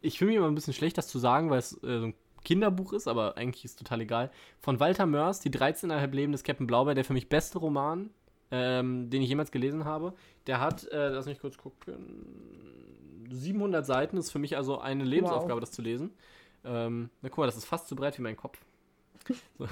ich 0.02 0.18
fühle 0.18 0.30
mich 0.30 0.36
immer 0.38 0.48
ein 0.48 0.54
bisschen 0.54 0.74
schlecht, 0.74 0.98
das 0.98 1.08
zu 1.08 1.18
sagen, 1.18 1.50
weil 1.50 1.58
es 1.58 1.72
äh, 1.82 1.98
so 2.00 2.06
ein 2.06 2.14
Kinderbuch 2.44 2.92
ist, 2.92 3.06
aber 3.08 3.36
eigentlich 3.36 3.64
ist 3.64 3.78
total 3.78 4.00
egal. 4.00 4.30
Von 4.60 4.80
Walter 4.80 5.06
Mörs, 5.06 5.40
Die 5.40 5.50
13,5 5.50 6.10
Leben 6.12 6.32
des 6.32 6.42
Captain 6.42 6.66
Blaubeer, 6.66 6.94
der 6.94 7.04
für 7.04 7.12
mich 7.12 7.28
beste 7.28 7.58
Roman, 7.58 8.10
ähm, 8.50 9.08
den 9.10 9.22
ich 9.22 9.28
jemals 9.28 9.50
gelesen 9.52 9.84
habe. 9.84 10.12
Der 10.46 10.60
hat, 10.60 10.84
äh, 10.88 11.08
lass 11.08 11.26
mich 11.26 11.40
kurz 11.40 11.56
gucken, 11.56 11.94
700 13.30 13.86
Seiten, 13.86 14.16
ist 14.16 14.30
für 14.30 14.38
mich 14.38 14.56
also 14.56 14.78
eine 14.80 15.04
Lebensaufgabe, 15.04 15.54
Wow. 15.54 15.60
das 15.60 15.72
zu 15.72 15.82
lesen. 15.82 16.10
Ähm, 16.64 17.10
na 17.22 17.28
guck 17.28 17.38
mal, 17.38 17.46
das 17.46 17.56
ist 17.56 17.64
fast 17.64 17.88
so 17.88 17.96
breit 17.96 18.18
wie 18.18 18.22
mein 18.22 18.36
Kopf. 18.36 18.58
So. 19.58 19.68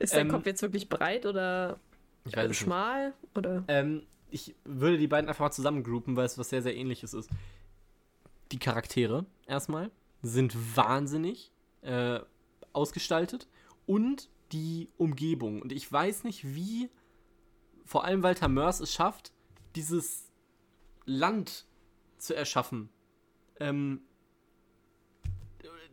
Ist 0.00 0.12
dein 0.14 0.26
Ähm, 0.26 0.32
Kopf 0.32 0.44
jetzt 0.44 0.60
wirklich 0.60 0.88
breit 0.90 1.24
oder 1.24 1.78
es 2.26 2.34
nicht. 2.48 2.58
schmal? 2.58 3.14
Oder? 3.34 3.64
Ähm, 3.68 4.02
ich 4.30 4.54
würde 4.64 4.98
die 4.98 5.06
beiden 5.06 5.28
einfach 5.30 5.46
mal 5.46 5.50
zusammengroupen, 5.50 6.14
weil 6.14 6.26
es 6.26 6.36
was 6.36 6.50
sehr, 6.50 6.60
sehr 6.62 6.76
ähnliches 6.76 7.14
ist. 7.14 7.30
Die 8.52 8.58
Charaktere 8.58 9.26
erstmal 9.46 9.90
sind 10.22 10.76
wahnsinnig 10.76 11.52
äh, 11.82 12.20
ausgestaltet 12.72 13.48
und 13.86 14.28
die 14.52 14.88
Umgebung. 14.96 15.62
Und 15.62 15.72
ich 15.72 15.90
weiß 15.90 16.24
nicht, 16.24 16.44
wie 16.54 16.90
vor 17.84 18.04
allem 18.04 18.22
Walter 18.22 18.48
Mörs 18.48 18.80
es 18.80 18.92
schafft, 18.92 19.32
dieses 19.76 20.30
Land 21.04 21.66
zu 22.18 22.34
erschaffen. 22.34 22.90
Ähm, 23.58 24.02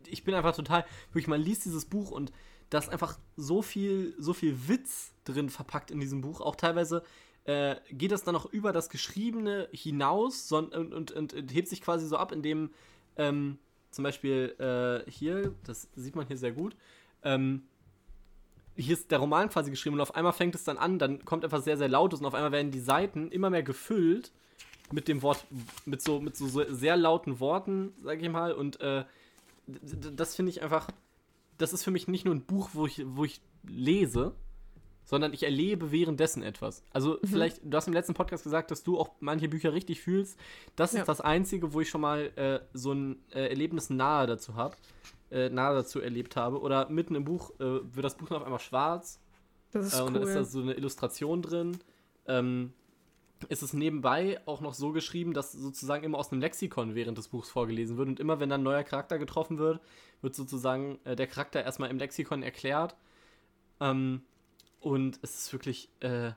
ich 0.06 0.24
bin 0.24 0.34
einfach 0.34 0.54
total, 0.54 0.84
wirklich, 1.08 1.28
man 1.28 1.40
liest 1.40 1.64
dieses 1.64 1.84
Buch 1.84 2.10
und 2.10 2.32
da 2.70 2.78
ist 2.78 2.88
einfach 2.88 3.18
so 3.36 3.62
viel, 3.62 4.14
so 4.18 4.32
viel 4.32 4.68
Witz 4.68 5.12
drin 5.24 5.48
verpackt 5.48 5.90
in 5.90 6.00
diesem 6.00 6.20
Buch. 6.20 6.40
Auch 6.40 6.56
teilweise 6.56 7.02
äh, 7.48 7.76
geht 7.90 8.12
das 8.12 8.24
dann 8.24 8.34
noch 8.34 8.52
über 8.52 8.72
das 8.72 8.90
Geschriebene 8.90 9.70
hinaus 9.72 10.52
und, 10.52 10.74
und, 10.74 10.92
und, 10.92 11.32
und 11.32 11.54
hebt 11.54 11.68
sich 11.68 11.80
quasi 11.80 12.06
so 12.06 12.18
ab, 12.18 12.30
indem 12.30 12.70
ähm, 13.16 13.58
zum 13.90 14.04
Beispiel 14.04 14.54
äh, 14.58 15.10
hier, 15.10 15.54
das 15.64 15.88
sieht 15.96 16.14
man 16.14 16.26
hier 16.26 16.36
sehr 16.36 16.52
gut, 16.52 16.76
ähm, 17.22 17.62
hier 18.76 18.92
ist 18.92 19.10
der 19.10 19.18
Roman 19.18 19.48
quasi 19.48 19.70
geschrieben 19.70 19.94
und 19.94 20.02
auf 20.02 20.14
einmal 20.14 20.34
fängt 20.34 20.54
es 20.56 20.64
dann 20.64 20.76
an, 20.76 20.98
dann 20.98 21.24
kommt 21.24 21.42
etwas 21.42 21.64
sehr, 21.64 21.78
sehr 21.78 21.88
Lautes 21.88 22.20
und 22.20 22.26
auf 22.26 22.34
einmal 22.34 22.52
werden 22.52 22.70
die 22.70 22.80
Seiten 22.80 23.30
immer 23.30 23.48
mehr 23.48 23.62
gefüllt 23.62 24.30
mit 24.92 25.08
dem 25.08 25.22
Wort, 25.22 25.46
mit 25.86 26.02
so, 26.02 26.20
mit 26.20 26.36
so, 26.36 26.48
sehr 26.48 26.98
lauten 26.98 27.40
Worten, 27.40 27.94
sag 28.02 28.20
ich 28.20 28.28
mal, 28.28 28.52
und 28.52 28.78
äh, 28.82 29.06
das 29.66 30.36
finde 30.36 30.50
ich 30.50 30.62
einfach, 30.62 30.88
das 31.56 31.72
ist 31.72 31.82
für 31.82 31.90
mich 31.90 32.08
nicht 32.08 32.26
nur 32.26 32.34
ein 32.34 32.44
Buch, 32.44 32.70
wo 32.74 32.84
ich, 32.84 33.02
wo 33.06 33.24
ich 33.24 33.40
lese, 33.66 34.34
sondern 35.08 35.32
ich 35.32 35.42
erlebe 35.42 35.90
währenddessen 35.90 36.42
etwas. 36.42 36.84
Also 36.92 37.18
vielleicht, 37.24 37.60
du 37.64 37.74
hast 37.74 37.86
im 37.86 37.94
letzten 37.94 38.12
Podcast 38.12 38.44
gesagt, 38.44 38.70
dass 38.70 38.82
du 38.82 38.98
auch 38.98 39.12
manche 39.20 39.48
Bücher 39.48 39.72
richtig 39.72 40.02
fühlst. 40.02 40.38
Das 40.76 40.92
Ja. 40.92 41.00
ist 41.00 41.06
das 41.08 41.22
Einzige, 41.22 41.72
wo 41.72 41.80
ich 41.80 41.88
schon 41.88 42.02
mal 42.02 42.30
äh, 42.36 42.60
so 42.74 42.92
ein 42.92 43.16
äh, 43.32 43.48
Erlebnis 43.48 43.88
nahe 43.88 44.26
dazu 44.26 44.54
habe, 44.54 44.76
äh, 45.30 45.48
nahe 45.48 45.74
dazu 45.74 46.00
erlebt 46.00 46.36
habe. 46.36 46.60
Oder 46.60 46.90
mitten 46.90 47.14
im 47.14 47.24
Buch 47.24 47.52
äh, 47.58 47.64
wird 47.94 48.04
das 48.04 48.18
Buch 48.18 48.28
noch 48.28 48.44
einmal 48.44 48.58
schwarz 48.60 49.18
Das 49.72 49.86
ist 49.86 49.98
äh, 49.98 50.02
und 50.02 50.12
dann 50.12 50.22
ist 50.24 50.28
cool. 50.28 50.34
da 50.34 50.44
so 50.44 50.60
eine 50.60 50.74
Illustration 50.74 51.40
drin. 51.40 51.78
Ähm, 52.26 52.74
ist 53.48 53.62
es 53.62 53.72
nebenbei 53.72 54.40
auch 54.44 54.60
noch 54.60 54.74
so 54.74 54.92
geschrieben, 54.92 55.32
dass 55.32 55.52
sozusagen 55.52 56.04
immer 56.04 56.18
aus 56.18 56.32
einem 56.32 56.42
Lexikon 56.42 56.94
während 56.94 57.16
des 57.16 57.28
Buchs 57.28 57.48
vorgelesen 57.48 57.96
wird. 57.96 58.08
Und 58.08 58.20
immer 58.20 58.40
wenn 58.40 58.50
dann 58.50 58.60
ein 58.60 58.64
neuer 58.64 58.82
Charakter 58.82 59.18
getroffen 59.18 59.56
wird, 59.56 59.80
wird 60.20 60.34
sozusagen 60.34 60.98
äh, 61.04 61.16
der 61.16 61.28
Charakter 61.28 61.62
erstmal 61.64 61.88
im 61.88 61.96
Lexikon 61.96 62.42
erklärt. 62.42 62.94
Ähm, 63.80 64.20
und 64.80 65.18
es 65.22 65.38
ist 65.38 65.52
wirklich 65.52 65.90
äh, 66.00 66.32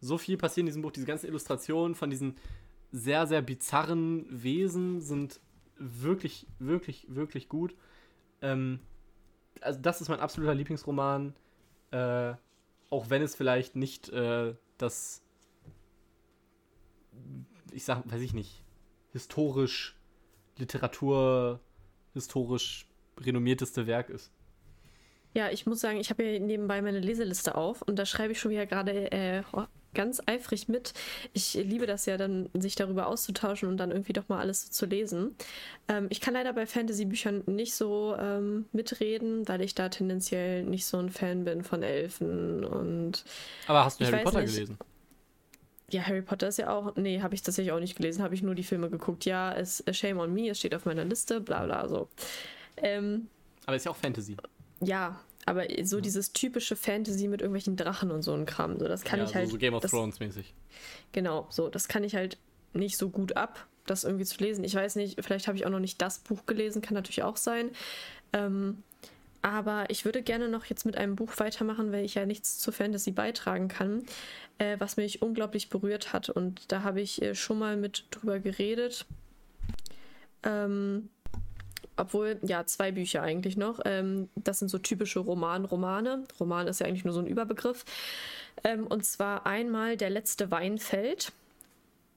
so 0.00 0.18
viel 0.18 0.36
passiert 0.36 0.62
in 0.62 0.66
diesem 0.66 0.82
Buch. 0.82 0.92
Diese 0.92 1.06
ganzen 1.06 1.26
Illustrationen 1.26 1.94
von 1.94 2.10
diesen 2.10 2.36
sehr, 2.92 3.26
sehr 3.26 3.42
bizarren 3.42 4.26
Wesen 4.30 5.00
sind 5.00 5.40
wirklich, 5.78 6.46
wirklich, 6.58 7.06
wirklich 7.08 7.48
gut. 7.48 7.74
Ähm, 8.42 8.80
also 9.60 9.80
das 9.80 10.00
ist 10.00 10.08
mein 10.08 10.20
absoluter 10.20 10.54
Lieblingsroman. 10.54 11.34
Äh, 11.90 12.34
auch 12.90 13.10
wenn 13.10 13.22
es 13.22 13.34
vielleicht 13.34 13.76
nicht 13.76 14.08
äh, 14.10 14.54
das, 14.78 15.22
ich 17.72 17.84
sag, 17.84 18.10
weiß 18.10 18.20
ich 18.20 18.34
nicht, 18.34 18.62
historisch, 19.12 19.96
Literatur, 20.58 21.60
historisch 22.14 22.86
renommierteste 23.18 23.86
Werk 23.86 24.10
ist. 24.10 24.30
Ja, 25.36 25.50
ich 25.50 25.66
muss 25.66 25.80
sagen, 25.80 26.00
ich 26.00 26.08
habe 26.08 26.22
hier 26.22 26.40
nebenbei 26.40 26.80
meine 26.80 26.98
Leseliste 26.98 27.56
auf 27.56 27.82
und 27.82 27.98
da 27.98 28.06
schreibe 28.06 28.32
ich 28.32 28.40
schon 28.40 28.52
wieder 28.52 28.64
gerade 28.64 29.12
äh, 29.12 29.42
ganz 29.92 30.22
eifrig 30.24 30.66
mit. 30.66 30.94
Ich 31.34 31.52
liebe 31.52 31.84
das 31.84 32.06
ja 32.06 32.16
dann, 32.16 32.48
sich 32.54 32.74
darüber 32.74 33.06
auszutauschen 33.06 33.68
und 33.68 33.76
dann 33.76 33.90
irgendwie 33.90 34.14
doch 34.14 34.30
mal 34.30 34.40
alles 34.40 34.62
so 34.62 34.70
zu 34.70 34.86
lesen. 34.86 35.36
Ähm, 35.88 36.06
ich 36.08 36.22
kann 36.22 36.32
leider 36.32 36.54
bei 36.54 36.64
Fantasy-Büchern 36.64 37.42
nicht 37.44 37.74
so 37.74 38.16
ähm, 38.18 38.64
mitreden, 38.72 39.46
weil 39.46 39.60
ich 39.60 39.74
da 39.74 39.90
tendenziell 39.90 40.62
nicht 40.62 40.86
so 40.86 40.96
ein 40.96 41.10
Fan 41.10 41.44
bin 41.44 41.64
von 41.64 41.82
Elfen 41.82 42.64
und 42.64 43.22
Aber 43.66 43.84
hast 43.84 44.00
du 44.00 44.06
Harry 44.06 44.24
Potter 44.24 44.40
nicht. 44.40 44.54
gelesen? 44.54 44.78
ja, 45.90 46.00
Harry 46.00 46.22
Potter 46.22 46.48
ist 46.48 46.56
ja 46.56 46.74
auch. 46.74 46.96
Nee, 46.96 47.20
habe 47.20 47.34
ich 47.34 47.42
tatsächlich 47.42 47.72
auch 47.72 47.80
nicht 47.80 47.98
gelesen, 47.98 48.22
habe 48.22 48.34
ich 48.34 48.42
nur 48.42 48.54
die 48.54 48.64
Filme 48.64 48.88
geguckt. 48.88 49.26
Ja, 49.26 49.52
es 49.52 49.84
Shame 49.92 50.18
on 50.18 50.32
Me, 50.32 50.48
es 50.48 50.58
steht 50.58 50.74
auf 50.74 50.86
meiner 50.86 51.04
Liste, 51.04 51.42
bla 51.42 51.66
bla 51.66 51.86
so. 51.88 52.08
Ähm, 52.78 53.28
aber 53.66 53.76
ist 53.76 53.84
ja 53.84 53.90
auch 53.90 53.96
Fantasy. 53.96 54.34
Ja, 54.86 55.20
aber 55.46 55.66
so 55.84 56.00
dieses 56.00 56.32
typische 56.32 56.76
Fantasy 56.76 57.28
mit 57.28 57.40
irgendwelchen 57.40 57.76
Drachen 57.76 58.10
und 58.10 58.22
so 58.22 58.34
ein 58.34 58.46
Kram, 58.46 58.78
so 58.78 58.88
das 58.88 59.04
kann 59.04 59.20
ja, 59.20 59.26
ich 59.26 59.34
halt. 59.34 59.48
So 59.48 59.58
Game 59.58 59.74
of 59.74 59.82
das, 59.82 59.90
Thrones 59.90 60.20
mäßig. 60.20 60.52
Genau, 61.12 61.46
so 61.50 61.68
das 61.68 61.88
kann 61.88 62.04
ich 62.04 62.14
halt 62.14 62.38
nicht 62.72 62.96
so 62.96 63.08
gut 63.08 63.36
ab, 63.36 63.66
das 63.86 64.04
irgendwie 64.04 64.24
zu 64.24 64.42
lesen. 64.42 64.64
Ich 64.64 64.74
weiß 64.74 64.96
nicht, 64.96 65.24
vielleicht 65.24 65.46
habe 65.46 65.56
ich 65.56 65.64
auch 65.64 65.70
noch 65.70 65.78
nicht 65.80 66.02
das 66.02 66.18
Buch 66.18 66.46
gelesen, 66.46 66.82
kann 66.82 66.94
natürlich 66.94 67.22
auch 67.22 67.36
sein. 67.36 67.70
Ähm, 68.32 68.82
aber 69.42 69.88
ich 69.90 70.04
würde 70.04 70.22
gerne 70.22 70.48
noch 70.48 70.64
jetzt 70.64 70.84
mit 70.84 70.96
einem 70.96 71.14
Buch 71.14 71.32
weitermachen, 71.36 71.92
weil 71.92 72.04
ich 72.04 72.16
ja 72.16 72.26
nichts 72.26 72.58
zur 72.58 72.72
Fantasy 72.72 73.12
beitragen 73.12 73.68
kann, 73.68 74.04
äh, 74.58 74.76
was 74.80 74.96
mich 74.96 75.22
unglaublich 75.22 75.70
berührt 75.70 76.12
hat. 76.12 76.28
Und 76.28 76.72
da 76.72 76.82
habe 76.82 77.00
ich 77.00 77.22
äh, 77.22 77.36
schon 77.36 77.58
mal 77.60 77.76
mit 77.76 78.06
drüber 78.10 78.40
geredet. 78.40 79.06
Ähm, 80.42 81.08
obwohl, 81.96 82.38
ja, 82.42 82.66
zwei 82.66 82.92
Bücher 82.92 83.22
eigentlich 83.22 83.56
noch. 83.56 83.80
Ähm, 83.84 84.28
das 84.34 84.58
sind 84.58 84.68
so 84.68 84.78
typische 84.78 85.20
Roman-Romane. 85.20 86.24
Roman 86.38 86.66
ist 86.66 86.80
ja 86.80 86.86
eigentlich 86.86 87.04
nur 87.04 87.14
so 87.14 87.20
ein 87.20 87.26
Überbegriff. 87.26 87.84
Ähm, 88.64 88.86
und 88.86 89.04
zwar 89.04 89.46
einmal 89.46 89.96
Der 89.96 90.10
letzte 90.10 90.50
Weinfeld. 90.50 91.32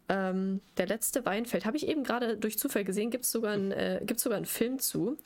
Ähm, 0.10 0.62
der 0.78 0.88
letzte 0.88 1.26
Weinfeld 1.26 1.66
habe 1.66 1.78
ich 1.78 1.88
eben 1.88 2.04
gerade 2.04 2.36
durch 2.36 2.58
Zufall 2.58 2.84
gesehen, 2.84 3.12
gibt 3.12 3.26
es 3.26 3.32
sogar, 3.32 3.54
ein, 3.54 3.72
äh, 3.72 4.02
sogar 4.18 4.38
einen 4.38 4.46
Film 4.46 4.80
zu. 4.80 5.18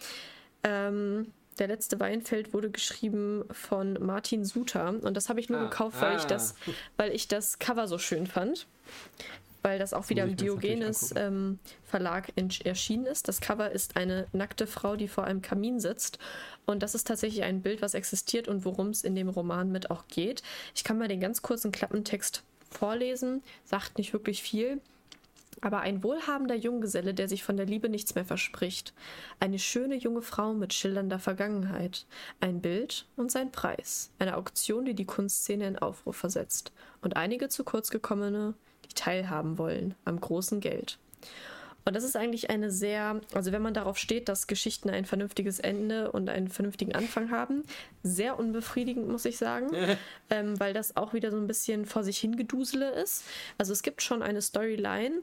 Ähm, 0.63 1.31
der 1.59 1.67
letzte 1.67 1.99
Weinfeld 1.99 2.53
wurde 2.53 2.69
geschrieben 2.69 3.45
von 3.51 3.93
Martin 4.03 4.43
Suter 4.43 4.89
und 4.89 5.15
das 5.15 5.29
habe 5.29 5.39
ich 5.39 5.49
nur 5.49 5.59
ah, 5.59 5.63
gekauft, 5.65 6.01
weil 6.01 6.13
ah. 6.13 6.17
ich 6.17 6.25
das, 6.25 6.55
weil 6.97 7.11
ich 7.11 7.27
das 7.27 7.59
Cover 7.59 7.87
so 7.87 7.97
schön 7.97 8.27
fand. 8.27 8.65
Weil 9.63 9.79
das 9.79 9.93
auch 9.93 10.09
wieder 10.09 10.25
im 10.25 10.37
Diogenes 10.37 11.13
ähm, 11.15 11.57
Verlag 11.83 12.31
erschienen 12.63 13.05
ist. 13.05 13.27
Das 13.27 13.41
Cover 13.41 13.71
ist 13.71 13.97
eine 13.97 14.27
nackte 14.33 14.67
Frau, 14.67 14.95
die 14.95 15.07
vor 15.07 15.23
einem 15.23 15.41
Kamin 15.41 15.79
sitzt. 15.79 16.19
Und 16.65 16.83
das 16.83 16.93
ist 16.93 17.07
tatsächlich 17.07 17.43
ein 17.43 17.61
Bild, 17.61 17.81
was 17.81 17.95
existiert 17.95 18.47
und 18.47 18.65
worum 18.65 18.89
es 18.89 19.03
in 19.03 19.15
dem 19.15 19.29
Roman 19.29 19.71
mit 19.71 19.89
auch 19.89 20.07
geht. 20.07 20.43
Ich 20.75 20.83
kann 20.83 20.97
mal 20.99 21.07
den 21.07 21.21
ganz 21.21 21.41
kurzen 21.41 21.71
Klappentext 21.71 22.43
vorlesen, 22.69 23.41
sagt 23.63 23.97
nicht 23.97 24.13
wirklich 24.13 24.43
viel 24.43 24.81
aber 25.63 25.79
ein 25.79 26.03
wohlhabender 26.03 26.55
Junggeselle, 26.55 27.13
der 27.13 27.29
sich 27.29 27.43
von 27.43 27.55
der 27.55 27.65
Liebe 27.65 27.87
nichts 27.87 28.15
mehr 28.15 28.25
verspricht. 28.25 28.93
Eine 29.39 29.59
schöne 29.59 29.95
junge 29.95 30.21
Frau 30.21 30.53
mit 30.53 30.73
schillernder 30.73 31.19
Vergangenheit. 31.19 32.05
Ein 32.41 32.61
Bild 32.61 33.05
und 33.15 33.31
sein 33.31 33.51
Preis. 33.51 34.11
Eine 34.19 34.35
Auktion, 34.35 34.83
die 34.83 34.93
die 34.93 35.05
Kunstszene 35.05 35.65
in 35.65 35.79
Aufruhr 35.79 36.13
versetzt. 36.13 36.73
Und 37.01 37.15
einige 37.15 37.47
zu 37.47 37.63
kurz 37.63 37.91
gekommene, 37.91 38.55
teilhaben 38.95 39.57
wollen 39.57 39.95
am 40.05 40.19
großen 40.19 40.59
Geld. 40.59 40.97
Und 41.85 41.95
das 41.95 42.03
ist 42.03 42.15
eigentlich 42.15 42.49
eine 42.49 42.71
sehr, 42.71 43.19
also 43.33 43.51
wenn 43.51 43.61
man 43.61 43.73
darauf 43.73 43.97
steht, 43.97 44.29
dass 44.29 44.47
Geschichten 44.47 44.89
ein 44.89 45.05
vernünftiges 45.05 45.59
Ende 45.59 46.11
und 46.11 46.29
einen 46.29 46.47
vernünftigen 46.47 46.95
Anfang 46.95 47.29
haben, 47.31 47.63
sehr 48.03 48.39
unbefriedigend, 48.39 49.09
muss 49.09 49.25
ich 49.25 49.37
sagen, 49.37 49.69
ähm, 50.29 50.59
weil 50.59 50.73
das 50.73 50.95
auch 50.95 51.13
wieder 51.13 51.31
so 51.31 51.37
ein 51.37 51.47
bisschen 51.47 51.85
vor 51.85 52.03
sich 52.03 52.19
hingedusele 52.19 52.91
ist. 52.91 53.25
Also 53.57 53.73
es 53.73 53.83
gibt 53.83 54.01
schon 54.01 54.21
eine 54.21 54.41
Storyline, 54.41 55.21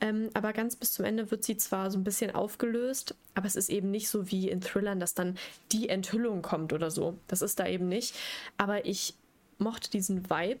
ähm, 0.00 0.28
aber 0.34 0.52
ganz 0.52 0.76
bis 0.76 0.92
zum 0.92 1.04
Ende 1.06 1.30
wird 1.30 1.44
sie 1.44 1.56
zwar 1.56 1.90
so 1.90 1.98
ein 1.98 2.04
bisschen 2.04 2.34
aufgelöst, 2.34 3.14
aber 3.34 3.46
es 3.46 3.56
ist 3.56 3.70
eben 3.70 3.90
nicht 3.90 4.08
so 4.08 4.30
wie 4.30 4.50
in 4.50 4.60
Thrillern, 4.60 5.00
dass 5.00 5.14
dann 5.14 5.38
die 5.70 5.88
Enthüllung 5.88 6.42
kommt 6.42 6.72
oder 6.74 6.90
so. 6.90 7.16
Das 7.26 7.40
ist 7.40 7.58
da 7.58 7.66
eben 7.66 7.88
nicht. 7.88 8.14
Aber 8.58 8.84
ich 8.84 9.14
mochte 9.58 9.90
diesen 9.90 10.28
Vibe 10.28 10.60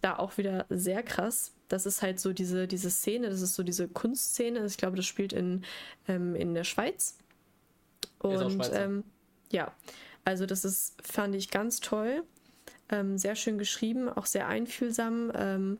da 0.00 0.18
auch 0.18 0.38
wieder 0.38 0.64
sehr 0.70 1.02
krass, 1.02 1.52
das 1.70 1.86
ist 1.86 2.02
halt 2.02 2.18
so 2.20 2.32
diese, 2.32 2.66
diese 2.66 2.90
Szene, 2.90 3.30
das 3.30 3.40
ist 3.40 3.54
so 3.54 3.62
diese 3.62 3.88
Kunstszene. 3.88 4.64
Ich 4.66 4.76
glaube, 4.76 4.96
das 4.96 5.06
spielt 5.06 5.32
in, 5.32 5.64
ähm, 6.08 6.34
in 6.34 6.52
der 6.52 6.64
Schweiz. 6.64 7.16
Und 8.18 8.70
ähm, 8.74 9.04
ja, 9.50 9.72
also 10.24 10.46
das 10.46 10.64
ist, 10.64 10.96
fand 11.02 11.34
ich 11.34 11.50
ganz 11.50 11.80
toll. 11.80 12.24
Ähm, 12.90 13.16
sehr 13.18 13.36
schön 13.36 13.56
geschrieben, 13.56 14.08
auch 14.08 14.26
sehr 14.26 14.48
einfühlsam. 14.48 15.30
Ähm, 15.34 15.78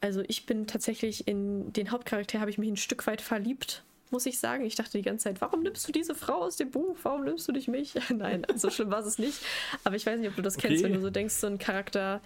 also 0.00 0.22
ich 0.26 0.46
bin 0.46 0.66
tatsächlich 0.66 1.28
in 1.28 1.72
den 1.72 1.92
Hauptcharakter 1.92 2.40
habe 2.40 2.50
ich 2.50 2.58
mich 2.58 2.68
ein 2.68 2.76
Stück 2.76 3.06
weit 3.06 3.22
verliebt, 3.22 3.84
muss 4.10 4.26
ich 4.26 4.40
sagen. 4.40 4.64
Ich 4.64 4.74
dachte 4.74 4.98
die 4.98 5.02
ganze 5.02 5.24
Zeit, 5.24 5.40
warum 5.40 5.62
nimmst 5.62 5.86
du 5.86 5.92
diese 5.92 6.16
Frau 6.16 6.42
aus 6.42 6.56
dem 6.56 6.72
Buch? 6.72 6.96
Warum 7.04 7.24
nimmst 7.24 7.46
du 7.46 7.52
nicht 7.52 7.68
mich? 7.68 7.94
Nein, 8.12 8.44
so 8.56 8.68
schlimm 8.68 8.90
war 8.90 9.06
es 9.06 9.18
nicht. 9.18 9.38
Aber 9.84 9.94
ich 9.94 10.04
weiß 10.04 10.18
nicht, 10.18 10.28
ob 10.28 10.34
du 10.34 10.42
das 10.42 10.56
okay. 10.56 10.68
kennst, 10.68 10.82
wenn 10.82 10.92
du 10.92 11.00
so 11.00 11.10
denkst, 11.10 11.34
so 11.34 11.46
ein 11.46 11.58
Charakter, 11.58 12.20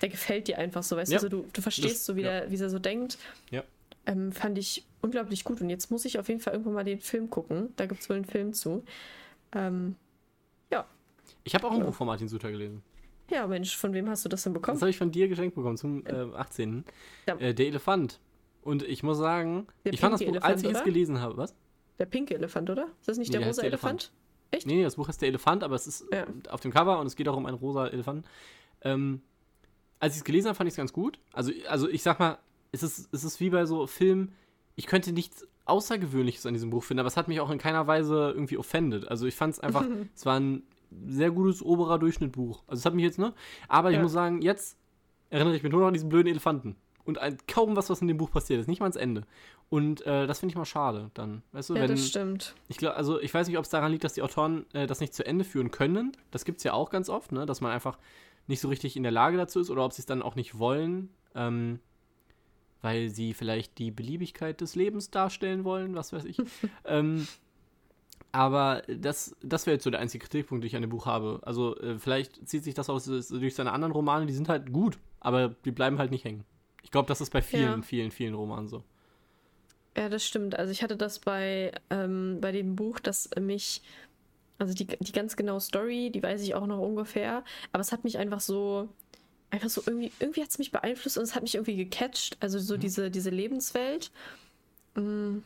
der 0.00 0.08
gefällt 0.08 0.48
dir 0.48 0.58
einfach 0.58 0.82
so, 0.82 0.96
weißt 0.96 1.12
ja. 1.12 1.18
du, 1.18 1.26
also 1.26 1.42
du, 1.42 1.48
du 1.52 1.62
verstehst 1.62 1.96
das, 1.96 2.06
so, 2.06 2.16
wie, 2.16 2.22
ja. 2.22 2.40
der, 2.40 2.50
wie 2.50 2.56
er 2.56 2.70
so 2.70 2.78
denkt. 2.78 3.18
Ja. 3.50 3.64
Ähm, 4.06 4.32
fand 4.32 4.58
ich 4.58 4.84
unglaublich 5.02 5.44
gut. 5.44 5.60
Und 5.60 5.70
jetzt 5.70 5.90
muss 5.90 6.04
ich 6.04 6.18
auf 6.18 6.28
jeden 6.28 6.40
Fall 6.40 6.54
irgendwann 6.54 6.74
mal 6.74 6.84
den 6.84 7.00
Film 7.00 7.30
gucken. 7.30 7.72
Da 7.76 7.86
gibt 7.86 8.00
es 8.00 8.08
wohl 8.08 8.16
einen 8.16 8.24
Film 8.24 8.52
zu. 8.52 8.82
Ähm, 9.52 9.96
ja. 10.70 10.86
Ich 11.44 11.54
habe 11.54 11.66
auch 11.66 11.72
ein 11.72 11.84
Buch 11.84 11.94
von 11.94 12.06
Martin 12.06 12.28
Suter 12.28 12.50
gelesen. 12.50 12.82
Ja, 13.30 13.46
Mensch, 13.46 13.76
von 13.76 13.92
wem 13.92 14.08
hast 14.08 14.24
du 14.24 14.28
das 14.28 14.42
denn 14.42 14.52
bekommen? 14.52 14.76
Das 14.76 14.82
habe 14.82 14.90
ich 14.90 14.98
von 14.98 15.12
dir 15.12 15.28
geschenkt 15.28 15.54
bekommen 15.54 15.76
zum 15.76 16.04
äh, 16.06 16.34
18. 16.34 16.84
Ja. 17.28 17.36
Äh, 17.36 17.54
der 17.54 17.66
Elefant. 17.66 18.18
Und 18.62 18.82
ich 18.82 19.02
muss 19.02 19.18
sagen, 19.18 19.66
der 19.84 19.94
ich 19.94 20.00
fand 20.00 20.14
das 20.14 20.20
Buch, 20.20 20.28
Elefant, 20.28 20.52
als 20.52 20.62
ich 20.62 20.68
oder? 20.68 20.78
es 20.78 20.84
gelesen 20.84 21.20
habe, 21.20 21.36
was? 21.36 21.54
Der 21.98 22.06
pinke 22.06 22.34
Elefant, 22.34 22.68
oder? 22.70 22.88
Ist 23.00 23.08
das 23.08 23.18
nicht 23.18 23.32
nee, 23.32 23.38
der 23.38 23.46
rosa 23.46 23.62
der 23.62 23.70
Elefant? 23.70 24.04
Elefant? 24.04 24.12
Echt? 24.50 24.66
Nee, 24.66 24.82
das 24.82 24.96
Buch 24.96 25.06
heißt 25.08 25.20
der 25.20 25.28
Elefant, 25.28 25.62
aber 25.62 25.76
es 25.76 25.86
ist 25.86 26.06
ja. 26.12 26.26
auf 26.48 26.60
dem 26.60 26.72
Cover 26.72 26.98
und 26.98 27.06
es 27.06 27.14
geht 27.14 27.28
auch 27.28 27.36
um 27.36 27.46
einen 27.46 27.56
rosa 27.56 27.86
Elefant. 27.86 28.26
Ähm, 28.82 29.22
als 30.00 30.14
ich 30.14 30.20
es 30.20 30.24
gelesen 30.24 30.48
habe, 30.48 30.56
fand 30.56 30.66
ich 30.66 30.72
es 30.72 30.76
ganz 30.76 30.92
gut. 30.92 31.20
Also, 31.32 31.52
also 31.68 31.88
ich 31.88 32.02
sag 32.02 32.18
mal, 32.18 32.38
es 32.72 32.82
ist, 32.82 33.08
es 33.12 33.24
ist 33.24 33.38
wie 33.40 33.50
bei 33.50 33.66
so 33.66 33.86
Filmen, 33.86 34.32
ich 34.74 34.86
könnte 34.86 35.12
nichts 35.12 35.46
Außergewöhnliches 35.66 36.46
an 36.46 36.54
diesem 36.54 36.70
Buch 36.70 36.82
finden, 36.82 37.00
aber 37.00 37.08
es 37.08 37.16
hat 37.16 37.28
mich 37.28 37.40
auch 37.40 37.50
in 37.50 37.58
keiner 37.58 37.86
Weise 37.86 38.32
irgendwie 38.34 38.58
offended. 38.58 39.08
Also 39.08 39.26
ich 39.26 39.36
fand 39.36 39.54
es 39.54 39.60
einfach, 39.60 39.84
es 40.14 40.26
war 40.26 40.40
ein 40.40 40.62
sehr 41.06 41.30
gutes 41.30 41.62
oberer 41.62 41.98
Durchschnittbuch. 41.98 42.62
Also 42.66 42.80
es 42.80 42.86
hat 42.86 42.94
mich 42.94 43.04
jetzt, 43.04 43.18
ne? 43.18 43.34
Aber 43.68 43.90
ja. 43.90 43.98
ich 43.98 44.02
muss 44.02 44.12
sagen, 44.12 44.42
jetzt 44.42 44.76
erinnere 45.28 45.54
ich 45.54 45.62
mich 45.62 45.70
nur 45.70 45.80
noch 45.80 45.88
an 45.88 45.94
diesen 45.94 46.08
blöden 46.08 46.28
Elefanten. 46.28 46.76
Und 47.04 47.18
ein, 47.18 47.38
kaum 47.46 47.76
was, 47.76 47.90
was 47.90 48.02
in 48.02 48.08
dem 48.08 48.18
Buch 48.18 48.30
passiert 48.30 48.60
ist, 48.60 48.66
nicht 48.66 48.80
mal 48.80 48.86
ans 48.86 48.96
Ende. 48.96 49.24
Und 49.68 50.04
äh, 50.06 50.26
das 50.26 50.40
finde 50.40 50.52
ich 50.52 50.56
mal 50.56 50.64
schade 50.64 51.10
dann. 51.14 51.42
Weißt 51.52 51.70
du, 51.70 51.74
ja, 51.74 51.82
wenn, 51.82 51.90
das 51.90 52.06
stimmt. 52.06 52.54
Ich 52.68 52.76
glaube, 52.76 52.96
also 52.96 53.20
ich 53.20 53.32
weiß 53.32 53.46
nicht, 53.46 53.56
ob 53.56 53.64
es 53.64 53.70
daran 53.70 53.92
liegt, 53.92 54.04
dass 54.04 54.14
die 54.14 54.22
Autoren 54.22 54.66
äh, 54.72 54.86
das 54.86 55.00
nicht 55.00 55.14
zu 55.14 55.24
Ende 55.24 55.44
führen 55.44 55.70
können. 55.70 56.12
Das 56.30 56.44
gibt 56.44 56.58
es 56.58 56.64
ja 56.64 56.72
auch 56.72 56.90
ganz 56.90 57.08
oft, 57.08 57.32
ne? 57.32 57.46
Dass 57.46 57.60
man 57.60 57.70
einfach 57.70 57.98
nicht 58.50 58.60
so 58.60 58.68
richtig 58.68 58.96
in 58.96 59.02
der 59.02 59.12
Lage 59.12 59.36
dazu 59.36 59.60
ist 59.60 59.70
oder 59.70 59.84
ob 59.84 59.92
sie 59.92 60.02
es 60.02 60.06
dann 60.06 60.22
auch 60.22 60.34
nicht 60.34 60.58
wollen, 60.58 61.08
ähm, 61.34 61.80
weil 62.82 63.08
sie 63.08 63.32
vielleicht 63.32 63.78
die 63.78 63.90
Beliebigkeit 63.90 64.60
des 64.60 64.74
Lebens 64.74 65.10
darstellen 65.10 65.64
wollen, 65.64 65.94
was 65.94 66.12
weiß 66.12 66.24
ich. 66.24 66.36
ähm, 66.84 67.26
aber 68.32 68.82
das, 68.86 69.34
das 69.42 69.66
wäre 69.66 69.74
jetzt 69.74 69.84
so 69.84 69.90
der 69.90 70.00
einzige 70.00 70.22
Kritikpunkt, 70.24 70.62
den 70.62 70.68
ich 70.68 70.76
an 70.76 70.82
dem 70.82 70.90
Buch 70.90 71.06
habe. 71.06 71.40
Also 71.42 71.76
äh, 71.78 71.98
vielleicht 71.98 72.46
zieht 72.46 72.64
sich 72.64 72.74
das 72.74 72.90
aus 72.90 73.04
durch 73.04 73.54
seine 73.54 73.72
anderen 73.72 73.92
Romane, 73.92 74.26
die 74.26 74.34
sind 74.34 74.48
halt 74.48 74.72
gut, 74.72 74.98
aber 75.20 75.48
die 75.64 75.72
bleiben 75.72 75.98
halt 75.98 76.10
nicht 76.10 76.24
hängen. 76.24 76.44
Ich 76.82 76.90
glaube, 76.90 77.08
das 77.08 77.20
ist 77.20 77.32
bei 77.32 77.42
vielen, 77.42 77.80
ja. 77.80 77.82
vielen, 77.82 78.10
vielen 78.10 78.34
Romanen 78.34 78.68
so. 78.68 78.84
Ja, 79.96 80.08
das 80.08 80.24
stimmt. 80.24 80.58
Also 80.58 80.70
ich 80.70 80.82
hatte 80.82 80.96
das 80.96 81.18
bei, 81.18 81.72
ähm, 81.90 82.38
bei 82.40 82.52
dem 82.52 82.76
Buch, 82.76 83.00
das 83.00 83.28
mich 83.40 83.82
also 84.60 84.74
die, 84.74 84.86
die 84.86 85.12
ganz 85.12 85.36
genaue 85.36 85.60
Story, 85.60 86.10
die 86.10 86.22
weiß 86.22 86.42
ich 86.42 86.54
auch 86.54 86.66
noch 86.66 86.78
ungefähr. 86.78 87.42
Aber 87.72 87.80
es 87.80 87.92
hat 87.92 88.04
mich 88.04 88.18
einfach 88.18 88.40
so, 88.40 88.88
einfach 89.50 89.70
so 89.70 89.82
irgendwie, 89.86 90.12
irgendwie 90.20 90.42
hat 90.42 90.50
es 90.50 90.58
mich 90.58 90.70
beeinflusst 90.70 91.16
und 91.16 91.24
es 91.24 91.34
hat 91.34 91.42
mich 91.42 91.54
irgendwie 91.54 91.76
gecatcht. 91.76 92.36
Also 92.40 92.58
so 92.58 92.76
mhm. 92.76 92.80
diese, 92.80 93.10
diese 93.10 93.30
Lebenswelt. 93.30 94.12
Hm, 94.96 95.42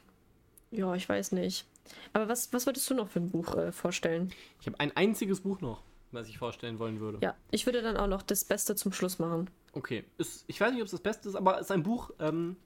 ja, 0.73 0.95
ich 0.97 1.09
weiß 1.09 1.31
nicht. 1.31 1.65
Aber 2.13 2.29
was, 2.29 2.53
was 2.53 2.67
würdest 2.67 2.91
du 2.91 2.95
noch 2.95 3.09
für 3.09 3.21
ein 3.21 3.31
Buch 3.31 3.57
äh, 3.57 3.71
vorstellen? 3.71 4.33
Ich 4.61 4.67
habe 4.67 4.81
ein 4.81 4.95
einziges 4.97 5.43
Buch 5.43 5.61
noch, 5.61 5.83
was 6.11 6.29
ich 6.29 6.39
vorstellen 6.39 6.81
wollen 6.81 6.99
würde. 6.99 7.19
Ja, 7.23 7.37
ich 7.53 7.67
würde 7.67 7.83
dann 7.83 7.97
auch 7.97 8.09
noch 8.09 8.23
das 8.23 8.45
Beste 8.45 8.75
zum 8.75 8.93
Schluss 8.93 9.21
machen. 9.21 9.49
Okay. 9.75 10.03
Ist, 10.19 10.45
ich 10.49 10.61
weiß 10.61 10.73
nicht, 10.73 10.81
ob 10.81 10.87
es 10.87 10.93
das 10.93 11.01
Beste 11.01 11.29
ist, 11.29 11.37
aber 11.37 11.57
es 11.57 11.67
ist 11.67 11.71
ein 11.71 11.85
Buch, 11.85 12.11
ähm, 12.19 12.57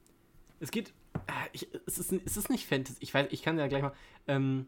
es 0.60 0.70
geht. 0.70 0.94
Äh, 1.26 1.48
ich, 1.52 1.68
es, 1.86 1.98
ist, 1.98 2.10
es 2.24 2.38
ist 2.38 2.48
nicht 2.48 2.66
Fantasy. 2.66 2.96
Ich 3.00 3.12
weiß, 3.12 3.26
ich 3.32 3.42
kann 3.42 3.58
ja 3.58 3.66
gleich 3.66 3.82
mal. 3.82 3.92
Ähm, 4.26 4.66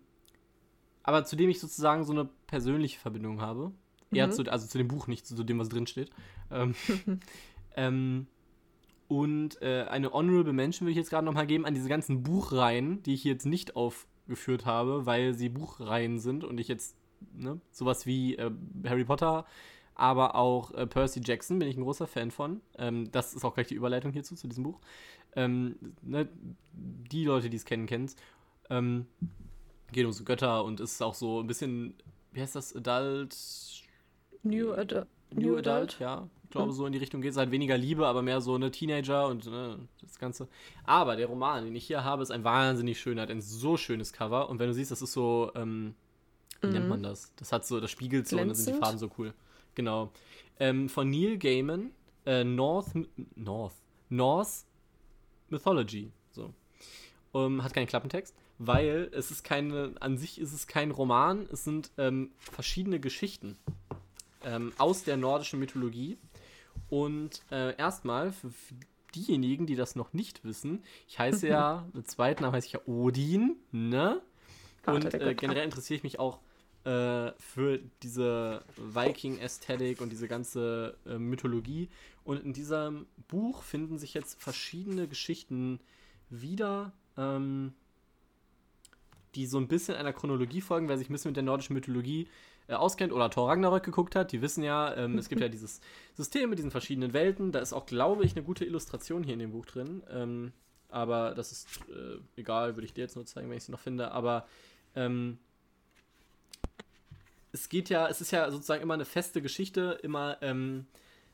aber 1.03 1.25
zu 1.25 1.37
dem 1.37 1.51
ich 1.51 1.61
sozusagen 1.61 2.05
so 2.05 2.13
eine 2.13 2.29
persönliche 2.47 2.99
Verbindung 2.99 3.41
habe. 3.41 3.69
Mhm. 4.11 4.17
Eher 4.17 4.31
zu, 4.31 4.43
also 4.51 4.67
zu 4.67 4.79
dem 4.79 4.89
Buch, 4.89 5.07
nicht 5.07 5.27
zu, 5.27 5.43
dem, 5.43 5.59
was 5.59 5.69
drin 5.69 5.87
steht. 5.87 6.11
Ähm, 6.51 6.75
ähm, 7.77 8.27
und 9.09 9.61
äh, 9.61 9.87
eine 9.89 10.13
Honorable 10.13 10.53
Mention 10.53 10.87
will 10.87 10.93
ich 10.93 10.99
jetzt 10.99 11.11
gerade 11.11 11.25
nochmal 11.25 11.47
geben 11.47 11.67
an 11.67 11.75
diese 11.75 11.89
ganzen 11.89 12.23
Buchreihen, 12.23 13.03
die 13.03 13.15
ich 13.15 13.25
jetzt 13.25 13.47
nicht 13.47 13.75
aufgeführt 13.75 14.67
habe, 14.67 15.05
weil 15.07 15.35
sie 15.35 15.49
Buchreihen 15.49 16.21
sind 16.21 16.45
und 16.45 16.61
ich 16.61 16.69
jetzt 16.69 16.97
ne, 17.35 17.61
sowas 17.73 18.07
wie 18.07 18.37
äh, 18.37 18.51
Harry 18.85 19.05
Potter, 19.05 19.47
aber 19.95 20.35
auch 20.35 20.73
äh, 20.73 20.87
Percy 20.87 21.21
Jackson 21.25 21.59
bin 21.59 21.69
ich 21.69 21.77
ein 21.77 21.83
großer 21.83 22.07
Fan 22.07 22.31
von. 22.31 22.61
Ähm, 22.79 23.11
das 23.11 23.35
ist 23.35 23.45
auch 23.45 23.55
gleich 23.55 23.67
die 23.67 23.75
Überleitung 23.75 24.13
hierzu, 24.13 24.35
zu 24.35 24.49
diesem 24.49 24.65
Buch. 24.65 24.81
Ähm, 25.37 25.77
ne, 26.03 26.29
die 26.73 27.25
Leute, 27.25 27.51
die 27.51 27.57
es 27.57 27.65
kennen, 27.65 27.87
kennen 27.87 28.07
es. 28.07 28.17
Ähm, 28.71 29.07
geht 29.93 30.07
um 30.07 30.13
so 30.13 30.25
Götter 30.25 30.65
und 30.65 30.81
ist 30.81 31.03
auch 31.03 31.15
so 31.15 31.41
ein 31.41 31.47
bisschen, 31.47 31.95
wie 32.33 32.41
heißt 32.41 32.57
das, 32.57 32.75
Adult? 32.77 33.37
New, 34.43 34.73
Ad 34.73 35.03
New, 35.35 35.41
New 35.41 35.57
Adult? 35.57 35.67
Adult? 35.67 35.99
Ja. 36.01 36.29
glaube 36.51 36.69
Mhm. 36.69 36.75
so 36.75 36.87
in 36.87 36.93
die 36.93 36.99
Richtung 36.99 37.21
geht 37.21 37.33
es 37.33 37.37
halt 37.37 37.51
weniger 37.51 37.77
Liebe, 37.79 38.07
aber 38.07 38.23
mehr 38.23 38.41
so 38.41 38.55
eine 38.55 38.71
Teenager 38.71 39.27
und 39.29 39.47
ne, 39.47 39.79
das 40.01 40.19
Ganze. 40.19 40.49
Aber 40.85 41.17
der 41.17 41.27
Roman, 41.27 41.65
den 41.65 41.75
ich 41.77 41.87
hier 41.87 42.05
habe, 42.05 42.23
ist 42.23 42.31
ein 42.31 42.43
wahnsinnig 42.45 42.99
schöner, 43.01 43.23
hat 43.23 43.31
ein 43.31 43.41
so 43.43 43.77
schönes 43.77 44.13
Cover 44.13 44.49
und 44.49 44.59
wenn 44.59 44.69
du 44.69 44.75
siehst, 44.75 44.91
das 44.91 45.03
ist 45.03 45.13
so, 45.13 45.53
ähm, 45.55 45.95
wie 46.63 46.69
nennt 46.69 46.89
man 46.89 47.03
das? 47.03 47.33
Das 47.37 47.53
hat 47.53 47.65
so, 47.67 47.81
das 47.81 47.91
spiegelt 47.91 48.29
so 48.29 48.37
und 48.39 48.49
dann 48.49 48.55
sind 48.55 48.67
die 48.67 48.73
Mhm. 48.73 48.81
Glänzend? 48.81 48.85
Farben 48.85 48.99
so 48.99 49.11
cool. 49.19 49.35
Genau. 49.75 50.11
Ähm, 50.59 50.89
von 50.89 51.09
Neil 51.09 51.39
Gaiman, 51.39 51.91
äh, 52.27 52.45
North, 52.45 52.89
North, 53.37 53.75
North 54.11 54.65
Mythology. 55.49 56.11
So. 56.33 56.53
Ähm, 57.35 57.63
hat 57.63 57.73
keinen 57.73 57.87
Klappentext, 57.87 58.35
weil 58.63 59.09
es 59.13 59.31
ist 59.31 59.43
keine, 59.43 59.95
an 60.01 60.19
sich 60.19 60.39
ist 60.39 60.53
es 60.53 60.67
kein 60.67 60.91
Roman, 60.91 61.49
es 61.51 61.65
sind 61.65 61.91
ähm, 61.97 62.31
verschiedene 62.39 63.01
Geschichten 63.01 63.57
ähm, 64.45 64.75
aus 64.77 65.03
der 65.03 65.17
nordischen 65.17 65.59
Mythologie. 65.59 66.19
Und 66.91 67.43
äh, 67.51 67.75
erstmal, 67.77 68.33
für, 68.33 68.51
diejenigen, 69.15 69.65
die 69.65 69.77
das 69.77 69.97
noch 69.97 70.13
nicht 70.13 70.45
wissen, 70.45 70.85
ich 71.09 71.19
heiße 71.19 71.49
ja, 71.49 71.89
mit 71.95 72.11
zweiten 72.11 72.43
Namen 72.43 72.55
heiße 72.55 72.67
ich 72.67 72.73
ja 72.75 72.81
Odin, 72.85 73.57
ne? 73.73 74.21
Und 74.85 75.15
äh, 75.15 75.35
generell 75.35 75.65
interessiere 75.65 75.97
ich 75.97 76.03
mich 76.03 76.19
auch 76.19 76.39
äh, 76.85 77.33
für 77.39 77.81
diese 78.03 78.63
Viking-Ästhetik 78.77 80.03
und 80.03 80.11
diese 80.11 80.29
ganze 80.29 80.99
äh, 81.07 81.17
Mythologie. 81.17 81.89
Und 82.25 82.45
in 82.45 82.53
diesem 82.53 83.07
Buch 83.27 83.63
finden 83.63 83.97
sich 83.97 84.13
jetzt 84.13 84.41
verschiedene 84.43 85.09
Geschichten 85.09 85.81
wieder, 86.29 86.93
ähm, 87.17 87.73
die 89.35 89.47
so 89.47 89.59
ein 89.59 89.69
bisschen 89.69 89.97
einer 89.97 90.13
Chronologie 90.13 90.61
folgen. 90.61 90.89
Wer 90.89 90.99
sich 90.99 91.09
ein 91.09 91.13
bisschen 91.13 91.31
mit 91.31 91.37
der 91.37 91.45
nordischen 91.45 91.75
Mythologie 91.75 92.29
äh, 92.69 92.75
auskennt 92.75 93.13
oder 93.13 93.31
Thor 93.31 93.49
Ragnarök 93.49 93.83
geguckt 93.83 94.17
hat, 94.17 94.33
die 94.33 94.43
wissen 94.43 94.63
ja, 94.63 94.95
ähm, 94.97 95.19
es 95.19 95.29
gibt 95.29 95.41
ja 95.41 95.49
dieses 95.51 95.81
System 96.15 96.51
mit 96.51 96.59
diesen 96.59 96.71
verschiedenen 96.71 97.13
Welten. 97.13 97.53
Da 97.53 97.61
ist 97.61 97.73
auch, 97.73 97.87
glaube 97.87 98.25
ich, 98.25 98.37
eine 98.37 98.45
gute 98.45 98.65
Illustration 98.65 99.23
hier 99.23 99.35
in 99.35 99.41
dem 99.41 99.53
Buch 99.53 99.67
drin. 99.67 100.03
Ähm, 100.11 100.53
aber 100.89 101.35
das 101.35 101.53
ist 101.53 101.69
äh, 101.89 102.19
egal, 102.37 102.77
würde 102.77 102.87
ich 102.87 102.93
dir 102.93 103.03
jetzt 103.03 103.17
nur 103.17 103.27
zeigen, 103.27 103.49
wenn 103.49 103.57
ich 103.57 103.65
sie 103.65 103.73
noch 103.73 103.81
finde. 103.81 104.13
Aber 104.13 104.47
ähm, 104.95 105.39
es 107.53 107.69
geht 107.69 107.89
ja, 107.89 108.09
es 108.09 108.21
ist 108.21 108.31
ja 108.31 108.51
sozusagen 108.51 108.83
immer 108.83 108.95
eine 108.95 109.05
feste 109.05 109.43
Geschichte, 109.43 109.99
immer, 110.03 110.39
ähm, 110.41 110.87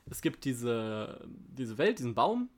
es 0.09 0.21
gibt 0.21 0.45
diese, 0.45 1.27
diese 1.27 1.77
Welt, 1.77 1.99
diesen 1.99 2.15
Baum 2.15 2.49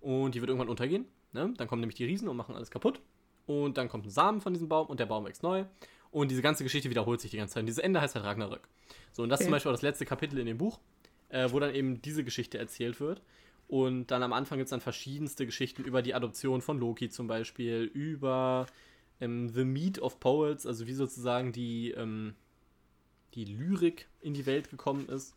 und 0.00 0.34
die 0.34 0.40
wird 0.40 0.48
irgendwann 0.48 0.68
untergehen. 0.68 1.06
Ne? 1.32 1.52
Dann 1.56 1.68
kommen 1.68 1.80
nämlich 1.80 1.96
die 1.96 2.04
Riesen 2.04 2.28
und 2.28 2.36
machen 2.36 2.54
alles 2.54 2.70
kaputt. 2.70 3.00
Und 3.46 3.76
dann 3.76 3.88
kommt 3.88 4.06
ein 4.06 4.10
Samen 4.10 4.40
von 4.40 4.52
diesem 4.52 4.68
Baum 4.68 4.86
und 4.86 5.00
der 5.00 5.06
Baum 5.06 5.24
wächst 5.24 5.42
neu. 5.42 5.64
Und 6.10 6.30
diese 6.30 6.42
ganze 6.42 6.62
Geschichte 6.62 6.90
wiederholt 6.90 7.20
sich 7.20 7.30
die 7.30 7.38
ganze 7.38 7.54
Zeit. 7.54 7.62
Und 7.62 7.66
dieses 7.66 7.82
Ende 7.82 8.00
heißt 8.00 8.14
halt 8.14 8.24
Ragnarök. 8.24 8.68
So, 9.12 9.22
und 9.22 9.28
das 9.28 9.40
ist 9.40 9.44
Okay. 9.44 9.48
zum 9.48 9.52
Beispiel 9.52 9.70
auch 9.70 9.74
das 9.74 9.82
letzte 9.82 10.04
Kapitel 10.04 10.38
in 10.38 10.46
dem 10.46 10.58
Buch, 10.58 10.78
äh, 11.30 11.48
wo 11.50 11.58
dann 11.58 11.74
eben 11.74 12.00
diese 12.02 12.24
Geschichte 12.24 12.58
erzählt 12.58 13.00
wird. 13.00 13.22
Und 13.68 14.08
dann 14.10 14.22
am 14.22 14.32
Anfang 14.34 14.58
gibt 14.58 14.66
es 14.66 14.70
dann 14.70 14.80
verschiedenste 14.80 15.46
Geschichten 15.46 15.84
über 15.84 16.02
die 16.02 16.14
Adoption 16.14 16.60
von 16.60 16.78
Loki 16.78 17.08
zum 17.08 17.26
Beispiel, 17.26 17.84
über 17.94 18.66
ähm, 19.20 19.48
The 19.48 19.64
Meat 19.64 19.98
of 20.00 20.20
Poets, 20.20 20.66
also 20.66 20.86
wie 20.86 20.92
sozusagen 20.92 21.52
die, 21.52 21.92
ähm, 21.92 22.34
die 23.34 23.46
Lyrik 23.46 24.08
in 24.20 24.34
die 24.34 24.44
Welt 24.44 24.68
gekommen 24.68 25.08
ist. 25.08 25.34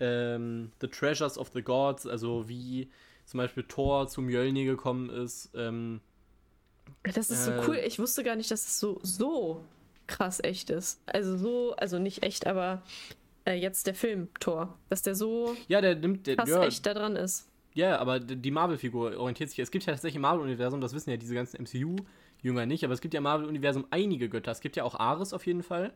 Ähm, 0.00 0.72
the 0.80 0.88
Treasures 0.88 1.38
of 1.38 1.50
the 1.54 1.62
Gods, 1.62 2.06
also 2.06 2.48
wie 2.48 2.88
zum 3.24 3.38
Beispiel 3.38 3.62
Thor 3.64 4.08
zu 4.08 4.22
Mjölnir 4.22 4.64
gekommen 4.64 5.10
ist. 5.10 5.50
Ähm, 5.54 6.00
Das 7.02 7.30
ist 7.30 7.44
so 7.44 7.52
Äh, 7.52 7.62
cool. 7.66 7.80
Ich 7.86 7.98
wusste 7.98 8.22
gar 8.22 8.36
nicht, 8.36 8.50
dass 8.50 8.66
es 8.66 8.80
so, 8.80 9.00
so 9.02 9.62
krass 10.06 10.40
echt 10.42 10.70
ist. 10.70 11.00
Also 11.06 11.36
so, 11.36 11.74
also 11.76 11.98
nicht 11.98 12.22
echt, 12.22 12.46
aber 12.46 12.82
äh, 13.46 13.54
jetzt 13.54 13.86
der 13.86 13.94
Film 13.94 14.28
Thor, 14.40 14.76
dass 14.88 15.02
der 15.02 15.14
so 15.14 15.54
ja, 15.68 15.80
der 15.80 15.94
nimmt, 15.96 16.26
der, 16.26 16.36
krass 16.36 16.48
ja, 16.48 16.64
echt 16.64 16.86
da 16.86 16.94
dran 16.94 17.16
ist. 17.16 17.48
Ja, 17.74 17.98
aber 17.98 18.18
die 18.18 18.50
Marvel-Figur 18.50 19.18
orientiert 19.18 19.50
sich. 19.50 19.58
Es 19.60 19.70
gibt 19.70 19.84
ja 19.86 19.92
tatsächlich 19.92 20.16
im 20.16 20.22
Marvel-Universum, 20.22 20.80
das 20.80 20.94
wissen 20.94 21.10
ja 21.10 21.16
diese 21.16 21.34
ganzen 21.34 21.62
MCU-Jünger 21.62 22.66
nicht, 22.66 22.84
aber 22.84 22.94
es 22.94 23.00
gibt 23.00 23.14
ja 23.14 23.18
im 23.18 23.24
Marvel-Universum 23.24 23.86
einige 23.90 24.28
Götter. 24.28 24.50
Es 24.50 24.60
gibt 24.60 24.76
ja 24.76 24.84
auch 24.84 24.94
Ares 24.96 25.32
auf 25.32 25.46
jeden 25.46 25.62
Fall. 25.62 25.92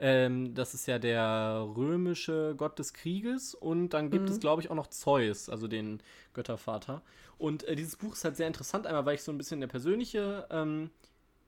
Ähm, 0.00 0.54
das 0.54 0.72
ist 0.72 0.86
ja 0.86 0.98
der 0.98 1.68
römische 1.76 2.54
Gott 2.56 2.78
des 2.78 2.94
Krieges. 2.94 3.54
Und 3.54 3.90
dann 3.90 4.10
gibt 4.10 4.28
es, 4.30 4.40
glaube 4.40 4.62
ich, 4.62 4.70
auch 4.70 4.74
noch 4.74 4.88
Zeus, 4.88 5.48
also 5.48 5.68
den 5.68 6.02
Göttervater. 6.32 7.02
Und 7.36 7.64
äh, 7.64 7.76
dieses 7.76 7.96
Buch 7.96 8.14
ist 8.14 8.24
halt 8.24 8.36
sehr 8.36 8.46
interessant, 8.46 8.86
einmal 8.86 9.04
weil 9.04 9.14
ich 9.14 9.22
so 9.22 9.30
ein 9.30 9.38
bisschen 9.38 9.58
eine 9.58 9.68
persönliche 9.68 10.46
ähm, 10.50 10.90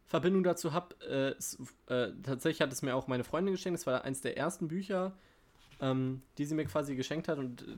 Verbindung 0.05 0.45
dazu 0.45 0.75
habe. 0.75 0.95
Äh, 1.01 1.93
äh, 1.93 2.13
tatsächlich 2.23 2.61
hat 2.61 2.73
es 2.73 2.83
mir 2.83 2.95
auch 2.95 3.09
meine 3.09 3.25
Freundin 3.25 3.55
geschenkt. 3.55 3.81
Das 3.81 3.87
war 3.87 4.05
eins 4.05 4.21
der 4.21 4.37
ersten 4.37 4.69
Bücher, 4.69 5.17
ähm, 5.81 6.23
die 6.37 6.45
sie 6.45 6.55
mir 6.55 6.67
quasi 6.67 6.95
geschenkt 6.95 7.29
hat 7.29 7.39
und 7.39 7.63
äh, 7.63 7.77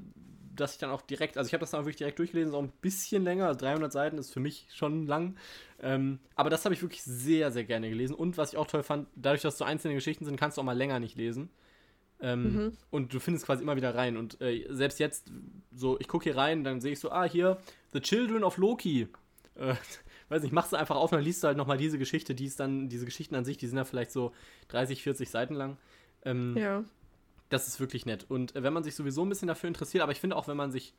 dass 0.56 0.72
ich 0.74 0.78
dann 0.78 0.90
auch 0.90 1.02
direkt, 1.02 1.36
also 1.36 1.48
ich 1.48 1.52
habe 1.54 1.60
das 1.60 1.70
dann 1.70 1.80
auch 1.80 1.84
wirklich 1.84 1.96
direkt 1.96 2.18
durchgelesen, 2.18 2.50
so 2.52 2.58
ein 2.58 2.72
bisschen 2.80 3.24
länger, 3.24 3.46
also 3.46 3.60
300 3.60 3.92
Seiten 3.92 4.18
ist 4.18 4.32
für 4.32 4.40
mich 4.40 4.66
schon 4.72 5.06
lang, 5.06 5.36
ähm, 5.82 6.18
aber 6.36 6.50
das 6.50 6.64
habe 6.64 6.74
ich 6.74 6.82
wirklich 6.82 7.02
sehr, 7.02 7.50
sehr 7.52 7.64
gerne 7.64 7.88
gelesen. 7.88 8.14
Und 8.14 8.36
was 8.38 8.52
ich 8.52 8.58
auch 8.58 8.66
toll 8.66 8.82
fand, 8.82 9.08
dadurch, 9.16 9.42
dass 9.42 9.58
so 9.58 9.64
einzelne 9.64 9.94
Geschichten 9.94 10.24
sind, 10.24 10.36
kannst 10.38 10.56
du 10.56 10.60
auch 10.60 10.64
mal 10.64 10.76
länger 10.76 11.00
nicht 11.00 11.16
lesen. 11.16 11.50
Ähm, 12.20 12.54
Mhm. 12.54 12.72
und 12.90 13.12
du 13.12 13.18
findest 13.20 13.44
quasi 13.44 13.62
immer 13.62 13.76
wieder 13.76 13.94
rein. 13.94 14.16
Und 14.16 14.40
äh, 14.40 14.64
selbst 14.70 14.98
jetzt, 15.00 15.30
so, 15.74 15.98
ich 15.98 16.08
gucke 16.08 16.24
hier 16.24 16.36
rein, 16.36 16.62
dann 16.64 16.80
sehe 16.80 16.92
ich 16.92 17.00
so, 17.00 17.10
ah, 17.10 17.24
hier, 17.24 17.58
The 17.92 18.00
Children 18.00 18.44
of 18.44 18.56
Loki, 18.56 19.08
äh, 19.56 19.74
weiß 20.28 20.42
nicht, 20.42 20.52
machst 20.52 20.72
du 20.72 20.76
einfach 20.76 20.96
auf 20.96 21.10
und 21.12 21.16
dann 21.18 21.24
liest 21.24 21.42
du 21.42 21.48
halt 21.48 21.56
nochmal 21.58 21.76
diese 21.76 21.98
Geschichte, 21.98 22.34
die 22.34 22.46
ist 22.46 22.60
dann, 22.60 22.88
diese 22.88 23.04
Geschichten 23.04 23.34
an 23.34 23.44
sich, 23.44 23.58
die 23.58 23.66
sind 23.66 23.76
ja 23.76 23.84
vielleicht 23.84 24.12
so 24.12 24.32
30, 24.68 25.02
40 25.02 25.28
Seiten 25.28 25.54
lang, 25.54 25.76
ähm, 26.24 26.56
Ja. 26.56 26.84
Das 27.54 27.68
ist 27.68 27.80
wirklich 27.80 28.04
nett. 28.04 28.26
Und 28.28 28.54
äh, 28.56 28.62
wenn 28.62 28.72
man 28.72 28.84
sich 28.84 28.94
sowieso 28.94 29.24
ein 29.24 29.28
bisschen 29.28 29.48
dafür 29.48 29.68
interessiert, 29.68 30.02
aber 30.02 30.12
ich 30.12 30.20
finde 30.20 30.36
auch, 30.36 30.48
wenn 30.48 30.56
man 30.56 30.70
sich. 30.70 30.94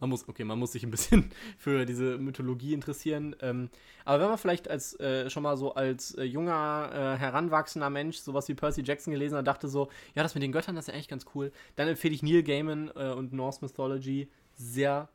Man 0.00 0.08
muss, 0.08 0.26
okay, 0.26 0.44
man 0.44 0.58
muss 0.58 0.72
sich 0.72 0.82
ein 0.82 0.90
bisschen 0.90 1.30
für 1.58 1.84
diese 1.84 2.16
Mythologie 2.16 2.72
interessieren. 2.72 3.36
Ähm, 3.42 3.68
aber 4.06 4.22
wenn 4.22 4.30
man 4.30 4.38
vielleicht 4.38 4.66
als 4.66 4.98
äh, 4.98 5.28
schon 5.28 5.42
mal 5.42 5.58
so 5.58 5.74
als 5.74 6.14
äh, 6.14 6.24
junger, 6.24 6.90
äh, 6.90 7.18
heranwachsender 7.18 7.90
Mensch 7.90 8.16
sowas 8.16 8.48
wie 8.48 8.54
Percy 8.54 8.80
Jackson 8.80 9.12
gelesen 9.12 9.36
hat, 9.36 9.46
dachte 9.46 9.68
so, 9.68 9.90
ja, 10.14 10.22
das 10.22 10.34
mit 10.34 10.42
den 10.42 10.52
Göttern, 10.52 10.74
das 10.74 10.84
ist 10.84 10.88
ja 10.88 10.94
eigentlich 10.94 11.08
ganz 11.08 11.26
cool, 11.34 11.52
dann 11.76 11.86
empfehle 11.86 12.14
ich 12.14 12.22
Neil 12.22 12.42
Gaiman 12.42 12.90
äh, 12.96 13.10
und 13.10 13.34
Norse 13.34 13.58
Mythology 13.60 14.30
sehr, 14.54 15.10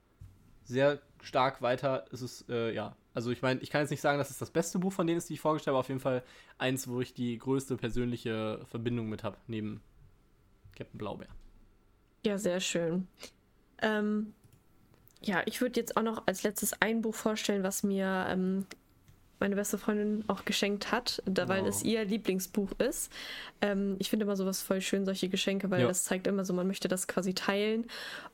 sehr 0.65 1.01
stark 1.19 1.63
weiter. 1.63 2.05
Es 2.11 2.21
ist, 2.21 2.47
äh, 2.47 2.71
ja, 2.71 2.95
also 3.15 3.31
ich 3.31 3.41
meine, 3.41 3.61
ich 3.61 3.71
kann 3.71 3.81
jetzt 3.81 3.89
nicht 3.89 4.01
sagen, 4.01 4.19
dass 4.19 4.29
es 4.29 4.37
das 4.37 4.51
beste 4.51 4.77
Buch 4.77 4.93
von 4.93 5.07
denen 5.07 5.17
ist, 5.17 5.29
die 5.29 5.33
ich 5.33 5.41
vorgestellt 5.41 5.73
habe, 5.73 5.77
aber 5.77 5.79
auf 5.79 5.89
jeden 5.89 5.99
Fall 5.99 6.21
eins, 6.59 6.87
wo 6.87 7.01
ich 7.01 7.15
die 7.15 7.39
größte 7.39 7.75
persönliche 7.75 8.59
Verbindung 8.67 9.09
mit 9.09 9.23
habe, 9.23 9.37
neben 9.47 9.81
Captain 10.75 10.97
Blaubeer. 10.97 11.27
Ja, 12.25 12.37
sehr 12.37 12.59
schön. 12.59 13.07
Ähm, 13.81 14.33
ja, 15.21 15.41
ich 15.45 15.61
würde 15.61 15.79
jetzt 15.79 15.97
auch 15.97 16.03
noch 16.03 16.23
als 16.27 16.43
letztes 16.43 16.79
ein 16.81 17.01
Buch 17.01 17.15
vorstellen, 17.15 17.63
was 17.63 17.83
mir 17.83 18.25
ähm, 18.29 18.65
meine 19.39 19.55
beste 19.55 19.77
Freundin 19.77 20.23
auch 20.27 20.45
geschenkt 20.45 20.91
hat, 20.91 21.21
da, 21.25 21.47
weil 21.49 21.65
es 21.67 21.83
ihr 21.83 22.05
Lieblingsbuch 22.05 22.71
ist. 22.79 23.11
Ähm, 23.61 23.95
ich 23.99 24.09
finde 24.09 24.23
immer 24.23 24.37
sowas 24.37 24.61
voll 24.61 24.81
schön, 24.81 25.05
solche 25.05 25.27
Geschenke, 25.29 25.69
weil 25.69 25.81
Ja. 25.81 25.87
das 25.87 26.03
zeigt 26.05 26.25
immer 26.25 26.45
so, 26.45 26.53
man 26.53 26.67
möchte 26.67 26.87
das 26.87 27.07
quasi 27.07 27.33
teilen. 27.33 27.85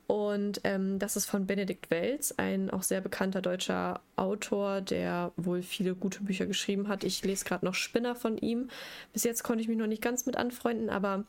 Und 0.06 0.60
ähm, 0.64 0.98
das 0.98 1.16
ist 1.16 1.26
von 1.26 1.46
Benedikt 1.46 1.90
Welz, 1.90 2.32
ein 2.36 2.70
auch 2.70 2.82
sehr 2.82 3.00
bekannter 3.00 3.42
deutscher 3.42 4.00
Autor, 4.16 4.80
der 4.80 5.32
wohl 5.36 5.62
viele 5.62 5.94
gute 5.94 6.22
Bücher 6.22 6.46
geschrieben 6.46 6.88
hat. 6.88 7.04
Ich 7.04 7.24
lese 7.24 7.44
gerade 7.44 7.64
noch 7.64 7.74
Spinner 7.74 8.14
von 8.14 8.38
ihm. 8.38 8.68
Bis 9.12 9.24
jetzt 9.24 9.42
konnte 9.42 9.60
ich 9.62 9.68
mich 9.68 9.78
noch 9.78 9.86
nicht 9.88 10.02
ganz 10.02 10.24
mit 10.24 10.36
anfreunden, 10.36 10.88
aber 10.88 11.24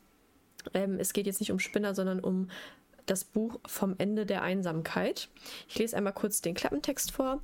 ähm, 0.74 0.98
es 0.98 1.12
geht 1.12 1.26
jetzt 1.26 1.40
nicht 1.40 1.52
um 1.52 1.58
Spinner, 1.58 1.94
sondern 1.94 2.20
um 2.20 2.48
das 3.06 3.24
Buch 3.24 3.60
Vom 3.66 3.94
Ende 3.98 4.26
der 4.26 4.42
Einsamkeit. 4.42 5.28
Ich 5.68 5.78
lese 5.78 5.96
einmal 5.96 6.14
kurz 6.14 6.40
den 6.40 6.54
Klappentext 6.54 7.12
vor. 7.12 7.42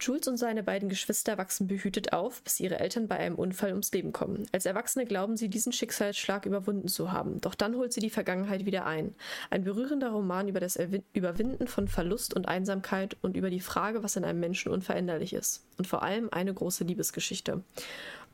Jules 0.00 0.26
und 0.26 0.36
seine 0.36 0.64
beiden 0.64 0.88
Geschwister 0.88 1.38
wachsen 1.38 1.68
behütet 1.68 2.12
auf, 2.12 2.42
bis 2.42 2.58
ihre 2.58 2.80
Eltern 2.80 3.06
bei 3.06 3.18
einem 3.18 3.36
Unfall 3.36 3.70
ums 3.70 3.92
Leben 3.92 4.12
kommen. 4.12 4.46
Als 4.50 4.66
Erwachsene 4.66 5.04
glauben 5.04 5.36
sie, 5.36 5.48
diesen 5.48 5.72
Schicksalsschlag 5.72 6.44
überwunden 6.44 6.88
zu 6.88 7.12
haben. 7.12 7.40
Doch 7.40 7.54
dann 7.54 7.76
holt 7.76 7.92
sie 7.92 8.00
die 8.00 8.10
Vergangenheit 8.10 8.66
wieder 8.66 8.84
ein. 8.84 9.14
Ein 9.50 9.62
berührender 9.62 10.10
Roman 10.10 10.48
über 10.48 10.58
das 10.58 10.74
Erwin- 10.74 11.04
Überwinden 11.12 11.68
von 11.68 11.86
Verlust 11.86 12.34
und 12.34 12.48
Einsamkeit 12.48 13.16
und 13.22 13.36
über 13.36 13.48
die 13.48 13.60
Frage, 13.60 14.02
was 14.02 14.16
in 14.16 14.24
einem 14.24 14.40
Menschen 14.40 14.72
unveränderlich 14.72 15.34
ist. 15.34 15.64
Und 15.78 15.86
vor 15.86 16.02
allem 16.02 16.30
eine 16.32 16.52
große 16.52 16.82
Liebesgeschichte. 16.82 17.62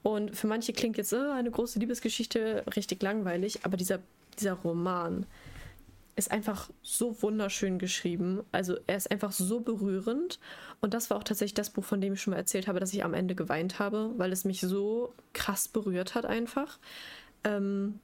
Und 0.02 0.36
für 0.36 0.46
manche 0.46 0.72
klingt 0.72 0.96
jetzt 0.96 1.12
äh, 1.12 1.30
eine 1.32 1.50
große 1.50 1.78
Liebesgeschichte 1.78 2.64
richtig 2.76 3.02
langweilig, 3.02 3.64
aber 3.64 3.76
dieser, 3.76 4.00
dieser 4.38 4.54
Roman 4.54 5.26
ist 6.18 6.32
einfach 6.32 6.68
so 6.82 7.22
wunderschön 7.22 7.78
geschrieben. 7.78 8.42
Also 8.50 8.76
er 8.88 8.96
ist 8.96 9.10
einfach 9.10 9.30
so 9.30 9.60
berührend. 9.60 10.40
Und 10.80 10.92
das 10.92 11.10
war 11.10 11.16
auch 11.16 11.24
tatsächlich 11.24 11.54
das 11.54 11.70
Buch, 11.70 11.84
von 11.84 12.00
dem 12.00 12.14
ich 12.14 12.20
schon 12.20 12.32
mal 12.32 12.38
erzählt 12.38 12.66
habe, 12.66 12.80
dass 12.80 12.92
ich 12.92 13.04
am 13.04 13.14
Ende 13.14 13.36
geweint 13.36 13.78
habe, 13.78 14.12
weil 14.16 14.32
es 14.32 14.44
mich 14.44 14.60
so 14.60 15.14
krass 15.32 15.68
berührt 15.68 16.16
hat 16.16 16.26
einfach. 16.26 16.80
Ähm, 17.44 18.00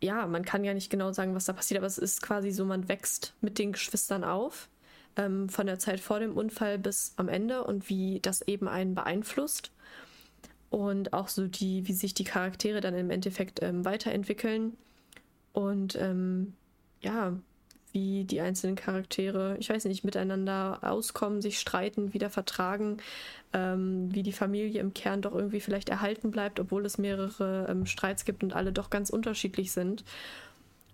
ja, 0.00 0.26
man 0.26 0.44
kann 0.44 0.62
ja 0.62 0.72
nicht 0.72 0.88
genau 0.88 1.10
sagen, 1.12 1.34
was 1.34 1.46
da 1.46 1.52
passiert, 1.52 1.78
aber 1.78 1.86
es 1.88 1.98
ist 1.98 2.22
quasi 2.22 2.52
so, 2.52 2.64
man 2.64 2.88
wächst 2.88 3.34
mit 3.40 3.58
den 3.58 3.72
Geschwistern 3.72 4.22
auf. 4.22 4.68
Ähm, 5.16 5.48
von 5.48 5.66
der 5.66 5.80
Zeit 5.80 5.98
vor 5.98 6.20
dem 6.20 6.36
Unfall 6.36 6.78
bis 6.78 7.12
am 7.16 7.28
Ende 7.28 7.64
und 7.64 7.88
wie 7.88 8.20
das 8.20 8.40
eben 8.42 8.68
einen 8.68 8.94
beeinflusst. 8.94 9.71
Und 10.72 11.12
auch 11.12 11.28
so 11.28 11.46
die, 11.46 11.86
wie 11.86 11.92
sich 11.92 12.14
die 12.14 12.24
Charaktere 12.24 12.80
dann 12.80 12.94
im 12.94 13.10
Endeffekt 13.10 13.62
ähm, 13.62 13.84
weiterentwickeln. 13.84 14.72
Und 15.52 15.96
ähm, 15.96 16.54
ja, 17.02 17.34
wie 17.92 18.24
die 18.24 18.40
einzelnen 18.40 18.74
Charaktere, 18.74 19.58
ich 19.58 19.68
weiß 19.68 19.84
nicht, 19.84 20.02
miteinander 20.02 20.78
auskommen, 20.80 21.42
sich 21.42 21.60
streiten, 21.60 22.14
wieder 22.14 22.30
vertragen, 22.30 22.96
ähm, 23.52 24.14
wie 24.14 24.22
die 24.22 24.32
Familie 24.32 24.80
im 24.80 24.94
Kern 24.94 25.20
doch 25.20 25.34
irgendwie 25.34 25.60
vielleicht 25.60 25.90
erhalten 25.90 26.30
bleibt, 26.30 26.58
obwohl 26.58 26.86
es 26.86 26.96
mehrere 26.96 27.66
ähm, 27.68 27.84
Streits 27.84 28.24
gibt 28.24 28.42
und 28.42 28.54
alle 28.54 28.72
doch 28.72 28.88
ganz 28.88 29.10
unterschiedlich 29.10 29.72
sind. 29.72 30.04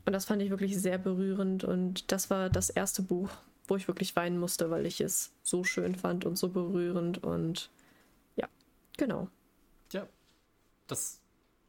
Und 0.07 0.13
das 0.13 0.25
fand 0.25 0.43
ich 0.43 0.51
wirklich 0.51 0.77
sehr 0.77 0.99
berührend 0.99 1.63
und 1.63 2.11
das 2.11 2.31
war 2.31 2.51
das 2.51 2.69
erste 2.69 3.03
Buch, 3.03 3.31
wo 3.69 3.77
ich 3.77 3.87
wirklich 3.87 4.17
weinen 4.17 4.41
musste, 4.41 4.73
weil 4.73 4.87
ich 4.87 5.01
es 5.01 5.31
so 5.45 5.63
schön 5.63 5.95
fand 5.95 6.25
und 6.25 6.37
so 6.37 6.49
berührend 6.49 7.23
und 7.23 7.71
ja, 8.35 8.49
genau. 8.97 9.29
Das 10.89 11.01
ist 11.01 11.23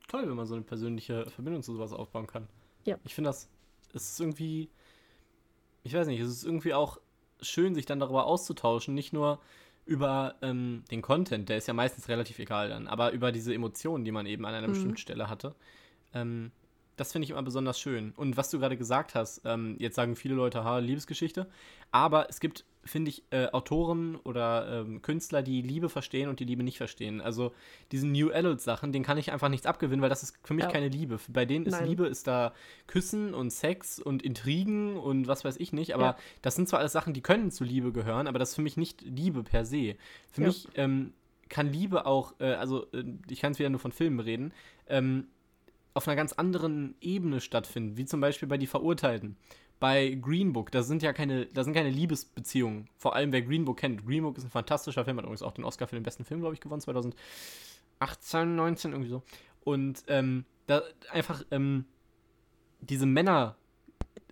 toll, 0.07 0.27
wenn 0.27 0.35
man 0.35 0.47
so 0.47 0.55
eine 0.55 0.63
persönliche 0.63 1.29
Verbindung 1.29 1.61
zu 1.61 1.73
sowas 1.73 1.93
aufbauen 1.93 2.25
kann. 2.27 2.47
Ja. 2.85 2.97
Ich 3.03 3.13
finde 3.13 3.29
das, 3.29 3.47
es 3.93 4.11
ist 4.11 4.19
irgendwie, 4.19 4.69
ich 5.83 5.93
weiß 5.93 6.07
nicht, 6.07 6.19
es 6.19 6.29
ist 6.29 6.43
irgendwie 6.43 6.73
auch 6.73 6.99
schön, 7.41 7.75
sich 7.75 7.85
dann 7.85 7.99
darüber 7.99 8.25
auszutauschen, 8.25 8.93
nicht 8.95 9.13
nur 9.13 9.39
über 9.85 10.35
ähm, 10.41 10.83
den 10.91 11.01
Content, 11.01 11.49
der 11.49 11.57
ist 11.57 11.67
ja 11.67 11.73
meistens 11.73 12.07
relativ 12.09 12.39
egal 12.39 12.69
dann, 12.69 12.87
aber 12.87 13.11
über 13.11 13.31
diese 13.31 13.53
Emotionen, 13.53 14.05
die 14.05 14.11
man 14.11 14.25
eben 14.25 14.45
an 14.45 14.53
einer 14.53 14.67
Mhm. 14.67 14.71
bestimmten 14.73 14.97
Stelle 14.97 15.29
hatte. 15.29 15.55
Ähm, 16.13 16.51
das 16.95 17.11
finde 17.11 17.23
ich 17.25 17.31
immer 17.31 17.43
besonders 17.43 17.79
schön. 17.79 18.11
Und 18.17 18.35
was 18.37 18.49
du 18.49 18.59
gerade 18.59 18.77
gesagt 18.77 19.15
hast, 19.15 19.41
ähm, 19.45 19.77
jetzt 19.79 19.95
sagen 19.95 20.15
viele 20.15 20.35
Leute, 20.35 20.63
ha, 20.63 20.79
Liebesgeschichte, 20.79 21.49
aber 21.91 22.29
es 22.29 22.39
gibt, 22.39 22.65
finde 22.89 23.09
ich, 23.09 23.23
äh, 23.31 23.47
Autoren 23.51 24.15
oder 24.17 24.81
ähm, 24.81 25.01
Künstler, 25.01 25.41
die 25.41 25.61
Liebe 25.61 25.89
verstehen 25.89 26.29
und 26.29 26.39
die 26.39 26.45
Liebe 26.45 26.63
nicht 26.63 26.77
verstehen. 26.77 27.21
Also 27.21 27.53
diesen 27.91 28.11
New 28.11 28.31
Adult 28.31 28.61
Sachen, 28.61 28.91
denen 28.91 29.05
kann 29.05 29.17
ich 29.17 29.31
einfach 29.31 29.49
nichts 29.49 29.65
abgewinnen, 29.65 30.01
weil 30.01 30.09
das 30.09 30.23
ist 30.23 30.37
für 30.43 30.53
mich 30.53 30.65
Ja. 30.65 30.71
keine 30.71 30.89
Liebe. 30.89 31.19
Bei 31.29 31.45
denen 31.45 31.65
ist 31.65 31.73
Nein. 31.73 31.87
Liebe, 31.87 32.07
ist 32.07 32.27
da 32.27 32.53
Küssen 32.87 33.33
und 33.33 33.51
Sex 33.51 33.99
und 33.99 34.23
Intrigen 34.23 34.97
und 34.97 35.27
was 35.27 35.45
weiß 35.45 35.57
ich 35.57 35.73
nicht, 35.73 35.93
aber 35.93 36.03
Ja. 36.03 36.17
das 36.41 36.55
sind 36.55 36.67
zwar 36.67 36.79
alles 36.79 36.91
Sachen, 36.91 37.13
die 37.13 37.21
können 37.21 37.51
zu 37.51 37.63
Liebe 37.63 37.91
gehören, 37.91 38.27
aber 38.27 38.39
das 38.39 38.49
ist 38.49 38.55
für 38.55 38.61
mich 38.61 38.77
nicht 38.77 39.01
Liebe 39.01 39.43
per 39.43 39.65
se. 39.65 39.95
Für 40.31 40.41
Ja. 40.41 40.47
mich 40.47 40.67
ähm, 40.75 41.13
kann 41.49 41.71
Liebe 41.71 42.05
auch, 42.05 42.33
äh, 42.39 42.53
also 42.53 42.85
äh, 42.93 43.03
ich 43.29 43.39
kann 43.41 43.51
es 43.53 43.59
wieder 43.59 43.69
nur 43.69 43.79
von 43.79 43.91
Filmen 43.91 44.19
reden, 44.19 44.53
ähm, 44.87 45.27
auf 45.95 46.07
einer 46.07 46.15
ganz 46.15 46.33
anderen 46.33 46.95
Ebene 47.01 47.41
stattfinden, 47.41 47.97
wie 47.97 48.05
zum 48.05 48.21
Beispiel 48.21 48.47
bei 48.47 48.57
Die 48.57 48.67
Verurteilten. 48.67 49.35
Bei 49.79 50.17
Green 50.21 50.51
Book, 50.53 50.71
da 50.71 50.83
sind 50.83 51.01
ja 51.03 51.13
keine, 51.13 51.45
da 51.45 51.63
sind 51.63 51.73
keine 51.73 51.89
Liebesbeziehungen. 51.89 52.89
Vor 52.97 53.15
allem 53.15 53.31
wer 53.31 53.41
Green 53.41 53.65
Book 53.65 53.77
kennt. 53.77 54.05
Green 54.05 54.23
Book 54.23 54.37
ist 54.37 54.43
ein 54.43 54.49
fantastischer 54.49 55.05
Film, 55.05 55.17
hat 55.17 55.23
übrigens 55.23 55.43
auch 55.43 55.53
den 55.53 55.63
Oscar 55.63 55.87
für 55.87 55.95
den 55.95 56.03
besten 56.03 56.25
Film, 56.25 56.41
glaube 56.41 56.53
ich, 56.53 56.59
gewonnen, 56.59 56.81
2018, 56.81 58.55
19, 58.55 58.91
irgendwie 58.91 59.09
so. 59.09 59.23
Und 59.63 60.03
ähm, 60.07 60.45
da 60.67 60.81
einfach 61.11 61.43
ähm, 61.51 61.85
diese 62.81 63.05
Männer, 63.05 63.55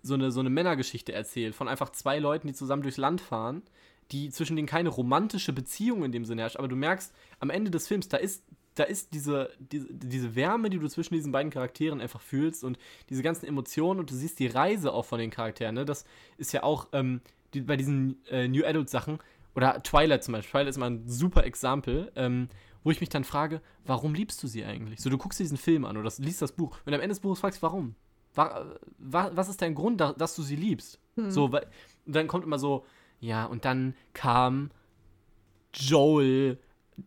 so 0.02 0.14
eine, 0.14 0.30
so 0.30 0.40
eine 0.40 0.50
Männergeschichte 0.50 1.12
erzählt, 1.12 1.54
von 1.54 1.68
einfach 1.68 1.90
zwei 1.90 2.18
Leuten, 2.18 2.46
die 2.46 2.54
zusammen 2.54 2.82
durchs 2.82 2.98
Land 2.98 3.20
fahren, 3.20 3.62
die 4.10 4.30
zwischen 4.30 4.56
denen 4.56 4.68
keine 4.68 4.88
romantische 4.88 5.52
Beziehung 5.52 6.04
in 6.04 6.12
dem 6.12 6.24
Sinne 6.24 6.42
herrscht, 6.42 6.56
aber 6.56 6.68
du 6.68 6.76
merkst, 6.76 7.12
am 7.40 7.50
Ende 7.50 7.70
des 7.70 7.88
Films, 7.88 8.08
da 8.08 8.16
ist, 8.16 8.42
da 8.78 8.84
ist 8.84 9.12
diese, 9.14 9.50
diese, 9.58 9.92
diese 9.92 10.34
Wärme, 10.34 10.70
die 10.70 10.78
du 10.78 10.88
zwischen 10.88 11.14
diesen 11.14 11.32
beiden 11.32 11.50
Charakteren 11.50 12.00
einfach 12.00 12.20
fühlst 12.20 12.64
und 12.64 12.78
diese 13.10 13.22
ganzen 13.22 13.46
Emotionen 13.46 14.00
und 14.00 14.10
du 14.10 14.14
siehst 14.14 14.38
die 14.38 14.46
Reise 14.46 14.92
auch 14.92 15.04
von 15.04 15.18
den 15.18 15.30
Charakteren, 15.30 15.74
ne? 15.74 15.84
Das 15.84 16.04
ist 16.36 16.52
ja 16.52 16.62
auch 16.62 16.88
ähm, 16.92 17.20
die, 17.54 17.62
bei 17.62 17.76
diesen 17.76 18.24
äh, 18.26 18.46
New 18.46 18.64
Adult 18.64 18.88
Sachen, 18.88 19.18
oder 19.54 19.82
Twilight 19.82 20.22
zum 20.22 20.32
Beispiel, 20.32 20.50
Twilight 20.52 20.68
ist 20.68 20.78
mal 20.78 20.90
ein 20.90 21.08
super 21.08 21.44
Exempel, 21.44 22.12
ähm, 22.14 22.48
wo 22.84 22.92
ich 22.92 23.00
mich 23.00 23.08
dann 23.08 23.24
frage, 23.24 23.60
warum 23.84 24.14
liebst 24.14 24.40
du 24.42 24.46
sie 24.46 24.64
eigentlich? 24.64 25.00
So, 25.00 25.10
du 25.10 25.18
guckst 25.18 25.40
dir 25.40 25.44
diesen 25.44 25.56
Film 25.56 25.84
an 25.84 25.96
oder 25.96 26.12
liest 26.18 26.42
das 26.42 26.52
Buch 26.52 26.78
und 26.86 26.94
am 26.94 27.00
Ende 27.00 27.08
des 27.08 27.20
Buches 27.20 27.40
fragst, 27.40 27.60
warum? 27.60 27.96
Wa 28.34 28.76
wa 28.98 29.32
was 29.34 29.48
ist 29.48 29.60
dein 29.60 29.74
Grund, 29.74 30.00
da, 30.00 30.12
dass 30.12 30.36
du 30.36 30.42
sie 30.42 30.56
liebst? 30.56 31.00
So, 31.16 31.50
weil, 31.50 31.66
und 32.06 32.14
dann 32.14 32.28
kommt 32.28 32.44
immer 32.44 32.60
so, 32.60 32.86
ja, 33.18 33.46
und 33.46 33.64
dann 33.64 33.96
kam 34.12 34.70
Joel 35.74 36.58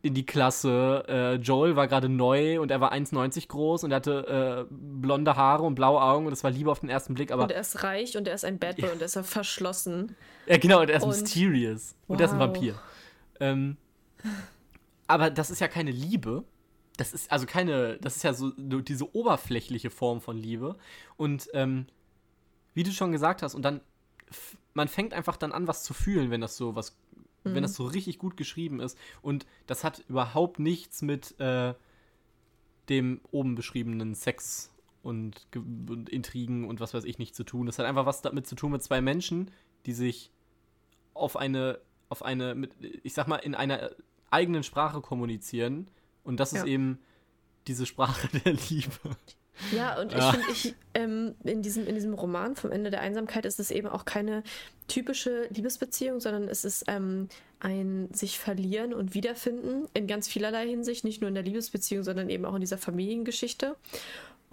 in 0.01 0.13
die 0.13 0.25
Klasse. 0.25 1.03
Äh, 1.07 1.33
Joel 1.35 1.75
war 1.75 1.87
gerade 1.87 2.07
neu 2.09 2.59
und 2.61 2.71
er 2.71 2.79
war 2.81 2.93
1,90 2.93 3.47
groß 3.47 3.83
und 3.83 3.91
er 3.91 3.97
hatte 3.97 4.67
äh, 4.69 4.73
blonde 4.73 5.35
Haare 5.35 5.63
und 5.63 5.75
blaue 5.75 6.01
Augen 6.01 6.25
und 6.25 6.31
das 6.31 6.43
war 6.43 6.51
Liebe 6.51 6.71
auf 6.71 6.79
den 6.79 6.89
ersten 6.89 7.13
Blick, 7.13 7.31
aber 7.31 7.43
Und 7.43 7.51
er 7.51 7.61
ist 7.61 7.83
reich 7.83 8.17
und 8.17 8.27
er 8.27 8.35
ist 8.35 8.45
ein 8.45 8.57
Bad 8.59 8.77
Boy 8.77 8.89
und 8.91 9.01
er 9.01 9.05
ist 9.05 9.15
ja 9.15 9.23
verschlossen. 9.23 10.15
ja, 10.47 10.57
genau, 10.57 10.81
und 10.81 10.89
er 10.89 10.97
ist 10.97 11.03
Und- 11.03 11.09
mysterious. 11.09 11.95
Und 12.07 12.19
er 12.21 12.25
ist 12.25 12.31
ein 12.33 12.39
Wow. 12.39 12.47
Vampir. 12.47 12.75
Ähm, 13.39 13.77
aber 15.07 15.29
das 15.29 15.49
ist 15.51 15.59
ja 15.59 15.67
keine 15.67 15.91
Liebe. 15.91 16.43
Das 16.97 17.13
ist 17.13 17.31
also 17.31 17.45
keine, 17.45 17.97
das 17.97 18.17
ist 18.17 18.23
ja 18.23 18.33
so 18.33 18.51
diese 18.51 19.15
oberflächliche 19.15 19.89
Form 19.89 20.21
von 20.21 20.37
Liebe. 20.37 20.75
Und 21.17 21.49
ähm, 21.53 21.87
wie 22.73 22.83
du 22.83 22.91
schon 22.91 23.11
gesagt 23.11 23.41
hast, 23.41 23.55
und 23.55 23.63
dann, 23.63 23.81
man 24.73 24.87
fängt 24.87 25.13
einfach 25.13 25.37
dann 25.37 25.51
an, 25.51 25.67
was 25.67 25.83
zu 25.83 25.93
fühlen, 25.93 26.29
wenn 26.31 26.41
das 26.41 26.55
so 26.57 26.75
was, 26.75 26.95
wenn 27.43 27.63
das 27.63 27.73
so 27.73 27.85
richtig 27.85 28.19
gut 28.19 28.37
geschrieben 28.37 28.79
ist. 28.79 28.97
Und 29.21 29.45
das 29.67 29.83
hat 29.83 30.03
überhaupt 30.07 30.59
nichts 30.59 31.01
mit 31.01 31.39
äh, 31.39 31.73
dem 32.89 33.21
oben 33.31 33.55
beschriebenen 33.55 34.15
Sex 34.15 34.71
und, 35.03 35.47
und 35.55 36.09
Intrigen 36.09 36.65
und 36.67 36.79
was 36.79 36.93
weiß 36.93 37.03
ich 37.05 37.17
nicht 37.17 37.35
zu 37.35 37.43
tun. 37.43 37.65
Das 37.65 37.79
hat 37.79 37.85
einfach 37.85 38.05
was 38.05 38.21
damit 38.21 38.47
zu 38.47 38.55
tun 38.55 38.71
mit 38.71 38.83
zwei 38.83 39.01
Menschen, 39.01 39.49
die 39.85 39.93
sich 39.93 40.31
auf 41.13 41.35
eine, 41.37 41.79
auf 42.09 42.23
eine, 42.23 42.53
mit, 42.55 42.73
ich 43.03 43.13
sag 43.13 43.27
mal, 43.27 43.37
in 43.37 43.55
einer 43.55 43.91
eigenen 44.29 44.63
Sprache 44.63 45.01
kommunizieren. 45.01 45.87
Und 46.23 46.39
das 46.39 46.53
ist 46.53 46.59
Ja. 46.59 46.65
eben 46.65 46.99
diese 47.67 47.85
Sprache 47.85 48.27
der 48.45 48.53
Liebe. 48.69 48.91
Ja, 49.69 49.99
und 49.99 50.11
ich 50.11 50.17
Ja. 50.17 50.31
finde, 50.31 50.47
ich, 50.51 50.75
ähm, 50.93 51.35
in, 51.43 51.61
diesem, 51.61 51.87
in 51.87 51.95
diesem 51.95 52.13
Roman 52.13 52.55
vom 52.55 52.71
Ende 52.71 52.89
der 52.89 53.01
Einsamkeit 53.01 53.45
ist 53.45 53.59
es 53.59 53.71
eben 53.71 53.87
auch 53.87 54.05
keine 54.05 54.43
typische 54.87 55.47
Liebesbeziehung, 55.49 56.19
sondern 56.19 56.47
es 56.47 56.65
ist 56.65 56.85
ähm, 56.87 57.29
ein 57.59 58.09
sich 58.13 58.39
verlieren 58.39 58.93
und 58.93 59.13
wiederfinden 59.13 59.87
in 59.93 60.07
ganz 60.07 60.27
vielerlei 60.27 60.67
Hinsicht, 60.67 61.03
nicht 61.03 61.21
nur 61.21 61.27
in 61.29 61.35
der 61.35 61.43
Liebesbeziehung, 61.43 62.03
sondern 62.03 62.29
eben 62.29 62.45
auch 62.45 62.55
in 62.55 62.61
dieser 62.61 62.77
Familiengeschichte. 62.77 63.75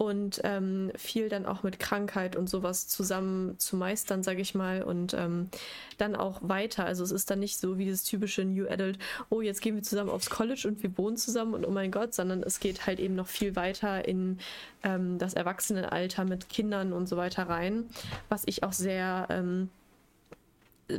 Und 0.01 0.39
ähm, 0.45 0.93
viel 0.95 1.27
dann 1.27 1.45
auch 1.45 1.61
mit 1.61 1.77
Krankheit 1.77 2.37
und 2.37 2.49
sowas 2.49 2.87
zusammen 2.87 3.59
zu 3.59 3.75
meistern, 3.75 4.23
sage 4.23 4.39
ich 4.39 4.55
mal, 4.55 4.81
und 4.81 5.13
ähm, 5.13 5.49
dann 5.97 6.15
auch 6.15 6.39
weiter. 6.41 6.85
Also 6.85 7.03
es 7.03 7.11
ist 7.11 7.29
dann 7.29 7.39
nicht 7.39 7.59
so 7.59 7.77
wie 7.77 7.83
dieses 7.83 8.05
typische 8.05 8.45
New 8.45 8.65
Adult, 8.69 8.97
oh, 9.29 9.41
jetzt 9.41 9.61
gehen 9.61 9.75
wir 9.75 9.83
zusammen 9.83 10.09
aufs 10.09 10.29
College 10.29 10.69
und 10.69 10.81
wir 10.81 10.97
wohnen 10.97 11.17
zusammen 11.17 11.53
und 11.53 11.65
oh 11.65 11.71
mein 11.71 11.91
Gott, 11.91 12.13
sondern 12.13 12.41
es 12.43 12.61
geht 12.61 12.87
halt 12.87 13.01
eben 13.01 13.15
noch 13.15 13.27
viel 13.27 13.57
weiter 13.57 14.07
in 14.07 14.39
ähm, 14.83 15.17
das 15.17 15.33
Erwachsenenalter 15.33 16.23
mit 16.23 16.47
Kindern 16.47 16.93
und 16.93 17.09
so 17.09 17.17
weiter 17.17 17.49
rein, 17.49 17.89
was 18.29 18.43
ich 18.45 18.63
auch 18.63 18.71
sehr, 18.73 19.27
ähm, 19.29 19.69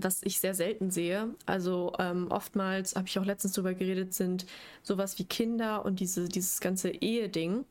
was 0.01 0.21
ich 0.23 0.41
sehr 0.41 0.55
selten 0.55 0.91
sehe. 0.91 1.35
Also 1.47 1.93
ähm, 1.99 2.29
oftmals, 2.31 2.95
habe 2.95 3.09
ich 3.09 3.19
auch 3.19 3.25
letztens 3.25 3.55
drüber 3.55 3.75
geredet, 3.75 4.15
sind 4.15 4.47
sowas 4.83 5.19
wie 5.19 5.25
Kinder 5.25 5.85
und 5.85 6.01
diese, 6.01 6.29
dieses 6.29 6.61
ganze 6.61 6.91
Ehe-Ding 6.91 7.65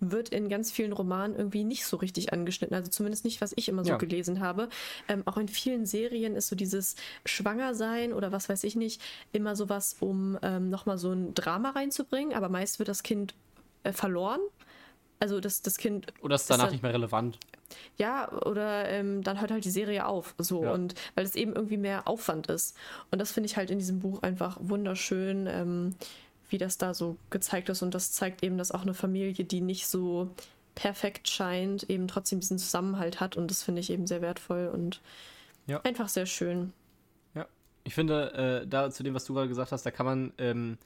wird 0.00 0.30
in 0.30 0.48
ganz 0.48 0.70
vielen 0.72 0.92
Romanen 0.92 1.36
irgendwie 1.36 1.64
nicht 1.64 1.84
so 1.86 1.96
richtig 1.96 2.32
angeschnitten. 2.32 2.74
Also 2.74 2.90
zumindest 2.90 3.24
nicht, 3.24 3.40
was 3.40 3.52
ich 3.56 3.68
immer 3.68 3.84
so 3.84 3.90
Ja. 3.90 3.96
gelesen 3.96 4.40
habe. 4.40 4.68
Ähm, 5.08 5.22
auch 5.26 5.36
in 5.36 5.48
vielen 5.48 5.86
Serien 5.86 6.34
ist 6.36 6.48
so 6.48 6.56
dieses 6.56 6.96
Schwangersein 7.24 8.12
oder 8.12 8.32
was 8.32 8.48
weiß 8.48 8.64
ich 8.64 8.76
nicht, 8.76 9.00
immer 9.32 9.56
sowas, 9.56 9.96
um 10.00 10.38
ähm, 10.42 10.70
nochmal 10.70 10.98
so 10.98 11.12
ein 11.12 11.34
Drama 11.34 11.70
reinzubringen. 11.70 12.34
Aber 12.34 12.48
meist 12.48 12.78
wird 12.78 12.88
das 12.88 13.02
Kind 13.02 13.34
äh, 13.82 13.92
verloren. 13.92 14.40
Also 15.18 15.40
das, 15.40 15.62
das 15.62 15.78
Kind 15.78 16.06
Oder 16.20 16.34
ist 16.34 16.48
danach 16.50 16.64
dann- 16.66 16.72
nicht 16.72 16.82
mehr 16.82 16.92
relevant? 16.92 17.38
ja, 17.96 18.30
oder 18.42 18.88
ähm, 18.88 19.22
dann 19.24 19.40
hört 19.40 19.50
halt 19.50 19.64
die 19.64 19.70
Serie 19.70 20.06
auf. 20.06 20.34
So, 20.38 20.62
Ja. 20.64 20.72
und 20.72 20.94
weil 21.14 21.24
es 21.24 21.34
eben 21.34 21.54
irgendwie 21.54 21.76
mehr 21.78 22.06
Aufwand 22.06 22.46
ist. 22.48 22.76
Und 23.10 23.18
das 23.18 23.32
finde 23.32 23.46
ich 23.48 23.56
halt 23.56 23.70
in 23.70 23.78
diesem 23.78 23.98
Buch 24.00 24.22
einfach 24.22 24.56
wunderschön, 24.60 25.46
ähm, 25.48 25.94
wie 26.48 26.58
das 26.58 26.78
da 26.78 26.94
so 26.94 27.16
gezeigt 27.30 27.68
ist. 27.70 27.82
Und 27.82 27.92
das 27.94 28.12
zeigt 28.12 28.44
eben, 28.44 28.56
dass 28.58 28.70
auch 28.72 28.82
eine 28.82 28.94
Familie, 28.94 29.32
die 29.44 29.60
nicht 29.60 29.88
so 29.88 30.30
perfekt 30.76 31.28
scheint, 31.28 31.88
eben 31.90 32.06
trotzdem 32.06 32.38
diesen 32.40 32.58
Zusammenhalt 32.58 33.18
hat. 33.18 33.36
Und 33.36 33.50
das 33.50 33.62
finde 33.64 33.80
ich 33.80 33.90
eben 33.90 34.06
sehr 34.06 34.20
wertvoll 34.22 34.70
und 34.72 35.00
Ja. 35.66 35.80
einfach 35.82 36.08
sehr 36.08 36.26
schön. 36.26 36.72
Ich 37.84 37.94
finde, 37.94 38.62
äh, 38.64 38.66
da 38.66 38.90
zu 38.90 39.04
dem, 39.04 39.14
was 39.14 39.24
du 39.26 39.34
gerade 39.34 39.46
gesagt 39.48 39.70
hast, 39.70 39.86
da 39.86 39.92
kann 39.92 40.06
man 40.06 40.32
ähm, 40.38 40.76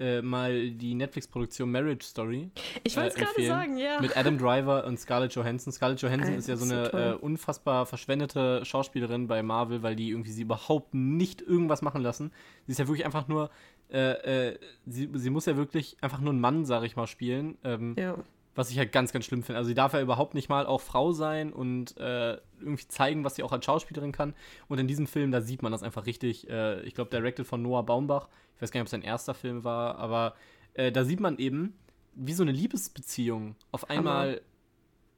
äh, 0.00 0.22
mal 0.22 0.70
die 0.70 0.94
Netflix-Produktion 0.94 1.70
Marriage 1.70 2.04
Story 2.04 2.50
Ich 2.82 2.96
wollte 2.96 3.10
es 3.10 3.16
äh, 3.16 3.20
gerade 3.20 3.46
sagen, 3.46 3.76
ja. 3.78 4.00
mit 4.00 4.16
Adam 4.16 4.38
Driver 4.38 4.84
und 4.86 4.98
Scarlett 4.98 5.34
Johansson. 5.34 5.72
Scarlett 5.72 6.00
Johansson 6.02 6.34
ist 6.34 6.48
ja 6.48 6.56
so 6.56 6.64
so 6.64 6.74
eine 6.74 6.90
toll. 6.90 7.00
äh, 7.00 7.24
unfassbar 7.24 7.86
verschwendete 7.86 8.64
Schauspielerin 8.64 9.26
bei 9.26 9.42
Marvel, 9.42 9.82
weil 9.82 9.96
die 9.96 10.10
irgendwie 10.10 10.30
sie 10.30 10.42
überhaupt 10.42 10.94
nicht 10.94 11.40
irgendwas 11.42 11.82
machen 11.82 12.02
lassen. 12.02 12.32
Sie 12.66 12.72
ist 12.72 12.78
ja 12.78 12.86
wirklich 12.88 13.04
einfach 13.04 13.28
nur, 13.28 13.50
äh, 13.88 14.54
sie, 14.86 15.10
sie 15.14 15.30
muss 15.30 15.46
ja 15.46 15.56
wirklich 15.56 15.96
einfach 16.00 16.20
nur 16.20 16.32
ein 16.32 16.40
Mann, 16.40 16.64
sag 16.64 16.82
ich 16.84 16.96
mal, 16.96 17.06
spielen. 17.06 17.56
Ähm, 17.64 17.94
Ja. 17.98 18.16
Was 18.54 18.70
ich 18.70 18.78
halt 18.78 18.92
ganz, 18.92 19.12
ganz 19.12 19.24
schlimm 19.24 19.42
finde. 19.42 19.58
Also 19.58 19.68
sie 19.68 19.74
darf 19.74 19.94
ja 19.94 20.00
überhaupt 20.00 20.34
nicht 20.34 20.48
mal 20.48 20.66
auch 20.66 20.80
Frau 20.80 21.12
sein 21.12 21.52
und 21.52 21.96
äh, 21.98 22.38
irgendwie 22.60 22.86
zeigen, 22.86 23.24
was 23.24 23.34
sie 23.34 23.42
auch 23.42 23.52
als 23.52 23.64
Schauspielerin 23.64 24.12
kann. 24.12 24.34
Und 24.68 24.78
in 24.78 24.86
diesem 24.86 25.06
Film, 25.06 25.32
da 25.32 25.40
sieht 25.40 25.62
man 25.62 25.72
das 25.72 25.82
einfach 25.82 26.06
richtig. 26.06 26.48
Äh, 26.48 26.82
ich 26.82 26.94
glaube, 26.94 27.10
directed 27.10 27.46
von 27.46 27.62
Noah 27.62 27.84
Baumbach. 27.84 28.28
Ich 28.56 28.62
weiß 28.62 28.70
gar 28.70 28.78
nicht, 28.78 28.82
ob 28.82 28.86
es 28.86 28.92
sein 28.92 29.02
erster 29.02 29.34
Film 29.34 29.64
war, 29.64 29.98
aber 29.98 30.34
äh, 30.74 30.92
da 30.92 31.04
sieht 31.04 31.20
man 31.20 31.38
eben, 31.38 31.74
wie 32.14 32.32
so 32.32 32.42
eine 32.42 32.52
Liebesbeziehung 32.52 33.56
auf 33.72 33.90
einmal 33.90 34.40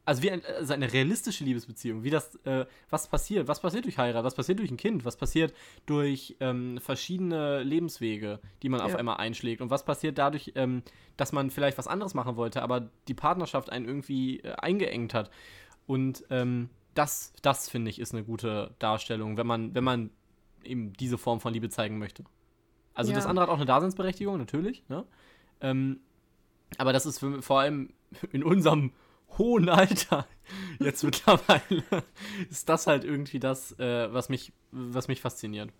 also 0.06 0.22
wie 0.22 0.30
ein, 0.30 0.42
also 0.44 0.72
eine 0.72 0.92
realistische 0.92 1.44
Liebesbeziehung, 1.44 2.04
wie 2.04 2.10
das, 2.10 2.36
äh, 2.44 2.64
was 2.88 3.08
passiert, 3.08 3.48
was 3.48 3.60
passiert 3.60 3.84
durch 3.84 3.98
Heirat, 3.98 4.24
was 4.24 4.36
passiert 4.36 4.60
durch 4.60 4.70
ein 4.70 4.76
Kind, 4.76 5.04
was 5.04 5.16
passiert 5.16 5.52
durch 5.84 6.36
ähm, 6.38 6.78
verschiedene 6.80 7.64
Lebenswege, 7.64 8.38
die 8.62 8.68
man 8.68 8.80
ja. 8.80 8.86
auf 8.86 8.94
einmal 8.94 9.16
einschlägt 9.16 9.60
und 9.60 9.68
was 9.68 9.84
passiert 9.84 10.16
dadurch, 10.16 10.52
ähm, 10.54 10.82
dass 11.16 11.32
man 11.32 11.50
vielleicht 11.50 11.76
was 11.76 11.88
anderes 11.88 12.14
machen 12.14 12.36
wollte, 12.36 12.62
aber 12.62 12.88
die 13.08 13.14
Partnerschaft 13.14 13.68
einen 13.68 13.84
irgendwie 13.84 14.40
äh, 14.40 14.52
eingeengt 14.52 15.12
hat. 15.12 15.30
Und 15.88 16.24
ähm, 16.30 16.70
das, 16.94 17.32
das 17.42 17.68
finde 17.68 17.90
ich, 17.90 17.98
ist 17.98 18.14
eine 18.14 18.22
gute 18.22 18.74
Darstellung, 18.78 19.36
wenn 19.36 19.46
man, 19.46 19.74
wenn 19.74 19.84
man 19.84 20.10
eben 20.62 20.92
diese 20.92 21.18
Form 21.18 21.40
von 21.40 21.52
Liebe 21.52 21.68
zeigen 21.68 21.98
möchte. 21.98 22.24
Also 22.94 23.10
ja. 23.10 23.16
das 23.16 23.26
andere 23.26 23.44
hat 23.44 23.50
auch 23.50 23.56
eine 23.56 23.66
Daseinsberechtigung, 23.66 24.38
natürlich, 24.38 24.88
ne? 24.88 25.04
Ähm, 25.60 26.00
aber 26.78 26.92
das 26.92 27.06
ist 27.06 27.18
für, 27.18 27.42
vor 27.42 27.60
allem 27.60 27.92
in 28.32 28.44
unserem 28.44 28.92
hohen 29.38 29.68
Alter 29.68 30.26
jetzt 30.78 31.02
mittlerweile 31.04 31.82
ist 32.50 32.68
das 32.68 32.86
halt 32.86 33.04
irgendwie 33.04 33.40
das, 33.40 33.72
äh, 33.78 34.12
was, 34.12 34.28
mich, 34.28 34.52
was 34.70 35.08
mich 35.08 35.20
fasziniert. 35.20 35.70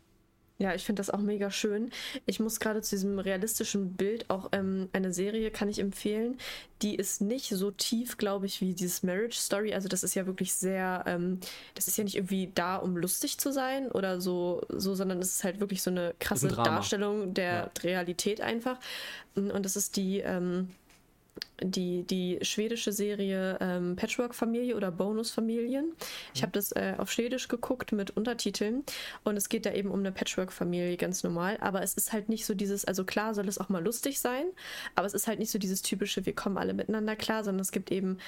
Ja, 0.58 0.74
ich 0.74 0.86
finde 0.86 1.00
das 1.00 1.10
auch 1.10 1.20
mega 1.20 1.50
schön. 1.50 1.90
Ich 2.24 2.40
muss 2.40 2.60
gerade 2.60 2.80
zu 2.80 2.96
diesem 2.96 3.18
realistischen 3.18 3.92
Bild 3.92 4.30
auch 4.30 4.48
ähm, 4.52 4.88
eine 4.94 5.12
Serie 5.12 5.50
kann 5.50 5.68
ich 5.68 5.78
empfehlen. 5.80 6.38
Die 6.80 6.94
ist 6.94 7.20
nicht 7.20 7.50
so 7.50 7.70
tief, 7.70 8.16
glaube 8.16 8.46
ich, 8.46 8.62
wie 8.62 8.72
dieses 8.72 9.02
Marriage 9.02 9.36
Story. 9.36 9.74
Also 9.74 9.88
das 9.88 10.02
ist 10.02 10.14
ja 10.14 10.24
wirklich 10.24 10.54
sehr, 10.54 11.04
ähm, 11.06 11.40
das 11.74 11.88
ist 11.88 11.98
ja 11.98 12.04
nicht 12.04 12.16
irgendwie 12.16 12.50
da, 12.54 12.76
um 12.76 12.96
lustig 12.96 13.36
zu 13.36 13.52
sein 13.52 13.92
oder 13.92 14.18
so, 14.18 14.62
so 14.70 14.94
sondern 14.94 15.18
es 15.18 15.28
ist 15.28 15.44
halt 15.44 15.60
wirklich 15.60 15.82
so 15.82 15.90
eine 15.90 16.14
krasse 16.20 16.48
ein 16.48 16.54
Darstellung 16.54 17.34
der 17.34 17.52
ja. 17.52 17.70
Realität 17.82 18.40
einfach. 18.40 18.78
Und 19.34 19.62
das 19.62 19.76
ist 19.76 19.96
die 19.96 20.20
ähm, 20.20 20.70
die, 21.62 22.02
die 22.04 22.38
schwedische 22.42 22.92
Serie 22.92 23.58
ähm, 23.60 23.96
Patchwork-Familie 23.96 24.76
oder 24.76 24.90
Bonus-Familien. 24.90 25.92
Ich 26.34 26.42
habe 26.42 26.52
das 26.52 26.72
äh, 26.72 26.94
auf 26.98 27.10
Schwedisch 27.10 27.48
geguckt 27.48 27.92
mit 27.92 28.10
Untertiteln 28.10 28.84
und 29.24 29.36
es 29.36 29.48
geht 29.48 29.66
da 29.66 29.72
eben 29.72 29.90
um 29.90 30.00
eine 30.00 30.12
Patchwork-Familie, 30.12 30.96
ganz 30.96 31.22
normal. 31.22 31.56
Aber 31.60 31.82
es 31.82 31.94
ist 31.94 32.12
halt 32.12 32.28
nicht 32.28 32.44
so 32.46 32.54
dieses, 32.54 32.84
also 32.84 33.04
klar 33.04 33.34
soll 33.34 33.48
es 33.48 33.58
auch 33.58 33.68
mal 33.68 33.82
lustig 33.82 34.20
sein, 34.20 34.44
aber 34.94 35.06
es 35.06 35.14
ist 35.14 35.26
halt 35.26 35.38
nicht 35.38 35.50
so 35.50 35.58
dieses 35.58 35.82
typische, 35.82 36.26
wir 36.26 36.34
kommen 36.34 36.58
alle 36.58 36.74
miteinander 36.74 37.16
klar, 37.16 37.44
sondern 37.44 37.62
es 37.62 37.72
gibt 37.72 37.90
eben 37.90 38.18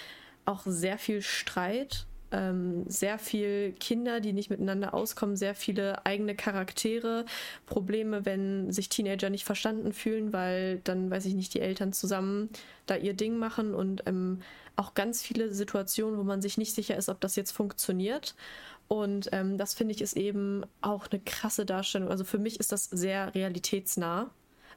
auch 0.45 0.63
sehr 0.65 0.99
viel 0.99 1.21
Streit 1.21 2.07
ähm, 2.31 2.85
sehr 2.89 3.19
viel 3.19 3.73
Kinder, 3.73 4.21
die 4.21 4.33
nicht 4.33 4.51
miteinander 4.51 4.95
auskommen, 4.95 5.37
sehr 5.37 5.55
viele 5.55 6.05
eigene 6.05 6.35
Charaktere, 6.35 7.25
Probleme, 7.67 8.25
wenn 8.25 8.71
sich 8.71 8.89
Teenager 8.89 9.31
nicht 9.31 9.45
verstanden 9.45 9.93
fühlen, 9.93 10.33
weil 10.33 10.81
dann, 10.85 11.11
weiß 11.11 11.25
ich 11.27 11.35
nicht, 11.35 11.55
die 11.55 11.61
Eltern 11.61 11.93
zusammen 11.93 12.51
da 12.87 12.97
ihr 12.97 13.15
Ding 13.15 13.39
machen 13.39 13.75
und 13.75 14.03
ähm, 14.07 14.41
auch 14.77 14.95
ganz 14.95 15.23
viele 15.23 15.53
Situationen, 15.53 16.19
wo 16.19 16.23
man 16.23 16.43
sich 16.43 16.59
nicht 16.59 16.75
sicher 16.75 16.97
ist, 16.97 17.09
ob 17.09 17.21
das 17.21 17.37
jetzt 17.37 17.53
funktioniert. 17.53 18.35
Und 18.87 19.29
ähm, 19.33 19.59
das 19.59 19.75
finde 19.75 19.95
ich 19.95 20.01
ist 20.01 20.17
eben 20.17 20.65
auch 20.81 21.09
eine 21.11 21.21
krasse 21.21 21.67
Darstellung. 21.67 22.09
Also 22.09 22.25
für 22.25 22.39
mich 22.39 22.61
ist 22.61 22.73
das 22.73 22.85
sehr 22.85 23.35
realitätsnah. 23.35 24.31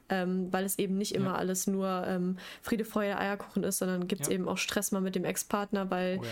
Ähm, 0.08 0.52
weil 0.52 0.64
es 0.64 0.78
eben 0.78 0.98
nicht 0.98 1.14
immer 1.14 1.30
ja. 1.30 1.34
alles 1.36 1.68
nur 1.68 2.04
ähm, 2.06 2.36
Friede, 2.60 2.84
Freude, 2.84 3.16
Eierkuchen 3.16 3.62
ist, 3.62 3.78
sondern 3.78 4.08
gibt 4.08 4.22
es 4.22 4.28
ja. 4.28 4.34
eben 4.34 4.48
auch 4.48 4.58
Stress 4.58 4.90
mal 4.90 5.00
mit 5.00 5.14
dem 5.14 5.24
Ex-Partner, 5.24 5.90
weil 5.90 6.18
oh 6.20 6.24
ja 6.24 6.30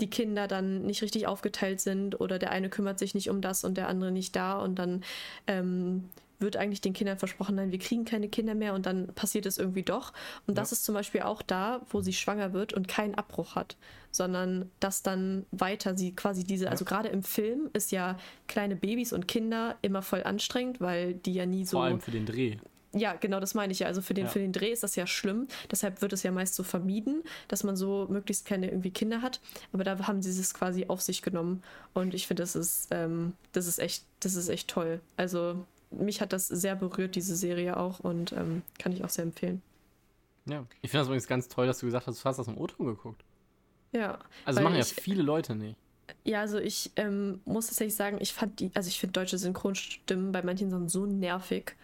die 0.00 0.10
Kinder 0.10 0.48
dann 0.48 0.82
nicht 0.82 1.02
richtig 1.02 1.26
aufgeteilt 1.26 1.80
sind 1.80 2.20
oder 2.20 2.38
der 2.38 2.50
eine 2.50 2.68
kümmert 2.68 2.98
sich 2.98 3.14
nicht 3.14 3.30
um 3.30 3.40
das 3.40 3.64
und 3.64 3.76
der 3.76 3.88
andere 3.88 4.10
nicht 4.10 4.34
da 4.34 4.58
und 4.58 4.76
dann 4.78 5.04
ähm, 5.46 6.08
wird 6.40 6.56
eigentlich 6.56 6.80
den 6.80 6.92
Kindern 6.92 7.18
versprochen, 7.18 7.56
nein, 7.56 7.72
wir 7.72 7.78
kriegen 7.78 8.04
keine 8.04 8.28
Kinder 8.28 8.54
mehr 8.54 8.74
und 8.74 8.86
dann 8.86 9.08
passiert 9.14 9.46
es 9.46 9.58
irgendwie 9.58 9.82
doch. 9.82 10.12
Und 10.46 10.56
ja. 10.56 10.62
das 10.62 10.72
ist 10.72 10.84
zum 10.84 10.94
Beispiel 10.94 11.22
auch 11.22 11.42
da, 11.42 11.80
wo 11.88 12.00
sie 12.00 12.12
schwanger 12.12 12.52
wird 12.52 12.72
und 12.72 12.88
keinen 12.88 13.14
Abbruch 13.14 13.54
hat, 13.54 13.76
sondern 14.10 14.70
dass 14.80 15.02
dann 15.02 15.46
weiter 15.52 15.96
sie 15.96 16.14
quasi 16.14 16.44
diese, 16.44 16.66
ja. 16.66 16.70
also 16.70 16.84
gerade 16.84 17.08
im 17.08 17.22
Film 17.22 17.70
ist 17.72 17.92
ja 17.92 18.16
kleine 18.48 18.76
Babys 18.76 19.12
und 19.12 19.28
Kinder 19.28 19.76
immer 19.82 20.02
voll 20.02 20.22
anstrengend, 20.22 20.80
weil 20.80 21.14
die 21.14 21.34
ja 21.34 21.46
nie 21.46 21.64
so. 21.64 21.78
Vor 21.78 21.84
allem 21.84 22.00
für 22.00 22.10
den 22.10 22.26
Dreh. 22.26 22.56
Ja, 22.96 23.14
genau, 23.14 23.40
das 23.40 23.54
meine 23.54 23.72
ich 23.72 23.80
ja. 23.80 23.88
Also 23.88 24.02
für 24.02 24.14
den, 24.14 24.26
ja. 24.26 24.30
für 24.30 24.38
den 24.38 24.52
Dreh 24.52 24.70
ist 24.70 24.82
das 24.82 24.94
ja 24.94 25.06
schlimm. 25.06 25.48
Deshalb 25.70 26.00
wird 26.00 26.12
es 26.12 26.22
ja 26.22 26.30
meist 26.30 26.54
so 26.54 26.62
vermieden, 26.62 27.22
dass 27.48 27.64
man 27.64 27.76
so 27.76 28.06
möglichst 28.08 28.46
keine 28.46 28.68
irgendwie 28.68 28.90
Kinder 28.90 29.20
hat. 29.20 29.40
Aber 29.72 29.82
da 29.82 30.06
haben 30.06 30.22
sie 30.22 30.30
es 30.30 30.54
quasi 30.54 30.86
auf 30.86 31.00
sich 31.00 31.20
genommen. 31.20 31.62
Und 31.92 32.14
ich 32.14 32.26
finde, 32.26 32.42
das 32.42 32.54
ist, 32.54 32.88
ähm, 32.92 33.32
das 33.52 33.66
ist 33.66 33.78
echt, 33.78 34.04
das 34.20 34.36
ist 34.36 34.48
echt 34.48 34.68
toll. 34.68 35.00
Also 35.16 35.64
mich 35.90 36.20
hat 36.20 36.32
das 36.32 36.48
sehr 36.48 36.76
berührt, 36.76 37.16
diese 37.16 37.36
Serie 37.36 37.76
auch, 37.76 38.00
und 38.00 38.32
ähm, 38.32 38.62
kann 38.78 38.92
ich 38.92 39.04
auch 39.04 39.10
sehr 39.10 39.24
empfehlen. 39.24 39.62
Ja, 40.46 40.66
ich 40.82 40.90
finde 40.90 41.00
das 41.00 41.06
übrigens 41.08 41.26
ganz 41.26 41.48
toll, 41.48 41.66
dass 41.66 41.78
du 41.78 41.86
gesagt 41.86 42.06
hast, 42.06 42.22
du 42.22 42.24
hast 42.24 42.36
das 42.36 42.48
im 42.48 42.58
O-Ton 42.58 42.86
geguckt. 42.86 43.22
Ja. 43.92 44.18
Also 44.44 44.60
machen 44.60 44.74
ja 44.74 44.80
ich, 44.80 44.92
viele 44.92 45.22
Leute 45.22 45.54
nicht. 45.54 45.76
Ja, 46.24 46.40
also 46.40 46.58
ich 46.58 46.90
ähm, 46.96 47.40
muss 47.44 47.68
tatsächlich 47.68 47.94
sagen, 47.94 48.18
ich 48.20 48.34
fand 48.34 48.60
die, 48.60 48.70
also 48.74 48.88
ich 48.88 48.98
finde 48.98 49.12
deutsche 49.12 49.38
Synchronstimmen 49.38 50.32
bei 50.32 50.42
manchen 50.42 50.70
Sachen 50.70 50.88
so 50.88 51.06
nervig. 51.06 51.76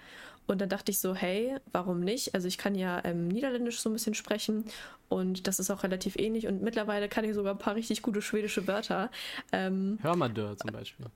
Und 0.51 0.61
dann 0.61 0.69
dachte 0.69 0.91
ich 0.91 0.99
so, 0.99 1.15
hey, 1.15 1.55
warum 1.71 2.01
nicht? 2.01 2.35
Also 2.35 2.49
ich 2.49 2.59
kann 2.59 2.75
ja 2.75 3.01
ähm, 3.05 3.29
Niederländisch 3.29 3.79
so 3.79 3.89
ein 3.89 3.93
bisschen 3.93 4.15
sprechen 4.15 4.65
und 5.09 5.47
das 5.47 5.61
ist 5.61 5.71
auch 5.71 5.85
relativ 5.85 6.17
ähnlich. 6.17 6.49
Und 6.49 6.61
mittlerweile 6.61 7.09
kann 7.09 7.25
ich 7.25 7.35
sogar 7.35 7.55
ein 7.55 7.59
paar 7.59 7.77
richtig 7.77 8.03
gute 8.03 8.21
schwedische 8.21 8.67
Wörter. 8.67 9.13
Ähm, 9.53 10.01
Hörmadör 10.03 10.57
zum 10.57 10.73
Beispiel. 10.73 11.07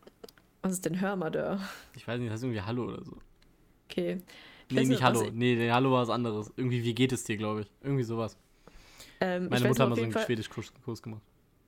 Was 0.62 0.70
ist 0.74 0.84
denn 0.84 1.00
Hörmadör? 1.00 1.58
Ich 1.96 2.06
weiß 2.06 2.20
nicht, 2.20 2.30
das 2.30 2.38
ist 2.38 2.44
irgendwie 2.44 2.60
Hallo 2.60 2.84
oder 2.84 3.04
so. 3.04 3.16
Okay. 3.90 4.22
Ich 4.68 4.76
nee, 4.76 4.84
nicht 4.84 5.02
Hallo. 5.02 5.28
Nee, 5.32 5.68
Hallo 5.68 5.90
war 5.90 6.02
was 6.02 6.10
anderes. 6.10 6.52
Irgendwie, 6.56 6.84
wie 6.84 6.94
geht 6.94 7.10
es 7.10 7.24
dir, 7.24 7.36
glaube 7.36 7.62
ich. 7.62 7.70
Irgendwie 7.82 8.04
sowas. 8.04 8.36
Ähm, 9.20 9.48
Meine 9.48 9.66
Mutter 9.66 9.82
hat 9.82 9.90
mal 9.90 9.96
so 9.96 10.02
einen 10.02 10.12
Schwedisch-Kurs 10.12 11.02
gemacht. 11.02 11.22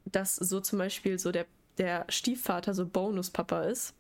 Dass 0.05 0.37
so 0.37 0.61
zum 0.61 0.79
Beispiel 0.79 1.19
so 1.19 1.33
der, 1.33 1.47
der 1.79 2.07
Stiefvater 2.11 2.75
so 2.75 2.87
Bonuspapa 2.87 3.63
ist. 3.63 3.93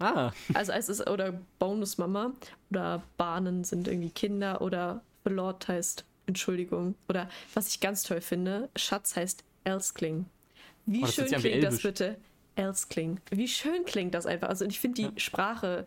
Ah. 0.00 0.32
Also 0.54 0.72
es 0.72 0.88
ist, 0.88 1.08
oder 1.08 1.38
Bonusmama 1.58 2.32
oder 2.70 3.02
Bahnen 3.16 3.64
sind 3.64 3.86
irgendwie 3.86 4.10
Kinder 4.10 4.60
oder 4.62 5.02
Lord 5.24 5.68
heißt 5.68 6.04
Entschuldigung. 6.26 6.94
Oder 7.08 7.28
was 7.54 7.68
ich 7.68 7.80
ganz 7.80 8.02
toll 8.02 8.20
finde, 8.20 8.68
Schatz 8.76 9.16
heißt 9.16 9.44
Elskling. 9.64 10.26
Wie 10.86 11.04
oh, 11.04 11.06
schön 11.06 11.26
klingt 11.26 11.62
das 11.62 11.82
bitte? 11.82 12.16
Elskling. 12.56 13.20
Wie 13.30 13.48
schön 13.48 13.84
klingt 13.84 14.14
das 14.14 14.26
einfach. 14.26 14.48
Also 14.48 14.64
ich 14.64 14.80
finde 14.80 15.02
die 15.02 15.08
ja. 15.08 15.12
Sprache 15.16 15.86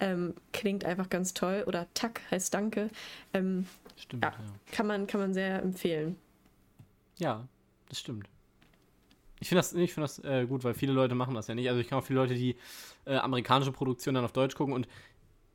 ähm, 0.00 0.34
klingt 0.52 0.84
einfach 0.84 1.08
ganz 1.08 1.34
toll. 1.34 1.64
Oder 1.66 1.86
Tak 1.94 2.20
heißt 2.30 2.52
Danke. 2.52 2.90
Ähm, 3.32 3.66
stimmt, 3.96 4.24
ja, 4.24 4.30
ja. 4.30 4.36
Kann, 4.72 4.86
man, 4.86 5.06
kann 5.06 5.20
man 5.20 5.34
sehr 5.34 5.62
empfehlen. 5.62 6.16
Ja, 7.18 7.46
das 7.88 8.00
stimmt. 8.00 8.28
Ich 9.44 9.50
finde 9.50 9.58
das, 9.58 9.74
ich 9.74 9.92
find 9.92 10.04
das 10.04 10.18
äh, 10.20 10.46
gut, 10.46 10.64
weil 10.64 10.72
viele 10.72 10.94
Leute 10.94 11.14
machen 11.14 11.34
das 11.34 11.48
ja 11.48 11.54
nicht. 11.54 11.68
Also 11.68 11.78
ich 11.78 11.86
kenne 11.88 12.00
auch 12.00 12.04
viele 12.04 12.18
Leute, 12.18 12.34
die 12.34 12.56
äh, 13.04 13.16
amerikanische 13.16 13.72
Produktionen 13.72 14.14
dann 14.14 14.24
auf 14.24 14.32
Deutsch 14.32 14.54
gucken 14.54 14.72
und 14.72 14.88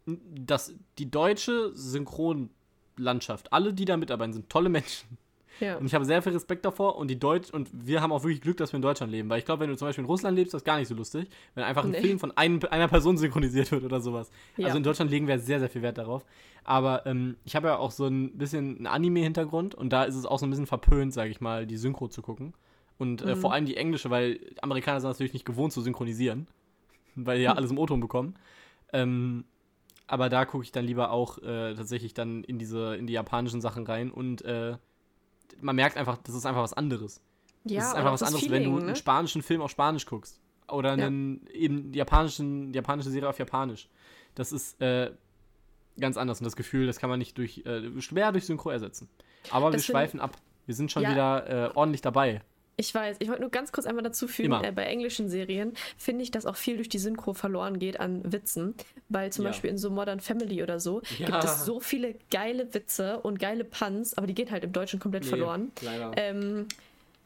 das, 0.06 0.76
die 1.00 1.10
deutsche 1.10 1.72
Synchronlandschaft, 1.74 3.52
alle, 3.52 3.74
die 3.74 3.86
da 3.86 3.98
mitarbeiten, 3.98 4.34
sind 4.34 4.48
tolle 4.48 4.70
Menschen. 4.70 5.18
Ja. 5.60 5.78
Und 5.78 5.88
ich 5.88 5.96
habe 5.96 6.06
sehr 6.06 6.22
viel 6.22 6.34
Respekt 6.34 6.66
davor 6.66 6.98
und 6.98 7.08
die 7.10 7.18
Deutsch 7.18 7.50
und 7.50 7.68
wir 7.74 8.04
haben 8.04 8.12
auch 8.12 8.22
wirklich 8.22 8.42
Glück, 8.42 8.58
dass 8.58 8.72
wir 8.74 8.78
in 8.78 8.84
Deutschland 8.84 9.12
leben, 9.12 9.28
weil 9.28 9.40
ich 9.40 9.46
glaube, 9.46 9.62
wenn 9.62 9.72
du 9.72 9.76
zum 9.76 9.88
Beispiel 9.88 10.04
in 10.04 10.10
Russland 10.10 10.38
lebst, 10.38 10.50
ist 10.50 10.62
das 10.62 10.64
gar 10.64 10.78
nicht 10.78 10.88
so 10.88 10.94
lustig, 10.94 11.28
wenn 11.56 11.64
einfach 11.64 11.84
ein 11.84 11.90
nee. 11.90 12.00
Film 12.00 12.20
von 12.20 12.32
ein, 12.38 12.64
einer 12.66 12.88
Person 12.88 13.18
synchronisiert 13.18 13.72
wird 13.72 13.84
oder 13.84 14.02
sowas. 14.02 14.30
Ja. 14.56 14.68
Also 14.68 14.78
in 14.78 14.84
Deutschland 14.84 15.10
legen 15.10 15.28
wir 15.28 15.40
sehr, 15.40 15.60
sehr 15.60 15.70
viel 15.70 15.82
Wert 15.82 15.98
darauf. 15.98 16.24
Aber 16.64 17.08
ähm, 17.08 17.38
ich 17.44 17.56
habe 17.56 17.70
ja 17.70 17.78
auch 17.78 17.90
so 17.90 18.06
ein 18.06 18.38
bisschen 18.38 18.78
einen 18.78 18.88
Anime-Hintergrund 18.88 19.74
und 19.74 19.90
da 19.90 20.04
ist 20.04 20.14
es 20.14 20.28
auch 20.28 20.38
so 20.38 20.46
ein 20.46 20.52
bisschen 20.52 20.68
verpönt, 20.68 21.12
sage 21.12 21.32
ich 21.32 21.42
mal, 21.42 21.66
die 21.66 21.78
Synchro 21.78 22.08
zu 22.08 22.22
gucken. 22.22 22.54
Und 23.00 23.22
äh, 23.22 23.34
mhm. 23.34 23.40
vor 23.40 23.54
allem 23.54 23.66
die 23.66 23.78
englische, 23.78 24.12
weil 24.12 24.40
Amerikaner 24.62 25.02
sind 25.02 25.10
natürlich 25.10 25.34
nicht 25.34 25.46
gewohnt 25.46 25.74
zu 25.74 25.82
synchronisieren, 25.82 26.48
weil 27.16 27.40
ja 27.40 27.54
mhm. 27.54 27.58
alles 27.58 27.72
im 27.72 27.80
O-Ton 27.80 28.00
bekommen. 28.00 28.36
Ähm, 28.94 29.46
aber 30.06 30.30
da 30.30 30.46
gucke 30.46 30.64
ich 30.64 30.72
dann 30.72 30.86
lieber 30.86 31.12
auch 31.12 31.38
äh, 31.40 31.76
tatsächlich 31.76 32.14
dann 32.14 32.44
in 32.44 32.60
diese, 32.60 32.96
in 32.96 33.08
die 33.08 33.14
japanischen 33.14 33.62
Sachen 33.62 33.86
rein 33.86 34.12
und 34.12 34.44
äh, 34.44 34.76
man 35.62 35.76
merkt 35.76 35.98
einfach, 35.98 36.18
das 36.18 36.36
ist 36.36 36.46
einfach 36.46 36.62
was 36.62 36.74
anderes. 36.74 37.22
Ja, 37.64 37.80
das 37.80 37.90
ist 37.90 37.96
einfach 37.96 38.12
was 38.14 38.24
anderes, 38.24 38.44
Feeling, 38.44 38.64
wenn 38.64 38.72
du 38.72 38.78
ne? 38.80 38.86
einen 38.88 38.96
spanischen 38.96 39.42
Film 39.42 39.62
auf 39.62 39.72
Spanisch 39.72 40.06
guckst. 40.06 40.40
Oder 40.68 40.92
einen 40.92 41.42
ja. 41.48 41.54
eben 41.54 41.94
japanischen, 41.94 42.74
japanische 42.74 43.10
Serie 43.10 43.30
auf 43.30 43.40
Japanisch. 43.40 43.90
Das 44.36 44.52
ist 44.52 44.80
äh, 44.82 45.12
ganz 46.00 46.18
anders. 46.18 46.40
Und 46.40 46.46
das 46.46 46.56
Gefühl, 46.56 46.88
das 46.88 47.00
kann 47.00 47.10
man 47.10 47.20
nicht 47.20 47.38
durch, 47.38 47.64
äh, 47.66 48.02
schwer 48.02 48.32
durch 48.32 48.46
Synchro 48.46 48.70
ersetzen. 48.70 49.10
Aber 49.52 49.72
das 49.72 49.82
wir 49.82 49.94
schweifen 49.94 50.20
ab. 50.20 50.38
Wir 50.66 50.76
sind 50.76 50.92
schon 50.92 51.04
ja. 51.04 51.12
wieder 51.12 51.70
äh, 51.70 51.72
ordentlich 51.76 52.02
dabei. 52.02 52.42
Ich 52.80 52.96
weiß, 52.96 53.18
ich 53.20 53.28
wollte 53.28 53.42
nur 53.42 53.52
ganz 53.52 53.74
kurz 53.74 53.86
einmal 53.86 54.06
dazu 54.06 54.26
fügen, 54.26 54.54
äh, 54.64 54.72
bei 54.72 54.86
englischen 54.86 55.28
Serien 55.28 55.74
finde 55.98 56.24
ich, 56.24 56.32
dass 56.32 56.46
auch 56.46 56.56
viel 56.56 56.78
durch 56.78 56.88
die 56.88 56.98
Synchro 56.98 57.34
verloren 57.34 57.78
geht 57.78 58.00
an 58.00 58.32
Witzen, 58.32 58.74
weil 59.10 59.34
zum 59.34 59.44
ja. 59.44 59.52
Beispiel 59.52 59.70
in 59.70 59.78
so 59.78 59.90
Modern 59.90 60.22
Family 60.22 60.64
oder 60.64 60.80
so 60.80 61.02
ja. 61.18 61.26
gibt 61.26 61.44
es 61.44 61.66
so 61.66 61.82
viele 61.82 62.16
geile 62.32 62.74
Witze 62.74 63.20
und 63.20 63.38
geile 63.38 63.66
Puns, 63.66 64.18
aber 64.18 64.28
die 64.28 64.34
gehen 64.34 64.50
halt 64.50 64.64
im 64.64 64.72
Deutschen 64.72 65.02
komplett 65.02 65.24
nee, 65.24 65.30
verloren. 65.30 65.74
Leider. 65.82 66.14
Ähm, 66.16 66.68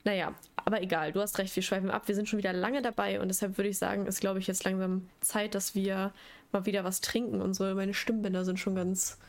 naja, 0.03 0.33
aber 0.55 0.81
egal, 0.81 1.11
du 1.11 1.21
hast 1.21 1.37
recht, 1.37 1.55
wir 1.55 1.61
schweifen 1.61 1.91
ab, 1.91 2.07
wir 2.07 2.15
sind 2.15 2.27
schon 2.27 2.39
wieder 2.39 2.51
lange 2.51 2.81
dabei 2.81 3.21
und 3.21 3.27
deshalb 3.27 3.59
würde 3.59 3.69
ich 3.69 3.77
sagen, 3.77 4.07
ist 4.07 4.21
glaube 4.21 4.39
ich 4.39 4.47
jetzt 4.47 4.63
langsam 4.63 5.07
Zeit, 5.21 5.53
dass 5.53 5.75
wir 5.75 6.13
mal 6.51 6.65
wieder 6.65 6.83
was 6.83 6.99
trinken. 6.99 7.41
Unsere, 7.41 7.75
meine 7.75 7.93
Stimmbänder 7.93 8.43
sind 8.43 8.57
schon 8.57 8.73
ganz 8.73 9.19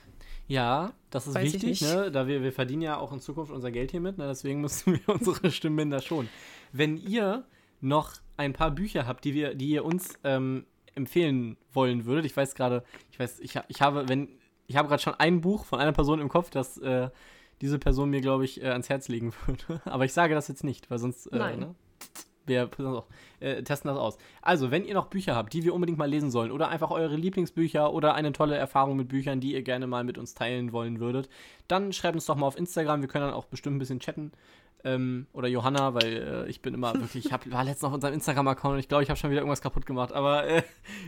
Ja, 0.46 0.92
das 1.10 1.26
ist 1.26 1.34
Weiß 1.34 1.54
ich 1.54 1.62
wichtig, 1.62 1.80
ne? 1.82 2.10
Da 2.10 2.26
wir, 2.26 2.42
wir 2.42 2.52
verdienen 2.52 2.82
ja 2.82 2.98
auch 2.98 3.12
in 3.12 3.20
Zukunft 3.20 3.52
unser 3.52 3.70
Geld 3.70 3.90
hiermit, 3.90 4.18
ne? 4.18 4.26
deswegen 4.26 4.60
müssen 4.60 4.94
wir 4.94 5.08
unsere 5.14 5.50
Stimmen 5.50 5.90
da 5.90 6.00
schon. 6.00 6.28
Wenn 6.72 6.96
ihr 6.96 7.44
noch 7.80 8.12
ein 8.36 8.52
paar 8.52 8.70
Bücher 8.70 9.06
habt, 9.06 9.24
die 9.24 9.34
wir, 9.34 9.54
die 9.54 9.70
ihr 9.70 9.84
uns 9.84 10.14
ähm, 10.24 10.66
empfehlen 10.94 11.56
wollen 11.72 12.04
würdet, 12.04 12.26
ich 12.26 12.36
weiß 12.36 12.54
gerade, 12.54 12.84
ich 13.10 13.18
weiß, 13.18 13.40
ich, 13.40 13.58
ich 13.68 13.80
habe, 13.80 14.08
wenn, 14.08 14.28
ich 14.66 14.76
habe 14.76 14.88
gerade 14.88 15.02
schon 15.02 15.14
ein 15.14 15.40
Buch 15.40 15.64
von 15.64 15.80
einer 15.80 15.92
Person 15.92 16.20
im 16.20 16.28
Kopf, 16.28 16.50
das 16.50 16.78
äh, 16.78 17.10
diese 17.60 17.78
Person 17.78 18.10
mir, 18.10 18.20
glaube 18.20 18.44
ich, 18.44 18.62
äh, 18.62 18.68
ans 18.68 18.88
Herz 18.88 19.08
legen 19.08 19.32
würde. 19.46 19.80
Aber 19.84 20.04
ich 20.04 20.12
sage 20.12 20.34
das 20.34 20.48
jetzt 20.48 20.64
nicht, 20.64 20.90
weil 20.90 20.98
sonst, 20.98 21.26
äh, 21.28 21.38
Nein. 21.38 21.58
ne? 21.60 21.74
Wir 22.46 22.70
äh, 23.40 23.62
testen 23.62 23.88
das 23.88 23.98
aus. 23.98 24.18
Also, 24.42 24.70
wenn 24.70 24.84
ihr 24.84 24.94
noch 24.94 25.06
Bücher 25.06 25.34
habt, 25.34 25.52
die 25.52 25.64
wir 25.64 25.74
unbedingt 25.74 25.98
mal 25.98 26.08
lesen 26.08 26.30
sollen, 26.30 26.50
oder 26.50 26.68
einfach 26.68 26.90
eure 26.90 27.16
Lieblingsbücher 27.16 27.92
oder 27.92 28.14
eine 28.14 28.32
tolle 28.32 28.56
Erfahrung 28.56 28.96
mit 28.96 29.08
Büchern, 29.08 29.40
die 29.40 29.54
ihr 29.54 29.62
gerne 29.62 29.86
mal 29.86 30.04
mit 30.04 30.18
uns 30.18 30.34
teilen 30.34 30.72
wollen 30.72 31.00
würdet, 31.00 31.28
dann 31.68 31.92
schreibt 31.92 32.14
uns 32.14 32.26
doch 32.26 32.36
mal 32.36 32.46
auf 32.46 32.58
Instagram. 32.58 33.00
Wir 33.00 33.08
können 33.08 33.26
dann 33.26 33.34
auch 33.34 33.46
bestimmt 33.46 33.76
ein 33.76 33.78
bisschen 33.78 34.00
chatten. 34.00 34.32
Ähm, 34.84 35.26
oder 35.32 35.48
Johanna, 35.48 35.94
weil 35.94 36.44
äh, 36.46 36.50
ich 36.50 36.60
bin 36.60 36.74
immer 36.74 36.94
wirklich, 37.00 37.26
ich 37.26 37.32
hab, 37.32 37.50
war 37.50 37.64
letztens 37.64 37.84
auf 37.84 37.94
unserem 37.94 38.14
Instagram-Account 38.14 38.74
und 38.74 38.80
ich 38.80 38.88
glaube, 38.88 39.02
ich 39.02 39.08
habe 39.08 39.18
schon 39.18 39.30
wieder 39.30 39.40
irgendwas 39.40 39.62
kaputt 39.62 39.86
gemacht. 39.86 40.12
Aber 40.12 40.46
äh, 40.46 40.62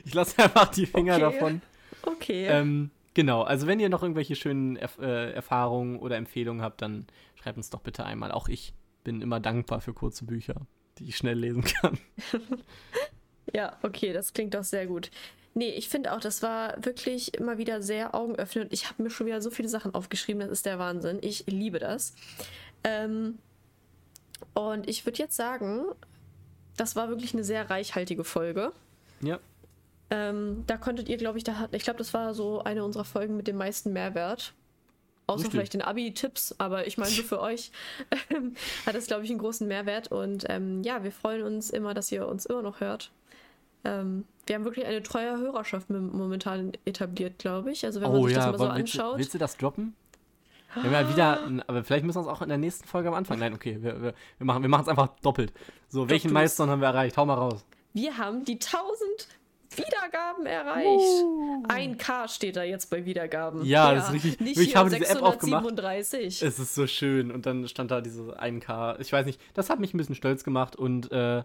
ich 0.05 0.15
lasse 0.15 0.39
einfach 0.43 0.69
die 0.69 0.87
Finger 0.87 1.15
Okay. 1.17 1.21
davon. 1.21 1.63
Okay. 2.03 2.47
Ähm, 2.47 2.91
genau, 3.15 3.43
also 3.43 3.67
wenn 3.67 3.81
ihr 3.81 3.89
noch 3.89 4.03
irgendwelche 4.03 4.35
schönen 4.35 4.77
Erf 4.77 4.99
äh, 4.99 5.33
Erfahrungen 5.33 5.99
oder 5.99 6.17
Empfehlungen 6.17 6.63
habt, 6.63 6.81
dann 6.81 7.07
schreibt 7.35 7.59
uns 7.59 7.71
doch 7.71 7.81
bitte 7.81 8.05
einmal. 8.05 8.33
Auch 8.33 8.49
ich 8.49 8.73
bin 9.05 9.21
immer 9.21 9.41
dankbar 9.41 9.81
für 9.81 9.93
kurze 9.93 10.25
Bücher, 10.25 10.67
die 10.99 11.09
ich 11.09 11.17
schnell 11.17 11.39
lesen 11.39 11.65
kann. 11.65 11.99
Ja, 13.55 13.79
okay, 13.83 14.13
das 14.13 14.33
klingt 14.35 14.55
doch 14.55 14.65
sehr 14.65 14.87
gut. 14.87 15.11
Nee, 15.55 15.71
ich 15.71 15.89
finde 15.89 16.13
auch, 16.13 16.21
das 16.21 16.43
war 16.43 16.85
wirklich 16.85 17.33
immer 17.35 17.57
wieder 17.59 17.81
sehr 17.81 18.15
augenöffnend. 18.15 18.73
Ich 18.73 18.91
habe 18.91 19.03
mir 19.05 19.09
schon 19.09 19.27
wieder 19.27 19.41
so 19.41 19.51
viele 19.51 19.69
Sachen 19.69 19.95
aufgeschrieben, 19.95 20.41
das 20.41 20.51
ist 20.51 20.67
der 20.67 20.79
Wahnsinn. 20.79 21.19
Ich 21.23 21.45
liebe 21.47 21.79
das. 21.79 22.13
Ähm, 22.85 23.39
und 24.53 24.89
ich 24.89 25.07
würde 25.07 25.19
jetzt 25.19 25.37
sagen, 25.37 25.85
das 26.77 26.97
war 26.97 27.09
wirklich 27.09 27.33
eine 27.33 27.45
sehr 27.45 27.71
reichhaltige 27.71 28.25
Folge. 28.25 28.73
Ja, 29.23 29.39
Ähm, 30.11 30.65
da 30.67 30.77
konntet 30.77 31.09
ihr, 31.09 31.17
glaube 31.17 31.39
ich, 31.39 31.45
da 31.45 31.59
hat, 31.59 31.73
ich 31.75 31.85
glaube, 31.85 31.99
das 31.99 32.13
war 32.13 32.35
so 32.35 32.63
eine 32.63 32.85
unserer 32.85 33.05
Folgen 33.05 33.37
mit 33.37 33.47
dem 33.47 33.57
meisten 33.57 33.93
Mehrwert. 33.93 34.53
Außer 35.29 35.39
Richtig. 35.39 35.53
vielleicht 35.53 35.75
den 35.75 35.83
Abi-Tipps, 35.83 36.55
aber 36.59 36.87
ich 36.87 36.99
meine, 36.99 37.11
so 37.11 37.23
für 37.23 37.41
euch 37.41 37.73
ähm, 38.31 38.55
hat 38.87 38.95
es, 38.95 39.07
glaube 39.09 39.25
ich, 39.25 39.31
einen 39.31 39.41
großen 39.41 39.67
Mehrwert. 39.67 40.13
Und 40.13 40.45
ähm, 40.49 40.83
ja, 40.85 41.03
wir 41.03 41.11
freuen 41.11 41.43
uns 41.43 41.71
immer, 41.71 41.95
dass 41.95 42.13
ihr 42.13 42.29
uns 42.29 42.47
immer 42.47 42.63
noch 42.63 42.81
hört. 42.81 43.11
Ähm, 43.85 44.25
wir 44.47 44.55
haben 44.55 44.65
wirklich 44.65 44.87
eine 44.87 45.03
treue 45.03 45.37
Hörerschaft 45.37 45.91
mom- 45.91 46.17
momentan 46.17 46.73
etabliert, 46.85 47.39
glaube 47.39 47.73
ich. 47.73 47.85
Also 47.85 48.01
wenn 48.01 48.13
man 48.13 48.21
oh 48.21 48.27
sich 48.27 48.37
das 48.37 48.45
ja, 48.45 48.53
mal 48.53 48.59
so 48.59 48.65
willst, 48.65 48.95
anschaut. 48.95 49.19
willst 49.19 49.35
du 49.35 49.39
das 49.39 49.57
droppen? 49.57 49.95
Wir 50.75 50.85
haben 50.85 50.93
ja 50.93 51.11
wieder, 51.11 51.65
aber 51.69 51.85
vielleicht 51.85 52.05
müssen 52.05 52.19
wir 52.19 52.23
es 52.23 52.29
auch 52.29 52.43
in 52.43 52.49
der 52.51 52.59
nächsten 52.59 52.87
Folge 52.87 53.09
am 53.09 53.15
Anfang. 53.15 53.39
Nein, 53.39 53.55
okay, 53.55 53.79
wir, 53.81 54.03
wir, 54.03 54.15
wir 54.39 54.47
machen 54.47 54.83
es 54.83 54.89
einfach 54.89 55.09
doppelt. 55.23 55.53
So, 55.89 56.09
welchen 56.09 56.33
Milestone 56.33 56.71
haben 56.71 56.81
wir 56.81 56.89
erreicht? 56.89 57.17
Hau 57.17 57.25
mal 57.25 57.35
raus. 57.35 57.65
Wir 57.95 58.19
haben 58.19 58.45
die 58.45 58.55
1000 58.55 58.85
Wiedergaben 59.79 60.47
erreicht. 60.47 61.25
1K 61.69 62.29
steht 62.29 62.57
da 62.57 62.63
jetzt 62.63 62.91
bei 62.91 63.05
Wiedergaben. 63.05 63.65
Ja, 63.65 63.95
das 63.95 64.09
ist 64.09 64.15
richtig- 64.15 64.41
Nicht 64.41 64.59
ich 64.61 64.77
habe 64.77 64.91
diese 64.91 65.09
App 65.09 65.23
aufgemacht. 65.23 65.65
637. 65.65 66.43
Es 66.43 66.59
ist 66.59 66.75
so 66.75 66.87
schön. 66.87 67.31
Und 67.31 67.47
dann 67.47 67.67
stand 67.69 67.91
da 67.91 68.01
diese 68.01 68.39
1K. 68.41 68.99
Ich 69.01 69.13
weiß 69.13 69.27
nicht, 69.27 69.41
das 69.55 69.71
hat 69.71 69.81
mich 69.81 69.95
ein 69.95 69.99
bisschen 69.99 70.15
stolz 70.15 70.45
gemacht 70.45 70.77
und 70.77 71.11
äh, 71.13 71.43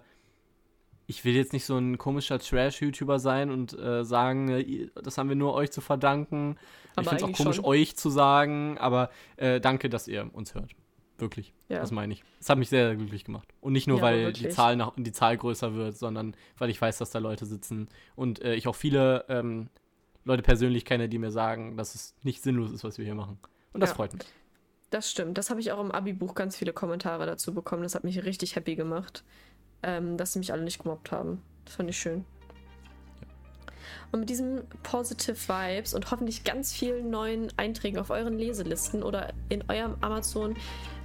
ich 1.07 1.25
will 1.25 1.35
jetzt 1.35 1.51
nicht 1.51 1.65
so 1.65 1.77
ein 1.77 1.97
komischer 1.97 2.39
Trash-YouTuber 2.39 3.19
sein 3.19 3.49
und 3.51 3.77
äh, 3.77 4.05
sagen, 4.05 4.49
äh, 4.49 4.89
das 5.03 5.17
haben 5.17 5.27
wir 5.29 5.35
nur 5.35 5.53
euch 5.53 5.71
zu 5.71 5.81
verdanken. 5.81 6.57
Aber 6.95 7.03
ich 7.03 7.09
finde 7.09 7.23
es 7.25 7.33
auch 7.33 7.37
komisch, 7.43 7.55
schon. 7.57 7.65
euch 7.65 7.95
zu 7.97 8.09
sagen, 8.09 8.77
aber 8.77 9.09
äh, 9.37 9.59
danke, 9.59 9.89
dass 9.89 10.07
ihr 10.07 10.29
uns 10.33 10.53
hört. 10.55 10.71
Wirklich. 11.22 11.53
Ja. 11.69 11.80
Das 11.80 11.91
meine 11.91 12.14
ich. 12.14 12.23
Es 12.39 12.49
hat 12.49 12.57
mich 12.57 12.69
sehr, 12.69 12.88
sehr 12.88 12.95
glücklich 12.95 13.23
gemacht. 13.23 13.48
Und 13.61 13.73
nicht 13.73 13.88
nur, 13.88 13.98
Ja, 13.98 14.03
weil 14.03 14.34
die. 14.34 14.49
Zahl, 14.49 14.76
nach, 14.76 14.93
die 14.98 15.11
Zahl 15.11 15.38
größer 15.38 15.73
wird, 15.76 15.98
sondern 15.98 16.35
weil 16.57 16.69
ich 16.69 16.81
weiß, 16.81 16.98
dass 16.98 17.11
da 17.11 17.19
Leute 17.19 17.45
sitzen 17.45 17.88
und 18.15 18.41
äh, 18.41 18.56
ich 18.56 18.68
auch 18.68 18.76
viele 18.76 19.26
ähm, 19.30 19.69
Leute 20.26 20.41
persönlich 20.43 20.84
kenne, 20.85 21.07
die 21.10 21.18
mir 21.19 21.31
sagen, 21.31 21.77
dass 21.77 21.95
es 21.95 22.15
nicht 22.23 22.43
sinnlos 22.43 22.72
ist, 22.72 22.84
was 22.84 22.98
wir 22.98 23.06
hier 23.06 23.15
machen. 23.15 23.39
Und 23.73 23.81
das 23.81 23.91
Ja. 23.91 23.95
freut 23.95 24.14
mich. 24.14 24.23
Das 24.89 25.10
stimmt. 25.10 25.38
Das 25.38 25.49
habe 25.49 25.61
ich 25.61 25.72
auch 25.72 25.80
im 25.80 25.91
Abi-Buch 25.91 26.35
ganz 26.35 26.57
viele 26.57 26.73
Kommentare 26.73 27.26
dazu 27.26 27.53
bekommen. 27.53 27.84
Das 27.84 27.95
hat 27.95 28.03
mich 28.03 28.26
richtig 28.26 28.56
happy 28.57 28.76
gemacht, 28.76 29.23
ähm, 29.84 30.18
dass 30.18 30.34
sie 30.34 30.39
mich 30.39 30.52
alle 30.52 30.64
nicht 30.64 30.84
gemobbt 30.84 31.11
haben. 31.11 31.41
Das 31.65 31.76
fand 31.76 31.89
ich 31.89 31.98
schön. 31.98 32.26
Und 34.11 34.22
mit 34.22 34.30
diesen 34.30 34.61
Positive 34.84 35.35
Vibes 35.35 35.93
und 35.93 36.11
hoffentlich 36.11 36.43
ganz 36.43 36.73
vielen 36.73 37.09
neuen 37.09 37.47
Einträgen 37.57 37.99
auf 37.99 38.09
euren 38.09 38.38
Leselisten 38.38 39.03
oder 39.03 39.34
in 39.49 39.63
eurem 39.69 39.95
Amazon 40.01 40.55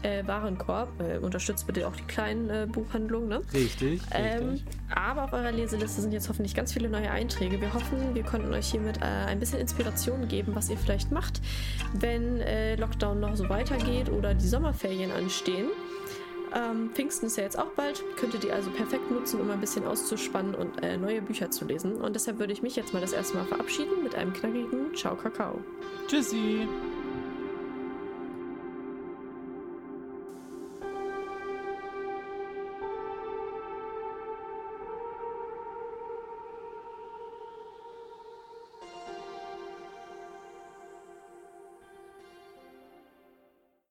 äh, 0.03 0.27
Warenkorb, 0.27 0.89
äh, 1.01 1.19
unterstützt 1.19 1.67
bitte 1.67 1.87
auch 1.87 1.97
die 1.97 2.05
kleinen 2.05 2.51
äh, 2.51 2.67
Buchhandlungen, 2.71 3.29
ne? 3.29 3.41
Richtig, 3.53 4.01
Ähm, 4.13 4.51
richtig. 4.51 4.67
aber 4.95 5.25
auf 5.25 5.33
eurer 5.33 5.53
Leseliste 5.53 6.01
sind 6.01 6.13
jetzt 6.13 6.29
hoffentlich 6.29 6.55
ganz 6.55 6.73
viele 6.73 6.89
neue 6.89 7.11
Einträge. 7.11 7.61
Wir 7.61 7.73
hoffen, 7.73 8.15
wir 8.15 8.23
konnten 8.23 8.53
euch 8.53 8.71
hiermit 8.71 8.99
äh, 8.99 9.05
ein 9.05 9.41
bisschen 9.41 9.59
Inspiration 9.59 10.29
geben, 10.29 10.55
was 10.55 10.71
ihr 10.71 10.77
vielleicht 10.77 11.11
macht, 11.11 11.41
wenn 11.95 12.41
äh, 12.41 12.77
Lockdown 12.77 13.21
noch 13.21 13.37
so 13.37 13.49
weitergeht 13.49 14.11
oder 14.11 14.35
die 14.35 14.47
Sommerferien 14.47 15.11
anstehen. 15.11 15.67
Ähm, 16.57 16.91
Pfingsten 16.95 17.27
ist 17.27 17.37
ja 17.37 17.43
jetzt 17.43 17.59
auch 17.59 17.71
bald, 17.77 18.03
könntet 18.17 18.45
ihr 18.45 18.55
also 18.55 18.71
perfekt 18.71 19.11
nutzen, 19.11 19.41
um 19.41 19.51
ein 19.51 19.61
bisschen 19.61 19.87
auszuspannen 19.87 20.55
und 20.55 20.83
äh, 20.83 20.97
neue 20.97 21.21
Bücher 21.21 21.51
zu 21.51 21.67
lesen. 21.67 21.97
Und 21.97 22.15
deshalb 22.15 22.39
würde 22.39 22.55
ich 22.55 22.63
mich 22.63 22.77
jetzt 22.77 22.95
mal 22.95 23.01
das 23.01 23.13
erste 23.13 23.37
Mal 23.37 23.45
verabschieden 23.45 24.03
mit 24.03 24.15
einem 24.15 24.33
knackigen 24.33 24.95
Ciao 24.95 25.17
Kakao. 25.17 25.61
Tschüssi. 26.09 26.67